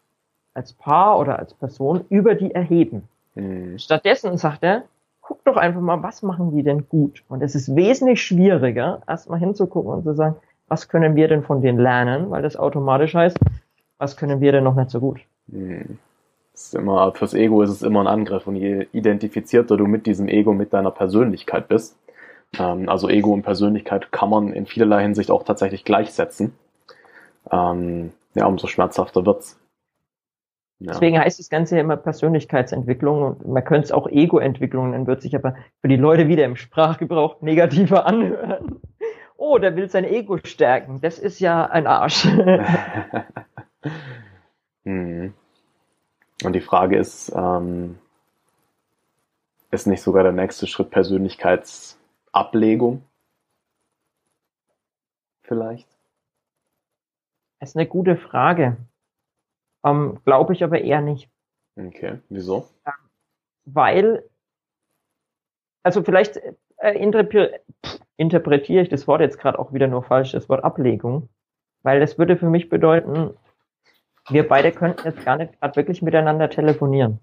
als 0.55 0.73
Paar 0.75 1.19
oder 1.19 1.39
als 1.39 1.55
Person 1.55 2.05
über 2.11 2.35
die 2.35 2.55
erheben. 2.55 3.09
Mhm. 3.35 3.79
Stattdessen 3.79 4.37
sagt 4.37 4.63
er, 4.63 4.85
guck 5.33 5.45
doch 5.45 5.57
einfach 5.57 5.80
mal, 5.80 6.03
was 6.03 6.22
machen 6.22 6.55
die 6.55 6.62
denn 6.62 6.91
gut? 6.91 7.24
Und 7.26 7.43
es 7.43 7.55
ist 7.55 7.74
wesentlich 7.74 8.20
schwieriger, 8.20 9.01
erstmal 9.09 9.39
hinzugucken 9.39 9.91
und 9.91 10.05
zu 10.05 10.14
sagen, 10.14 10.37
was 10.68 10.91
können 10.91 11.16
wir 11.16 11.26
denn 11.26 11.43
von 11.43 11.62
denen 11.62 11.78
lernen, 11.78 12.30
weil 12.30 12.43
das 12.43 12.55
automatisch 12.55 13.14
heißt, 13.14 13.39
was 13.97 14.18
können 14.18 14.43
wir 14.43 14.53
denn 14.53 14.62
noch 14.62 14.74
nicht 14.74 14.91
so 14.91 15.01
gut? 15.01 15.20
Mhm. 15.47 15.99
ist 16.53 16.74
immer, 16.74 17.12
fürs 17.14 17.33
Ego 17.33 17.62
ist 17.62 17.70
es 17.70 17.80
immer 17.80 18.01
ein 18.01 18.09
Angriff 18.09 18.47
und 18.47 18.57
je 18.57 18.89
identifizierter 18.93 19.78
du 19.78 19.87
mit 19.87 20.05
diesem 20.05 20.28
Ego, 20.28 20.53
mit 20.53 20.74
deiner 20.74 20.91
Persönlichkeit 20.91 21.66
bist, 21.66 21.97
ähm, 22.59 22.91
also 22.91 23.09
Ego 23.09 23.33
und 23.33 23.43
Persönlichkeit 23.43 24.12
kann 24.12 24.28
man 24.28 24.53
in 24.53 24.66
vielerlei 24.66 25.01
Hinsicht 25.01 25.30
auch 25.30 25.45
tatsächlich 25.45 25.87
gleichsetzen. 25.87 26.53
Ähm, 27.51 28.12
ja, 28.35 28.45
umso 28.45 28.66
schmerzhafter 28.66 29.24
wird's. 29.24 29.59
Ja. 30.83 30.95
Deswegen 30.95 31.18
heißt 31.18 31.39
das 31.39 31.49
Ganze 31.49 31.76
ja 31.76 31.80
immer 31.80 31.97
Persönlichkeitsentwicklung 31.97 33.22
und 33.22 33.47
man 33.47 33.64
könnte 33.64 33.85
es 33.85 33.93
auch 33.93 34.09
Ego-Entwicklung 34.09 34.91
nennen, 34.91 35.07
wird 35.07 35.22
sich 35.22 35.37
aber 35.37 35.55
für 35.80 35.87
die 35.87 35.97
Leute 35.97 36.26
wieder 36.26 36.45
im 36.45 36.57
Sprachgebrauch 36.57 37.41
negativer 37.41 38.05
anhören. 38.07 38.80
Oh, 39.37 39.59
der 39.59 39.76
will 39.76 39.89
sein 39.89 40.05
Ego 40.05 40.39
stärken. 40.43 41.01
Das 41.01 41.20
ist 41.20 41.39
ja 41.39 41.66
ein 41.66 41.87
Arsch. 41.87 42.24
hm. 44.85 45.35
Und 46.45 46.53
die 46.53 46.61
Frage 46.61 46.99
ist, 46.99 47.30
ähm, 47.33 47.99
ist 49.70 49.87
nicht 49.87 50.03
sogar 50.03 50.24
der 50.24 50.33
nächste 50.33 50.66
Schritt 50.66 50.91
Persönlichkeits 50.91 51.97
Ablegung? 52.33 53.05
Vielleicht? 55.43 55.87
Das 57.61 57.70
ist 57.70 57.76
eine 57.76 57.87
gute 57.87 58.16
Frage. 58.16 58.78
Ähm, 59.85 60.18
Glaube 60.24 60.53
ich 60.53 60.62
aber 60.64 60.80
eher 60.80 61.01
nicht. 61.01 61.28
Okay, 61.76 62.18
wieso? 62.28 62.68
Weil, 63.64 64.24
also 65.83 66.03
vielleicht 66.03 66.41
äh, 66.76 66.93
interpre 66.99 67.61
interpretiere 68.16 68.83
ich 68.83 68.89
das 68.89 69.09
Wort 69.09 69.20
jetzt 69.20 69.39
gerade 69.39 69.59
auch 69.59 69.72
wieder 69.72 69.89
nur 69.89 70.03
falsch, 70.03 70.33
das 70.33 70.49
Wort 70.49 70.62
Ablegung, 70.62 71.28
weil 71.83 71.99
das 71.99 72.18
würde 72.18 72.37
für 72.37 72.51
mich 72.51 72.68
bedeuten, 72.68 73.35
wir 74.28 74.47
beide 74.47 74.70
könnten 74.70 75.05
jetzt 75.05 75.24
gar 75.24 75.37
nicht 75.37 75.59
gerade 75.59 75.76
wirklich 75.76 76.03
miteinander 76.03 76.49
telefonieren. 76.49 77.18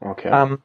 Okay. 0.00 0.30
Ähm, 0.32 0.62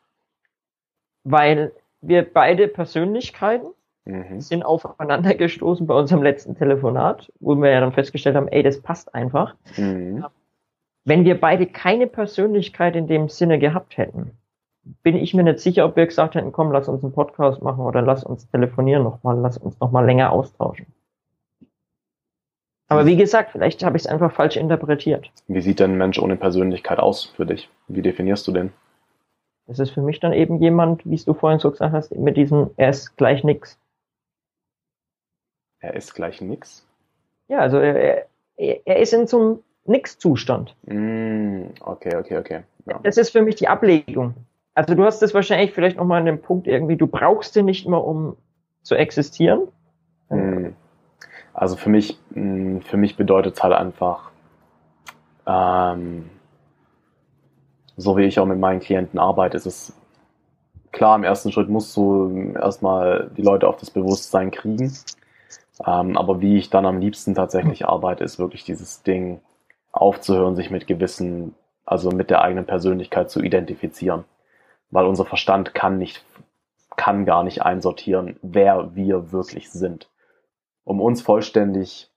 weil 1.24 1.74
wir 2.01 2.32
beide 2.32 2.68
Persönlichkeiten 2.68 3.74
mhm. 4.06 4.39
sind 4.39 4.64
aufeinander 4.64 5.36
gestoßen 5.36 5.88
bei 5.88 5.95
unserem 5.95 6.24
letzten 6.24 6.56
Telefonat, 6.56 7.32
wo 7.39 7.56
wir 7.56 7.72
ja 7.72 7.80
dann 7.80 7.93
festgestellt 7.93 8.36
haben, 8.36 8.47
ey, 8.47 8.64
das 8.64 8.82
passt 8.82 9.14
einfach. 9.14 9.56
Mhm. 9.78 10.26
Wenn 11.06 11.26
wir 11.26 11.39
beide 11.39 11.68
keine 11.68 12.08
Persönlichkeit 12.08 12.95
in 12.95 13.08
dem 13.08 13.28
Sinne 13.28 13.60
gehabt 13.60 13.97
hätten, 13.97 14.38
bin 15.01 15.16
ich 15.16 15.34
mir 15.34 15.43
nicht 15.43 15.60
sicher, 15.60 15.86
ob 15.86 15.95
wir 15.95 16.06
gesagt 16.06 16.36
hätten, 16.36 16.51
komm, 16.51 16.72
lass 16.72 16.88
uns 16.88 17.04
einen 17.04 17.14
Podcast 17.14 17.62
machen 17.62 17.82
oder 17.82 18.01
lass 18.01 18.24
uns 18.24 18.49
telefonieren 18.49 19.04
nochmal, 19.04 19.38
lass 19.39 19.58
uns 19.58 19.80
nochmal 19.80 20.06
länger 20.06 20.32
austauschen. 20.32 20.88
Aber 22.88 23.06
wie 23.06 23.16
gesagt, 23.16 23.51
vielleicht 23.51 23.84
habe 23.84 23.97
ich 23.97 24.04
es 24.04 24.08
einfach 24.08 24.32
falsch 24.32 24.56
interpretiert. 24.56 25.32
Wie 25.47 25.62
sieht 25.62 25.80
denn 25.80 25.91
ein 25.93 25.97
Mensch 25.97 26.20
ohne 26.20 26.36
Persönlichkeit 26.36 26.99
aus 26.99 27.26
für 27.26 27.45
dich? 27.45 27.70
Wie 27.88 28.01
definierst 28.01 28.47
du 28.47 28.51
den? 28.51 28.74
Das 29.66 29.80
ist 29.80 29.91
für 29.91 30.01
mich 30.01 30.20
dann 30.20 30.34
eben 30.34 30.62
jemand, 30.62 31.06
wie 31.06 31.16
es 31.16 31.26
du 31.26 31.34
vorhin 31.34 31.60
so 31.60 31.72
gesagt 31.72 31.93
hast, 31.93 32.14
mit 32.16 32.38
diesem, 32.38 32.72
er 32.76 32.89
ist 32.89 33.16
gleich 33.16 33.43
nix. 33.43 33.80
Er 35.80 35.95
ist 35.95 36.14
gleich 36.14 36.41
nix? 36.41 36.86
Ja, 37.47 37.60
also 37.60 37.78
er, 37.78 38.28
er, 38.58 38.88
er 38.88 38.99
ist 38.99 39.14
in 39.14 39.28
so 39.28 39.39
einem 39.39 39.64
Nix-Zustand. 39.86 40.76
Mm, 40.86 41.66
okay, 41.82 42.16
okay, 42.16 42.38
okay. 42.38 42.64
Ja. 42.86 43.00
Das 43.04 43.18
ist 43.18 43.32
für 43.32 43.42
mich 43.42 43.56
die 43.56 43.68
Ablegung. 43.68 44.34
Also 44.76 44.96
du 44.96 45.04
hast 45.04 45.22
das 45.22 45.34
wahrscheinlich 45.34 45.74
vielleicht 45.74 45.98
nochmal 45.98 46.20
an 46.20 46.26
dem 46.26 46.42
Punkt 46.42 46.68
irgendwie, 46.68 46.96
du 46.96 47.08
brauchst 47.08 47.56
den 47.56 47.66
nicht 47.66 47.88
mehr, 47.88 48.04
um 48.04 48.36
zu 48.82 48.96
existieren. 48.96 49.68
Mm. 50.30 50.70
Also 51.54 51.76
für 51.76 51.90
mich, 51.90 52.20
mm, 52.32 52.80
für 52.80 52.98
mich 52.98 53.18
bedeutet 53.18 53.56
es 53.56 53.64
halt 53.64 53.74
einfach, 53.74 54.32
ähm, 55.46 56.30
so 57.96 58.18
wie 58.18 58.24
ich 58.24 58.40
auch 58.40 58.46
mit 58.46 58.60
meinen 58.60 58.80
Klienten 58.80 59.20
arbeite, 59.20 59.58
ist 59.58 59.66
es 59.66 59.94
klar, 60.92 61.16
im 61.16 61.24
ersten 61.24 61.52
Schritt 61.52 61.70
musst 61.70 61.96
du 61.98 62.54
erstmal 62.56 63.30
die 63.36 63.42
Leute 63.42 63.68
auf 63.68 63.78
das 63.78 63.92
Bewusstsein 63.92 64.52
kriegen. 64.52 64.94
Ähm, 65.86 66.18
aber 66.18 66.40
wie 66.40 66.58
ich 66.58 66.70
dann 66.70 66.86
am 66.86 67.00
liebsten 67.00 67.36
tatsächlich 67.36 67.86
arbeite, 67.86 68.24
ist 68.24 68.40
wirklich 68.40 68.64
dieses 68.64 69.04
Ding 69.04 69.42
aufzuhören, 69.94 70.56
sich 70.56 70.70
mit 70.70 70.88
gewissen, 70.88 71.56
also 71.86 72.12
mit 72.12 72.30
der 72.30 72.41
eigenen 72.41 72.66
Persönlichkeit 72.66 73.32
zu 73.32 73.41
identifizieren. 73.41 74.26
Weil 74.89 75.06
unser 75.06 75.26
Verstand 75.26 75.74
kann 75.74 75.98
nicht, 75.98 76.26
kann 76.98 77.26
gar 77.26 77.44
nicht 77.44 77.62
einsortieren, 77.62 78.38
wer 78.41 78.96
wir 78.96 79.32
wirklich 79.32 79.72
sind. 79.72 80.10
Um 80.84 81.00
uns 81.00 81.22
vollständig 81.22 82.12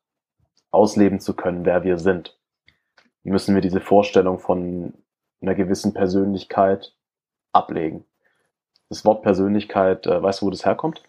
ausleben 0.72 1.20
zu 1.20 1.34
können, 1.34 1.64
wer 1.64 1.84
wir 1.84 1.98
sind, 1.98 2.36
müssen 3.22 3.54
wir 3.54 3.62
diese 3.62 3.80
Vorstellung 3.80 4.38
von 4.38 4.94
einer 5.40 5.54
gewissen 5.54 5.94
Persönlichkeit 5.94 6.94
ablegen. 7.52 8.04
Das 8.88 9.04
Wort 9.04 9.22
Persönlichkeit, 9.22 10.06
äh, 10.06 10.22
weißt 10.22 10.40
du, 10.40 10.46
wo 10.46 10.50
das 10.50 10.64
herkommt? 10.64 11.02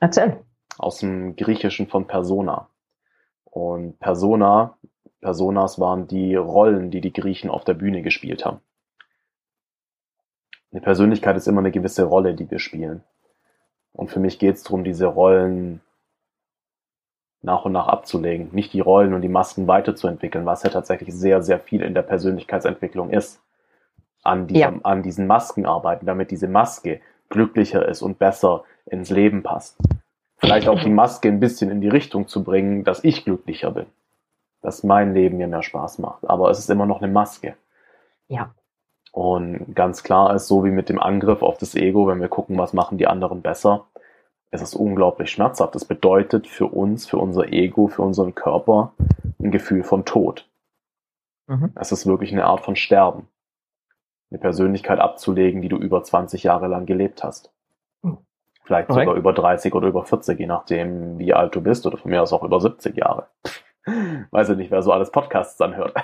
Erzähl. 0.00 0.44
Aus 0.78 0.98
dem 0.98 1.36
Griechischen 1.36 1.88
von 1.88 2.06
Persona. 2.06 2.68
Und 3.44 3.98
Persona, 4.00 4.76
Personas 5.22 5.78
waren 5.78 6.08
die 6.08 6.34
Rollen, 6.34 6.90
die 6.90 7.00
die 7.00 7.12
Griechen 7.12 7.48
auf 7.48 7.64
der 7.64 7.74
Bühne 7.74 8.02
gespielt 8.02 8.44
haben. 8.44 8.60
Eine 10.72 10.80
Persönlichkeit 10.80 11.36
ist 11.36 11.46
immer 11.46 11.60
eine 11.60 11.70
gewisse 11.70 12.04
Rolle, 12.04 12.34
die 12.34 12.50
wir 12.50 12.58
spielen. 12.58 13.04
Und 13.92 14.10
für 14.10 14.20
mich 14.20 14.38
geht 14.38 14.56
es 14.56 14.64
darum, 14.64 14.84
diese 14.84 15.06
Rollen 15.06 15.80
nach 17.40 17.64
und 17.64 17.72
nach 17.72 17.88
abzulegen, 17.88 18.50
nicht 18.52 18.72
die 18.72 18.80
Rollen 18.80 19.14
und 19.14 19.22
die 19.22 19.28
Masken 19.28 19.66
weiterzuentwickeln, 19.66 20.46
was 20.46 20.62
ja 20.62 20.70
tatsächlich 20.70 21.14
sehr, 21.14 21.42
sehr 21.42 21.60
viel 21.60 21.82
in 21.82 21.94
der 21.94 22.02
Persönlichkeitsentwicklung 22.02 23.10
ist. 23.10 23.40
An, 24.24 24.46
diesem, 24.46 24.60
ja. 24.60 24.80
an 24.84 25.02
diesen 25.02 25.26
Masken 25.26 25.66
arbeiten, 25.66 26.06
damit 26.06 26.30
diese 26.30 26.46
Maske 26.46 27.00
glücklicher 27.28 27.88
ist 27.88 28.02
und 28.02 28.18
besser 28.18 28.64
ins 28.86 29.10
Leben 29.10 29.42
passt. 29.42 29.78
Vielleicht 30.36 30.68
auch 30.68 30.80
die 30.80 30.90
Maske 30.90 31.28
ein 31.28 31.40
bisschen 31.40 31.70
in 31.70 31.80
die 31.80 31.88
Richtung 31.88 32.28
zu 32.28 32.44
bringen, 32.44 32.84
dass 32.84 33.02
ich 33.04 33.24
glücklicher 33.24 33.72
bin. 33.72 33.86
Dass 34.62 34.82
mein 34.82 35.12
Leben 35.12 35.36
mir 35.36 35.48
mehr 35.48 35.62
Spaß 35.62 35.98
macht. 35.98 36.28
Aber 36.28 36.50
es 36.50 36.58
ist 36.58 36.70
immer 36.70 36.86
noch 36.86 37.02
eine 37.02 37.12
Maske. 37.12 37.56
Ja. 38.28 38.54
Und 39.12 39.74
ganz 39.74 40.02
klar 40.02 40.34
ist 40.34 40.46
so 40.46 40.64
wie 40.64 40.70
mit 40.70 40.88
dem 40.88 40.98
Angriff 40.98 41.42
auf 41.42 41.58
das 41.58 41.74
Ego, 41.74 42.06
wenn 42.06 42.20
wir 42.20 42.28
gucken, 42.28 42.56
was 42.56 42.72
machen 42.72 42.96
die 42.96 43.06
anderen 43.06 43.42
besser, 43.42 43.84
es 44.52 44.60
ist 44.60 44.74
unglaublich 44.74 45.30
schmerzhaft. 45.30 45.74
Das 45.74 45.86
bedeutet 45.86 46.46
für 46.46 46.66
uns, 46.66 47.08
für 47.08 47.16
unser 47.16 47.50
Ego, 47.52 47.88
für 47.88 48.02
unseren 48.02 48.34
Körper 48.34 48.92
ein 49.40 49.50
Gefühl 49.50 49.82
von 49.82 50.04
Tod. 50.04 50.46
Mhm. 51.46 51.72
Es 51.74 51.90
ist 51.90 52.06
wirklich 52.06 52.32
eine 52.32 52.44
Art 52.44 52.60
von 52.60 52.76
Sterben. 52.76 53.28
Eine 54.30 54.38
Persönlichkeit 54.38 54.98
abzulegen, 54.98 55.62
die 55.62 55.68
du 55.68 55.78
über 55.78 56.04
20 56.04 56.42
Jahre 56.42 56.68
lang 56.68 56.84
gelebt 56.84 57.24
hast. 57.24 57.50
Mhm. 58.02 58.18
Vielleicht 58.62 58.88
Correct. 58.88 59.06
sogar 59.06 59.18
über 59.18 59.32
30 59.32 59.74
oder 59.74 59.88
über 59.88 60.04
40, 60.04 60.38
je 60.38 60.46
nachdem, 60.46 61.18
wie 61.18 61.32
alt 61.32 61.54
du 61.54 61.62
bist, 61.62 61.86
oder 61.86 61.96
von 61.96 62.10
mir 62.10 62.22
aus 62.22 62.34
auch 62.34 62.44
über 62.44 62.60
70 62.60 62.94
Jahre. 62.94 63.28
Weiß 64.30 64.48
ich 64.50 64.56
nicht, 64.56 64.70
wer 64.70 64.82
so 64.82 64.92
alles 64.92 65.10
Podcasts 65.10 65.60
anhört. 65.60 65.94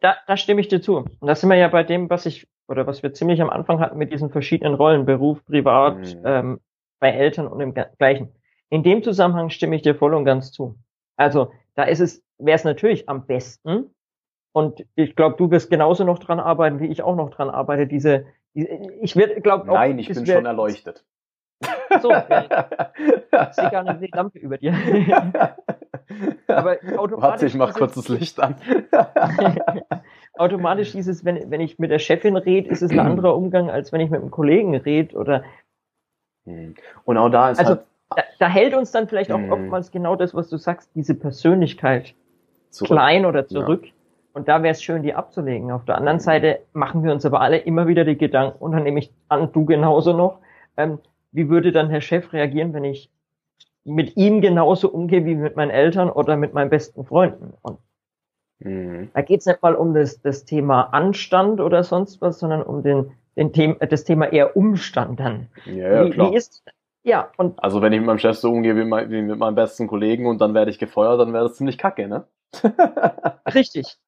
da, 0.00 0.16
da 0.26 0.36
stimme 0.36 0.60
ich 0.60 0.68
dir 0.68 0.80
zu. 0.80 0.96
Und 0.96 1.26
da 1.26 1.34
sind 1.34 1.50
wir 1.50 1.56
ja 1.56 1.68
bei 1.68 1.82
dem, 1.84 2.10
was 2.10 2.26
ich 2.26 2.48
oder 2.68 2.86
was 2.86 3.02
wir 3.02 3.12
ziemlich 3.12 3.42
am 3.42 3.50
Anfang 3.50 3.80
hatten 3.80 3.98
mit 3.98 4.12
diesen 4.12 4.30
verschiedenen 4.30 4.74
Rollen, 4.74 5.04
Beruf, 5.04 5.44
Privat, 5.44 5.98
mhm. 5.98 6.22
ähm, 6.24 6.60
bei 7.00 7.10
Eltern 7.10 7.46
und 7.46 7.60
im 7.60 7.74
Gleichen. 7.98 8.32
In 8.70 8.82
dem 8.82 9.02
Zusammenhang 9.02 9.50
stimme 9.50 9.76
ich 9.76 9.82
dir 9.82 9.94
voll 9.94 10.14
und 10.14 10.24
ganz 10.24 10.52
zu. 10.52 10.78
Also 11.16 11.52
da 11.74 11.84
ist 11.84 12.00
es, 12.00 12.24
wäre 12.38 12.56
es 12.56 12.64
natürlich 12.64 13.08
am 13.08 13.26
besten, 13.26 13.90
und 14.52 14.84
ich 14.96 15.16
glaube, 15.16 15.36
du 15.36 15.50
wirst 15.50 15.70
genauso 15.70 16.04
noch 16.04 16.18
dran 16.18 16.38
arbeiten, 16.38 16.78
wie 16.78 16.86
ich 16.86 17.02
auch 17.02 17.16
noch 17.16 17.30
dran 17.30 17.50
arbeite, 17.50 17.86
diese, 17.86 18.26
ich 18.52 19.16
werde, 19.16 19.40
glaube 19.40 19.70
auch. 19.70 19.74
Nein, 19.74 19.98
ich 19.98 20.08
bin 20.08 20.26
schon 20.26 20.46
erleuchtet. 20.46 21.04
So, 22.00 22.10
ich 22.12 23.54
sehe 23.54 23.70
gar 23.70 23.82
nicht 23.82 24.00
die 24.00 24.10
Lampe 24.16 24.38
über 24.38 24.58
dir. 24.58 24.72
Aber 26.46 26.76
automatisch. 26.96 27.22
Warte, 27.22 27.46
ich 27.46 27.54
mach 27.54 27.74
kurz 27.74 27.94
das 27.94 28.08
Licht 28.08 28.40
an. 28.40 28.56
automatisch 30.34 30.92
dieses, 30.92 31.24
wenn, 31.24 31.50
wenn 31.50 31.60
ich 31.60 31.78
mit 31.78 31.90
der 31.90 31.98
Chefin 31.98 32.36
rede, 32.36 32.68
ist 32.68 32.82
es 32.82 32.90
ein 32.90 33.00
anderer 33.00 33.36
Umgang, 33.36 33.70
als 33.70 33.92
wenn 33.92 34.00
ich 34.00 34.10
mit 34.10 34.20
einem 34.20 34.30
Kollegen 34.30 34.74
rede 34.76 35.16
oder. 35.16 35.44
Hm. 36.44 36.74
Und 37.04 37.18
auch 37.18 37.30
da 37.30 37.50
ist 37.50 37.58
also, 37.58 37.70
halt, 37.70 37.82
da, 38.16 38.22
da, 38.38 38.48
hält 38.48 38.74
uns 38.74 38.90
dann 38.90 39.08
vielleicht 39.08 39.32
auch 39.32 39.38
hm. 39.38 39.52
oftmals 39.52 39.90
genau 39.90 40.16
das, 40.16 40.34
was 40.34 40.48
du 40.48 40.56
sagst, 40.56 40.90
diese 40.94 41.14
Persönlichkeit 41.14 42.14
zurück. 42.70 42.90
klein 42.90 43.26
oder 43.26 43.46
zurück. 43.46 43.86
Ja. 43.86 43.92
Und 44.34 44.48
da 44.48 44.62
wäre 44.62 44.72
es 44.72 44.82
schön, 44.82 45.02
die 45.02 45.14
abzulegen. 45.14 45.70
Auf 45.70 45.84
der 45.84 45.96
anderen 45.98 46.18
Seite 46.18 46.60
machen 46.72 47.04
wir 47.04 47.12
uns 47.12 47.26
aber 47.26 47.42
alle 47.42 47.58
immer 47.58 47.86
wieder 47.86 48.04
die 48.04 48.16
Gedanken, 48.16 48.56
und 48.58 48.72
dann 48.72 48.82
nehme 48.82 48.98
ich 48.98 49.12
an, 49.28 49.52
du 49.52 49.66
genauso 49.66 50.14
noch, 50.14 50.38
ähm, 50.76 50.98
wie 51.32 51.48
würde 51.48 51.72
dann 51.72 51.90
Herr 51.90 52.00
Chef 52.00 52.32
reagieren, 52.32 52.72
wenn 52.72 52.84
ich 52.84 53.10
mit 53.84 54.16
ihm 54.16 54.40
genauso 54.40 54.88
umgehe 54.88 55.24
wie 55.24 55.34
mit 55.34 55.56
meinen 55.56 55.70
Eltern 55.70 56.10
oder 56.10 56.36
mit 56.36 56.54
meinen 56.54 56.70
besten 56.70 57.04
Freunden? 57.04 57.54
Und 57.62 57.78
mhm. 58.60 59.10
da 59.14 59.22
geht 59.22 59.40
es 59.40 59.46
nicht 59.46 59.62
mal 59.62 59.74
um 59.74 59.94
das, 59.94 60.20
das 60.20 60.44
Thema 60.44 60.82
Anstand 60.92 61.60
oder 61.60 61.82
sonst 61.82 62.20
was, 62.20 62.38
sondern 62.38 62.62
um 62.62 62.82
den, 62.82 63.12
den 63.36 63.52
Thema, 63.52 63.74
das 63.86 64.04
Thema 64.04 64.26
eher 64.32 64.56
Umstand 64.56 65.18
dann. 65.18 65.48
Ja, 65.64 66.04
ja, 66.04 66.10
klar. 66.10 66.30
Wie 66.30 66.36
ist, 66.36 66.62
ja, 67.02 67.30
und. 67.36 67.62
Also 67.62 67.82
wenn 67.82 67.92
ich 67.92 67.98
mit 67.98 68.06
meinem 68.06 68.18
Chef 68.18 68.38
so 68.38 68.50
umgehe 68.50 68.76
wie, 68.76 68.84
mein, 68.84 69.10
wie 69.10 69.22
mit 69.22 69.38
meinem 69.38 69.56
besten 69.56 69.88
Kollegen 69.88 70.26
und 70.26 70.40
dann 70.40 70.54
werde 70.54 70.70
ich 70.70 70.78
gefeuert, 70.78 71.20
dann 71.20 71.32
wäre 71.32 71.48
das 71.48 71.56
ziemlich 71.56 71.78
kacke, 71.78 72.06
ne? 72.06 72.24
Richtig. 73.54 73.98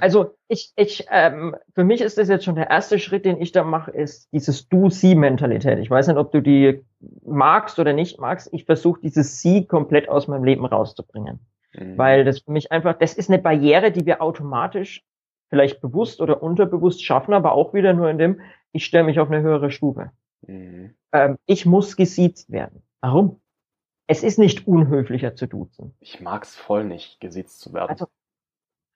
Also 0.00 0.34
ich, 0.48 0.72
ich, 0.76 1.06
ähm, 1.10 1.56
für 1.74 1.84
mich 1.84 2.00
ist 2.00 2.18
das 2.18 2.28
jetzt 2.28 2.44
schon 2.44 2.56
der 2.56 2.70
erste 2.70 2.98
Schritt, 2.98 3.24
den 3.24 3.40
ich 3.40 3.52
da 3.52 3.64
mache, 3.64 3.90
ist 3.90 4.28
dieses 4.32 4.68
Du-Sie-Mentalität. 4.68 5.78
Ich 5.78 5.90
weiß 5.90 6.08
nicht, 6.08 6.16
ob 6.16 6.32
du 6.32 6.40
die 6.40 6.84
magst 7.24 7.78
oder 7.78 7.92
nicht 7.92 8.20
magst. 8.20 8.52
Ich 8.52 8.64
versuche 8.64 9.00
dieses 9.00 9.40
Sie 9.40 9.66
komplett 9.66 10.08
aus 10.08 10.28
meinem 10.28 10.44
Leben 10.44 10.66
rauszubringen. 10.66 11.40
Mhm. 11.74 11.96
Weil 11.96 12.24
das 12.24 12.40
für 12.40 12.52
mich 12.52 12.70
einfach, 12.70 12.98
das 12.98 13.14
ist 13.14 13.30
eine 13.30 13.40
Barriere, 13.40 13.92
die 13.92 14.06
wir 14.06 14.20
automatisch 14.20 15.04
vielleicht 15.48 15.80
bewusst 15.80 16.20
oder 16.20 16.42
unterbewusst 16.42 17.04
schaffen, 17.04 17.34
aber 17.34 17.52
auch 17.52 17.74
wieder 17.74 17.92
nur 17.92 18.08
in 18.08 18.18
dem, 18.18 18.40
ich 18.72 18.84
stelle 18.84 19.04
mich 19.04 19.20
auf 19.20 19.30
eine 19.30 19.42
höhere 19.42 19.70
Stufe. 19.70 20.10
Mhm. 20.46 20.94
Ähm, 21.12 21.38
ich 21.46 21.66
muss 21.66 21.96
gesiezt 21.96 22.50
werden. 22.50 22.82
Warum? 23.00 23.40
Es 24.06 24.22
ist 24.22 24.38
nicht 24.38 24.66
unhöflicher 24.66 25.34
zu 25.34 25.46
duzen. 25.46 25.94
Ich 26.00 26.20
mag's 26.20 26.56
voll 26.56 26.84
nicht, 26.84 27.20
gesiezt 27.20 27.60
zu 27.60 27.72
werden. 27.72 27.90
Also, 27.90 28.06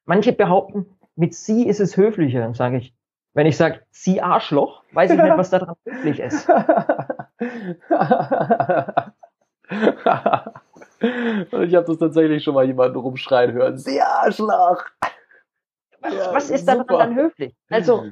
Manche 0.06 0.32
behaupten, 0.32 0.86
mit 1.16 1.34
sie 1.34 1.66
ist 1.66 1.80
es 1.80 1.96
höflicher. 1.96 2.40
Dann 2.40 2.54
sage 2.54 2.78
ich, 2.78 2.94
wenn 3.34 3.46
ich 3.46 3.56
sage, 3.56 3.82
sie 3.90 4.22
Arschloch, 4.22 4.82
weiß 4.92 5.10
ich 5.10 5.20
nicht, 5.20 5.36
was 5.36 5.50
daran 5.50 5.76
höflich 5.84 6.20
ist. 6.20 6.48
ich 6.48 6.54
habe 11.74 11.84
das 11.86 11.98
tatsächlich 11.98 12.42
schon 12.42 12.54
mal 12.54 12.64
jemanden 12.64 12.96
rumschreien 12.96 13.52
hören. 13.52 13.76
Sie 13.76 14.00
Arschloch! 14.00 14.84
Was, 16.00 16.14
ja, 16.14 16.34
was 16.34 16.50
ist 16.50 16.66
daran 16.66 16.86
dann 16.86 17.14
höflich? 17.16 17.54
Also. 17.68 18.04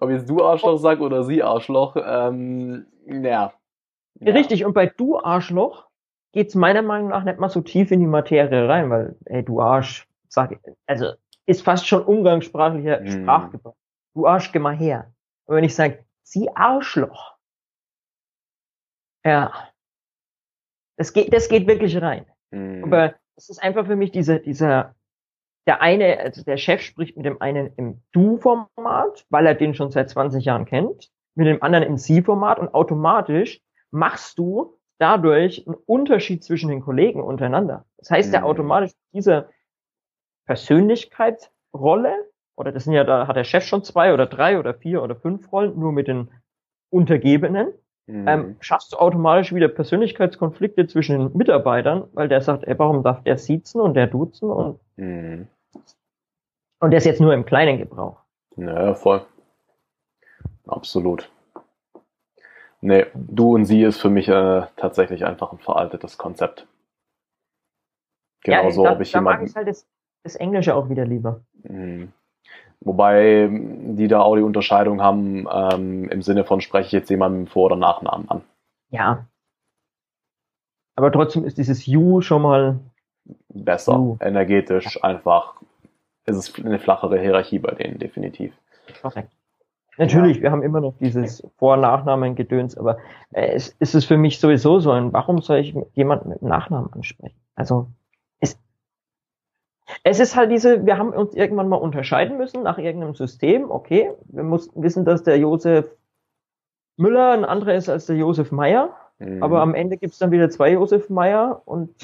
Ob 0.00 0.10
jetzt 0.10 0.28
du 0.28 0.42
Arschloch 0.42 0.78
sag 0.78 1.00
oder 1.00 1.24
sie 1.24 1.42
Arschloch, 1.42 1.96
ähm, 1.96 2.86
ja. 3.06 3.52
ja. 4.18 4.32
Richtig, 4.32 4.64
und 4.64 4.72
bei 4.72 4.86
du 4.86 5.18
Arschloch 5.18 5.86
geht's 6.32 6.54
meiner 6.54 6.82
Meinung 6.82 7.08
nach 7.08 7.24
nicht 7.24 7.38
mal 7.38 7.50
so 7.50 7.60
tief 7.60 7.90
in 7.90 8.00
die 8.00 8.06
Materie 8.06 8.68
rein, 8.68 8.90
weil, 8.90 9.16
ey, 9.26 9.44
du 9.44 9.60
Arsch, 9.60 10.06
sag, 10.30 10.60
also 10.86 11.12
ist 11.46 11.62
fast 11.62 11.86
schon 11.86 12.04
umgangssprachlicher 12.04 13.00
mm. 13.00 13.08
Sprachgebrauch. 13.08 13.76
Du 14.14 14.26
Arsch, 14.26 14.52
geh 14.52 14.58
mal 14.58 14.76
her. 14.76 15.12
Und 15.46 15.56
wenn 15.56 15.64
ich 15.64 15.74
sage, 15.74 16.04
sie 16.22 16.48
Arschloch, 16.54 17.36
ja, 19.24 19.52
das 20.96 21.12
geht, 21.12 21.32
das 21.32 21.48
geht 21.48 21.66
wirklich 21.66 22.00
rein. 22.00 22.26
Mm. 22.50 22.84
Aber 22.84 23.14
es 23.36 23.48
ist 23.48 23.62
einfach 23.62 23.86
für 23.86 23.96
mich 23.96 24.12
dieser, 24.12 24.38
dieser, 24.38 24.94
der 25.66 25.82
eine, 25.82 26.20
also 26.20 26.44
der 26.44 26.56
Chef 26.56 26.82
spricht 26.82 27.16
mit 27.16 27.26
dem 27.26 27.40
einen 27.40 27.72
im 27.76 28.02
Du-Format, 28.12 29.26
weil 29.28 29.46
er 29.46 29.54
den 29.54 29.74
schon 29.74 29.90
seit 29.90 30.10
20 30.10 30.44
Jahren 30.44 30.66
kennt, 30.66 31.10
mit 31.34 31.46
dem 31.46 31.62
anderen 31.62 31.84
im 31.84 31.96
Sie-Format 31.96 32.58
und 32.58 32.74
automatisch 32.74 33.60
machst 33.90 34.38
du 34.38 34.78
dadurch 34.98 35.66
einen 35.66 35.76
Unterschied 35.86 36.44
zwischen 36.44 36.68
den 36.68 36.82
Kollegen 36.82 37.22
untereinander. 37.22 37.86
Das 37.96 38.10
heißt, 38.10 38.32
der 38.32 38.40
mhm. 38.40 38.46
automatisch 38.46 38.92
diese 39.12 39.48
Persönlichkeitsrolle, 40.50 42.28
oder 42.56 42.72
das 42.72 42.82
sind 42.82 42.94
ja, 42.94 43.04
da 43.04 43.28
hat 43.28 43.36
der 43.36 43.44
Chef 43.44 43.62
schon 43.62 43.84
zwei 43.84 44.12
oder 44.12 44.26
drei 44.26 44.58
oder 44.58 44.74
vier 44.74 45.00
oder 45.00 45.14
fünf 45.14 45.52
Rollen, 45.52 45.78
nur 45.78 45.92
mit 45.92 46.08
den 46.08 46.28
Untergebenen, 46.92 47.68
mhm. 48.08 48.26
ähm, 48.26 48.56
schaffst 48.58 48.92
du 48.92 48.96
automatisch 48.96 49.54
wieder 49.54 49.68
Persönlichkeitskonflikte 49.68 50.88
zwischen 50.88 51.20
den 51.20 51.36
Mitarbeitern, 51.36 52.08
weil 52.14 52.26
der 52.26 52.40
sagt, 52.40 52.64
ey, 52.64 52.76
warum 52.76 53.04
darf 53.04 53.22
der 53.22 53.38
siezen 53.38 53.80
und 53.80 53.94
der 53.94 54.08
duzen 54.08 54.50
und, 54.50 54.80
mhm. 54.96 55.46
und 56.80 56.90
der 56.90 56.98
ist 56.98 57.04
jetzt 57.04 57.20
nur 57.20 57.32
im 57.32 57.46
kleinen 57.46 57.78
Gebrauch. 57.78 58.18
Ja, 58.56 58.94
voll. 58.94 59.24
Absolut. 60.66 61.30
Nee, 62.80 63.06
du 63.14 63.54
und 63.54 63.66
sie 63.66 63.84
ist 63.84 64.00
für 64.00 64.10
mich 64.10 64.26
äh, 64.26 64.62
tatsächlich 64.74 65.24
einfach 65.24 65.52
ein 65.52 65.60
veraltetes 65.60 66.18
Konzept. 66.18 66.66
Genauso, 68.42 68.82
ja, 68.82 68.90
da, 68.90 68.96
ob 68.96 69.00
ich 69.00 69.12
da 69.12 69.18
jemanden. 69.20 69.42
Mag 69.42 69.48
ich 69.48 69.54
halt 69.54 69.68
das, 69.68 69.86
das 70.22 70.36
Englische 70.36 70.74
auch 70.74 70.88
wieder 70.88 71.04
lieber. 71.04 71.40
Mhm. 71.62 72.12
Wobei 72.80 73.48
die 73.50 74.08
da 74.08 74.20
auch 74.20 74.36
die 74.36 74.42
Unterscheidung 74.42 75.02
haben, 75.02 75.46
ähm, 75.52 76.08
im 76.08 76.22
Sinne 76.22 76.44
von 76.44 76.60
spreche 76.60 76.86
ich 76.86 76.92
jetzt 76.92 77.10
jemanden 77.10 77.46
Vor- 77.46 77.66
oder 77.66 77.76
Nachnamen 77.76 78.28
an. 78.30 78.42
Ja. 78.90 79.26
Aber 80.96 81.12
trotzdem 81.12 81.44
ist 81.44 81.58
dieses 81.58 81.86
You 81.86 82.22
schon 82.22 82.42
mal 82.42 82.80
besser, 83.48 83.92
you. 83.94 84.16
energetisch, 84.20 84.96
ja. 84.96 85.02
einfach. 85.02 85.60
Ist 86.26 86.36
es 86.36 86.64
eine 86.64 86.78
flachere 86.78 87.18
Hierarchie 87.18 87.58
bei 87.58 87.72
denen, 87.72 87.98
definitiv. 87.98 88.54
Korrekt. 89.02 89.30
Natürlich, 89.98 90.38
ja. 90.38 90.44
wir 90.44 90.50
haben 90.52 90.62
immer 90.62 90.80
noch 90.80 90.94
dieses 90.98 91.46
Vor- 91.58 91.76
Nachnamen-Gedöns, 91.76 92.76
aber 92.78 92.98
äh, 93.32 93.52
es 93.52 93.68
ist 93.80 93.94
es 93.94 94.04
für 94.04 94.16
mich 94.16 94.40
sowieso 94.40 94.80
so 94.80 94.90
ein, 94.90 95.12
warum 95.12 95.42
soll 95.42 95.58
ich 95.58 95.74
jemanden 95.92 96.30
mit 96.30 96.42
Nachnamen 96.42 96.92
ansprechen? 96.92 97.36
Also, 97.54 97.88
es 100.04 100.20
ist 100.20 100.36
halt 100.36 100.50
diese, 100.50 100.86
wir 100.86 100.98
haben 100.98 101.12
uns 101.12 101.34
irgendwann 101.34 101.68
mal 101.68 101.76
unterscheiden 101.76 102.36
müssen 102.36 102.62
nach 102.62 102.78
irgendeinem 102.78 103.14
System, 103.14 103.70
okay, 103.70 104.12
wir 104.24 104.42
mussten 104.42 104.82
wissen, 104.82 105.04
dass 105.04 105.22
der 105.22 105.38
Josef 105.38 105.90
Müller 106.96 107.32
ein 107.32 107.44
anderer 107.44 107.74
ist 107.74 107.88
als 107.88 108.06
der 108.06 108.16
Josef 108.16 108.52
Meyer, 108.52 108.94
mhm. 109.18 109.42
aber 109.42 109.62
am 109.62 109.74
Ende 109.74 109.96
gibt's 109.96 110.18
dann 110.18 110.30
wieder 110.30 110.50
zwei 110.50 110.72
Josef 110.72 111.08
Meyer 111.08 111.62
und 111.64 111.94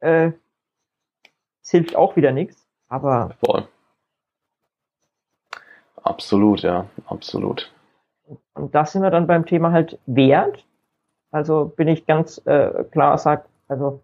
äh, 0.00 0.32
es 1.62 1.70
hilft 1.70 1.96
auch 1.96 2.16
wieder 2.16 2.32
nichts, 2.32 2.66
aber 2.88 3.30
Voll. 3.44 3.68
Absolut, 6.02 6.62
ja, 6.62 6.86
absolut. 7.06 7.70
Und 8.54 8.74
das 8.74 8.92
sind 8.92 9.02
wir 9.02 9.10
dann 9.10 9.26
beim 9.26 9.44
Thema 9.44 9.72
halt 9.72 9.98
Wert. 10.06 10.64
Also 11.30 11.66
bin 11.66 11.88
ich 11.88 12.06
ganz 12.06 12.40
äh, 12.46 12.84
klar 12.84 13.18
sagt, 13.18 13.48
also 13.68 14.02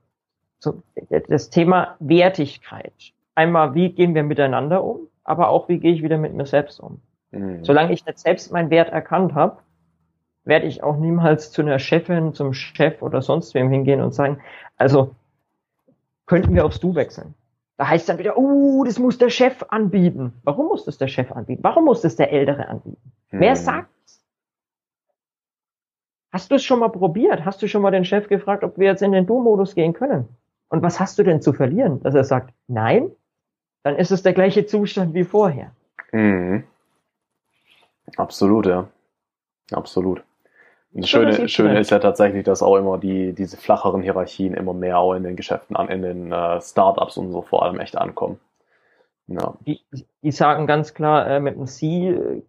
so, 0.64 0.82
das 1.28 1.50
Thema 1.50 1.96
Wertigkeit. 2.00 3.12
Einmal, 3.34 3.74
wie 3.74 3.90
gehen 3.90 4.14
wir 4.14 4.22
miteinander 4.22 4.82
um, 4.82 5.08
aber 5.22 5.48
auch, 5.48 5.68
wie 5.68 5.78
gehe 5.78 5.92
ich 5.92 6.02
wieder 6.02 6.18
mit 6.18 6.34
mir 6.34 6.46
selbst 6.46 6.80
um. 6.80 7.00
Mhm. 7.30 7.64
Solange 7.64 7.92
ich 7.92 8.04
nicht 8.04 8.18
selbst 8.18 8.52
meinen 8.52 8.70
Wert 8.70 8.90
erkannt 8.90 9.34
habe, 9.34 9.58
werde 10.44 10.66
ich 10.66 10.82
auch 10.82 10.96
niemals 10.96 11.50
zu 11.50 11.62
einer 11.62 11.78
Chefin, 11.78 12.34
zum 12.34 12.52
Chef 12.52 13.02
oder 13.02 13.22
sonst 13.22 13.54
wem 13.54 13.70
hingehen 13.70 14.02
und 14.02 14.14
sagen, 14.14 14.40
also 14.76 15.14
könnten 16.26 16.54
wir 16.54 16.64
aufs 16.64 16.80
Du 16.80 16.94
wechseln. 16.94 17.34
Da 17.76 17.88
heißt 17.88 18.08
dann 18.08 18.18
wieder, 18.18 18.38
oh, 18.38 18.84
das 18.84 18.98
muss 18.98 19.18
der 19.18 19.30
Chef 19.30 19.64
anbieten. 19.68 20.32
Warum 20.44 20.66
muss 20.66 20.84
das 20.84 20.98
der 20.98 21.08
Chef 21.08 21.32
anbieten? 21.32 21.62
Warum 21.64 21.86
muss 21.86 22.02
das 22.02 22.16
der 22.16 22.30
Ältere 22.30 22.68
anbieten? 22.68 23.12
Hm. 23.30 23.40
Wer 23.40 23.56
sagt's? 23.56 24.22
Hast 26.30 26.50
du 26.50 26.56
es 26.56 26.64
schon 26.64 26.80
mal 26.80 26.88
probiert? 26.88 27.44
Hast 27.44 27.62
du 27.62 27.68
schon 27.68 27.82
mal 27.82 27.90
den 27.90 28.04
Chef 28.04 28.28
gefragt, 28.28 28.64
ob 28.64 28.78
wir 28.78 28.88
jetzt 28.88 29.02
in 29.02 29.12
den 29.12 29.26
Du-Modus 29.26 29.74
gehen 29.74 29.92
können? 29.92 30.28
Und 30.74 30.82
was 30.82 30.98
hast 30.98 31.20
du 31.20 31.22
denn 31.22 31.40
zu 31.40 31.52
verlieren? 31.52 32.02
Dass 32.02 32.16
er 32.16 32.24
sagt, 32.24 32.52
nein, 32.66 33.08
dann 33.84 33.94
ist 33.94 34.10
es 34.10 34.24
der 34.24 34.32
gleiche 34.32 34.66
Zustand 34.66 35.14
wie 35.14 35.22
vorher. 35.22 35.70
Mhm. 36.10 36.64
Absolut, 38.16 38.66
ja. 38.66 38.88
Absolut. 39.70 40.24
Das 40.90 41.08
Schöne, 41.08 41.48
Schöne 41.48 41.78
ist 41.78 41.92
ja 41.92 42.00
tatsächlich, 42.00 42.42
dass 42.42 42.60
auch 42.60 42.74
immer 42.74 42.98
die, 42.98 43.34
diese 43.34 43.56
flacheren 43.56 44.02
Hierarchien 44.02 44.54
immer 44.54 44.74
mehr 44.74 44.98
auch 44.98 45.14
in 45.14 45.22
den 45.22 45.36
Geschäften 45.36 45.76
an, 45.76 45.86
in 45.90 46.02
den 46.02 46.32
äh, 46.32 46.60
Startups 46.60 47.18
und 47.18 47.30
so 47.30 47.42
vor 47.42 47.62
allem 47.62 47.78
echt 47.78 47.96
ankommen. 47.96 48.40
Ja. 49.28 49.54
Die, 49.64 49.80
die 50.22 50.32
sagen 50.32 50.66
ganz 50.66 50.92
klar 50.92 51.24
äh, 51.28 51.38
mit 51.38 51.54
dem 51.54 51.66
Sie 51.66 52.08
äh, 52.08 52.42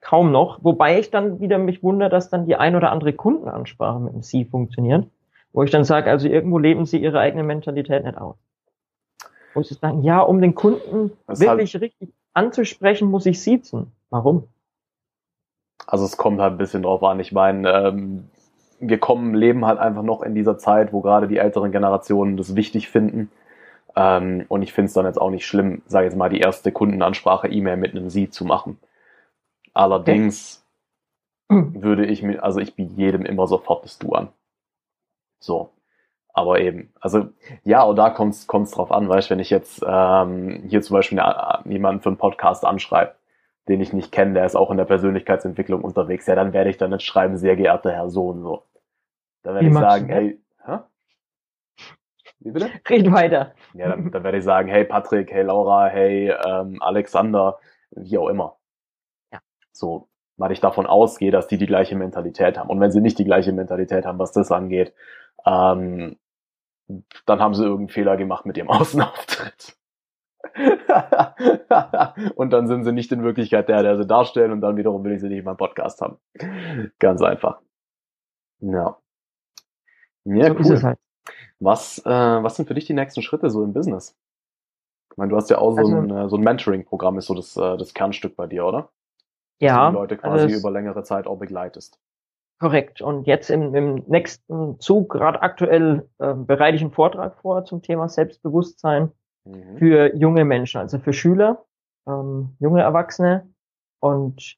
kaum 0.00 0.32
noch, 0.32 0.64
wobei 0.64 0.98
ich 0.98 1.10
dann 1.10 1.40
wieder 1.40 1.58
mich 1.58 1.82
wundere, 1.82 2.08
dass 2.08 2.30
dann 2.30 2.46
die 2.46 2.56
ein 2.56 2.74
oder 2.74 2.90
andere 2.90 3.12
Kundenansprache 3.12 4.00
mit 4.00 4.14
dem 4.14 4.22
Sie 4.22 4.46
funktioniert, 4.46 5.06
wo 5.56 5.62
ich 5.62 5.70
dann 5.70 5.84
sage, 5.84 6.10
also 6.10 6.28
irgendwo 6.28 6.58
leben 6.58 6.84
sie 6.84 6.98
ihre 6.98 7.18
eigene 7.18 7.42
Mentalität 7.42 8.04
nicht 8.04 8.18
aus. 8.18 8.36
Wo 9.54 9.62
sie 9.62 9.72
sagen, 9.72 10.02
ja, 10.02 10.20
um 10.20 10.42
den 10.42 10.54
Kunden 10.54 11.12
das 11.26 11.40
wirklich 11.40 11.72
halt 11.72 11.82
richtig 11.82 12.10
anzusprechen, 12.34 13.08
muss 13.08 13.24
ich 13.24 13.40
siezen. 13.40 13.90
Warum? 14.10 14.48
Also 15.86 16.04
es 16.04 16.18
kommt 16.18 16.42
halt 16.42 16.52
ein 16.52 16.58
bisschen 16.58 16.82
drauf 16.82 17.02
an. 17.02 17.20
Ich 17.20 17.32
meine, 17.32 17.70
ähm, 17.72 18.28
wir 18.80 18.98
kommen, 18.98 19.34
leben 19.34 19.64
halt 19.64 19.78
einfach 19.78 20.02
noch 20.02 20.20
in 20.20 20.34
dieser 20.34 20.58
Zeit, 20.58 20.92
wo 20.92 21.00
gerade 21.00 21.26
die 21.26 21.38
älteren 21.38 21.72
Generationen 21.72 22.36
das 22.36 22.54
wichtig 22.54 22.90
finden. 22.90 23.30
Ähm, 23.96 24.44
und 24.48 24.60
ich 24.60 24.74
finde 24.74 24.88
es 24.88 24.92
dann 24.92 25.06
jetzt 25.06 25.18
auch 25.18 25.30
nicht 25.30 25.46
schlimm, 25.46 25.80
sage 25.86 26.04
jetzt 26.04 26.18
mal, 26.18 26.28
die 26.28 26.40
erste 26.40 26.70
Kundenansprache 26.70 27.48
E-Mail 27.48 27.78
mit 27.78 27.92
einem 27.92 28.10
Sie 28.10 28.28
zu 28.28 28.44
machen. 28.44 28.78
Allerdings 29.72 30.62
okay. 31.48 31.82
würde 31.82 32.04
ich 32.04 32.22
mir, 32.22 32.44
also 32.44 32.60
ich 32.60 32.74
biete 32.74 32.92
jedem 32.92 33.24
immer 33.24 33.46
sofort 33.46 33.86
das 33.86 33.98
Du 33.98 34.12
an. 34.12 34.28
So. 35.38 35.72
Aber 36.36 36.60
eben, 36.60 36.92
also 37.00 37.30
ja, 37.64 37.82
und 37.82 37.96
da 37.96 38.10
kommt 38.10 38.34
es 38.34 38.46
drauf 38.46 38.92
an, 38.92 39.08
weißt 39.08 39.30
wenn 39.30 39.38
ich 39.38 39.48
jetzt 39.48 39.82
ähm, 39.86 40.64
hier 40.68 40.82
zum 40.82 40.94
Beispiel 40.94 41.18
eine, 41.18 41.62
jemanden 41.64 42.02
für 42.02 42.10
einen 42.10 42.18
Podcast 42.18 42.64
anschreibe, 42.66 43.14
den 43.68 43.80
ich 43.80 43.94
nicht 43.94 44.12
kenne, 44.12 44.34
der 44.34 44.44
ist 44.44 44.54
auch 44.54 44.70
in 44.70 44.76
der 44.76 44.84
Persönlichkeitsentwicklung 44.84 45.82
unterwegs, 45.82 46.26
ja, 46.26 46.34
dann 46.34 46.52
werde 46.52 46.68
ich 46.68 46.76
dann 46.76 46.90
nicht 46.90 47.06
schreiben, 47.06 47.38
sehr 47.38 47.56
geehrter 47.56 47.90
Herr 47.90 48.10
Sohn, 48.10 48.42
so. 48.42 48.64
Dann 49.44 49.54
werde 49.54 49.68
ich 49.68 49.74
sagen, 49.74 50.08
hey, 50.08 50.40
hä? 50.66 50.78
Wie 52.40 52.50
bitte? 52.50 52.70
Red 52.88 53.10
weiter. 53.12 53.54
Ja, 53.72 53.88
dann, 53.88 54.10
dann 54.10 54.22
werde 54.22 54.38
ich 54.38 54.44
sagen, 54.44 54.68
hey 54.68 54.84
Patrick, 54.84 55.32
hey 55.32 55.42
Laura, 55.42 55.86
hey 55.86 56.34
ähm, 56.46 56.82
Alexander, 56.82 57.58
wie 57.92 58.18
auch 58.18 58.28
immer. 58.28 58.58
Ja. 59.32 59.40
So, 59.72 60.08
weil 60.36 60.52
ich 60.52 60.60
davon 60.60 60.86
ausgehe, 60.86 61.30
dass 61.30 61.48
die 61.48 61.58
die 61.58 61.66
gleiche 61.66 61.96
Mentalität 61.96 62.58
haben. 62.58 62.70
Und 62.70 62.80
wenn 62.80 62.92
sie 62.92 63.00
nicht 63.00 63.18
die 63.18 63.24
gleiche 63.24 63.52
Mentalität 63.52 64.04
haben, 64.04 64.18
was 64.18 64.32
das 64.32 64.52
angeht, 64.52 64.92
ähm, 65.46 66.16
dann 67.26 67.40
haben 67.40 67.54
sie 67.54 67.64
irgendeinen 67.64 67.88
Fehler 67.88 68.16
gemacht 68.16 68.46
mit 68.46 68.56
ihrem 68.56 68.70
Außenauftritt. 68.70 69.76
und 72.36 72.50
dann 72.52 72.68
sind 72.68 72.84
sie 72.84 72.92
nicht 72.92 73.10
in 73.12 73.24
Wirklichkeit 73.24 73.68
der, 73.68 73.82
der 73.82 73.96
sie 73.96 74.06
darstellen 74.06 74.52
und 74.52 74.60
dann 74.60 74.76
wiederum 74.76 75.02
will 75.04 75.12
ich 75.12 75.20
sie 75.20 75.28
nicht 75.28 75.38
in 75.38 75.44
meinem 75.44 75.56
Podcast 75.56 76.00
haben. 76.00 76.18
Ganz 76.98 77.20
einfach. 77.22 77.60
Ja. 78.60 78.96
Ja, 80.24 80.48
so 80.48 80.54
cool. 80.54 80.82
Halt. 80.82 80.98
Was, 81.58 81.98
äh, 82.04 82.10
was 82.10 82.56
sind 82.56 82.66
für 82.66 82.74
dich 82.74 82.84
die 82.84 82.94
nächsten 82.94 83.22
Schritte 83.22 83.50
so 83.50 83.62
im 83.62 83.72
Business? 83.72 84.16
Ich 85.10 85.16
meine, 85.16 85.30
du 85.30 85.36
hast 85.36 85.50
ja 85.50 85.58
auch 85.58 85.72
so 85.72 85.78
also, 85.78 85.96
ein, 85.96 86.10
äh, 86.10 86.28
so 86.28 86.36
ein 86.36 86.42
Mentoring-Programm, 86.42 87.18
ist 87.18 87.26
so 87.26 87.34
das, 87.34 87.56
äh, 87.56 87.76
das 87.76 87.94
Kernstück 87.94 88.36
bei 88.36 88.46
dir, 88.46 88.66
oder? 88.66 88.90
Ja. 89.60 89.90
Die 89.90 89.94
Leute 89.94 90.16
quasi 90.16 90.44
also 90.44 90.58
über 90.58 90.70
längere 90.70 91.02
Zeit 91.02 91.26
auch 91.26 91.38
begleitest. 91.38 91.98
Korrekt. 92.58 93.02
Und 93.02 93.26
jetzt 93.26 93.50
im, 93.50 93.74
im 93.74 93.94
nächsten 94.06 94.80
Zug, 94.80 95.10
gerade 95.10 95.42
aktuell, 95.42 96.08
äh, 96.18 96.34
bereite 96.34 96.76
ich 96.76 96.82
einen 96.82 96.90
Vortrag 96.90 97.36
vor 97.36 97.64
zum 97.64 97.82
Thema 97.82 98.08
Selbstbewusstsein 98.08 99.12
mhm. 99.44 99.76
für 99.78 100.16
junge 100.16 100.44
Menschen, 100.44 100.80
also 100.80 100.98
für 100.98 101.12
Schüler, 101.12 101.64
ähm, 102.08 102.56
junge 102.58 102.80
Erwachsene 102.80 103.46
und 104.00 104.56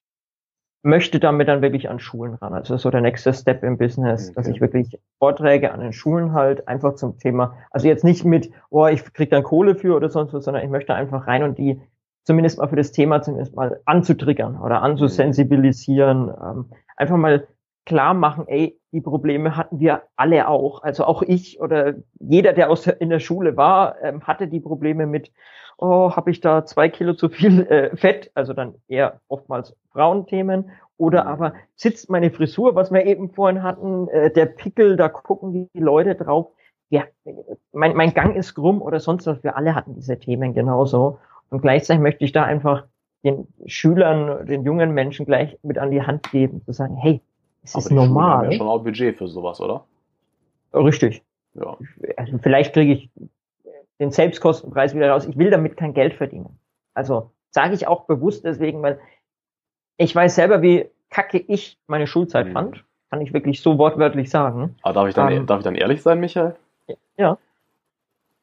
möchte 0.83 1.19
damit 1.19 1.49
dann 1.49 1.61
wirklich 1.61 1.89
an 1.89 1.99
Schulen 1.99 2.35
ran. 2.35 2.55
Also 2.55 2.77
so 2.77 2.91
der 2.91 3.01
nächste 3.01 3.33
Step 3.35 3.65
im 3.65 3.79
Business, 3.79 4.29
okay. 4.29 4.35
dass 4.37 4.49
ich 4.49 4.61
wirklich 4.61 5.01
Vorträge 5.19 5.73
an 5.73 5.81
den 5.81 5.93
Schulen 5.93 6.33
halt 6.33 6.69
einfach 6.69 6.95
zum 6.95 7.19
Thema, 7.19 7.57
also 7.71 7.89
jetzt 7.89 8.05
nicht 8.05 8.25
mit, 8.25 8.51
oh, 8.71 8.87
ich 8.87 9.13
krieg 9.13 9.31
dann 9.31 9.43
Kohle 9.43 9.75
für 9.75 9.97
oder 9.97 10.09
sonst 10.09 10.33
was, 10.33 10.45
sondern 10.45 10.63
ich 10.63 10.71
möchte 10.71 10.95
einfach 10.95 11.27
rein 11.27 11.43
und 11.43 11.59
die 11.59 11.81
zumindest 12.29 12.59
mal 12.59 12.69
für 12.69 12.77
das 12.77 12.93
Thema 12.93 13.23
zumindest 13.23 13.57
mal 13.57 13.81
anzutriggern 13.87 14.61
oder 14.61 14.83
anzusensibilisieren, 14.83 16.29
ähm, 16.29 16.67
einfach 16.95 17.17
mal 17.17 17.49
klar 17.87 18.13
machen, 18.13 18.47
ey, 18.49 18.79
die 18.93 19.01
Probleme 19.01 19.57
hatten 19.57 19.81
wir 19.81 20.03
alle 20.15 20.47
auch. 20.47 20.83
Also 20.83 21.07
auch 21.07 21.23
ich 21.23 21.59
oder 21.59 21.95
jeder, 22.21 22.53
der 22.53 22.69
aus 22.69 22.87
in 22.87 23.09
der 23.09 23.21
Schule 23.21 23.57
war, 23.57 23.97
ähm, 24.03 24.25
hatte 24.25 24.47
die 24.47 24.61
Probleme 24.61 25.07
mit, 25.07 25.33
oh, 25.79 26.15
habe 26.15 26.31
ich 26.31 26.43
da 26.43 26.67
zwei 26.67 26.91
Kilo 26.91 27.15
zu 27.15 27.31
viel 27.31 27.63
äh, 27.63 27.97
Fett, 27.97 28.31
also 28.35 28.53
dann 28.53 28.75
eher 28.89 29.23
oftmals 29.29 29.75
Frauenthemen. 29.93 30.71
Oder 30.99 31.23
mhm. 31.23 31.29
aber 31.31 31.53
sitzt 31.77 32.11
meine 32.11 32.31
Frisur, 32.31 32.75
was 32.75 32.93
wir 32.93 33.07
eben 33.07 33.31
vorhin 33.31 33.63
hatten, 33.63 34.07
äh, 34.09 34.31
der 34.31 34.45
Pickel, 34.45 34.99
da 34.99 35.09
gucken 35.09 35.71
die 35.73 35.81
Leute 35.81 36.15
drauf. 36.15 36.49
ja, 36.91 37.05
mein, 37.73 37.97
mein 37.97 38.13
Gang 38.13 38.37
ist 38.37 38.55
krumm 38.55 38.83
oder 38.83 39.01
sonst 39.01 39.27
was. 39.27 39.43
Wir 39.43 39.57
alle 39.57 39.75
hatten 39.75 39.95
diese 39.95 40.19
Themen 40.19 40.53
genauso. 40.53 41.21
Und 41.51 41.63
gleichzeitig 41.63 42.03
möchte 42.03 42.25
ich 42.25 42.33
da 42.33 42.45
einfach 42.45 42.85
den 43.25 43.49
Schülern, 43.67 44.47
den 44.47 44.65
jungen 44.65 44.93
Menschen 44.93 45.27
gleich 45.27 45.59
mit 45.63 45.79
an 45.79 45.91
die 45.91 46.03
Hand 46.03 46.31
geben, 46.31 46.63
zu 46.65 46.73
sagen, 46.73 46.97
hey, 46.97 47.21
es 47.63 47.75
ist 47.75 47.91
normal. 47.91 48.07
Schulen 48.07 48.27
haben 48.27 48.51
ja 48.53 48.59
schon 48.59 48.69
auch 48.69 48.85
Budget 48.85 49.17
für 49.17 49.29
sowas, 49.29 49.61
oder? 49.61 49.85
Richtig. 50.75 51.23
Ja. 51.55 51.77
Also 52.17 52.39
vielleicht 52.39 52.73
kriege 52.73 52.93
ich 52.93 53.11
den 53.99 54.11
Selbstkostenpreis 54.11 54.95
wieder 54.95 55.11
raus. 55.11 55.27
Ich 55.27 55.37
will 55.37 55.51
damit 55.51 55.77
kein 55.77 55.95
Geld 55.95 56.15
verdienen. 56.15 56.59
Also 56.95 57.31
sage 57.51 57.75
ich 57.75 57.87
auch 57.87 58.05
bewusst 58.05 58.45
deswegen, 58.45 58.83
weil 58.83 59.01
ich 59.97 60.15
weiß 60.15 60.35
selber, 60.35 60.63
wie 60.63 60.87
kacke 61.11 61.39
ich 61.39 61.79
meine 61.87 62.07
Schulzeit 62.07 62.47
mhm. 62.47 62.53
fand. 62.53 62.85
Kann 63.11 63.21
ich 63.23 63.33
wirklich 63.33 63.63
so 63.63 63.79
wortwörtlich 63.79 64.31
sagen. 64.31 64.77
Aber 64.83 64.93
darf 64.93 65.09
ich 65.09 65.15
dann, 65.15 65.33
ähm, 65.33 65.47
darf 65.47 65.61
ich 65.61 65.65
dann 65.65 65.75
ehrlich 65.75 66.03
sein, 66.03 66.21
Michael? 66.21 66.55
Ja. 67.17 67.39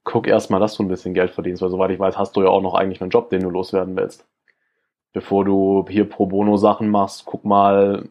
Guck 0.05 0.27
erstmal, 0.27 0.61
dass 0.61 0.75
du 0.75 0.83
ein 0.83 0.87
bisschen 0.87 1.13
Geld 1.13 1.31
verdienst, 1.31 1.61
weil 1.61 1.69
soweit 1.69 1.91
ich 1.91 1.99
weiß, 1.99 2.17
hast 2.17 2.37
du 2.37 2.43
ja 2.43 2.47
auch 2.47 2.61
noch 2.61 2.75
eigentlich 2.75 3.01
einen 3.01 3.09
Job, 3.09 3.29
den 3.29 3.41
du 3.41 3.49
loswerden 3.49 3.97
willst. 3.97 4.25
Bevor 5.11 5.43
du 5.43 5.85
hier 5.89 6.07
pro 6.07 6.27
bono 6.27 6.55
Sachen 6.55 6.89
machst, 6.89 7.25
guck 7.25 7.43
mal, 7.43 8.07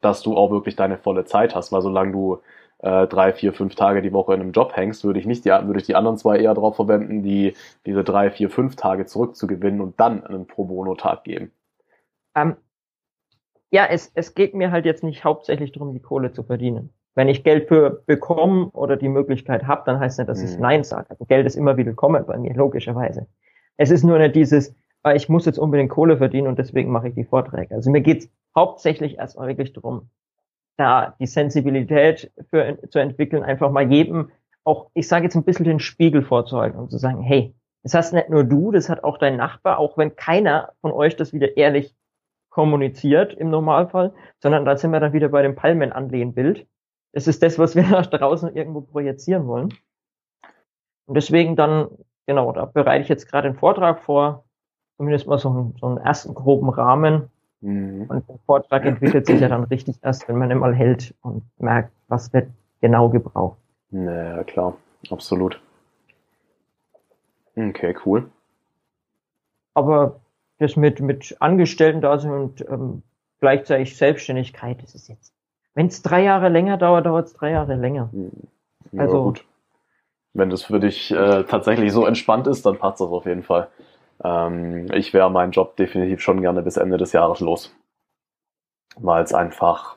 dass 0.00 0.22
du 0.22 0.36
auch 0.36 0.50
wirklich 0.50 0.74
deine 0.74 0.98
volle 0.98 1.26
Zeit 1.26 1.54
hast, 1.54 1.70
weil 1.70 1.82
solange 1.82 2.12
du 2.12 2.40
äh, 2.78 3.06
drei, 3.06 3.32
vier, 3.32 3.52
fünf 3.52 3.74
Tage 3.74 4.00
die 4.00 4.12
Woche 4.12 4.34
in 4.34 4.40
einem 4.40 4.52
Job 4.52 4.74
hängst, 4.74 5.04
würde 5.04 5.20
ich 5.20 5.26
nicht 5.26 5.44
die, 5.44 5.50
würde 5.50 5.80
ich 5.80 5.86
die 5.86 5.96
anderen 5.96 6.16
zwei 6.16 6.38
eher 6.38 6.54
darauf 6.54 6.76
verwenden, 6.76 7.22
die 7.22 7.54
diese 7.84 8.04
drei, 8.04 8.30
vier, 8.30 8.48
fünf 8.48 8.76
Tage 8.76 9.04
zurückzugewinnen 9.04 9.82
und 9.82 10.00
dann 10.00 10.24
einen 10.24 10.46
Pro 10.46 10.64
Bono 10.64 10.94
Tag 10.94 11.24
geben. 11.24 11.52
Ähm, 12.34 12.56
ja, 13.70 13.84
es, 13.84 14.10
es 14.14 14.34
geht 14.34 14.54
mir 14.54 14.70
halt 14.70 14.86
jetzt 14.86 15.02
nicht 15.02 15.24
hauptsächlich 15.24 15.72
darum, 15.72 15.92
die 15.92 16.00
Kohle 16.00 16.32
zu 16.32 16.42
verdienen. 16.42 16.93
Wenn 17.14 17.28
ich 17.28 17.44
Geld 17.44 17.68
für 17.68 18.02
bekomme 18.06 18.70
oder 18.70 18.96
die 18.96 19.08
Möglichkeit 19.08 19.66
habe, 19.66 19.82
dann 19.86 20.00
heißt 20.00 20.18
nicht, 20.18 20.28
dass 20.28 20.42
ich 20.42 20.56
mhm. 20.56 20.62
Nein 20.62 20.84
sage. 20.84 21.10
Also 21.10 21.24
Geld 21.24 21.46
ist 21.46 21.56
immer 21.56 21.76
willkommen 21.76 22.24
bei 22.26 22.36
mir, 22.36 22.54
logischerweise. 22.54 23.26
Es 23.76 23.90
ist 23.90 24.02
nur 24.02 24.18
nicht 24.18 24.34
dieses, 24.34 24.74
ah, 25.02 25.14
ich 25.14 25.28
muss 25.28 25.46
jetzt 25.46 25.58
unbedingt 25.58 25.90
Kohle 25.90 26.16
verdienen 26.16 26.48
und 26.48 26.58
deswegen 26.58 26.90
mache 26.90 27.08
ich 27.08 27.14
die 27.14 27.24
Vorträge. 27.24 27.74
Also 27.74 27.90
mir 27.90 28.00
geht's 28.00 28.28
hauptsächlich 28.56 29.18
erstmal 29.18 29.48
wirklich 29.48 29.72
darum, 29.72 30.08
da 30.76 31.14
die 31.20 31.26
Sensibilität 31.26 32.32
für, 32.50 32.78
zu 32.90 32.98
entwickeln, 32.98 33.42
einfach 33.42 33.70
mal 33.70 33.90
jedem 33.90 34.30
auch, 34.64 34.90
ich 34.94 35.06
sage 35.06 35.24
jetzt 35.24 35.36
ein 35.36 35.44
bisschen 35.44 35.66
den 35.66 35.78
Spiegel 35.78 36.22
vorzuhalten 36.22 36.78
und 36.78 36.90
zu 36.90 36.98
sagen, 36.98 37.20
hey, 37.20 37.54
das 37.82 37.94
hast 37.94 38.14
nicht 38.14 38.30
nur 38.30 38.44
du, 38.44 38.72
das 38.72 38.88
hat 38.88 39.04
auch 39.04 39.18
dein 39.18 39.36
Nachbar, 39.36 39.78
auch 39.78 39.98
wenn 39.98 40.16
keiner 40.16 40.72
von 40.80 40.90
euch 40.90 41.16
das 41.16 41.32
wieder 41.32 41.56
ehrlich 41.56 41.94
kommuniziert 42.48 43.34
im 43.34 43.50
Normalfall, 43.50 44.14
sondern 44.38 44.64
da 44.64 44.76
sind 44.76 44.90
wir 44.90 45.00
dann 45.00 45.12
wieder 45.12 45.28
bei 45.28 45.42
dem 45.42 45.54
Palmen-Anlehnbild. 45.54 46.66
Das 47.14 47.26
ist 47.26 47.42
das, 47.42 47.58
was 47.58 47.74
wir 47.74 47.82
nach 47.88 48.06
draußen 48.06 48.54
irgendwo 48.54 48.82
projizieren 48.82 49.46
wollen. 49.46 49.74
Und 51.06 51.14
deswegen 51.14 51.56
dann, 51.56 51.88
genau, 52.26 52.52
da 52.52 52.66
bereite 52.66 53.02
ich 53.02 53.08
jetzt 53.08 53.28
gerade 53.28 53.48
einen 53.48 53.58
Vortrag 53.58 54.00
vor, 54.02 54.44
zumindest 54.96 55.26
mal 55.26 55.38
so 55.38 55.48
einen, 55.48 55.76
so 55.80 55.86
einen 55.86 55.98
ersten 55.98 56.34
groben 56.34 56.68
Rahmen, 56.68 57.30
Mhm. 57.64 58.04
Und 58.08 58.28
der 58.28 58.38
Vortrag 58.44 58.84
entwickelt 58.84 59.26
sich 59.26 59.40
ja 59.40 59.48
dann 59.48 59.64
richtig 59.64 59.96
erst, 60.02 60.28
wenn 60.28 60.36
man 60.36 60.50
ihn 60.50 60.58
mal 60.58 60.74
hält 60.74 61.14
und 61.22 61.42
merkt, 61.58 61.92
was 62.08 62.30
wird 62.34 62.50
genau 62.82 63.08
gebraucht. 63.08 63.56
Naja, 63.90 64.44
klar, 64.44 64.76
absolut. 65.10 65.58
Okay, 67.56 67.96
cool. 68.04 68.30
Aber 69.72 70.20
das 70.58 70.76
mit, 70.76 71.00
mit 71.00 71.36
Angestellten 71.40 72.02
da 72.02 72.18
sind 72.18 72.32
und 72.32 72.60
ähm, 72.68 73.02
gleichzeitig 73.40 73.96
Selbstständigkeit, 73.96 74.82
das 74.82 74.94
ist 74.94 75.08
jetzt, 75.08 75.32
wenn 75.74 75.86
es 75.88 76.02
drei 76.02 76.22
Jahre 76.22 76.48
länger 76.48 76.76
dauert, 76.76 77.06
dauert 77.06 77.26
es 77.26 77.34
drei 77.34 77.50
Jahre 77.50 77.74
länger. 77.74 78.08
Mhm. 78.12 78.30
Ja, 78.92 79.02
also 79.02 79.24
gut. 79.24 79.44
Wenn 80.32 80.50
das 80.50 80.64
für 80.64 80.80
dich 80.80 81.10
äh, 81.12 81.44
tatsächlich 81.44 81.92
so 81.92 82.06
entspannt 82.06 82.46
ist, 82.46 82.66
dann 82.66 82.78
passt 82.78 83.00
das 83.00 83.08
auf 83.08 83.26
jeden 83.26 83.42
Fall. 83.42 83.68
Ähm, 84.22 84.86
ich 84.92 85.12
wäre 85.12 85.30
meinen 85.30 85.52
Job 85.52 85.76
definitiv 85.76 86.20
schon 86.20 86.40
gerne 86.40 86.62
bis 86.62 86.76
Ende 86.76 86.96
des 86.96 87.12
Jahres 87.12 87.40
los. 87.40 87.74
Weil 88.96 89.22
es 89.22 89.32
einfach, 89.32 89.96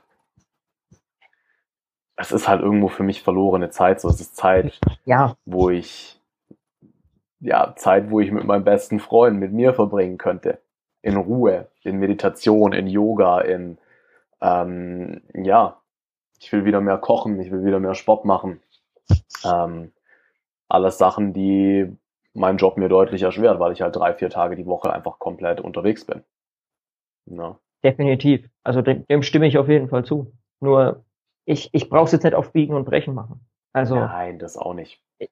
es 2.15 2.31
ist 2.31 2.47
halt 2.47 2.61
irgendwo 2.61 2.87
für 2.87 3.03
mich 3.03 3.21
verlorene 3.21 3.69
Zeit. 3.69 4.01
So, 4.01 4.09
es 4.09 4.21
ist 4.21 4.35
Zeit, 4.35 4.79
ja. 5.05 5.35
wo 5.45 5.69
ich, 5.69 6.19
ja, 7.39 7.73
Zeit, 7.75 8.09
wo 8.09 8.19
ich 8.19 8.31
mit 8.31 8.45
meinem 8.45 8.63
besten 8.63 8.99
Freund, 8.99 9.39
mit 9.39 9.53
mir 9.53 9.73
verbringen 9.73 10.17
könnte. 10.17 10.59
In 11.01 11.17
Ruhe, 11.17 11.67
in 11.83 11.97
Meditation, 11.97 12.73
in 12.73 12.87
Yoga, 12.87 13.41
in, 13.41 13.77
ähm, 14.41 15.21
ja, 15.33 15.81
ich 16.39 16.51
will 16.51 16.65
wieder 16.65 16.81
mehr 16.81 16.97
kochen, 16.97 17.39
ich 17.39 17.51
will 17.51 17.65
wieder 17.65 17.79
mehr 17.79 17.95
Sport 17.95 18.25
machen. 18.25 18.61
Ähm, 19.43 19.91
alles 20.69 20.97
Sachen, 20.97 21.33
die 21.33 21.95
meinen 22.33 22.57
Job 22.57 22.77
mir 22.77 22.89
deutlich 22.89 23.23
erschwert, 23.23 23.59
weil 23.59 23.71
ich 23.71 23.81
halt 23.81 23.95
drei, 23.95 24.13
vier 24.13 24.29
Tage 24.29 24.55
die 24.55 24.65
Woche 24.65 24.93
einfach 24.93 25.19
komplett 25.19 25.59
unterwegs 25.59 26.05
bin. 26.05 26.23
Ja. 27.25 27.57
Definitiv. 27.83 28.47
Also 28.63 28.81
dem, 28.81 29.05
dem 29.07 29.23
stimme 29.23 29.47
ich 29.47 29.57
auf 29.57 29.69
jeden 29.69 29.89
Fall 29.89 30.05
zu. 30.05 30.31
Nur 30.59 31.03
ich, 31.45 31.69
ich 31.73 31.89
brauche 31.89 32.05
es 32.05 32.11
jetzt 32.11 32.23
nicht 32.23 32.35
auf 32.35 32.51
Biegen 32.51 32.75
und 32.75 32.85
Brechen 32.85 33.13
machen. 33.13 33.45
Also 33.73 33.95
Nein, 33.95 34.39
das 34.39 34.57
auch 34.57 34.73
nicht. 34.73 35.01
Ich, 35.19 35.29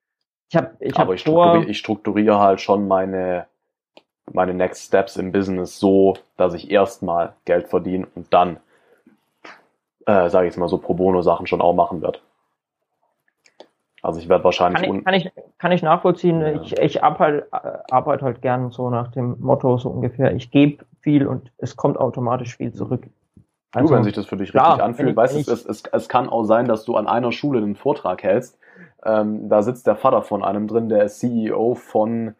ich 0.49 0.55
habe 0.55 0.75
ich 0.79 0.95
Aber 0.95 1.07
hab 1.07 1.13
ich, 1.15 1.21
strukturiere, 1.21 1.65
ich 1.65 1.77
strukturiere 1.77 2.39
halt 2.39 2.61
schon 2.61 2.87
meine, 2.87 3.47
meine 4.31 4.53
Next 4.53 4.85
Steps 4.85 5.17
im 5.17 5.31
Business 5.31 5.79
so, 5.79 6.17
dass 6.37 6.53
ich 6.53 6.69
erstmal 6.69 7.35
Geld 7.45 7.67
verdiene 7.67 8.07
und 8.15 8.33
dann, 8.33 8.57
äh, 10.05 10.29
sage 10.29 10.47
ich 10.47 10.53
jetzt 10.53 10.59
mal 10.59 10.67
so, 10.67 10.77
Pro 10.77 10.93
Bono 10.93 11.21
Sachen 11.21 11.47
schon 11.47 11.61
auch 11.61 11.73
machen 11.73 12.01
werde. 12.01 12.19
Also 14.01 14.19
ich 14.19 14.29
werde 14.29 14.43
wahrscheinlich. 14.43 14.83
Kann 14.83 14.95
ich, 14.97 15.03
kann 15.03 15.13
ich, 15.15 15.31
kann 15.57 15.71
ich 15.71 15.81
nachvollziehen. 15.81 16.41
Ja. 16.41 16.61
Ich, 16.61 16.77
ich 16.77 17.01
halt, 17.01 17.45
arbeite 17.51 18.23
halt 18.23 18.41
gern 18.41 18.69
so 18.69 18.91
nach 18.91 19.07
dem 19.09 19.37
Motto 19.39 19.77
so 19.77 19.89
ungefähr, 19.89 20.33
ich 20.35 20.51
gebe 20.51 20.85
viel 21.01 21.25
und 21.25 21.51
es 21.57 21.75
kommt 21.75 21.97
automatisch 21.97 22.55
viel 22.55 22.71
zurück. 22.71 23.07
Also, 23.73 23.89
du, 23.89 23.95
wenn 23.95 24.03
sich 24.03 24.13
das 24.13 24.27
für 24.27 24.37
dich 24.37 24.53
richtig 24.53 24.61
klar, 24.61 24.81
anfühlt, 24.81 25.15
weißt 25.15 25.35
du, 25.35 25.51
es, 25.51 25.65
es, 25.65 25.83
es 25.91 26.07
kann 26.07 26.29
auch 26.29 26.43
sein, 26.43 26.67
dass 26.67 26.85
du 26.85 26.95
an 26.95 27.07
einer 27.07 27.31
Schule 27.31 27.57
einen 27.57 27.75
Vortrag 27.75 28.21
hältst. 28.23 28.59
Ähm, 29.03 29.49
da 29.49 29.63
sitzt 29.63 29.87
der 29.87 29.95
Vater 29.95 30.21
von 30.21 30.43
einem 30.43 30.67
drin, 30.67 30.87
der 30.87 31.03
ist 31.03 31.19
CEO 31.19 31.75
von, 31.75 32.35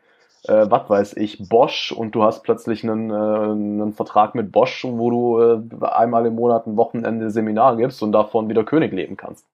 äh, 0.48 0.70
was 0.70 0.90
weiß 0.90 1.18
ich, 1.18 1.50
Bosch 1.50 1.92
und 1.92 2.14
du 2.16 2.24
hast 2.24 2.44
plötzlich 2.44 2.84
einen, 2.84 3.10
äh, 3.10 3.14
einen 3.14 3.94
Vertrag 3.94 4.36
mit 4.36 4.52
Bosch, 4.52 4.86
wo 4.88 5.10
du 5.10 5.40
äh, 5.40 5.86
einmal 5.86 6.26
im 6.26 6.36
Monat 6.36 6.68
ein 6.68 6.78
Wochenende 6.78 7.30
Seminar 7.30 7.78
gibst 7.78 8.02
und 8.04 8.12
davon 8.12 8.50
wieder 8.50 8.64
König 8.64 8.94
leben 8.94 9.18
kannst. 9.18 9.48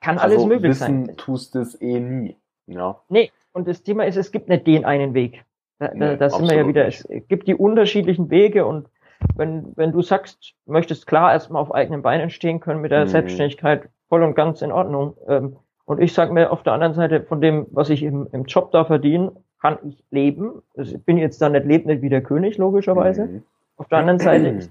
Kann 0.00 0.18
also 0.18 0.36
alles 0.36 0.46
möglich 0.46 0.70
wissen 0.70 1.06
sein. 1.06 1.16
tust 1.16 1.56
es 1.56 1.80
eh 1.80 2.00
nie. 2.00 2.36
Ja. 2.66 3.00
Nee, 3.08 3.30
und 3.52 3.68
das 3.68 3.82
Thema 3.82 4.04
ist, 4.04 4.16
es 4.16 4.32
gibt 4.32 4.48
nicht 4.48 4.66
den 4.66 4.84
einen 4.84 5.14
Weg. 5.14 5.44
Da, 5.78 5.90
nee, 5.94 6.16
da 6.16 6.30
sind 6.30 6.48
wir 6.48 6.56
ja 6.56 6.66
wieder, 6.66 6.86
es 6.86 7.06
gibt 7.28 7.48
die 7.48 7.54
unterschiedlichen 7.54 8.30
Wege 8.30 8.64
und 8.66 8.88
wenn, 9.36 9.72
wenn 9.76 9.92
du 9.92 10.02
sagst, 10.02 10.54
möchtest 10.66 11.06
klar 11.06 11.32
erstmal 11.32 11.62
auf 11.62 11.74
eigenen 11.74 12.02
Beinen 12.02 12.30
stehen 12.30 12.60
können 12.60 12.80
mit 12.80 12.90
der 12.90 13.04
mhm. 13.04 13.08
Selbstständigkeit, 13.08 13.88
voll 14.08 14.22
und 14.22 14.34
ganz 14.34 14.62
in 14.62 14.72
Ordnung. 14.72 15.16
Ähm, 15.26 15.56
und 15.86 16.00
ich 16.00 16.14
sage 16.14 16.32
mir 16.32 16.50
auf 16.50 16.62
der 16.62 16.72
anderen 16.72 16.94
Seite, 16.94 17.22
von 17.22 17.40
dem, 17.40 17.66
was 17.70 17.90
ich 17.90 18.02
im, 18.02 18.28
im 18.32 18.44
Job 18.44 18.70
da 18.72 18.84
verdiene, 18.84 19.32
kann 19.64 19.78
ich 19.88 20.04
leben. 20.10 20.62
Ich 20.74 21.02
bin 21.04 21.16
jetzt 21.16 21.40
da 21.40 21.48
nicht, 21.48 21.64
lebe 21.64 21.88
nicht 21.88 22.02
wie 22.02 22.10
der 22.10 22.22
König, 22.22 22.58
logischerweise. 22.58 23.24
Mhm. 23.24 23.42
Auf 23.78 23.88
der 23.88 23.98
anderen 24.00 24.18
Seite 24.18 24.48
ist 24.48 24.70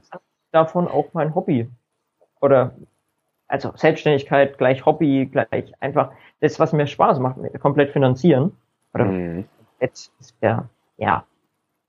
davon 0.52 0.88
auch 0.88 1.07
mein 1.14 1.34
Hobby. 1.34 1.68
Oder 2.41 2.76
also 3.48 3.72
Selbstständigkeit 3.76 4.60
gleich 4.60 4.86
Hobby, 4.86 5.26
gleich 5.26 5.74
einfach 5.80 6.11
das, 6.41 6.60
was 6.60 6.74
mir 6.74 6.86
Spaß 6.86 7.18
macht, 7.18 7.38
komplett 7.60 7.90
finanzieren. 7.90 8.56
Oder 8.94 9.06
mhm. 9.06 9.45
jetzt 9.80 10.14
ist 10.20 10.36
der, 10.44 10.70
ja. 10.98 11.26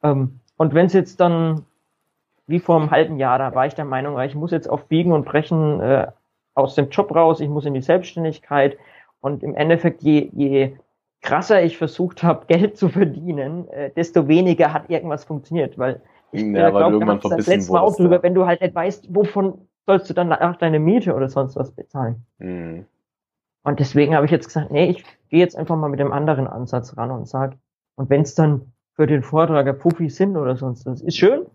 Ähm, 0.03 0.41
und 0.57 0.73
wenn 0.73 0.87
es 0.87 0.95
jetzt 0.95 1.21
dann, 1.21 1.67
wie 2.47 2.59
vor 2.59 2.81
einem 2.81 2.91
halben 2.91 3.19
Jahr, 3.19 3.37
da 3.39 3.55
war 3.55 3.67
ich 3.67 3.75
der 3.75 3.85
Meinung, 3.85 4.19
ich 4.21 4.35
muss 4.35 4.51
jetzt 4.51 4.71
auf 4.71 4.87
Biegen 4.87 5.13
und 5.13 5.27
Brechen 5.27 5.79
äh, 5.81 6.07
aus 6.55 6.75
dem 6.75 6.89
Job 6.89 7.15
raus, 7.15 7.41
ich 7.41 7.51
muss 7.51 7.67
in 7.67 7.75
die 7.75 7.83
Selbstständigkeit 7.83 8.79
und 9.21 9.43
im 9.43 9.55
Endeffekt, 9.55 10.01
je, 10.03 10.31
je 10.33 10.79
krasser 11.25 11.63
ich 11.63 11.77
versucht 11.77 12.23
habe, 12.23 12.47
Geld 12.49 12.77
zu 12.77 12.89
verdienen, 12.89 13.69
äh, 13.71 13.91
desto 13.91 14.29
weniger 14.29 14.73
hat 14.73 14.89
irgendwas 14.89 15.25
funktioniert, 15.25 15.77
weil 15.77 16.01
ich 16.31 16.43
ja, 16.43 16.69
äh, 16.69 16.71
glaube, 16.71 17.01
wir 17.01 17.07
haben 17.07 17.21
das 17.21 17.47
letzte 17.47 17.73
Mal 17.73 17.81
auch 17.81 17.97
drüber, 17.97 18.23
wenn 18.23 18.35
du 18.35 18.47
halt 18.47 18.61
nicht 18.61 18.75
weißt, 18.75 19.15
wovon 19.15 19.67
sollst 19.87 20.09
du 20.09 20.15
dann 20.15 20.33
auch 20.33 20.57
deine 20.57 20.79
Miete 20.79 21.15
oder 21.15 21.29
sonst 21.29 21.57
was 21.57 21.73
bezahlen. 21.73 22.25
Mhm. 22.39 22.87
Und 23.65 23.81
deswegen 23.81 24.15
habe 24.15 24.27
ich 24.27 24.33
jetzt 24.33 24.47
gesagt, 24.47 24.71
nee, 24.71 24.91
ich 24.91 25.05
gehe 25.31 25.41
jetzt 25.41 25.57
einfach 25.57 25.77
mal 25.77 25.89
mit 25.89 26.01
dem 26.01 26.13
anderen 26.13 26.47
Ansatz 26.47 26.97
ran 26.97 27.11
und 27.11 27.27
sag, 27.27 27.57
und 27.97 28.11
wenn 28.11 28.23
es 28.23 28.35
dann 28.35 28.73
für 28.95 29.07
den 29.07 29.23
Vortrag 29.23 29.67
ein 29.67 29.79
Puffi 29.79 30.11
sind 30.11 30.37
oder 30.37 30.57
sonst 30.57 30.87
was, 30.87 31.01
ist 31.01 31.17
schön. 31.17 31.47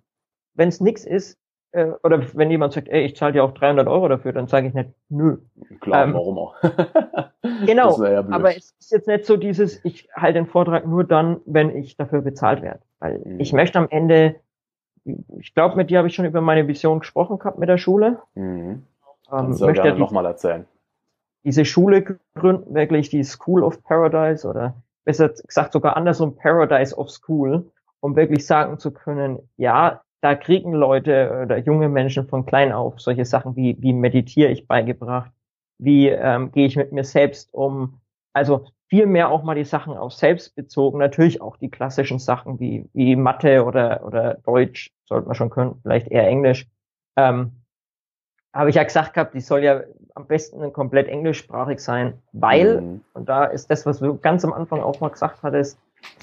Wenn 0.55 0.69
es 0.69 0.81
nichts 0.81 1.05
ist, 1.05 1.37
äh, 1.71 1.91
oder 2.03 2.21
wenn 2.33 2.49
jemand 2.49 2.73
sagt, 2.73 2.89
ey, 2.89 3.05
ich 3.05 3.15
zahle 3.15 3.33
dir 3.33 3.43
auch 3.43 3.53
300 3.53 3.87
Euro 3.87 4.07
dafür, 4.07 4.33
dann 4.33 4.47
sage 4.47 4.67
ich 4.67 4.73
nicht, 4.73 4.89
nö. 5.09 5.37
Klar, 5.79 6.05
ähm, 6.05 6.13
warum 6.13 6.37
auch? 6.39 6.55
genau, 7.65 8.03
ja 8.03 8.19
aber 8.29 8.55
es 8.55 8.75
ist 8.79 8.91
jetzt 8.91 9.07
nicht 9.07 9.25
so 9.25 9.37
dieses, 9.37 9.83
ich 9.83 10.09
halte 10.13 10.39
den 10.39 10.47
Vortrag 10.47 10.85
nur 10.85 11.03
dann, 11.03 11.41
wenn 11.45 11.75
ich 11.75 11.97
dafür 11.97 12.21
bezahlt 12.21 12.61
werde. 12.61 12.79
Weil 12.99 13.19
mhm. 13.19 13.39
ich 13.39 13.53
möchte 13.53 13.79
am 13.79 13.87
Ende 13.89 14.35
ich 15.39 15.53
glaube, 15.53 15.75
mit 15.75 15.89
dir 15.89 15.99
habe 15.99 16.07
ich 16.07 16.15
schon 16.15 16.25
über 16.25 16.41
meine 16.41 16.67
Vision 16.67 16.99
gesprochen 16.99 17.39
gehabt 17.39 17.57
mit 17.57 17.69
der 17.69 17.77
Schule. 17.77 18.19
Mhm. 18.35 18.69
Ähm, 18.71 18.83
Kannst 19.29 19.61
du 19.61 19.71
gerne 19.71 19.99
nochmal 19.99 20.25
erzählen. 20.25 20.65
diese 21.43 21.65
Schule 21.65 22.19
gründen, 22.35 22.73
wirklich 22.73 23.09
die 23.09 23.23
School 23.23 23.63
of 23.63 23.83
Paradise 23.83 24.47
oder 24.47 24.75
besser 25.05 25.29
gesagt 25.29 25.73
sogar 25.73 25.95
andersrum 25.95 26.35
Paradise 26.35 26.95
of 26.95 27.09
School, 27.09 27.71
um 28.01 28.15
wirklich 28.15 28.45
sagen 28.45 28.77
zu 28.77 28.91
können, 28.91 29.39
ja, 29.57 30.01
da 30.21 30.35
kriegen 30.35 30.73
Leute 30.73 31.43
oder 31.43 31.57
junge 31.57 31.87
Menschen 31.87 32.27
von 32.27 32.45
klein 32.45 32.73
auf 32.73 32.99
solche 32.99 33.23
Sachen 33.23 33.55
wie, 33.55 33.77
wie 33.79 33.93
meditiere 33.93 34.51
ich 34.51 34.67
beigebracht, 34.67 35.31
wie 35.79 36.09
ähm, 36.09 36.51
gehe 36.51 36.67
ich 36.67 36.75
mit 36.75 36.91
mir 36.91 37.03
selbst 37.03 37.53
um. 37.53 37.99
Also 38.33 38.67
viel 38.87 39.05
mehr 39.05 39.29
auch 39.29 39.43
mal 39.43 39.55
die 39.55 39.65
Sachen 39.65 39.95
auf 39.95 40.13
selbst 40.13 40.55
bezogen, 40.55 40.99
natürlich 40.99 41.41
auch 41.41 41.57
die 41.57 41.69
klassischen 41.69 42.19
Sachen 42.19 42.59
wie, 42.59 42.85
wie 42.93 43.15
Mathe 43.15 43.63
oder, 43.63 44.03
oder 44.05 44.35
Deutsch, 44.45 44.91
sollte 45.05 45.27
man 45.27 45.35
schon 45.35 45.49
können, 45.49 45.79
vielleicht 45.81 46.07
eher 46.09 46.27
Englisch. 46.27 46.67
Ähm, 47.15 47.51
habe 48.53 48.69
ich 48.69 48.75
ja 48.75 48.83
gesagt 48.83 49.13
gehabt, 49.13 49.35
die 49.35 49.41
soll 49.41 49.63
ja 49.63 49.81
am 50.15 50.25
besten 50.25 50.73
komplett 50.73 51.07
englischsprachig 51.07 51.79
sein, 51.79 52.13
weil, 52.33 52.81
mhm. 52.81 53.01
und 53.13 53.29
da 53.29 53.45
ist 53.45 53.69
das, 53.69 53.85
was 53.85 53.99
du 53.99 54.17
ganz 54.17 54.43
am 54.43 54.53
Anfang 54.53 54.81
auch 54.81 54.99
mal 54.99 55.09
gesagt 55.09 55.43
hattest, 55.43 55.79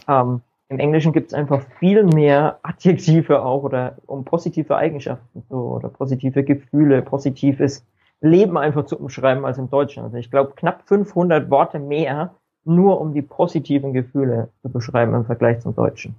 ähm, 0.09 0.43
im 0.69 0.81
Englischen 0.81 1.13
gibt 1.13 1.29
es 1.29 1.35
einfach 1.35 1.65
viel 1.79 2.03
mehr 2.03 2.59
Adjektive 2.63 3.45
auch 3.45 3.63
oder 3.63 3.97
um 4.07 4.25
positive 4.25 4.77
Eigenschaften 4.77 5.45
so, 5.49 5.57
oder 5.57 5.89
positive 5.89 6.43
Gefühle, 6.43 7.03
positives 7.03 7.87
Leben 8.21 8.57
einfach 8.57 8.87
zu 8.87 8.99
umschreiben 8.99 9.45
als 9.45 9.59
im 9.59 9.71
Deutschen. 9.71 10.03
Also 10.03 10.17
ich 10.17 10.31
glaube 10.31 10.53
knapp 10.57 10.83
500 10.87 11.51
Worte 11.51 11.79
mehr 11.79 12.35
nur 12.65 13.01
um 13.01 13.15
die 13.15 13.23
positiven 13.23 13.93
Gefühle 13.93 14.49
zu 14.63 14.71
beschreiben 14.71 15.15
im 15.15 15.25
Vergleich 15.25 15.61
zum 15.61 15.75
Deutschen. 15.75 16.17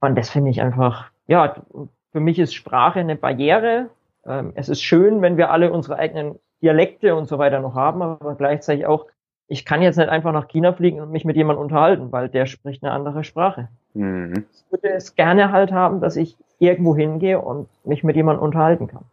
Und 0.00 0.16
das 0.16 0.30
finde 0.30 0.50
ich 0.50 0.62
einfach, 0.62 1.10
ja, 1.26 1.56
für 2.12 2.20
mich 2.20 2.38
ist 2.38 2.54
Sprache 2.54 3.00
eine 3.00 3.16
Barriere. 3.16 3.90
Ähm, 4.24 4.52
es 4.54 4.68
ist 4.68 4.80
schön, 4.80 5.20
wenn 5.20 5.36
wir 5.36 5.50
alle 5.50 5.72
unsere 5.72 5.96
eigenen 5.96 6.38
Dialekte 6.62 7.14
und 7.14 7.26
so 7.28 7.38
weiter 7.38 7.60
noch 7.60 7.74
haben, 7.74 8.00
aber 8.00 8.34
gleichzeitig 8.34 8.86
auch 8.86 9.06
ich 9.48 9.64
kann 9.64 9.80
jetzt 9.80 9.96
nicht 9.96 10.10
einfach 10.10 10.32
nach 10.32 10.46
China 10.46 10.74
fliegen 10.74 11.00
und 11.00 11.10
mich 11.10 11.24
mit 11.24 11.36
jemandem 11.36 11.62
unterhalten, 11.62 12.12
weil 12.12 12.28
der 12.28 12.46
spricht 12.46 12.84
eine 12.84 12.92
andere 12.92 13.24
Sprache. 13.24 13.68
Mhm. 13.94 14.44
Ich 14.52 14.70
würde 14.70 14.90
es 14.90 15.16
gerne 15.16 15.50
halt 15.50 15.72
haben, 15.72 16.00
dass 16.00 16.16
ich 16.16 16.36
irgendwo 16.58 16.94
hingehe 16.94 17.40
und 17.40 17.66
mich 17.84 18.04
mit 18.04 18.14
jemandem 18.14 18.44
unterhalten 18.44 18.88
kann. 18.88 19.04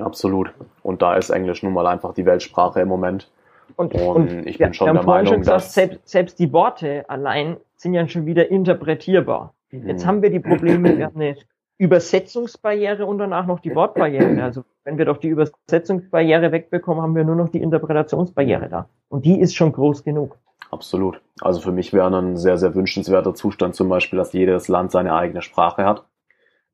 Absolut. 0.00 0.52
Und 0.82 1.02
da 1.02 1.16
ist 1.16 1.30
Englisch 1.30 1.62
nun 1.62 1.72
mal 1.72 1.86
einfach 1.86 2.14
die 2.14 2.26
Weltsprache 2.26 2.80
im 2.80 2.88
Moment. 2.88 3.30
Und, 3.76 3.94
und, 3.94 4.02
und 4.02 4.46
ich 4.46 4.58
bin 4.58 4.68
ja, 4.68 4.72
schon 4.72 4.92
der 4.92 5.02
Meinung, 5.02 5.26
schon 5.26 5.38
gesagt, 5.40 5.56
dass 5.56 5.74
selbst, 5.74 6.08
selbst 6.08 6.38
die 6.38 6.52
Worte 6.52 7.04
allein 7.08 7.56
sind 7.76 7.94
ja 7.94 8.06
schon 8.08 8.26
wieder 8.26 8.50
interpretierbar. 8.50 9.54
Mhm. 9.70 9.88
Jetzt 9.88 10.06
haben 10.06 10.22
wir 10.22 10.30
die 10.30 10.40
Probleme, 10.40 10.96
wir 10.96 11.06
haben 11.06 11.20
eine 11.20 11.36
Übersetzungsbarriere 11.78 13.04
und 13.04 13.18
danach 13.18 13.46
noch 13.46 13.60
die 13.60 13.74
Wortbarriere. 13.74 14.42
Also 14.42 14.64
wenn 14.84 14.98
wir 14.98 15.04
doch 15.04 15.18
die 15.18 15.28
Übersetzungsbarriere 15.28 16.52
wegbekommen, 16.52 17.02
haben 17.02 17.14
wir 17.14 17.24
nur 17.24 17.36
noch 17.36 17.48
die 17.48 17.60
Interpretationsbarriere 17.60 18.68
da. 18.68 18.88
Und 19.08 19.24
die 19.24 19.40
ist 19.40 19.54
schon 19.54 19.72
groß 19.72 20.04
genug. 20.04 20.38
Absolut. 20.70 21.20
Also 21.40 21.60
für 21.60 21.72
mich 21.72 21.92
wäre 21.92 22.16
ein 22.16 22.36
sehr, 22.36 22.56
sehr 22.56 22.74
wünschenswerter 22.74 23.34
Zustand 23.34 23.74
zum 23.74 23.88
Beispiel, 23.88 24.18
dass 24.18 24.32
jedes 24.32 24.68
Land 24.68 24.90
seine 24.90 25.14
eigene 25.14 25.42
Sprache 25.42 25.84
hat, 25.84 26.04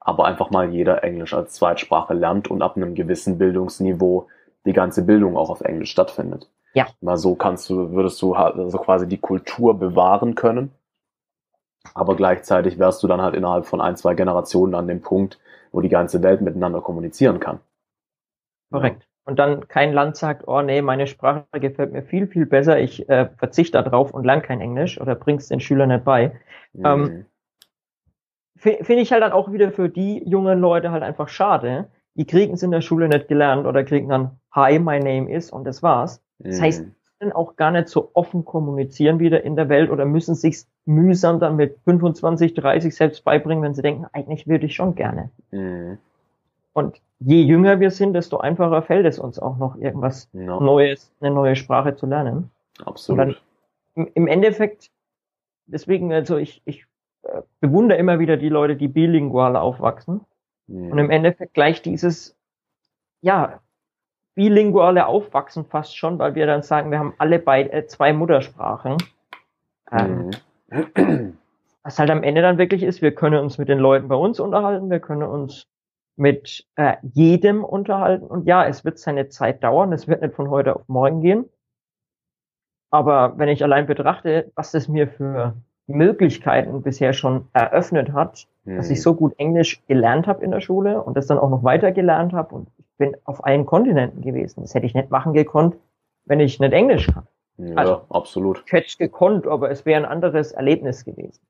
aber 0.05 0.27
einfach 0.27 0.51
mal 0.51 0.71
jeder 0.71 1.05
Englisch 1.05 1.35
als 1.35 1.53
Zweitsprache 1.55 2.15
lernt 2.15 2.49
und 2.49 2.63
ab 2.63 2.77
einem 2.77 2.95
gewissen 2.95 3.39
Bildungsniveau 3.39 4.29
die 4.65 4.73
ganze 4.73 5.03
Bildung 5.05 5.37
auch 5.37 5.51
auf 5.51 5.61
Englisch 5.61 5.91
stattfindet. 5.91 6.49
Ja. 6.75 6.87
Mal 7.01 7.17
so 7.17 7.35
kannst 7.35 7.69
du, 7.71 7.93
würdest 7.93 8.21
du 8.23 8.37
halt 8.37 8.57
also 8.57 8.79
quasi 8.79 9.07
die 9.07 9.19
Kultur 9.19 9.79
bewahren 9.79 10.35
können 10.35 10.73
aber 11.95 12.17
gleichzeitig 12.17 12.79
wärst 12.79 13.03
du 13.03 13.09
dann 13.09 13.21
halt 13.21 13.35
innerhalb 13.35 13.67
von 13.67 13.81
ein, 13.81 13.97
zwei 13.97 14.15
Generationen 14.15 14.75
an 14.75 14.89
dem 14.89 15.03
Punkt, 15.03 15.39
wo 15.73 15.81
die 15.81 15.89
ganze 15.89 16.23
Welt 16.23 16.41
miteinander 16.41 16.81
kommunizieren 16.81 17.41
kann. 17.41 17.61
Korrekt. 18.71 19.07
Und 19.25 19.39
dann 19.39 19.69
kein 19.69 19.93
Land 19.93 20.17
sagt, 20.17 20.49
oh 20.49 20.63
nee, 20.63 20.83
meine 20.83 21.07
Sprache 21.07 21.45
gefällt 21.53 21.93
mir 21.93 22.03
viel, 22.03 22.27
viel 22.27 22.45
besser, 22.45 22.81
ich 22.81 23.09
äh, 23.09 23.29
verzichte 23.37 23.81
darauf 23.81 24.13
und 24.13 24.25
lerne 24.25 24.43
kein 24.43 24.61
Englisch 24.61 25.01
oder 25.01 25.15
bring's 25.15 25.49
den 25.49 25.61
Schülern 25.61 25.91
nicht 25.91 26.05
bei. 26.05 26.33
Mhm. 26.73 26.85
Ähm, 26.85 27.27
Finde 28.63 29.03
ich 29.03 29.11
halt 29.11 29.25
dann 29.25 29.33
auch 29.33 29.51
wieder 29.51 29.73
für 29.73 29.89
die 29.89 30.23
jungen 30.25 30.61
Leute 30.61 30.93
halt 30.93 31.03
einfach 31.03 31.29
schade. 31.29 31.89
Die 32.15 32.27
kriegen 32.27 32.55
es 32.55 32.63
in 32.63 32.71
der 32.71 32.81
Schule 32.81 33.09
nicht 33.09 33.27
gelernt 33.27 33.67
oder 33.67 33.83
kriegen 33.83 34.09
dann, 34.09 34.39
hi, 34.53 34.79
my 34.79 35.01
name 35.01 35.29
is 35.29 35.51
und 35.51 35.65
das 35.65 35.83
war's. 35.83 36.23
Das 36.39 36.59
mhm. 36.59 36.63
heißt, 36.63 36.85
auch 37.33 37.57
gar 37.57 37.73
nicht 37.73 37.89
so 37.89 38.11
offen 38.15 38.45
kommunizieren 38.45 39.19
wieder 39.19 39.43
in 39.43 39.57
der 39.57 39.69
Welt 39.69 39.91
oder 39.91 40.05
müssen 40.05 40.37
sich 40.37 40.63
mühsam 40.85 41.41
dann 41.41 41.57
mit 41.57 41.77
25, 41.85 42.55
30 42.55 42.95
selbst 42.95 43.25
beibringen, 43.25 43.65
wenn 43.65 43.75
sie 43.75 43.83
denken, 43.83 44.07
eigentlich 44.13 44.47
würde 44.47 44.67
ich 44.67 44.77
schon 44.77 44.95
gerne. 44.95 45.31
Mhm. 45.51 45.99
Und 46.73 47.01
je 47.19 47.43
jünger 47.43 47.81
wir 47.81 47.91
sind, 47.91 48.15
desto 48.15 48.39
einfacher 48.39 48.83
fällt 48.83 49.07
es 49.07 49.19
uns 49.19 49.41
auch 49.41 49.57
noch 49.57 49.77
irgendwas 49.77 50.29
no. 50.33 50.61
Neues, 50.61 51.13
eine 51.21 51.35
neue 51.35 51.57
Sprache 51.57 51.97
zu 51.97 52.07
lernen. 52.07 52.51
Absolut. 52.85 53.39
Dann, 53.97 54.07
Im 54.15 54.29
Endeffekt, 54.29 54.91
deswegen, 55.67 56.13
also 56.13 56.37
ich, 56.37 56.63
ich 56.65 56.87
bewundere 57.61 57.99
immer 57.99 58.19
wieder 58.19 58.37
die 58.37 58.49
Leute, 58.49 58.77
die 58.77 58.89
bilingual 58.89 59.57
aufwachsen. 59.57 60.21
Mhm. 60.67 60.93
Und 60.93 60.99
im 60.99 61.11
Endeffekt 61.11 61.55
gleich 61.55 61.83
dieses, 61.83 62.37
ja, 63.21 63.61
bilinguale 64.35 65.07
Aufwachsen 65.07 65.65
fast 65.65 65.97
schon, 65.97 66.19
weil 66.19 66.35
wir 66.35 66.47
dann 66.47 66.63
sagen, 66.63 66.91
wir 66.91 66.99
haben 66.99 67.15
alle 67.19 67.39
beide 67.39 67.73
äh, 67.73 67.87
zwei 67.87 68.13
Muttersprachen. 68.13 68.97
Ähm, 69.91 70.31
mhm. 70.71 71.39
Was 71.83 71.99
halt 71.99 72.11
am 72.11 72.23
Ende 72.23 72.43
dann 72.43 72.59
wirklich 72.59 72.83
ist, 72.83 73.03
wir 73.03 73.15
können 73.15 73.41
uns 73.41 73.59
mit 73.59 73.69
den 73.69 73.79
Leuten 73.79 74.09
bei 74.09 74.15
uns 74.15 74.41
unterhalten, 74.41 74.91
wir 74.91 75.01
können 75.01 75.25
uns 75.25 75.67
mit 76.17 76.67
äh, 76.77 76.97
jedem 77.03 77.65
unterhalten. 77.65 78.27
Und 78.27 78.47
ja, 78.47 78.65
es 78.65 78.85
wird 78.85 78.99
seine 78.99 79.29
Zeit 79.29 79.65
dauern, 79.65 79.93
es 79.93 80.07
wird 80.07 80.23
nicht 80.23 80.35
von 80.35 80.51
heute 80.51 80.77
auf 80.77 80.89
morgen 80.89 81.21
gehen. 81.21 81.49
Aber 82.91 83.39
wenn 83.39 83.49
ich 83.49 83.65
allein 83.65 83.87
betrachte, 83.87 84.53
was 84.55 84.75
es 84.75 84.87
mir 84.87 85.09
für 85.09 85.57
Möglichkeiten 85.93 86.83
bisher 86.83 87.13
schon 87.13 87.47
eröffnet 87.53 88.13
hat, 88.13 88.47
mhm. 88.65 88.77
dass 88.77 88.91
ich 88.91 88.99
mhm. 88.99 89.03
so 89.03 89.15
gut 89.15 89.35
Englisch 89.39 89.83
gelernt 89.87 90.27
habe 90.27 90.45
in 90.45 90.51
der 90.51 90.61
Schule 90.61 91.03
und 91.03 91.17
das 91.17 91.27
dann 91.27 91.39
auch 91.39 91.51
noch 91.51 91.65
weiter 91.65 91.93
gelernt 91.93 92.33
habe 92.33 92.55
und 92.55 92.69
ich 92.79 92.85
bin 92.99 93.17
auf 93.25 93.45
allen 93.45 93.67
Kontinenten 93.67 94.23
gewesen. 94.23 94.63
Das 94.63 94.75
hätte 94.75 94.87
ich 94.87 94.95
nicht 94.95 95.11
machen 95.11 95.33
gekonnt, 95.33 95.77
wenn 96.25 96.41
ich 96.41 96.61
nicht 96.61 96.73
Englisch 96.73 97.07
kann. 97.07 97.27
Ja, 97.59 97.77
also, 97.77 98.03
absolut. 98.09 98.63
Ich 98.67 98.73
hätte 98.73 98.87
es 98.89 98.99
gekonnt, 98.99 99.47
aber 99.47 99.71
es 99.71 99.85
wäre 99.85 100.01
ein 100.01 100.07
anderes 100.07 100.53
Erlebnis 100.53 101.05
gewesen. 101.05 101.41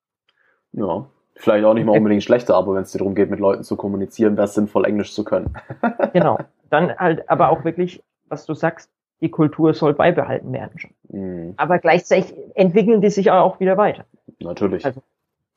Ja, 0.72 1.06
vielleicht 1.36 1.64
auch 1.64 1.74
nicht 1.74 1.84
mal 1.84 1.96
unbedingt 1.96 2.22
schlechter, 2.22 2.54
aber 2.54 2.74
wenn 2.74 2.82
es 2.82 2.92
dir 2.92 2.98
darum 2.98 3.14
geht, 3.14 3.30
mit 3.30 3.40
Leuten 3.40 3.62
zu 3.62 3.76
kommunizieren, 3.76 4.36
wäre 4.36 4.46
es 4.46 4.54
sinnvoll, 4.54 4.84
Englisch 4.84 5.12
zu 5.14 5.24
können. 5.24 5.54
genau. 6.12 6.38
Dann 6.70 6.96
halt 6.96 7.28
aber 7.28 7.50
auch 7.50 7.64
wirklich, 7.64 8.02
was 8.28 8.46
du 8.46 8.54
sagst, 8.54 8.90
die 9.20 9.30
Kultur 9.30 9.72
soll 9.72 9.94
beibehalten 9.94 10.52
werden 10.52 10.78
schon. 10.78 10.90
Mhm. 11.08 11.54
Aber 11.56 11.78
gleichzeitig 11.78 12.34
entwickeln 12.54 13.00
die 13.00 13.10
sich 13.10 13.30
auch 13.30 13.60
wieder 13.60 13.76
weiter. 13.76 14.04
Natürlich. 14.44 14.84
Also, 14.84 15.02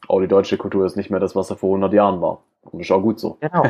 auch 0.07 0.21
die 0.21 0.27
deutsche 0.27 0.57
Kultur 0.57 0.85
ist 0.85 0.95
nicht 0.95 1.09
mehr 1.09 1.19
das, 1.19 1.35
was 1.35 1.49
er 1.49 1.57
vor 1.57 1.69
100 1.69 1.93
Jahren 1.93 2.21
war. 2.21 2.43
Und 2.61 2.79
ist 2.79 2.91
auch 2.91 3.01
gut 3.01 3.19
so. 3.19 3.37
Genau. 3.39 3.65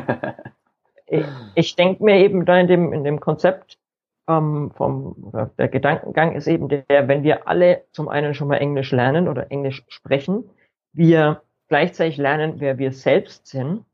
ich, 1.08 1.26
ich 1.56 1.76
denke 1.76 2.04
mir 2.04 2.18
eben 2.18 2.46
da 2.46 2.60
in 2.60 2.68
dem, 2.68 2.94
in 2.94 3.04
dem 3.04 3.20
Konzept 3.20 3.78
ähm, 4.28 4.72
vom, 4.76 5.32
der 5.58 5.68
Gedankengang 5.68 6.36
ist 6.36 6.48
eben 6.48 6.68
der, 6.68 7.08
wenn 7.08 7.24
wir 7.24 7.48
alle 7.48 7.84
zum 7.92 8.08
einen 8.08 8.34
schon 8.34 8.48
mal 8.48 8.58
Englisch 8.58 8.92
lernen 8.92 9.28
oder 9.28 9.52
Englisch 9.52 9.84
sprechen, 9.88 10.50
wir 10.94 11.42
gleichzeitig 11.68 12.18
lernen, 12.18 12.56
wer 12.58 12.78
wir 12.78 12.92
selbst 12.92 13.48
sind, 13.48 13.86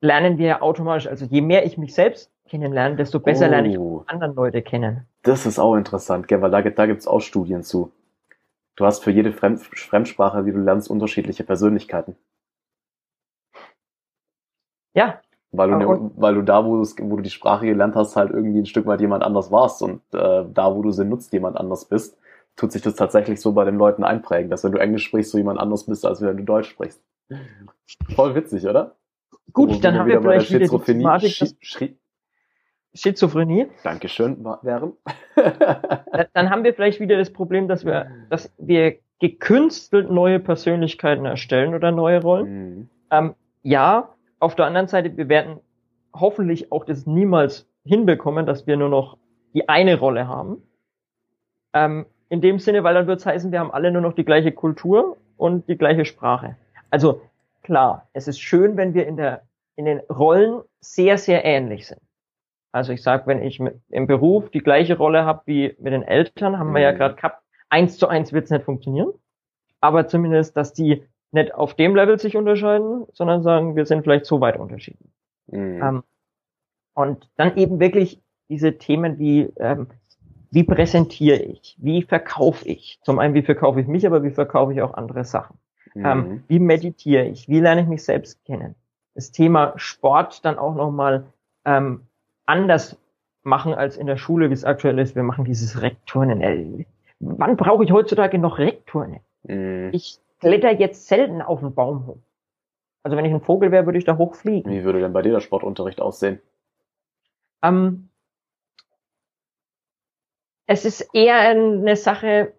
lernen 0.00 0.38
wir 0.38 0.62
automatisch, 0.62 1.08
also 1.08 1.24
je 1.24 1.40
mehr 1.40 1.64
ich 1.64 1.78
mich 1.78 1.94
selbst 1.94 2.30
kennenlerne, 2.48 2.96
desto 2.96 3.18
besser 3.18 3.46
oh, 3.46 3.50
lerne 3.50 3.68
ich 3.68 3.78
auch 3.78 4.04
anderen 4.06 4.34
Leute 4.34 4.62
kennen. 4.62 5.06
Das 5.22 5.46
ist 5.46 5.58
auch 5.58 5.74
interessant, 5.74 6.28
gell, 6.28 6.40
weil 6.42 6.50
da, 6.50 6.62
da 6.62 6.86
gibt 6.86 7.00
es 7.00 7.08
auch 7.08 7.20
Studien 7.20 7.62
zu. 7.62 7.90
Du 8.76 8.84
hast 8.84 9.02
für 9.02 9.10
jede 9.10 9.32
Fremd 9.32 9.60
Fremdsprache, 9.60 10.44
die 10.44 10.52
du 10.52 10.58
lernst, 10.58 10.90
unterschiedliche 10.90 11.44
Persönlichkeiten. 11.44 12.16
Ja, 14.94 15.20
weil 15.52 15.70
du, 15.70 15.76
ne, 15.76 16.10
weil 16.16 16.34
du 16.34 16.42
da, 16.42 16.64
wo, 16.64 16.82
wo 16.82 17.16
du 17.16 17.22
die 17.22 17.30
Sprache 17.30 17.66
gelernt 17.66 17.94
hast, 17.94 18.16
halt 18.16 18.30
irgendwie 18.30 18.60
ein 18.60 18.66
Stück 18.66 18.86
weit 18.86 19.00
jemand 19.00 19.22
anders 19.22 19.50
warst 19.50 19.82
und 19.82 20.02
äh, 20.12 20.44
da, 20.52 20.74
wo 20.74 20.82
du 20.82 20.90
sie 20.90 21.04
nutzt, 21.04 21.32
jemand 21.32 21.56
anders 21.56 21.86
bist, 21.86 22.18
tut 22.56 22.72
sich 22.72 22.82
das 22.82 22.94
tatsächlich 22.94 23.40
so 23.40 23.52
bei 23.52 23.64
den 23.64 23.76
Leuten 23.76 24.04
einprägen, 24.04 24.50
dass 24.50 24.64
wenn 24.64 24.72
du 24.72 24.78
Englisch 24.78 25.04
sprichst, 25.04 25.32
du 25.32 25.38
jemand 25.38 25.58
anders 25.58 25.84
bist, 25.86 26.04
als 26.04 26.20
wenn 26.20 26.36
du 26.36 26.44
Deutsch 26.44 26.70
sprichst. 26.70 27.02
Voll 28.14 28.34
witzig, 28.34 28.66
oder? 28.66 28.96
Gut, 29.52 29.70
wo, 29.70 29.78
dann 29.80 29.98
haben 29.98 30.08
wir 30.08 30.20
vielleicht 30.20 30.50
wieder 30.50 30.66
die 30.66 30.84
Thematik, 30.84 31.30
Sch 31.60 31.84
Schizophrenie. 32.96 33.68
Dankeschön, 33.84 34.44
wären. 34.62 34.92
dann 36.32 36.50
haben 36.50 36.64
wir 36.64 36.74
vielleicht 36.74 37.00
wieder 37.00 37.16
das 37.16 37.32
Problem, 37.32 37.68
dass 37.68 37.84
wir, 37.84 38.10
dass 38.30 38.52
wir 38.58 38.96
gekünstelt 39.20 40.10
neue 40.10 40.40
Persönlichkeiten 40.40 41.24
erstellen 41.24 41.74
oder 41.74 41.92
neue 41.92 42.20
Rollen. 42.20 42.48
Mhm. 42.48 42.90
Ähm, 43.10 43.34
ja, 43.62 44.10
auf 44.40 44.54
der 44.54 44.66
anderen 44.66 44.88
Seite, 44.88 45.16
wir 45.16 45.28
werden 45.28 45.60
hoffentlich 46.14 46.72
auch 46.72 46.84
das 46.84 47.06
niemals 47.06 47.68
hinbekommen, 47.84 48.46
dass 48.46 48.66
wir 48.66 48.76
nur 48.76 48.88
noch 48.88 49.18
die 49.54 49.68
eine 49.68 49.98
Rolle 49.98 50.28
haben. 50.28 50.62
Ähm, 51.72 52.06
in 52.28 52.40
dem 52.40 52.58
Sinne, 52.58 52.82
weil 52.82 52.94
dann 52.94 53.06
wird 53.06 53.20
es 53.20 53.26
heißen, 53.26 53.52
wir 53.52 53.60
haben 53.60 53.70
alle 53.70 53.90
nur 53.92 54.02
noch 54.02 54.14
die 54.14 54.24
gleiche 54.24 54.52
Kultur 54.52 55.16
und 55.36 55.68
die 55.68 55.76
gleiche 55.76 56.04
Sprache. 56.04 56.56
Also 56.90 57.20
klar, 57.62 58.08
es 58.12 58.26
ist 58.26 58.40
schön, 58.40 58.76
wenn 58.76 58.94
wir 58.94 59.06
in 59.06 59.16
der 59.16 59.42
in 59.76 59.84
den 59.84 60.00
Rollen 60.10 60.62
sehr, 60.80 61.18
sehr 61.18 61.44
ähnlich 61.44 61.86
sind. 61.86 62.00
Also 62.76 62.92
ich 62.92 63.02
sage, 63.02 63.26
wenn 63.26 63.42
ich 63.42 63.58
mit, 63.58 63.80
im 63.88 64.06
Beruf 64.06 64.50
die 64.50 64.60
gleiche 64.60 64.98
Rolle 64.98 65.24
habe 65.24 65.40
wie 65.46 65.74
mit 65.80 65.94
den 65.94 66.02
Eltern, 66.02 66.58
haben 66.58 66.70
mhm. 66.70 66.74
wir 66.74 66.82
ja 66.82 66.92
mhm. 66.92 66.98
gerade 66.98 67.14
gehabt, 67.14 67.42
eins 67.70 67.96
zu 67.96 68.06
eins 68.06 68.34
wird's 68.34 68.50
nicht 68.50 68.66
funktionieren. 68.66 69.12
Aber 69.80 70.08
zumindest, 70.08 70.58
dass 70.58 70.74
die 70.74 71.02
nicht 71.32 71.54
auf 71.54 71.72
dem 71.72 71.96
Level 71.96 72.18
sich 72.18 72.36
unterscheiden, 72.36 73.06
sondern 73.14 73.42
sagen, 73.42 73.76
wir 73.76 73.86
sind 73.86 74.02
vielleicht 74.02 74.26
so 74.26 74.42
weit 74.42 74.58
unterschiedlich. 74.58 75.10
Mhm. 75.46 75.82
Ähm, 75.82 76.02
und 76.92 77.30
dann 77.36 77.56
eben 77.56 77.80
wirklich 77.80 78.20
diese 78.50 78.76
Themen 78.76 79.18
wie, 79.18 79.50
ähm, 79.56 79.86
wie 80.50 80.64
präsentiere 80.64 81.38
ich, 81.38 81.76
wie 81.78 82.02
verkaufe 82.02 82.68
ich. 82.68 83.00
Zum 83.02 83.18
einen, 83.18 83.32
wie 83.32 83.42
verkaufe 83.42 83.80
ich 83.80 83.86
mich, 83.86 84.06
aber 84.06 84.22
wie 84.22 84.32
verkaufe 84.32 84.74
ich 84.74 84.82
auch 84.82 84.92
andere 84.92 85.24
Sachen. 85.24 85.58
Ähm, 85.94 86.02
mhm. 86.02 86.08
Ähm, 86.08 86.44
wie 86.48 86.58
meditiere 86.58 87.24
ich, 87.24 87.48
wie 87.48 87.60
lerne 87.60 87.80
ich 87.80 87.88
mich 87.88 88.04
selbst 88.04 88.44
kennen. 88.44 88.74
Das 89.14 89.32
Thema 89.32 89.72
Sport 89.76 90.44
dann 90.44 90.58
auch 90.58 90.74
nochmal 90.74 91.24
ähm, 91.64 92.02
anders 92.46 92.98
machen 93.42 93.74
als 93.74 93.96
in 93.96 94.06
der 94.06 94.16
Schule, 94.16 94.50
wie 94.50 94.54
es 94.54 94.64
aktuell 94.64 94.98
ist. 94.98 95.14
Wir 95.14 95.22
machen 95.22 95.44
dieses 95.44 95.80
Rekturnen. 95.82 96.40
Äh, 96.40 96.86
wann 97.20 97.56
brauche 97.56 97.84
ich 97.84 97.92
heutzutage 97.92 98.38
noch 98.38 98.58
Rekturnen? 98.58 99.20
Mhm. 99.44 99.90
Ich 99.92 100.18
kletter 100.40 100.72
jetzt 100.72 101.06
selten 101.06 101.42
auf 101.42 101.60
den 101.60 101.74
Baum 101.74 102.06
hoch. 102.06 102.18
Also 103.02 103.16
wenn 103.16 103.24
ich 103.24 103.32
ein 103.32 103.40
Vogel 103.40 103.70
wäre, 103.70 103.86
würde 103.86 103.98
ich 103.98 104.04
da 104.04 104.16
hochfliegen. 104.16 104.72
Wie 104.72 104.82
würde 104.82 105.00
denn 105.00 105.12
bei 105.12 105.22
dir 105.22 105.32
der 105.32 105.40
Sportunterricht 105.40 106.00
aussehen? 106.00 106.40
Ähm, 107.62 108.08
es 110.66 110.84
ist 110.84 111.08
eher 111.14 111.38
eine 111.38 111.96
Sache, 111.96 112.52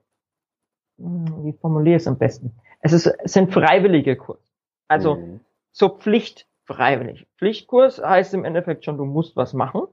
hm, 0.97 1.45
wie 1.45 1.53
formuliere 1.53 1.97
ich 1.97 2.03
es 2.03 2.07
am 2.07 2.17
besten? 2.17 2.53
Es, 2.79 2.93
ist, 2.93 3.07
es 3.07 3.33
sind 3.33 3.51
freiwillige 3.51 4.15
Kurse. 4.15 4.41
Also 4.87 5.15
mhm. 5.15 5.41
so 5.71 5.89
pflichtfreiwillig. 6.67 7.27
Pflichtkurs 7.37 8.01
heißt 8.03 8.33
im 8.33 8.45
Endeffekt 8.45 8.85
schon, 8.85 8.97
du 8.97 9.05
musst 9.05 9.35
was 9.35 9.53
machen, 9.53 9.83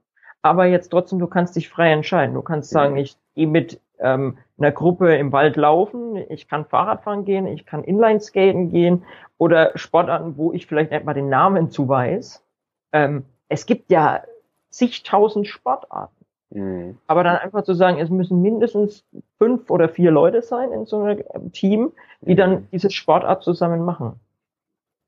aber 0.42 0.66
jetzt 0.66 0.88
trotzdem, 0.88 1.18
du 1.18 1.26
kannst 1.26 1.56
dich 1.56 1.68
frei 1.68 1.92
entscheiden. 1.92 2.34
Du 2.34 2.42
kannst 2.42 2.70
sagen, 2.70 2.94
mhm. 2.94 3.00
ich 3.00 3.16
gehe 3.34 3.46
mit 3.46 3.80
ähm, 3.98 4.38
einer 4.58 4.72
Gruppe 4.72 5.16
im 5.16 5.32
Wald 5.32 5.56
laufen, 5.56 6.16
ich 6.28 6.48
kann 6.48 6.66
Fahrradfahren 6.66 7.24
gehen, 7.24 7.46
ich 7.46 7.64
kann 7.64 7.84
Inline-Skaten 7.84 8.70
gehen 8.70 9.04
oder 9.38 9.76
Sportarten, 9.76 10.36
wo 10.36 10.52
ich 10.52 10.66
vielleicht 10.66 10.90
nicht 10.90 11.04
mal 11.04 11.14
den 11.14 11.28
Namen 11.28 11.70
zu 11.70 11.88
weiß. 11.88 12.44
Ähm, 12.92 13.24
es 13.48 13.66
gibt 13.66 13.90
ja 13.90 14.22
zigtausend 14.70 15.46
Sportarten. 15.46 16.24
Mhm. 16.50 16.98
Aber 17.06 17.24
dann 17.24 17.36
einfach 17.36 17.62
zu 17.62 17.74
sagen, 17.74 17.98
es 17.98 18.10
müssen 18.10 18.42
mindestens 18.42 19.04
fünf 19.38 19.70
oder 19.70 19.88
vier 19.88 20.10
Leute 20.10 20.42
sein 20.42 20.72
in 20.72 20.86
so 20.86 21.02
einem 21.02 21.52
Team, 21.52 21.92
die 22.20 22.32
mhm. 22.32 22.36
dann 22.36 22.68
diese 22.72 22.90
Sportart 22.90 23.44
zusammen 23.44 23.84
machen. 23.84 24.20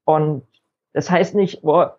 Und 0.04 0.44
das 0.96 1.10
heißt 1.10 1.34
nicht, 1.34 1.60
boah, 1.60 1.98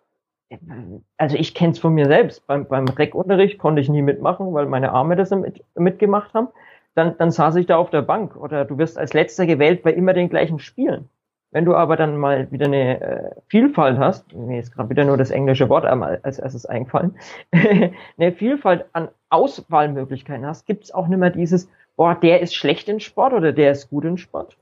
also 1.18 1.36
ich 1.36 1.54
kenne 1.54 1.70
es 1.70 1.78
von 1.78 1.94
mir 1.94 2.06
selbst. 2.06 2.44
Beim, 2.48 2.66
beim 2.66 2.88
Rec-Unterricht 2.88 3.56
konnte 3.56 3.80
ich 3.80 3.88
nie 3.88 4.02
mitmachen, 4.02 4.52
weil 4.52 4.66
meine 4.66 4.90
Arme 4.90 5.14
das 5.14 5.30
mit, 5.30 5.62
mitgemacht 5.76 6.34
haben. 6.34 6.48
Dann, 6.96 7.16
dann 7.16 7.30
saß 7.30 7.54
ich 7.56 7.66
da 7.66 7.76
auf 7.76 7.90
der 7.90 8.02
Bank 8.02 8.34
oder 8.34 8.64
du 8.64 8.76
wirst 8.76 8.98
als 8.98 9.14
letzter 9.14 9.46
gewählt 9.46 9.84
bei 9.84 9.92
immer 9.92 10.14
den 10.14 10.28
gleichen 10.28 10.58
Spielen. 10.58 11.08
Wenn 11.52 11.64
du 11.64 11.76
aber 11.76 11.96
dann 11.96 12.16
mal 12.16 12.50
wieder 12.50 12.66
eine 12.66 13.00
äh, 13.00 13.30
Vielfalt 13.46 13.98
hast, 13.98 14.34
mir 14.34 14.58
ist 14.58 14.74
gerade 14.74 14.90
wieder 14.90 15.04
nur 15.04 15.16
das 15.16 15.30
englische 15.30 15.68
Wort 15.68 15.84
einmal 15.84 16.18
als 16.24 16.40
erstes 16.40 16.66
eingefallen, 16.66 17.16
eine 18.18 18.32
Vielfalt 18.32 18.86
an 18.94 19.10
Auswahlmöglichkeiten 19.30 20.44
hast, 20.44 20.66
gibt 20.66 20.84
es 20.84 20.92
auch 20.92 21.06
nicht 21.06 21.18
mehr 21.18 21.30
dieses, 21.30 21.70
boah, 21.94 22.16
der 22.16 22.40
ist 22.40 22.56
schlecht 22.56 22.88
in 22.88 22.98
Sport 22.98 23.32
oder 23.32 23.52
der 23.52 23.70
ist 23.70 23.90
gut 23.90 24.04
in 24.04 24.18
Sport, 24.18 24.56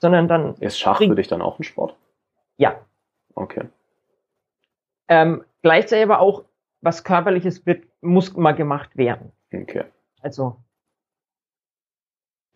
sondern 0.00 0.26
dann... 0.26 0.56
Ist 0.58 0.76
Schach 0.76 0.98
für 0.98 1.14
dich 1.14 1.28
dann 1.28 1.40
auch 1.40 1.60
ein 1.60 1.62
Sport? 1.62 1.94
Ja. 2.56 2.74
Okay. 3.36 3.68
Ähm, 5.08 5.44
gleichzeitig 5.62 6.04
aber 6.04 6.20
auch, 6.20 6.44
was 6.80 7.04
körperliches 7.04 7.64
wird, 7.66 7.84
muss 8.00 8.36
mal 8.36 8.52
gemacht 8.52 8.96
werden. 8.96 9.32
Okay. 9.52 9.84
Also 10.20 10.56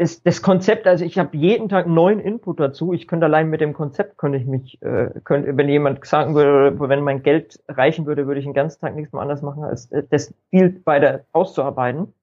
das, 0.01 0.23
das 0.23 0.41
Konzept, 0.41 0.87
also 0.87 1.05
ich 1.05 1.19
habe 1.19 1.37
jeden 1.37 1.69
Tag 1.69 1.87
neuen 1.87 2.21
Input 2.21 2.59
dazu. 2.59 2.95
Ich 2.95 3.07
könnte 3.07 3.27
allein 3.27 3.51
mit 3.51 3.61
dem 3.61 3.75
Konzept 3.75 4.17
könnte 4.17 4.39
ich 4.39 4.47
mich, 4.47 4.81
äh, 4.81 5.11
könnte, 5.25 5.55
wenn 5.59 5.69
jemand 5.69 6.05
sagen 6.07 6.35
würde, 6.35 6.81
wenn 6.89 7.05
mein 7.05 7.23
Geld 7.23 7.63
reichen 7.69 8.07
würde, 8.07 8.27
würde 8.27 8.41
ich 8.41 8.47
den 8.47 8.55
ganzen 8.55 8.81
Tag 8.81 8.97
nichts 8.97 9.13
mehr 9.13 9.21
anders 9.21 9.43
machen, 9.43 9.63
als 9.63 9.93
äh, 9.93 10.03
das 10.09 10.33
viel 10.49 10.81
weiter 10.87 11.27
auszuarbeiten 11.33 12.15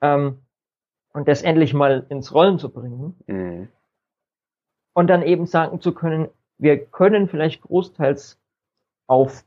ähm, 0.00 0.38
und 1.12 1.28
das 1.28 1.42
endlich 1.42 1.74
mal 1.74 2.06
ins 2.08 2.32
Rollen 2.32 2.58
zu 2.58 2.70
bringen. 2.70 3.14
Mhm. 3.26 3.68
Und 4.94 5.08
dann 5.08 5.22
eben 5.22 5.44
sagen 5.44 5.82
zu 5.82 5.92
können, 5.92 6.28
wir 6.58 6.84
können 6.84 7.28
vielleicht 7.28 7.62
großteils 7.62 8.38
auf 9.06 9.44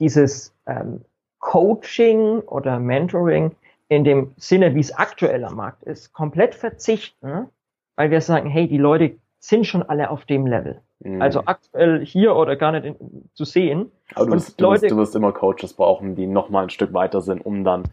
dieses 0.00 0.54
ähm, 0.66 1.04
Coaching 1.38 2.40
oder 2.40 2.78
Mentoring 2.78 3.54
in 3.88 4.04
dem 4.04 4.32
Sinne, 4.36 4.74
wie 4.74 4.80
es 4.80 4.92
aktuell 4.92 5.44
am 5.44 5.56
Markt 5.56 5.82
ist, 5.82 6.12
komplett 6.12 6.54
verzichten, 6.54 7.48
weil 7.96 8.10
wir 8.10 8.20
sagen, 8.20 8.48
hey, 8.48 8.66
die 8.66 8.78
Leute 8.78 9.16
sind 9.38 9.66
schon 9.66 9.82
alle 9.82 10.10
auf 10.10 10.24
dem 10.24 10.46
Level. 10.46 10.80
Mhm. 11.00 11.20
Also 11.20 11.42
aktuell 11.44 12.04
hier 12.04 12.34
oder 12.36 12.56
gar 12.56 12.72
nicht 12.72 12.84
in, 12.84 13.28
zu 13.34 13.44
sehen. 13.44 13.90
Aber 14.14 14.26
du, 14.26 14.32
wirst, 14.32 14.60
Leute, 14.60 14.86
du 14.86 14.96
wirst 14.96 15.14
immer 15.14 15.32
Coaches 15.32 15.74
brauchen, 15.74 16.14
die 16.14 16.26
noch 16.26 16.48
mal 16.48 16.64
ein 16.64 16.70
Stück 16.70 16.92
weiter 16.92 17.20
sind, 17.20 17.44
um 17.44 17.64
dann. 17.64 17.84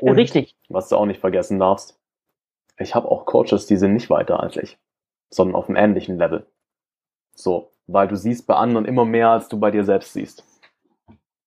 Und, 0.00 0.14
richtig. 0.16 0.56
Was 0.68 0.88
du 0.88 0.96
auch 0.96 1.06
nicht 1.06 1.20
vergessen 1.20 1.58
darfst. 1.58 1.98
Ich 2.78 2.94
habe 2.94 3.08
auch 3.08 3.26
Coaches, 3.26 3.66
die 3.66 3.76
sind 3.76 3.94
nicht 3.94 4.10
weiter 4.10 4.40
als 4.40 4.56
ich, 4.56 4.78
sondern 5.30 5.54
auf 5.54 5.68
einem 5.68 5.76
ähnlichen 5.76 6.18
Level. 6.18 6.46
So, 7.34 7.72
weil 7.86 8.08
du 8.08 8.16
siehst 8.16 8.46
bei 8.46 8.54
anderen 8.54 8.86
immer 8.86 9.04
mehr, 9.04 9.30
als 9.30 9.48
du 9.48 9.58
bei 9.58 9.70
dir 9.70 9.84
selbst 9.84 10.12
siehst. 10.12 10.44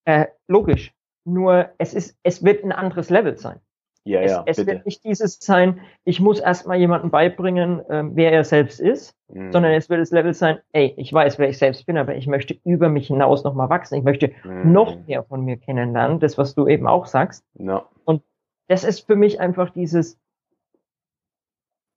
Äh, 0.04 0.26
logisch. 0.46 0.92
Nur 1.24 1.70
es 1.78 1.94
ist, 1.94 2.16
es 2.22 2.44
wird 2.44 2.64
ein 2.64 2.72
anderes 2.72 3.10
Level 3.10 3.36
sein. 3.36 3.60
Ja, 4.06 4.20
es, 4.20 4.30
ja, 4.30 4.42
es 4.46 4.64
wird 4.64 4.86
nicht 4.86 5.02
dieses 5.02 5.40
sein, 5.40 5.80
ich 6.04 6.20
muss 6.20 6.38
erstmal 6.38 6.76
jemandem 6.76 7.10
beibringen, 7.10 7.82
ähm, 7.90 8.12
wer 8.14 8.30
er 8.30 8.44
selbst 8.44 8.78
ist, 8.78 9.16
mhm. 9.26 9.50
sondern 9.50 9.72
es 9.72 9.90
wird 9.90 10.00
das 10.00 10.12
Level 10.12 10.32
sein, 10.32 10.60
ey, 10.70 10.94
ich 10.96 11.12
weiß, 11.12 11.40
wer 11.40 11.48
ich 11.48 11.58
selbst 11.58 11.86
bin, 11.86 11.98
aber 11.98 12.14
ich 12.14 12.28
möchte 12.28 12.56
über 12.64 12.88
mich 12.88 13.08
hinaus 13.08 13.42
nochmal 13.42 13.68
wachsen. 13.68 13.96
Ich 13.96 14.04
möchte 14.04 14.30
mhm. 14.44 14.70
noch 14.70 15.04
mehr 15.08 15.24
von 15.24 15.44
mir 15.44 15.56
kennenlernen, 15.56 16.20
das, 16.20 16.38
was 16.38 16.54
du 16.54 16.68
eben 16.68 16.86
auch 16.86 17.06
sagst. 17.06 17.44
Ja. 17.54 17.84
Und 18.04 18.22
das 18.68 18.84
ist 18.84 19.00
für 19.00 19.16
mich 19.16 19.40
einfach 19.40 19.70
dieses, 19.70 20.20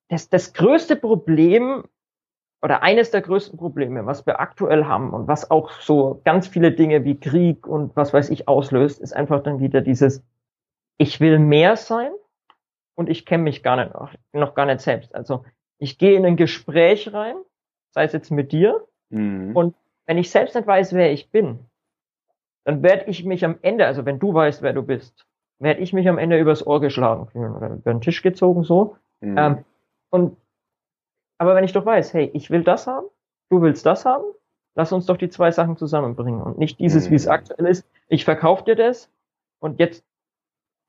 das, 0.08 0.30
das 0.30 0.54
größte 0.54 0.96
Problem 0.96 1.84
oder 2.62 2.84
eines 2.84 3.12
der 3.12 3.22
größten 3.22 3.58
Probleme, 3.58 4.06
was 4.06 4.26
wir 4.26 4.40
aktuell 4.40 4.86
haben 4.86 5.12
und 5.12 5.28
was 5.28 5.50
auch 5.50 5.72
so 5.80 6.22
ganz 6.26 6.48
viele 6.48 6.72
Dinge 6.72 7.06
wie 7.06 7.20
Krieg 7.20 7.66
und 7.66 7.96
was 7.96 8.14
weiß 8.14 8.30
ich 8.30 8.48
auslöst, 8.48 9.00
ist 9.00 9.16
einfach 9.16 9.42
dann 9.44 9.60
wieder 9.60 9.82
dieses, 9.82 10.24
ich 10.98 11.20
will 11.20 11.40
mehr 11.40 11.78
sein 11.78 12.12
und 12.96 13.10
ich 13.10 13.26
kenne 13.26 13.44
mich 13.44 13.64
gar 13.64 13.78
nicht 13.78 13.94
noch, 14.34 14.56
gar 14.56 14.66
nicht 14.66 14.82
selbst. 14.82 15.16
Also 15.16 15.46
ich 15.78 15.98
gehe 15.98 16.18
in 16.18 16.26
ein 16.26 16.36
Gespräch 16.36 17.14
rein, 17.14 17.36
sei 17.92 18.04
es 18.04 18.14
jetzt 18.14 18.32
mit 18.32 18.52
dir, 18.52 18.86
mhm. 19.10 19.56
und 19.56 19.76
wenn 20.06 20.18
ich 20.18 20.30
selbst 20.30 20.56
nicht 20.56 20.68
weiß, 20.68 20.94
wer 20.94 21.14
ich 21.14 21.32
bin, 21.32 21.60
dann 22.66 22.84
werde 22.84 23.06
ich 23.06 23.24
mich 23.24 23.46
am 23.46 23.58
Ende, 23.62 23.86
also 23.86 24.06
wenn 24.06 24.20
du 24.20 24.34
weißt, 24.34 24.62
wer 24.62 24.74
du 24.74 24.84
bist, 24.84 25.26
werde 25.60 25.82
ich 25.82 25.94
mich 25.94 26.10
am 26.10 26.18
Ende 26.18 26.40
übers 26.40 26.66
Ohr 26.66 26.82
geschlagen 26.82 27.28
oder 27.34 27.70
über 27.70 27.94
den 27.94 28.02
Tisch 28.02 28.22
gezogen 28.22 28.64
so. 28.64 28.98
Mhm. 29.22 29.38
Ähm, 29.38 29.66
und 30.10 30.38
aber 31.40 31.56
wenn 31.56 31.64
ich 31.64 31.74
doch 31.74 31.86
weiß, 31.86 32.14
hey, 32.14 32.30
ich 32.34 32.52
will 32.52 32.64
das 32.64 32.86
haben, 32.86 33.08
du 33.50 33.62
willst 33.62 33.86
das 33.86 34.06
haben, 34.06 34.26
lass 34.76 34.92
uns 34.92 35.08
doch 35.08 35.18
die 35.18 35.30
zwei 35.30 35.52
Sachen 35.52 35.78
zusammenbringen 35.78 36.42
und 36.42 36.60
nicht 36.60 36.80
dieses, 36.80 37.08
mhm. 37.08 37.12
wie 37.12 37.16
es 37.16 37.26
mhm. 37.26 37.32
aktuell 37.32 37.66
ist. 37.66 37.88
Ich 38.08 38.26
verkaufe 38.26 38.66
dir 38.66 38.76
das 38.76 39.10
und 39.60 39.80
jetzt 39.80 40.04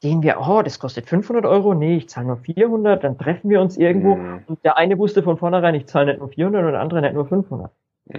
gehen 0.01 0.22
wir, 0.22 0.40
oh, 0.40 0.62
das 0.62 0.78
kostet 0.78 1.09
500 1.09 1.47
Euro, 1.47 1.74
nee, 1.74 1.97
ich 1.97 2.09
zahle 2.09 2.27
nur 2.27 2.36
400, 2.39 3.05
dann 3.05 3.16
treffen 3.16 3.48
wir 3.48 3.60
uns 3.60 3.77
irgendwo 3.77 4.16
mhm. 4.16 4.44
und 4.47 4.64
der 4.64 4.77
eine 4.77 4.98
wusste 4.98 5.22
von 5.22 5.39
vornherein, 5.39 5.74
ich 5.74 5.86
zahle 5.86 6.06
nicht 6.06 6.18
nur 6.18 6.28
400 6.28 6.64
und 6.64 6.72
der 6.72 6.81
andere 6.81 7.01
nicht 7.01 7.14
nur 7.14 7.27
500. 7.27 7.70
Mhm. 8.06 8.18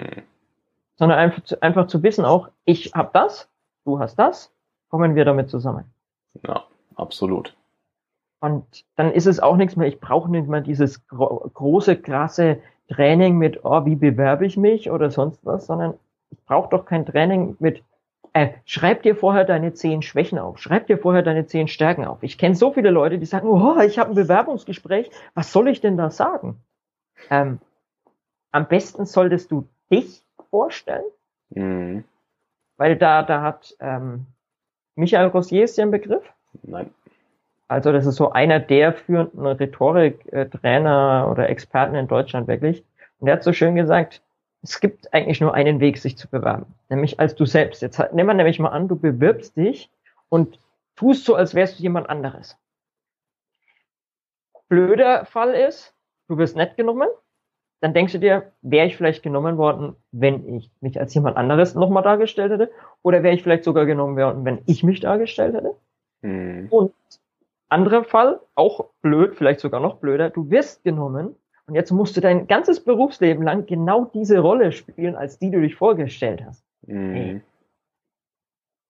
Sondern 0.95 1.19
einfach 1.19 1.43
zu, 1.43 1.61
einfach 1.61 1.87
zu 1.87 2.01
wissen 2.03 2.23
auch, 2.23 2.49
ich 2.65 2.93
habe 2.93 3.09
das, 3.13 3.49
du 3.83 3.99
hast 3.99 4.15
das, 4.15 4.53
kommen 4.89 5.15
wir 5.15 5.25
damit 5.25 5.49
zusammen. 5.49 5.85
Ja, 6.45 6.63
absolut. 6.95 7.55
Und 8.41 8.85
dann 8.95 9.11
ist 9.11 9.27
es 9.27 9.39
auch 9.39 9.55
nichts 9.55 9.75
mehr, 9.75 9.87
ich 9.87 9.99
brauche 9.99 10.29
nicht 10.29 10.47
mehr 10.47 10.61
dieses 10.61 11.07
gro 11.07 11.49
große, 11.53 11.95
krasse 11.95 12.57
Training 12.89 13.37
mit, 13.37 13.63
oh, 13.63 13.85
wie 13.85 13.95
bewerbe 13.95 14.47
ich 14.47 14.57
mich 14.57 14.89
oder 14.89 15.11
sonst 15.11 15.45
was, 15.45 15.67
sondern 15.67 15.93
ich 16.31 16.43
brauche 16.45 16.69
doch 16.69 16.85
kein 16.85 17.05
Training 17.05 17.55
mit, 17.59 17.83
äh, 18.33 18.49
schreib 18.65 19.03
dir 19.03 19.15
vorher 19.15 19.45
deine 19.45 19.73
zehn 19.73 20.01
Schwächen 20.01 20.39
auf, 20.39 20.57
schreib 20.57 20.87
dir 20.87 20.97
vorher 20.97 21.21
deine 21.21 21.45
zehn 21.45 21.67
Stärken 21.67 22.03
auf. 22.03 22.23
Ich 22.23 22.39
kenne 22.39 22.55
so 22.55 22.73
viele 22.73 22.89
Leute, 22.89 23.19
die 23.19 23.27
sagen, 23.27 23.47
oh, 23.47 23.79
ich 23.79 23.99
habe 23.99 24.09
ein 24.09 24.15
Bewerbungsgespräch, 24.15 25.11
was 25.35 25.51
soll 25.51 25.67
ich 25.67 25.79
denn 25.79 25.95
da 25.95 26.09
sagen? 26.09 26.57
Ähm, 27.29 27.59
am 28.51 28.67
besten 28.67 29.05
solltest 29.05 29.51
du 29.51 29.67
dich 29.91 30.23
vorstellen, 30.49 31.05
mhm. 31.51 32.05
weil 32.77 32.97
da, 32.97 33.21
da 33.21 33.43
hat 33.43 33.75
ähm, 33.79 34.25
Michael 34.95 35.27
Rossier 35.27 35.63
ist 35.63 35.77
ja 35.77 35.85
ein 35.85 35.91
Begriff. 35.91 36.23
Nein. 36.63 36.89
Also 37.71 37.93
das 37.93 38.05
ist 38.05 38.17
so 38.17 38.33
einer 38.33 38.59
der 38.59 38.91
führenden 38.91 39.47
Rhetoriktrainer 39.47 41.29
oder 41.31 41.47
Experten 41.47 41.95
in 41.95 42.05
Deutschland 42.05 42.49
wirklich. 42.49 42.83
Und 43.19 43.27
der 43.27 43.35
hat 43.35 43.43
so 43.43 43.53
schön 43.53 43.75
gesagt, 43.75 44.21
es 44.61 44.81
gibt 44.81 45.13
eigentlich 45.13 45.39
nur 45.39 45.53
einen 45.53 45.79
Weg, 45.79 45.97
sich 45.97 46.17
zu 46.17 46.27
bewerben, 46.27 46.65
nämlich 46.89 47.21
als 47.21 47.33
du 47.33 47.45
selbst. 47.45 47.81
Jetzt 47.81 47.97
nehmen 48.11 48.27
wir 48.27 48.33
nämlich 48.33 48.59
mal 48.59 48.71
an, 48.71 48.89
du 48.89 48.97
bewirbst 48.97 49.55
dich 49.55 49.89
und 50.27 50.59
tust 50.97 51.23
so, 51.23 51.33
als 51.33 51.55
wärst 51.55 51.79
du 51.79 51.83
jemand 51.83 52.09
anderes. 52.09 52.57
Blöder 54.67 55.23
Fall 55.23 55.53
ist, 55.53 55.95
du 56.27 56.37
wirst 56.37 56.57
nett 56.57 56.75
genommen, 56.75 57.07
dann 57.79 57.93
denkst 57.93 58.11
du 58.11 58.19
dir, 58.19 58.51
wäre 58.61 58.87
ich 58.87 58.97
vielleicht 58.97 59.23
genommen 59.23 59.55
worden, 59.55 59.95
wenn 60.11 60.57
ich 60.57 60.69
mich 60.81 60.99
als 60.99 61.13
jemand 61.13 61.37
anderes 61.37 61.73
nochmal 61.73 62.03
dargestellt 62.03 62.51
hätte, 62.51 62.69
oder 63.01 63.23
wäre 63.23 63.33
ich 63.33 63.43
vielleicht 63.43 63.63
sogar 63.63 63.85
genommen 63.85 64.17
worden, 64.17 64.43
wenn 64.43 64.59
ich 64.65 64.83
mich 64.83 64.99
dargestellt 64.99 65.55
hätte. 65.55 65.73
Mhm. 66.21 66.67
Und 66.69 66.93
anderer 67.71 68.03
Fall, 68.03 68.39
auch 68.55 68.89
blöd, 69.01 69.35
vielleicht 69.35 69.59
sogar 69.59 69.79
noch 69.79 69.97
blöder, 69.97 70.29
du 70.29 70.49
wirst 70.49 70.83
genommen 70.83 71.35
und 71.67 71.75
jetzt 71.75 71.91
musst 71.91 72.17
du 72.17 72.21
dein 72.21 72.47
ganzes 72.47 72.83
Berufsleben 72.83 73.43
lang 73.43 73.65
genau 73.65 74.05
diese 74.05 74.39
Rolle 74.39 74.71
spielen, 74.71 75.15
als 75.15 75.39
die 75.39 75.51
du 75.51 75.61
dich 75.61 75.75
vorgestellt 75.75 76.43
hast. 76.45 76.63
Mhm. 76.85 77.41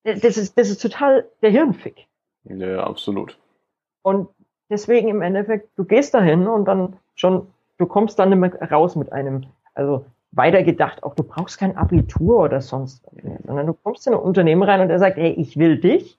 Das 0.04 0.38
ist, 0.38 0.58
das 0.58 0.70
ist 0.70 0.82
total 0.82 1.30
der 1.42 1.52
Hirnfick. 1.52 2.08
Ja, 2.46 2.84
absolut. 2.84 3.38
Und 4.02 4.30
deswegen 4.70 5.10
im 5.10 5.22
Endeffekt, 5.22 5.70
du 5.78 5.86
gehst 5.86 6.14
dahin 6.16 6.48
und 6.48 6.66
dann 6.66 6.98
schon, 7.14 7.48
du 7.78 7.86
kommst 7.86 8.18
dann 8.18 8.30
nicht 8.30 8.40
mehr 8.40 8.72
raus 8.72 8.96
mit 8.96 9.12
einem, 9.12 9.46
also 9.76 10.06
weitergedacht, 10.32 11.04
auch 11.04 11.14
du 11.14 11.24
brauchst 11.24 11.60
kein 11.60 11.78
Abitur 11.78 12.40
oder 12.40 12.62
sonst 12.62 13.06
was 13.06 13.24
mehr, 13.24 13.40
sondern 13.46 13.68
du 13.68 13.74
kommst 13.74 14.08
in 14.08 14.14
ein 14.14 14.20
Unternehmen 14.20 14.64
rein 14.64 14.82
und 14.82 14.90
er 14.90 14.98
sagt, 14.98 15.18
hey, 15.18 15.34
ich 15.34 15.58
will 15.58 15.80
dich. 15.80 16.18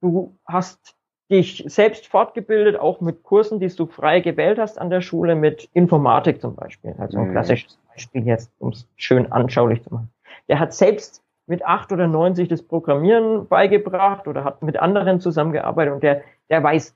Du 0.00 0.38
hast 0.46 0.96
dich 1.30 1.64
selbst 1.66 2.06
fortgebildet, 2.06 2.78
auch 2.78 3.00
mit 3.00 3.22
Kursen, 3.22 3.60
die 3.60 3.68
du 3.68 3.86
frei 3.86 4.20
gewählt 4.20 4.58
hast 4.58 4.80
an 4.80 4.90
der 4.90 5.00
Schule, 5.00 5.34
mit 5.34 5.68
Informatik 5.74 6.40
zum 6.40 6.54
Beispiel. 6.54 6.94
Also 6.98 7.18
ein 7.18 7.28
mhm. 7.28 7.32
klassisches 7.32 7.78
Beispiel 7.92 8.26
jetzt, 8.26 8.50
um 8.58 8.70
es 8.70 8.88
schön 8.96 9.30
anschaulich 9.30 9.82
zu 9.82 9.92
machen. 9.92 10.10
Der 10.48 10.58
hat 10.58 10.72
selbst 10.72 11.22
mit 11.46 11.64
acht 11.64 11.92
oder 11.92 12.06
neun 12.06 12.34
sich 12.34 12.48
das 12.48 12.62
Programmieren 12.62 13.46
beigebracht 13.48 14.26
oder 14.28 14.44
hat 14.44 14.62
mit 14.62 14.78
anderen 14.78 15.20
zusammengearbeitet 15.20 15.94
und 15.94 16.02
der, 16.02 16.22
der 16.50 16.62
weiß 16.62 16.94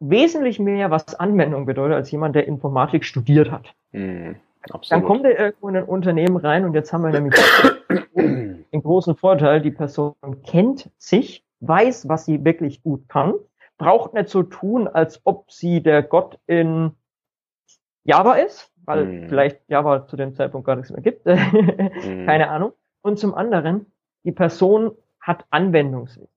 wesentlich 0.00 0.58
mehr, 0.58 0.90
was 0.90 1.14
Anwendung 1.14 1.66
bedeutet, 1.66 1.96
als 1.96 2.10
jemand, 2.10 2.34
der 2.34 2.46
Informatik 2.46 3.04
studiert 3.04 3.50
hat. 3.50 3.74
Mm, 3.92 4.32
Dann 4.88 5.04
kommt 5.04 5.24
er 5.24 5.38
irgendwo 5.38 5.68
in 5.68 5.76
ein 5.76 5.84
Unternehmen 5.84 6.36
rein 6.36 6.64
und 6.64 6.74
jetzt 6.74 6.92
haben 6.92 7.04
wir 7.04 7.10
nämlich 7.10 7.34
den 8.14 8.82
großen 8.82 9.14
Vorteil, 9.14 9.60
die 9.60 9.70
Person 9.70 10.14
kennt 10.44 10.90
sich, 10.98 11.44
weiß, 11.60 12.08
was 12.08 12.24
sie 12.24 12.44
wirklich 12.44 12.82
gut 12.82 13.08
kann, 13.08 13.34
braucht 13.78 14.14
nicht 14.14 14.28
so 14.28 14.42
tun, 14.42 14.88
als 14.88 15.20
ob 15.24 15.50
sie 15.50 15.82
der 15.82 16.02
Gott 16.02 16.38
in 16.46 16.92
Java 18.04 18.34
ist, 18.34 18.72
weil 18.84 19.04
mm. 19.04 19.28
vielleicht 19.28 19.60
Java 19.68 20.06
zu 20.06 20.16
dem 20.16 20.34
Zeitpunkt 20.34 20.66
gar 20.66 20.76
nichts 20.76 20.90
mehr 20.90 21.02
gibt. 21.02 21.26
mm. 21.26 22.26
Keine 22.26 22.50
Ahnung. 22.50 22.72
Und 23.02 23.18
zum 23.18 23.34
anderen, 23.34 23.86
die 24.24 24.32
Person 24.32 24.92
hat 25.20 25.44
Anwendungswissen. 25.50 26.28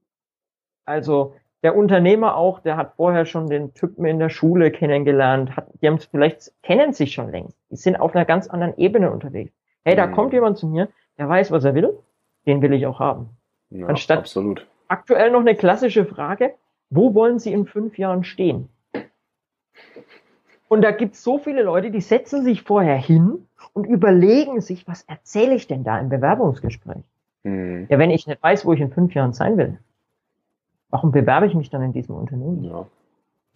Also 0.85 1.33
der 1.63 1.75
Unternehmer 1.75 2.35
auch, 2.35 2.59
der 2.59 2.75
hat 2.75 2.95
vorher 2.95 3.25
schon 3.25 3.47
den 3.47 3.73
Typen 3.73 4.05
in 4.05 4.19
der 4.19 4.29
Schule 4.29 4.69
kennengelernt, 4.69 5.55
hat, 5.55 5.67
die 5.81 5.87
haben 5.87 5.99
vielleicht 5.99 6.51
kennen 6.61 6.91
sich 6.91 7.13
schon 7.13 7.31
längst. 7.31 7.57
Die 7.69 7.77
sind 7.77 7.95
auf 7.95 8.15
einer 8.15 8.25
ganz 8.25 8.47
anderen 8.47 8.77
Ebene 8.77 9.11
unterwegs. 9.11 9.53
Hey, 9.85 9.95
da 9.95 10.07
mhm. 10.07 10.13
kommt 10.13 10.33
jemand 10.33 10.57
zu 10.57 10.67
mir, 10.67 10.89
der 11.17 11.29
weiß, 11.29 11.51
was 11.51 11.63
er 11.63 11.73
will, 11.73 11.97
den 12.45 12.61
will 12.61 12.73
ich 12.73 12.85
auch 12.85 12.99
haben. 12.99 13.29
Ja, 13.69 13.87
Anstatt 13.87 14.19
absolut. 14.19 14.67
Aktuell 14.93 15.31
noch 15.31 15.39
eine 15.39 15.55
klassische 15.55 16.05
Frage, 16.05 16.53
wo 16.91 17.15
wollen 17.15 17.39
Sie 17.39 17.51
in 17.51 17.65
fünf 17.65 17.97
Jahren 17.97 18.23
stehen? 18.23 18.69
Und 20.67 20.81
da 20.81 20.91
gibt's 20.91 21.23
so 21.23 21.39
viele 21.39 21.63
Leute, 21.63 21.89
die 21.89 22.01
setzen 22.01 22.43
sich 22.43 22.61
vorher 22.61 22.95
hin 22.95 23.47
und 23.73 23.85
überlegen 23.85 24.61
sich, 24.61 24.87
was 24.87 25.01
erzähle 25.03 25.55
ich 25.55 25.67
denn 25.67 25.83
da 25.83 25.99
im 25.99 26.09
Bewerbungsgespräch? 26.09 27.03
Mhm. 27.43 27.87
Ja, 27.89 27.97
wenn 27.97 28.11
ich 28.11 28.27
nicht 28.27 28.41
weiß, 28.41 28.65
wo 28.65 28.73
ich 28.73 28.81
in 28.81 28.91
fünf 28.91 29.13
Jahren 29.15 29.33
sein 29.33 29.57
will, 29.57 29.79
warum 30.89 31.11
bewerbe 31.11 31.47
ich 31.47 31.55
mich 31.55 31.71
dann 31.71 31.81
in 31.81 31.93
diesem 31.93 32.15
Unternehmen? 32.15 32.63
Ja. 32.63 32.85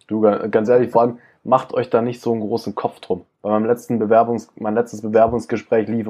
Du, 0.08 0.20
ganz 0.20 0.68
ehrlich, 0.68 0.90
vor 0.90 1.02
allem 1.02 1.18
macht 1.44 1.72
euch 1.72 1.88
da 1.88 2.02
nicht 2.02 2.20
so 2.20 2.32
einen 2.32 2.40
großen 2.40 2.74
Kopf 2.74 2.98
drum. 3.00 3.24
Bei 3.42 3.50
meinem 3.50 3.66
letzten 3.66 3.98
Bewerbungs, 3.98 4.50
mein 4.56 4.74
letztes 4.74 5.02
Bewerbungsgespräch 5.02 5.86
lief, 5.86 6.08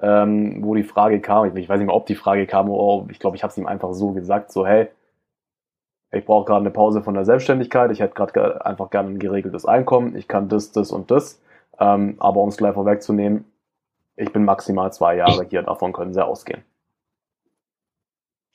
ähm, 0.00 0.64
wo 0.64 0.74
die 0.74 0.82
Frage 0.82 1.20
kam, 1.20 1.46
ich 1.56 1.68
weiß 1.68 1.78
nicht 1.78 1.86
mehr, 1.86 1.94
ob 1.94 2.06
die 2.06 2.14
Frage 2.14 2.46
kam, 2.46 2.68
oder 2.68 3.10
ich 3.10 3.18
glaube, 3.18 3.36
ich 3.36 3.42
habe 3.42 3.50
es 3.50 3.58
ihm 3.58 3.66
einfach 3.66 3.92
so 3.92 4.12
gesagt, 4.12 4.52
so 4.52 4.66
hey, 4.66 4.88
ich 6.10 6.24
brauche 6.24 6.44
gerade 6.44 6.60
eine 6.60 6.70
Pause 6.70 7.02
von 7.02 7.14
der 7.14 7.24
Selbstständigkeit, 7.24 7.90
ich 7.90 8.00
hätte 8.00 8.14
gerade 8.14 8.64
einfach 8.64 8.90
gerne 8.90 9.10
ein 9.10 9.18
geregeltes 9.18 9.66
Einkommen, 9.66 10.16
ich 10.16 10.28
kann 10.28 10.48
das, 10.48 10.72
das 10.72 10.90
und 10.92 11.10
das, 11.10 11.40
ähm, 11.78 12.16
aber 12.18 12.40
um 12.40 12.48
es 12.48 12.56
gleich 12.56 12.74
vorwegzunehmen, 12.74 13.44
ich 14.16 14.32
bin 14.32 14.44
maximal 14.44 14.92
zwei 14.92 15.16
Jahre 15.16 15.44
hier, 15.44 15.62
davon 15.62 15.92
können 15.92 16.12
sie 16.12 16.24
ausgehen. 16.24 16.64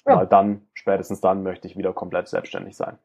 Ja. 0.05 0.17
Weil 0.17 0.27
dann, 0.27 0.67
spätestens 0.73 1.21
dann, 1.21 1.43
möchte 1.43 1.67
ich 1.67 1.77
wieder 1.77 1.93
komplett 1.93 2.27
selbstständig 2.27 2.75
sein. 2.75 2.97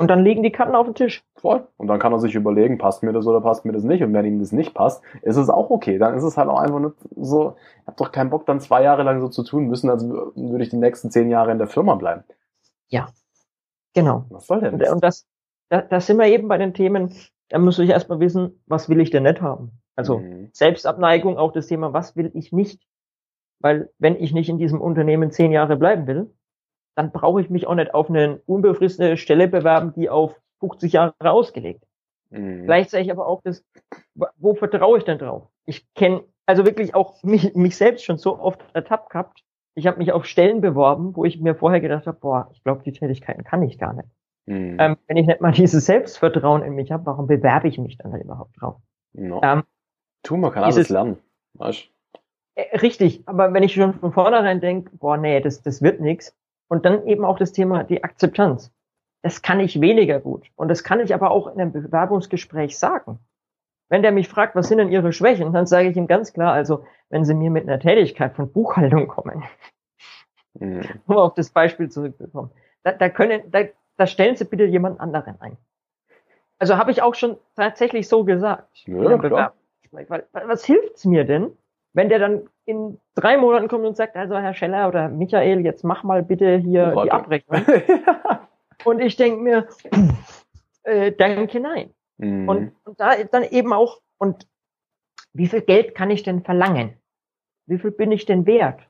Und 0.00 0.08
dann 0.08 0.24
liegen 0.24 0.42
die 0.42 0.50
Karten 0.50 0.74
auf 0.74 0.86
dem 0.86 0.94
Tisch. 0.94 1.22
Voll. 1.36 1.68
Und 1.76 1.86
dann 1.88 1.98
kann 1.98 2.10
er 2.10 2.20
sich 2.20 2.34
überlegen, 2.34 2.78
passt 2.78 3.02
mir 3.02 3.12
das 3.12 3.26
oder 3.26 3.42
passt 3.42 3.66
mir 3.66 3.72
das 3.72 3.82
nicht. 3.82 4.02
Und 4.02 4.14
wenn 4.14 4.24
ihm 4.24 4.38
das 4.38 4.50
nicht 4.50 4.72
passt, 4.72 5.02
ist 5.20 5.36
es 5.36 5.50
auch 5.50 5.68
okay. 5.68 5.98
Dann 5.98 6.16
ist 6.16 6.22
es 6.22 6.38
halt 6.38 6.48
auch 6.48 6.58
einfach 6.58 6.80
nur 6.80 6.94
so, 7.16 7.56
ich 7.82 7.86
habe 7.86 7.96
doch 7.98 8.10
keinen 8.10 8.30
Bock, 8.30 8.46
dann 8.46 8.60
zwei 8.60 8.82
Jahre 8.82 9.02
lang 9.02 9.20
so 9.20 9.28
zu 9.28 9.42
tun 9.42 9.66
müssen, 9.66 9.90
als 9.90 10.08
würde 10.08 10.62
ich 10.62 10.70
die 10.70 10.78
nächsten 10.78 11.10
zehn 11.10 11.28
Jahre 11.28 11.52
in 11.52 11.58
der 11.58 11.66
Firma 11.66 11.96
bleiben. 11.96 12.24
Ja, 12.88 13.08
genau. 13.92 14.24
Was 14.30 14.46
soll 14.46 14.62
denn 14.62 14.78
das? 14.78 14.90
Und 14.90 15.04
das, 15.04 15.26
da, 15.68 15.82
da 15.82 16.00
sind 16.00 16.16
wir 16.16 16.28
eben 16.28 16.48
bei 16.48 16.56
den 16.56 16.72
Themen, 16.72 17.14
da 17.50 17.58
muss 17.58 17.78
ich 17.78 17.90
erstmal 17.90 18.20
wissen, 18.20 18.62
was 18.64 18.88
will 18.88 19.00
ich 19.00 19.10
denn 19.10 19.24
nicht 19.24 19.42
haben? 19.42 19.82
Also 19.96 20.20
mhm. 20.20 20.48
Selbstabneigung, 20.54 21.36
auch 21.36 21.52
das 21.52 21.66
Thema, 21.66 21.92
was 21.92 22.16
will 22.16 22.30
ich 22.32 22.52
nicht? 22.52 22.80
Weil 23.58 23.90
wenn 23.98 24.16
ich 24.16 24.32
nicht 24.32 24.48
in 24.48 24.56
diesem 24.56 24.80
Unternehmen 24.80 25.30
zehn 25.30 25.52
Jahre 25.52 25.76
bleiben 25.76 26.06
will, 26.06 26.34
dann 27.00 27.12
brauche 27.12 27.40
ich 27.40 27.48
mich 27.48 27.66
auch 27.66 27.74
nicht 27.74 27.94
auf 27.94 28.10
eine 28.10 28.42
unbefristete 28.44 29.16
Stelle 29.16 29.48
bewerben, 29.48 29.94
die 29.94 30.10
auf 30.10 30.38
50 30.58 30.92
Jahre 30.92 31.14
ausgelegt. 31.22 31.82
Mhm. 32.28 32.66
Gleichzeitig 32.66 33.10
aber 33.10 33.26
auch 33.26 33.40
das, 33.42 33.64
wo 34.36 34.54
vertraue 34.54 34.98
ich 34.98 35.04
denn 35.04 35.18
drauf? 35.18 35.48
Ich 35.64 35.92
kenne 35.94 36.24
also 36.44 36.66
wirklich 36.66 36.94
auch 36.94 37.22
mich, 37.22 37.54
mich 37.54 37.76
selbst 37.76 38.04
schon 38.04 38.18
so 38.18 38.38
oft 38.38 38.60
ertappt 38.74 39.10
gehabt. 39.10 39.42
Ich 39.74 39.86
habe 39.86 39.96
mich 39.96 40.12
auf 40.12 40.26
Stellen 40.26 40.60
beworben, 40.60 41.16
wo 41.16 41.24
ich 41.24 41.40
mir 41.40 41.54
vorher 41.54 41.80
gedacht 41.80 42.06
habe, 42.06 42.18
boah, 42.20 42.50
ich 42.52 42.62
glaube, 42.62 42.82
die 42.84 42.92
Tätigkeiten 42.92 43.44
kann 43.44 43.62
ich 43.62 43.78
gar 43.78 43.94
nicht. 43.94 44.08
Mhm. 44.44 44.76
Ähm, 44.78 44.96
wenn 45.06 45.16
ich 45.16 45.26
nicht 45.26 45.40
mal 45.40 45.52
dieses 45.52 45.86
Selbstvertrauen 45.86 46.62
in 46.62 46.74
mich 46.74 46.92
habe, 46.92 47.06
warum 47.06 47.26
bewerbe 47.28 47.68
ich 47.68 47.78
mich 47.78 47.96
dann 47.96 48.14
überhaupt 48.20 48.60
drauf? 48.60 48.76
No. 49.14 49.40
Ähm, 49.42 49.62
tu, 50.22 50.36
man 50.36 50.52
kann 50.52 50.64
alles 50.64 50.90
lernen. 50.90 51.16
Weißt? 51.54 51.88
Äh, 52.56 52.76
richtig, 52.76 53.22
aber 53.24 53.54
wenn 53.54 53.62
ich 53.62 53.72
schon 53.72 53.94
von 53.94 54.12
vornherein 54.12 54.60
denke, 54.60 54.94
boah, 54.98 55.16
nee, 55.16 55.40
das, 55.40 55.62
das 55.62 55.80
wird 55.80 56.00
nix. 56.00 56.36
Und 56.70 56.84
dann 56.84 57.06
eben 57.08 57.24
auch 57.24 57.36
das 57.36 57.52
Thema, 57.52 57.82
die 57.82 58.04
Akzeptanz. 58.04 58.72
Das 59.22 59.42
kann 59.42 59.58
ich 59.58 59.80
weniger 59.80 60.20
gut. 60.20 60.46
Und 60.54 60.68
das 60.68 60.84
kann 60.84 61.00
ich 61.00 61.12
aber 61.12 61.32
auch 61.32 61.48
in 61.48 61.60
einem 61.60 61.72
Bewerbungsgespräch 61.72 62.78
sagen. 62.78 63.18
Wenn 63.88 64.02
der 64.02 64.12
mich 64.12 64.28
fragt, 64.28 64.54
was 64.54 64.68
sind 64.68 64.78
denn 64.78 64.92
Ihre 64.92 65.12
Schwächen, 65.12 65.52
dann 65.52 65.66
sage 65.66 65.88
ich 65.88 65.96
ihm 65.96 66.06
ganz 66.06 66.32
klar, 66.32 66.52
also 66.52 66.84
wenn 67.08 67.24
Sie 67.24 67.34
mir 67.34 67.50
mit 67.50 67.64
einer 67.64 67.80
Tätigkeit 67.80 68.34
von 68.34 68.52
Buchhaltung 68.52 69.08
kommen, 69.08 69.42
mhm. 70.54 70.82
um 71.06 71.16
auf 71.16 71.34
das 71.34 71.50
Beispiel 71.50 71.90
zurückzukommen, 71.90 72.52
da, 72.84 72.92
da 72.92 73.08
können, 73.08 73.50
da, 73.50 73.64
da 73.96 74.06
stellen 74.06 74.36
Sie 74.36 74.44
bitte 74.44 74.64
jemand 74.64 75.00
anderen 75.00 75.40
ein. 75.40 75.56
Also 76.60 76.76
habe 76.76 76.92
ich 76.92 77.02
auch 77.02 77.16
schon 77.16 77.36
tatsächlich 77.56 78.06
so 78.06 78.22
gesagt. 78.22 78.86
Ja, 78.86 78.94
Weil, 79.90 80.24
was 80.32 80.64
hilft's 80.64 81.04
mir 81.04 81.24
denn, 81.24 81.50
wenn 81.92 82.08
der 82.08 82.18
dann 82.18 82.48
in 82.66 83.00
drei 83.14 83.36
Monaten 83.36 83.68
kommt 83.68 83.84
und 83.84 83.96
sagt, 83.96 84.16
also 84.16 84.36
Herr 84.36 84.54
Scheller 84.54 84.88
oder 84.88 85.08
Michael, 85.08 85.60
jetzt 85.64 85.84
mach 85.84 86.02
mal 86.02 86.22
bitte 86.22 86.56
hier 86.56 86.94
oh, 86.96 87.02
die 87.02 87.10
Abrechnung. 87.10 87.62
und 88.84 89.00
ich 89.00 89.16
denke 89.16 89.42
mir, 89.42 89.68
äh, 90.84 91.12
danke, 91.12 91.60
nein. 91.60 91.92
Mhm. 92.18 92.48
Und, 92.48 92.72
und 92.84 93.00
da 93.00 93.12
dann 93.24 93.44
eben 93.44 93.72
auch, 93.72 94.00
und 94.18 94.46
wie 95.32 95.48
viel 95.48 95.62
Geld 95.62 95.94
kann 95.94 96.10
ich 96.10 96.22
denn 96.22 96.42
verlangen? 96.42 96.94
Wie 97.66 97.78
viel 97.78 97.90
bin 97.90 98.12
ich 98.12 98.24
denn 98.24 98.46
wert? 98.46 98.80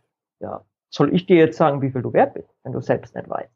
Ja, 0.40 0.64
soll 0.88 1.14
ich 1.14 1.26
dir 1.26 1.36
jetzt 1.36 1.56
sagen, 1.56 1.82
wie 1.82 1.90
viel 1.90 2.02
du 2.02 2.12
wert 2.12 2.34
bist, 2.34 2.48
wenn 2.64 2.72
du 2.72 2.80
selbst 2.80 3.14
nicht 3.14 3.28
weißt? 3.28 3.52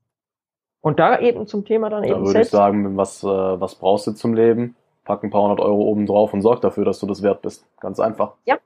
Und 0.80 0.98
da 0.98 1.18
eben 1.18 1.46
zum 1.46 1.64
Thema 1.64 1.88
dann 1.88 2.02
da 2.02 2.08
eben 2.08 2.20
würde 2.20 2.32
selbst. 2.32 2.48
ich 2.48 2.52
sagen, 2.52 2.96
was, 2.96 3.24
äh, 3.24 3.26
was 3.26 3.74
brauchst 3.74 4.06
du 4.06 4.12
zum 4.12 4.34
Leben? 4.34 4.76
Pack 5.04 5.22
ein 5.22 5.30
paar 5.30 5.42
hundert 5.42 5.60
Euro 5.60 5.82
oben 5.82 6.06
drauf 6.06 6.32
und 6.32 6.42
sorg 6.42 6.60
dafür, 6.60 6.84
dass 6.84 6.98
du 6.98 7.06
das 7.06 7.22
wert 7.22 7.42
bist. 7.42 7.66
Ganz 7.80 8.00
einfach. 8.00 8.34
Ja, 8.44 8.58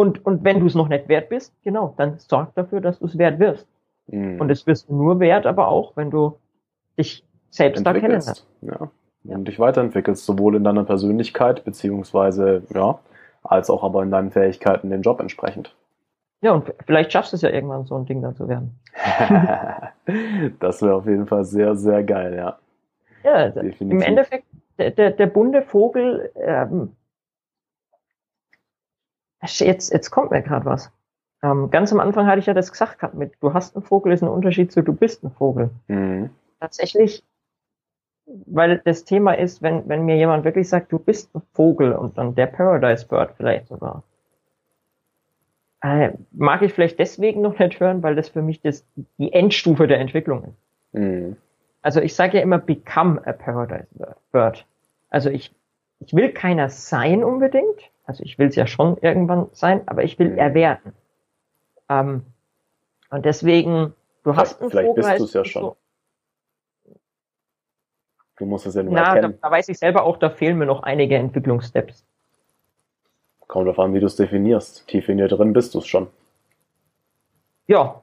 und, 0.00 0.24
und 0.24 0.44
wenn 0.44 0.60
du 0.60 0.66
es 0.66 0.74
noch 0.74 0.88
nicht 0.88 1.08
wert 1.10 1.28
bist, 1.28 1.52
genau, 1.62 1.92
dann 1.98 2.18
sorg 2.18 2.54
dafür, 2.54 2.80
dass 2.80 3.00
du 3.00 3.04
es 3.04 3.18
wert 3.18 3.38
wirst. 3.38 3.68
Mhm. 4.06 4.40
Und 4.40 4.50
es 4.50 4.66
wirst 4.66 4.88
du 4.88 4.96
nur 4.96 5.20
wert, 5.20 5.44
aber 5.44 5.68
auch, 5.68 5.94
wenn 5.94 6.10
du 6.10 6.38
dich 6.96 7.22
selbst 7.50 7.84
da 7.84 7.92
kennenlernst. 7.92 8.46
Ja. 8.62 8.90
Ja. 9.24 9.36
du 9.36 9.42
dich 9.42 9.58
weiterentwickelst, 9.58 10.24
sowohl 10.24 10.56
in 10.56 10.64
deiner 10.64 10.84
Persönlichkeit, 10.84 11.64
beziehungsweise, 11.64 12.62
ja, 12.72 12.98
als 13.42 13.68
auch 13.68 13.84
aber 13.84 14.02
in 14.02 14.10
deinen 14.10 14.30
Fähigkeiten, 14.30 14.88
den 14.88 15.02
Job 15.02 15.20
entsprechend. 15.20 15.76
Ja, 16.40 16.52
und 16.52 16.72
vielleicht 16.86 17.12
schaffst 17.12 17.34
du 17.34 17.36
es 17.36 17.42
ja 17.42 17.50
irgendwann, 17.50 17.84
so 17.84 17.94
ein 17.96 18.06
Ding 18.06 18.22
dann 18.22 18.34
zu 18.34 18.48
werden. 18.48 18.80
das 20.60 20.80
wäre 20.80 20.94
auf 20.94 21.04
jeden 21.04 21.26
Fall 21.26 21.44
sehr, 21.44 21.76
sehr 21.76 22.02
geil, 22.04 22.34
ja. 22.34 22.58
Ja, 23.22 23.50
Definitiv. 23.50 23.90
im 23.90 24.00
Endeffekt, 24.00 24.46
der, 24.78 24.92
der, 24.92 25.10
der 25.10 25.26
bunte 25.26 25.60
Vogel 25.60 26.32
ähm, 26.36 26.96
Jetzt, 29.42 29.92
jetzt 29.92 30.10
kommt 30.10 30.30
mir 30.30 30.42
gerade 30.42 30.66
was. 30.66 30.90
ähm, 31.42 31.70
ganz 31.70 31.92
am 31.92 32.00
Anfang 32.00 32.26
hatte 32.26 32.38
ich 32.38 32.46
ja 32.46 32.54
das 32.54 32.70
gesagt 32.70 32.98
gehabt 32.98 33.14
mit, 33.14 33.32
du 33.40 33.54
hast 33.54 33.74
einen 33.74 33.84
Vogel 33.84 34.12
ist 34.12 34.22
ein 34.22 34.28
Unterschied 34.28 34.70
zu 34.72 34.82
du 34.82 34.92
bist 34.92 35.24
ein 35.24 35.30
Vogel. 35.30 35.70
Mhm. 35.88 36.30
Tatsächlich, 36.60 37.24
weil 38.26 38.78
das 38.84 39.04
Thema 39.04 39.32
ist, 39.32 39.62
wenn, 39.62 39.88
wenn 39.88 40.04
mir 40.04 40.16
jemand 40.16 40.44
wirklich 40.44 40.68
sagt, 40.68 40.92
du 40.92 40.98
bist 40.98 41.34
ein 41.34 41.42
Vogel 41.54 41.92
und 41.92 42.18
dann 42.18 42.34
der 42.34 42.46
Paradise 42.46 43.06
Bird 43.06 43.32
vielleicht 43.36 43.68
sogar, 43.68 44.02
äh, 45.82 46.10
mag 46.32 46.60
ich 46.62 46.74
vielleicht 46.74 46.98
deswegen 46.98 47.40
noch 47.40 47.58
nicht 47.58 47.80
hören, 47.80 48.02
weil 48.02 48.14
das 48.14 48.28
für 48.28 48.42
mich 48.42 48.60
das, 48.60 48.84
die 49.18 49.32
Endstufe 49.32 49.86
der 49.86 49.98
Entwicklung 49.98 50.44
ist. 50.44 50.58
Mhm. 50.92 51.36
Also 51.82 52.00
ich 52.00 52.14
sage 52.14 52.36
ja 52.36 52.42
immer, 52.42 52.58
become 52.58 53.26
a 53.26 53.32
Paradise 53.32 53.86
Bird. 54.32 54.66
Also 55.08 55.30
ich, 55.30 55.54
ich 56.00 56.12
will 56.12 56.32
keiner 56.32 56.68
sein 56.68 57.24
unbedingt, 57.24 57.90
also 58.10 58.24
ich 58.24 58.40
will 58.40 58.48
es 58.48 58.56
ja 58.56 58.66
schon 58.66 58.96
irgendwann 59.02 59.46
sein, 59.52 59.86
aber 59.86 60.02
ich 60.02 60.18
will 60.18 60.30
mhm. 60.30 60.38
er 60.38 60.52
werden. 60.52 60.92
Ähm, 61.88 62.24
und 63.08 63.24
deswegen, 63.24 63.94
du 64.24 64.34
hast 64.34 64.60
einen 64.60 64.68
Vielleicht 64.68 64.88
Vogel, 64.88 65.04
bist 65.04 65.20
du 65.20 65.24
es 65.24 65.32
ja 65.32 65.44
schon. 65.44 65.62
So, 65.62 65.76
du 68.36 68.46
musst 68.46 68.66
es 68.66 68.74
ja 68.74 68.82
nur 68.82 68.92
na, 68.92 69.14
erkennen. 69.14 69.38
Da, 69.40 69.48
da 69.48 69.54
weiß 69.54 69.68
ich 69.68 69.78
selber 69.78 70.02
auch, 70.02 70.16
da 70.16 70.28
fehlen 70.28 70.58
mir 70.58 70.66
noch 70.66 70.82
einige 70.82 71.16
Entwicklungssteps. 71.16 72.04
Kommt 73.46 73.68
darauf 73.68 73.78
an, 73.78 73.94
wie 73.94 74.00
du 74.00 74.06
es 74.06 74.16
definierst. 74.16 74.88
Tief 74.88 75.08
in 75.08 75.18
dir 75.18 75.28
drin 75.28 75.52
bist 75.52 75.74
du 75.74 75.78
es 75.78 75.86
schon. 75.86 76.08
Ja. 77.68 78.02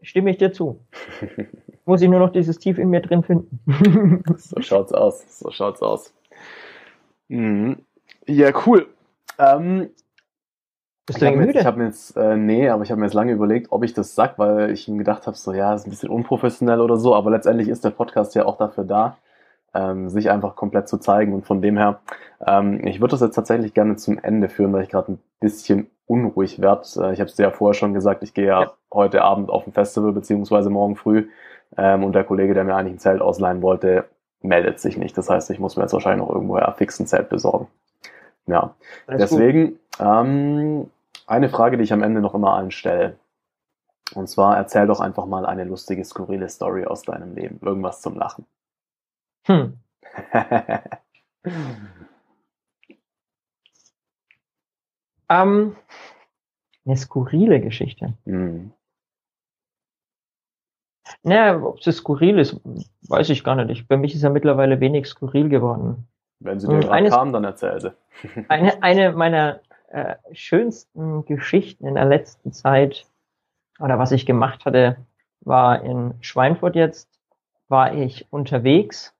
Stimme 0.00 0.30
ich 0.30 0.38
dir 0.38 0.50
zu. 0.50 0.80
Muss 1.84 2.00
ich 2.00 2.08
nur 2.08 2.20
noch 2.20 2.32
dieses 2.32 2.58
Tief 2.58 2.78
in 2.78 2.88
mir 2.88 3.02
drin 3.02 3.22
finden. 3.22 4.24
so 4.38 4.62
schaut's 4.62 4.94
aus. 4.94 5.38
So 5.38 5.50
schaut's 5.50 5.82
aus. 5.82 6.14
Mhm. 7.32 7.78
Ja, 8.26 8.50
cool. 8.66 8.86
Ähm, 9.38 9.88
bist 11.06 11.20
du 11.20 11.30
müde? 11.32 11.58
ich 11.58 11.64
habe 11.64 11.78
mir 11.78 11.86
jetzt, 11.86 12.14
äh, 12.16 12.36
nee, 12.36 12.68
aber 12.68 12.82
ich 12.84 12.90
habe 12.90 13.00
mir 13.00 13.06
jetzt 13.06 13.14
lange 13.14 13.32
überlegt, 13.32 13.72
ob 13.72 13.82
ich 13.84 13.94
das 13.94 14.14
sag, 14.14 14.38
weil 14.38 14.70
ich 14.70 14.86
mir 14.86 14.98
gedacht 14.98 15.26
habe, 15.26 15.36
so 15.36 15.52
ja, 15.54 15.74
ist 15.74 15.86
ein 15.86 15.90
bisschen 15.90 16.10
unprofessionell 16.10 16.80
oder 16.80 16.98
so, 16.98 17.14
aber 17.14 17.30
letztendlich 17.30 17.68
ist 17.68 17.84
der 17.84 17.90
Podcast 17.90 18.34
ja 18.34 18.44
auch 18.44 18.58
dafür 18.58 18.84
da, 18.84 19.16
ähm, 19.72 20.10
sich 20.10 20.30
einfach 20.30 20.56
komplett 20.56 20.88
zu 20.88 20.98
zeigen. 20.98 21.32
Und 21.32 21.46
von 21.46 21.62
dem 21.62 21.78
her, 21.78 22.00
ähm, 22.46 22.86
ich 22.86 23.00
würde 23.00 23.12
das 23.12 23.22
jetzt 23.22 23.34
tatsächlich 23.34 23.72
gerne 23.72 23.96
zum 23.96 24.18
Ende 24.18 24.50
führen, 24.50 24.72
weil 24.74 24.82
ich 24.82 24.90
gerade 24.90 25.12
ein 25.12 25.18
bisschen 25.40 25.90
unruhig 26.06 26.60
werde. 26.60 26.82
Äh, 26.96 27.14
ich 27.14 27.20
habe 27.20 27.30
es 27.30 27.34
dir 27.36 27.44
ja 27.44 27.50
vorher 27.50 27.74
schon 27.74 27.94
gesagt, 27.94 28.22
ich 28.22 28.34
gehe 28.34 28.46
ja, 28.46 28.62
ja, 28.62 28.72
heute 28.92 29.22
Abend 29.22 29.48
auf 29.48 29.66
ein 29.66 29.72
Festival, 29.72 30.12
beziehungsweise 30.12 30.68
morgen 30.68 30.96
früh. 30.96 31.28
Ähm, 31.78 32.04
und 32.04 32.12
der 32.14 32.24
Kollege, 32.24 32.52
der 32.52 32.64
mir 32.64 32.74
eigentlich 32.74 32.96
ein 32.96 32.98
Zelt 32.98 33.22
ausleihen 33.22 33.62
wollte, 33.62 34.04
meldet 34.42 34.80
sich 34.80 34.96
nicht. 34.96 35.16
Das 35.16 35.28
heißt, 35.28 35.50
ich 35.50 35.58
muss 35.58 35.76
mir 35.76 35.82
jetzt 35.82 35.92
wahrscheinlich 35.92 36.26
noch 36.26 36.34
irgendwoher 36.34 36.72
fix 36.72 36.98
ein 37.00 37.06
Zelt 37.06 37.28
besorgen. 37.28 37.68
Ja, 38.46 38.74
deswegen 39.08 39.78
ähm, 40.00 40.90
eine 41.26 41.48
Frage, 41.48 41.76
die 41.76 41.84
ich 41.84 41.92
am 41.92 42.02
Ende 42.02 42.20
noch 42.20 42.34
immer 42.34 42.54
allen 42.54 42.72
stelle. 42.72 43.16
Und 44.14 44.28
zwar 44.28 44.56
erzähl 44.56 44.86
doch 44.86 45.00
einfach 45.00 45.26
mal 45.26 45.46
eine 45.46 45.64
lustige, 45.64 46.04
skurrile 46.04 46.48
Story 46.48 46.84
aus 46.84 47.02
deinem 47.02 47.34
Leben. 47.34 47.58
Irgendwas 47.62 48.02
zum 48.02 48.16
Lachen. 48.18 48.46
Hm. 49.44 49.78
ähm, 55.28 55.76
eine 56.84 56.96
skurrile 56.96 57.60
Geschichte. 57.60 58.14
Hm. 58.24 58.72
Naja, 61.22 61.62
ob 61.62 61.78
es 61.84 61.96
skurril 61.96 62.38
ist, 62.38 62.60
weiß 63.08 63.30
ich 63.30 63.44
gar 63.44 63.54
nicht. 63.56 63.70
Ich, 63.70 63.88
bei 63.88 63.96
mich 63.96 64.14
ist 64.14 64.22
ja 64.22 64.30
mittlerweile 64.30 64.80
wenig 64.80 65.06
skurril 65.06 65.48
geworden. 65.48 66.06
Wenn 66.40 66.58
sie 66.58 66.68
dir 66.68 66.80
gerade 66.80 67.08
kam, 67.08 67.32
dann 67.32 67.44
erzähl 67.44 67.80
sie. 67.80 67.92
eine, 68.48 68.82
eine 68.82 69.12
meiner 69.12 69.60
äh, 69.88 70.16
schönsten 70.32 71.24
Geschichten 71.24 71.86
in 71.86 71.94
der 71.94 72.06
letzten 72.06 72.52
Zeit, 72.52 73.06
oder 73.78 73.98
was 73.98 74.12
ich 74.12 74.26
gemacht 74.26 74.64
hatte, 74.64 74.96
war 75.40 75.82
in 75.82 76.14
Schweinfurt 76.20 76.76
jetzt, 76.76 77.08
war 77.68 77.94
ich 77.94 78.26
unterwegs 78.30 79.14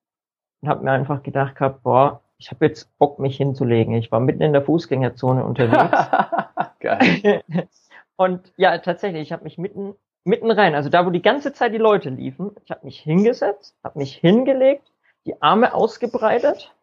und 0.60 0.68
habe 0.68 0.84
mir 0.84 0.92
einfach 0.92 1.22
gedacht 1.22 1.56
gehabt, 1.56 1.82
boah, 1.82 2.20
ich 2.38 2.50
habe 2.50 2.66
jetzt 2.66 2.96
Bock, 2.98 3.18
mich 3.18 3.36
hinzulegen. 3.36 3.94
Ich 3.94 4.10
war 4.10 4.18
mitten 4.18 4.42
in 4.42 4.52
der 4.52 4.62
Fußgängerzone 4.62 5.44
unterwegs. 5.44 6.08
Geil. 6.80 7.42
und 8.16 8.52
ja, 8.56 8.78
tatsächlich, 8.78 9.22
ich 9.22 9.32
habe 9.32 9.44
mich 9.44 9.58
mitten 9.58 9.94
mitten 10.24 10.50
rein, 10.50 10.74
also 10.74 10.88
da, 10.88 11.04
wo 11.06 11.10
die 11.10 11.22
ganze 11.22 11.52
Zeit 11.52 11.72
die 11.72 11.78
Leute 11.78 12.10
liefen, 12.10 12.52
ich 12.64 12.70
habe 12.70 12.84
mich 12.84 13.00
hingesetzt, 13.00 13.76
habe 13.82 13.98
mich 13.98 14.16
hingelegt, 14.16 14.90
die 15.26 15.40
Arme 15.42 15.74
ausgebreitet 15.74 16.74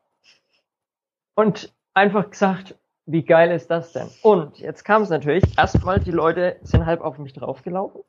und 1.35 1.73
einfach 1.93 2.29
gesagt, 2.29 2.75
wie 3.05 3.23
geil 3.23 3.51
ist 3.51 3.71
das 3.71 3.93
denn? 3.93 4.07
Und 4.21 4.59
jetzt 4.59 4.83
kam 4.83 5.01
es 5.01 5.09
natürlich, 5.09 5.43
erstmal, 5.57 5.99
die 5.99 6.11
Leute 6.11 6.57
sind 6.61 6.85
halb 6.85 7.01
auf 7.01 7.17
mich 7.17 7.33
draufgelaufen. 7.33 8.01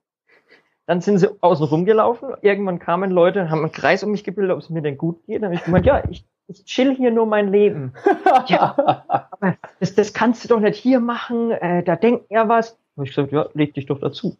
Dann 0.86 1.00
sind 1.00 1.18
sie 1.18 1.30
außen 1.40 1.66
rumgelaufen. 1.66 2.34
Irgendwann 2.42 2.80
kamen 2.80 3.10
Leute 3.10 3.40
und 3.40 3.50
haben 3.50 3.60
einen 3.60 3.72
Kreis 3.72 4.02
um 4.02 4.10
mich 4.10 4.24
gebildet, 4.24 4.52
ob 4.54 4.60
es 4.60 4.70
mir 4.70 4.82
denn 4.82 4.98
gut 4.98 5.24
geht. 5.24 5.36
Dann 5.36 5.44
habe 5.44 5.54
ich 5.54 5.64
gemeint, 5.64 5.86
ja, 5.86 6.02
ich, 6.10 6.26
ich 6.48 6.64
chill 6.64 6.94
hier 6.94 7.12
nur 7.12 7.26
mein 7.26 7.48
Leben. 7.48 7.94
ja, 8.48 8.74
aber 9.30 9.56
das, 9.78 9.94
das 9.94 10.12
kannst 10.12 10.44
du 10.44 10.48
doch 10.48 10.58
nicht 10.58 10.76
hier 10.76 10.98
machen. 10.98 11.52
Äh, 11.52 11.84
da 11.84 11.94
denkt 11.94 12.26
er 12.28 12.48
was. 12.48 12.76
Und 12.96 13.04
ich 13.04 13.14
gesagt, 13.14 13.30
ja, 13.30 13.48
leg 13.54 13.72
dich 13.72 13.86
doch 13.86 14.00
dazu. 14.00 14.36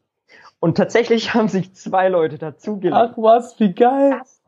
Und 0.61 0.77
tatsächlich 0.77 1.35
haben 1.35 1.49
sich 1.49 1.75
zwei 1.75 2.09
Leute 2.09 2.39
dazugelegt. 2.39 2.97
Ach 2.97 3.17
was, 3.17 3.59
wie 3.59 3.75
geil. 3.75 4.19
Das 4.19 4.41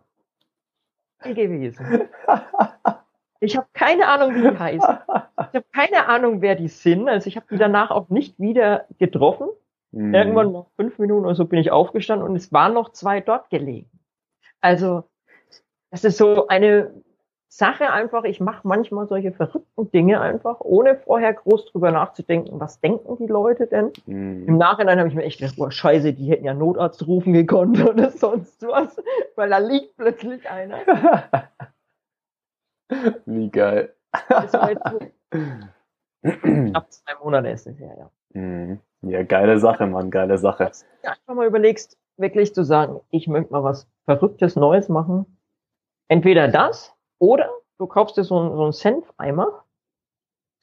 gewesen. 1.34 2.08
Ich 3.38 3.56
habe 3.56 3.66
keine 3.72 4.08
Ahnung, 4.08 4.34
wie 4.34 4.42
die 4.42 4.58
heißen. 4.58 4.98
Ich 4.98 5.56
habe 5.56 5.66
keine 5.72 6.06
Ahnung, 6.08 6.42
wer 6.42 6.54
die 6.54 6.68
sind. 6.68 7.08
Also 7.08 7.28
ich 7.28 7.36
habe 7.36 7.46
die 7.50 7.58
danach 7.58 7.90
auch 7.90 8.08
nicht 8.08 8.38
wieder 8.38 8.86
getroffen. 8.98 9.48
Mhm. 9.92 10.14
Irgendwann 10.14 10.52
nach 10.52 10.66
fünf 10.76 10.98
Minuten 10.98 11.24
oder 11.26 11.34
so 11.34 11.44
bin 11.44 11.58
ich 11.58 11.70
aufgestanden 11.70 12.26
und 12.28 12.36
es 12.36 12.52
waren 12.52 12.74
noch 12.74 12.92
zwei 12.92 13.20
dort 13.20 13.50
gelegen. 13.50 13.90
Also 14.60 15.04
das 15.90 16.04
ist 16.04 16.18
so 16.18 16.46
eine 16.48 16.92
Sache 17.54 17.92
einfach. 17.92 18.24
Ich 18.24 18.40
mache 18.40 18.66
manchmal 18.66 19.06
solche 19.06 19.30
verrückten 19.30 19.90
Dinge 19.90 20.22
einfach, 20.22 20.60
ohne 20.60 20.96
vorher 20.96 21.34
groß 21.34 21.66
drüber 21.66 21.90
nachzudenken, 21.90 22.58
was 22.58 22.80
denken 22.80 23.18
die 23.18 23.26
Leute 23.26 23.66
denn. 23.66 23.92
Mhm. 24.06 24.48
Im 24.48 24.56
Nachhinein 24.56 24.98
habe 24.98 25.10
ich 25.10 25.14
mir 25.14 25.24
echt 25.24 25.38
gedacht, 25.38 25.56
boah, 25.56 25.70
scheiße, 25.70 26.14
die 26.14 26.30
hätten 26.30 26.46
ja 26.46 26.54
Notarzt 26.54 27.06
rufen 27.06 27.34
gekonnt 27.34 27.78
oder 27.88 28.10
sonst 28.10 28.62
was, 28.62 28.96
weil 29.36 29.50
da 29.50 29.58
liegt 29.58 29.98
plötzlich 29.98 30.48
einer. 30.48 30.78
Wie 33.26 33.50
geil. 33.50 33.94
Das 34.30 34.52
war 34.54 34.70
jetzt 34.70 35.12
knapp 36.42 36.90
zwei 36.90 37.14
Monate 37.22 37.50
ist 37.50 37.66
es 37.66 37.78
her, 37.78 37.94
ja. 37.98 38.10
Mhm. 38.40 38.80
Ja, 39.02 39.24
geile 39.24 39.58
Sache, 39.58 39.86
Mann, 39.86 40.10
geile 40.10 40.38
Sache. 40.38 40.70
Ja, 41.02 41.10
einfach 41.10 41.34
mal 41.34 41.46
überlegst, 41.46 41.98
wirklich 42.16 42.54
zu 42.54 42.64
sagen, 42.64 43.00
ich 43.10 43.28
möchte 43.28 43.52
mal 43.52 43.62
was 43.62 43.86
Verrücktes 44.06 44.56
Neues 44.56 44.88
machen. 44.88 45.26
Entweder 46.08 46.48
das 46.48 46.94
oder 47.22 47.48
du 47.78 47.86
kaufst 47.86 48.16
dir 48.16 48.24
so 48.24 48.36
einen, 48.36 48.56
so 48.56 48.64
einen 48.64 48.72
Senfeimer. 48.72 49.62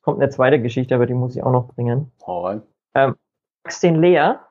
Kommt 0.02 0.22
eine 0.22 0.30
zweite 0.30 0.62
Geschichte, 0.62 0.94
aber 0.94 1.06
die 1.06 1.14
muss 1.14 1.34
ich 1.34 1.42
auch 1.42 1.54
noch 1.54 1.74
bringen. 1.74 2.12
Rein. 2.28 2.62
Ähm, 2.96 3.16
machst 3.64 3.82
den 3.82 3.96
leer 3.96 4.46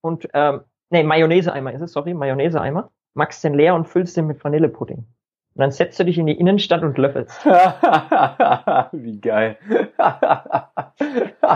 und, 0.00 0.28
ähm, 0.34 0.60
nee, 0.90 1.02
Mayonnaise-Eimer 1.02 1.72
ist 1.72 1.80
es, 1.80 1.90
sorry, 1.92 2.14
Mayonnaise-Eimer. 2.14 2.92
Machst 3.14 3.42
den 3.42 3.54
leer 3.54 3.74
und 3.74 3.88
füllst 3.88 4.16
den 4.16 4.28
mit 4.28 4.42
Vanillepudding. 4.44 4.98
Und 4.98 5.06
dann 5.56 5.72
setzt 5.72 5.98
du 5.98 6.04
dich 6.04 6.16
in 6.18 6.26
die 6.26 6.38
Innenstadt 6.38 6.82
und 6.82 6.96
löffelst. 6.96 7.44
Wie 8.92 9.20
geil. 9.20 9.58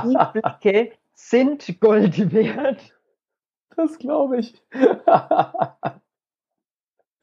die 0.02 0.16
Blicke 0.32 0.92
sind 1.14 1.80
Gold 1.80 2.32
wert. 2.32 2.92
Das 3.76 3.98
glaube 3.98 4.38
ich. 4.38 4.60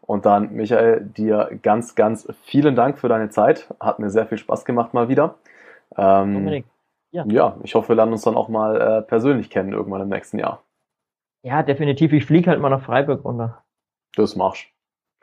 Und 0.01 0.27
dann, 0.27 0.53
Michael, 0.53 1.01
dir 1.01 1.57
ganz, 1.63 1.95
ganz 1.95 2.27
vielen 2.43 2.75
Dank 2.75 2.99
für 2.99 3.09
deine 3.09 3.29
Zeit. 3.29 3.73
Hat 3.79 3.97
mir 3.97 4.11
sehr 4.11 4.27
viel 4.27 4.37
Spaß 4.37 4.63
gemacht 4.63 4.93
mal 4.93 5.09
wieder. 5.09 5.35
Ähm, 5.97 6.63
ja. 7.11 7.25
ja, 7.27 7.57
ich 7.63 7.73
hoffe, 7.73 7.89
wir 7.89 7.95
lernen 7.95 8.11
uns 8.11 8.23
dann 8.23 8.35
auch 8.35 8.49
mal 8.49 8.79
äh, 8.79 9.01
persönlich 9.01 9.49
kennen 9.49 9.73
irgendwann 9.73 10.01
im 10.01 10.09
nächsten 10.09 10.37
Jahr. 10.37 10.61
Ja, 11.43 11.63
definitiv. 11.63 12.13
Ich 12.13 12.25
fliege 12.25 12.51
halt 12.51 12.59
mal 12.59 12.69
nach 12.69 12.83
Freiburg 12.83 13.23
runter. 13.23 13.63
Das 14.15 14.35
machst 14.35 14.74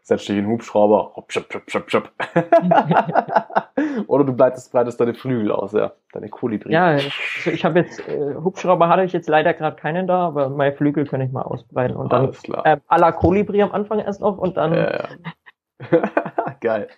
setz 0.03 0.23
dich 0.23 0.31
in 0.31 0.45
den 0.45 0.47
Hubschrauber, 0.49 1.13
hopp, 1.15 1.33
schop, 1.33 1.47
schop, 1.53 1.71
schop, 1.71 1.91
schop. 1.91 2.11
Oder 4.09 4.25
du 4.25 4.33
breitest, 4.33 4.73
breitest 4.73 5.01
deine 5.01 5.15
Flügel 5.15 5.53
aus, 5.53 5.73
ja, 5.73 5.93
deine 6.13 6.29
Kolibri. 6.29 6.73
Ja, 6.73 6.97
ich, 6.97 7.47
ich 7.47 7.65
habe 7.65 7.81
jetzt, 7.81 8.01
äh, 8.09 8.35
Hubschrauber 8.35 8.89
hatte 8.89 9.05
ich 9.05 9.13
jetzt 9.13 9.29
leider 9.29 9.55
gerade 9.55 9.77
keinen 9.77 10.07
da, 10.07 10.27
aber 10.27 10.49
meine 10.49 10.75
Flügel 10.75 11.07
kann 11.07 11.21
ich 11.21 11.31
mal 11.31 11.43
ausbreiten 11.43 11.97
und 11.97 12.13
dann 12.13 12.27
Alles 12.27 12.43
klar. 12.43 12.67
Äh, 12.67 12.79
à 12.89 12.99
la 12.99 13.13
Kolibri 13.13 13.63
am 13.63 13.73
Anfang 13.73 14.01
erst 14.01 14.21
noch 14.21 14.39
und 14.39 14.57
dann. 14.57 14.75
Ja, 14.75 14.93
ja. 14.93 15.09
Geil. 16.61 16.89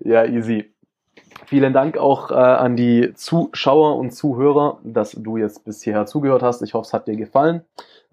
Ja, 0.00 0.24
easy. 0.24 0.72
Vielen 1.46 1.72
Dank 1.72 1.96
auch 1.96 2.30
äh, 2.30 2.34
an 2.34 2.76
die 2.76 3.12
Zuschauer 3.14 3.96
und 3.96 4.12
Zuhörer, 4.12 4.78
dass 4.84 5.12
du 5.12 5.36
jetzt 5.36 5.64
bis 5.64 5.82
hierher 5.82 6.06
zugehört 6.06 6.42
hast. 6.42 6.62
Ich 6.62 6.74
hoffe, 6.74 6.86
es 6.86 6.92
hat 6.92 7.08
dir 7.08 7.16
gefallen. 7.16 7.62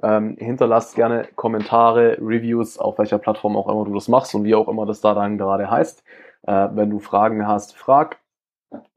Ähm, 0.03 0.37
hinterlasst 0.37 0.95
gerne 0.95 1.27
Kommentare, 1.35 2.17
Reviews, 2.19 2.77
auf 2.77 2.99
welcher 2.99 3.17
Plattform 3.17 3.57
auch 3.57 3.67
immer 3.67 3.85
du 3.85 3.93
das 3.93 4.07
machst 4.07 4.35
und 4.35 4.43
wie 4.43 4.55
auch 4.55 4.67
immer 4.67 4.85
das 4.85 5.01
da 5.01 5.13
dann 5.13 5.37
gerade 5.37 5.69
heißt. 5.69 6.03
Äh, 6.43 6.69
wenn 6.73 6.89
du 6.89 6.99
Fragen 6.99 7.47
hast, 7.47 7.75
frag. 7.75 8.19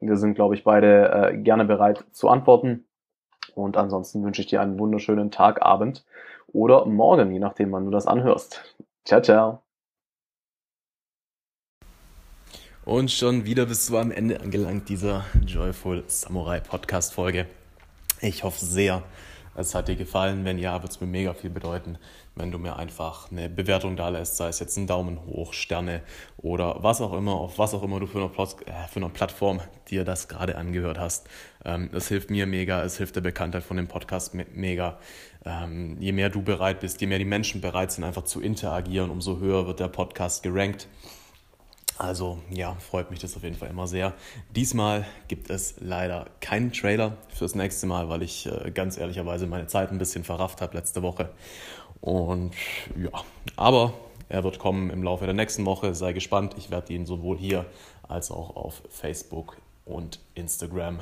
Wir 0.00 0.16
sind, 0.16 0.34
glaube 0.34 0.54
ich, 0.54 0.64
beide 0.64 1.10
äh, 1.10 1.36
gerne 1.36 1.64
bereit 1.64 2.04
zu 2.12 2.28
antworten. 2.28 2.84
Und 3.54 3.76
ansonsten 3.76 4.22
wünsche 4.24 4.42
ich 4.42 4.48
dir 4.48 4.60
einen 4.60 4.78
wunderschönen 4.78 5.30
Tag, 5.30 5.62
Abend 5.62 6.04
oder 6.52 6.86
morgen, 6.86 7.32
je 7.32 7.38
nachdem, 7.38 7.72
wann 7.72 7.84
du 7.84 7.90
das 7.90 8.06
anhörst. 8.06 8.76
Ciao, 9.04 9.20
ciao. 9.22 9.62
Und 12.84 13.10
schon 13.10 13.44
wieder 13.44 13.66
bist 13.66 13.88
du 13.88 13.98
am 13.98 14.10
Ende 14.10 14.40
angelangt 14.40 14.88
dieser 14.88 15.24
Joyful 15.46 16.02
Samurai 16.06 16.60
Podcast 16.60 17.14
Folge. 17.14 17.46
Ich 18.20 18.42
hoffe 18.42 18.64
sehr, 18.64 19.02
es 19.54 19.74
hat 19.74 19.88
dir 19.88 19.96
gefallen. 19.96 20.44
Wenn 20.44 20.58
ja, 20.58 20.80
wird 20.82 20.92
es 20.92 21.00
mir 21.00 21.06
mega 21.06 21.34
viel 21.34 21.50
bedeuten, 21.50 21.98
wenn 22.34 22.50
du 22.50 22.58
mir 22.58 22.76
einfach 22.76 23.30
eine 23.30 23.48
Bewertung 23.48 23.96
da 23.96 24.08
lässt, 24.08 24.36
sei 24.36 24.48
es 24.48 24.60
jetzt 24.60 24.76
ein 24.76 24.86
Daumen 24.86 25.24
hoch, 25.26 25.52
Sterne 25.52 26.02
oder 26.38 26.82
was 26.82 27.00
auch 27.00 27.12
immer, 27.12 27.34
auf 27.34 27.58
was 27.58 27.74
auch 27.74 27.82
immer 27.82 28.00
du 28.00 28.06
für 28.06 28.18
eine, 28.18 28.28
Plot, 28.28 28.56
äh, 28.66 28.88
für 28.88 29.00
eine 29.00 29.08
Plattform 29.08 29.60
dir 29.88 30.04
das 30.04 30.28
gerade 30.28 30.56
angehört 30.56 30.98
hast. 30.98 31.28
Ähm, 31.64 31.90
es 31.92 32.08
hilft 32.08 32.30
mir 32.30 32.46
mega, 32.46 32.82
es 32.82 32.96
hilft 32.96 33.16
der 33.16 33.20
Bekanntheit 33.20 33.62
von 33.62 33.76
dem 33.76 33.88
Podcast 33.88 34.34
mega. 34.34 34.98
Ähm, 35.44 35.96
je 36.00 36.12
mehr 36.12 36.28
du 36.28 36.42
bereit 36.42 36.80
bist, 36.80 37.00
je 37.00 37.06
mehr 37.06 37.18
die 37.18 37.24
Menschen 37.24 37.60
bereit 37.60 37.92
sind, 37.92 38.04
einfach 38.04 38.24
zu 38.24 38.40
interagieren, 38.40 39.10
umso 39.10 39.38
höher 39.38 39.66
wird 39.66 39.80
der 39.80 39.88
Podcast 39.88 40.42
gerankt. 40.42 40.86
Also 42.00 42.38
ja, 42.48 42.74
freut 42.76 43.10
mich 43.10 43.20
das 43.20 43.36
auf 43.36 43.42
jeden 43.42 43.56
Fall 43.56 43.68
immer 43.68 43.86
sehr. 43.86 44.14
Diesmal 44.56 45.04
gibt 45.28 45.50
es 45.50 45.74
leider 45.80 46.30
keinen 46.40 46.72
Trailer 46.72 47.18
fürs 47.28 47.54
nächste 47.54 47.86
Mal, 47.86 48.08
weil 48.08 48.22
ich 48.22 48.46
äh, 48.46 48.70
ganz 48.70 48.96
ehrlicherweise 48.96 49.46
meine 49.46 49.66
Zeit 49.66 49.90
ein 49.90 49.98
bisschen 49.98 50.24
verrafft 50.24 50.62
habe 50.62 50.78
letzte 50.78 51.02
Woche. 51.02 51.28
Und 52.00 52.54
ja, 52.96 53.10
aber 53.56 53.92
er 54.30 54.44
wird 54.44 54.58
kommen 54.58 54.88
im 54.88 55.02
Laufe 55.02 55.26
der 55.26 55.34
nächsten 55.34 55.66
Woche. 55.66 55.94
Sei 55.94 56.14
gespannt. 56.14 56.54
Ich 56.56 56.70
werde 56.70 56.90
ihn 56.94 57.04
sowohl 57.04 57.36
hier 57.36 57.66
als 58.08 58.30
auch 58.30 58.56
auf 58.56 58.80
Facebook 58.88 59.58
und 59.84 60.20
Instagram 60.34 61.00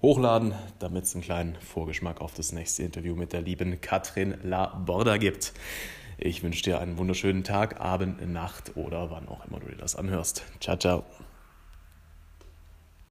hochladen, 0.00 0.54
damit 0.78 1.04
es 1.04 1.14
einen 1.14 1.22
kleinen 1.22 1.56
Vorgeschmack 1.56 2.22
auf 2.22 2.32
das 2.32 2.52
nächste 2.52 2.82
Interview 2.82 3.14
mit 3.14 3.34
der 3.34 3.42
lieben 3.42 3.78
Katrin 3.82 4.38
La 4.42 4.68
Borda 4.68 5.18
gibt. 5.18 5.52
Ich 6.22 6.42
wünsche 6.42 6.62
dir 6.62 6.80
einen 6.80 6.98
wunderschönen 6.98 7.44
Tag, 7.44 7.80
Abend, 7.80 8.30
Nacht 8.30 8.76
oder 8.76 9.10
wann 9.10 9.26
auch 9.26 9.46
immer 9.46 9.58
du 9.58 9.68
dir 9.68 9.76
das 9.76 9.96
anhörst. 9.96 10.44
Ciao, 10.60 10.76
ciao. 10.76 11.04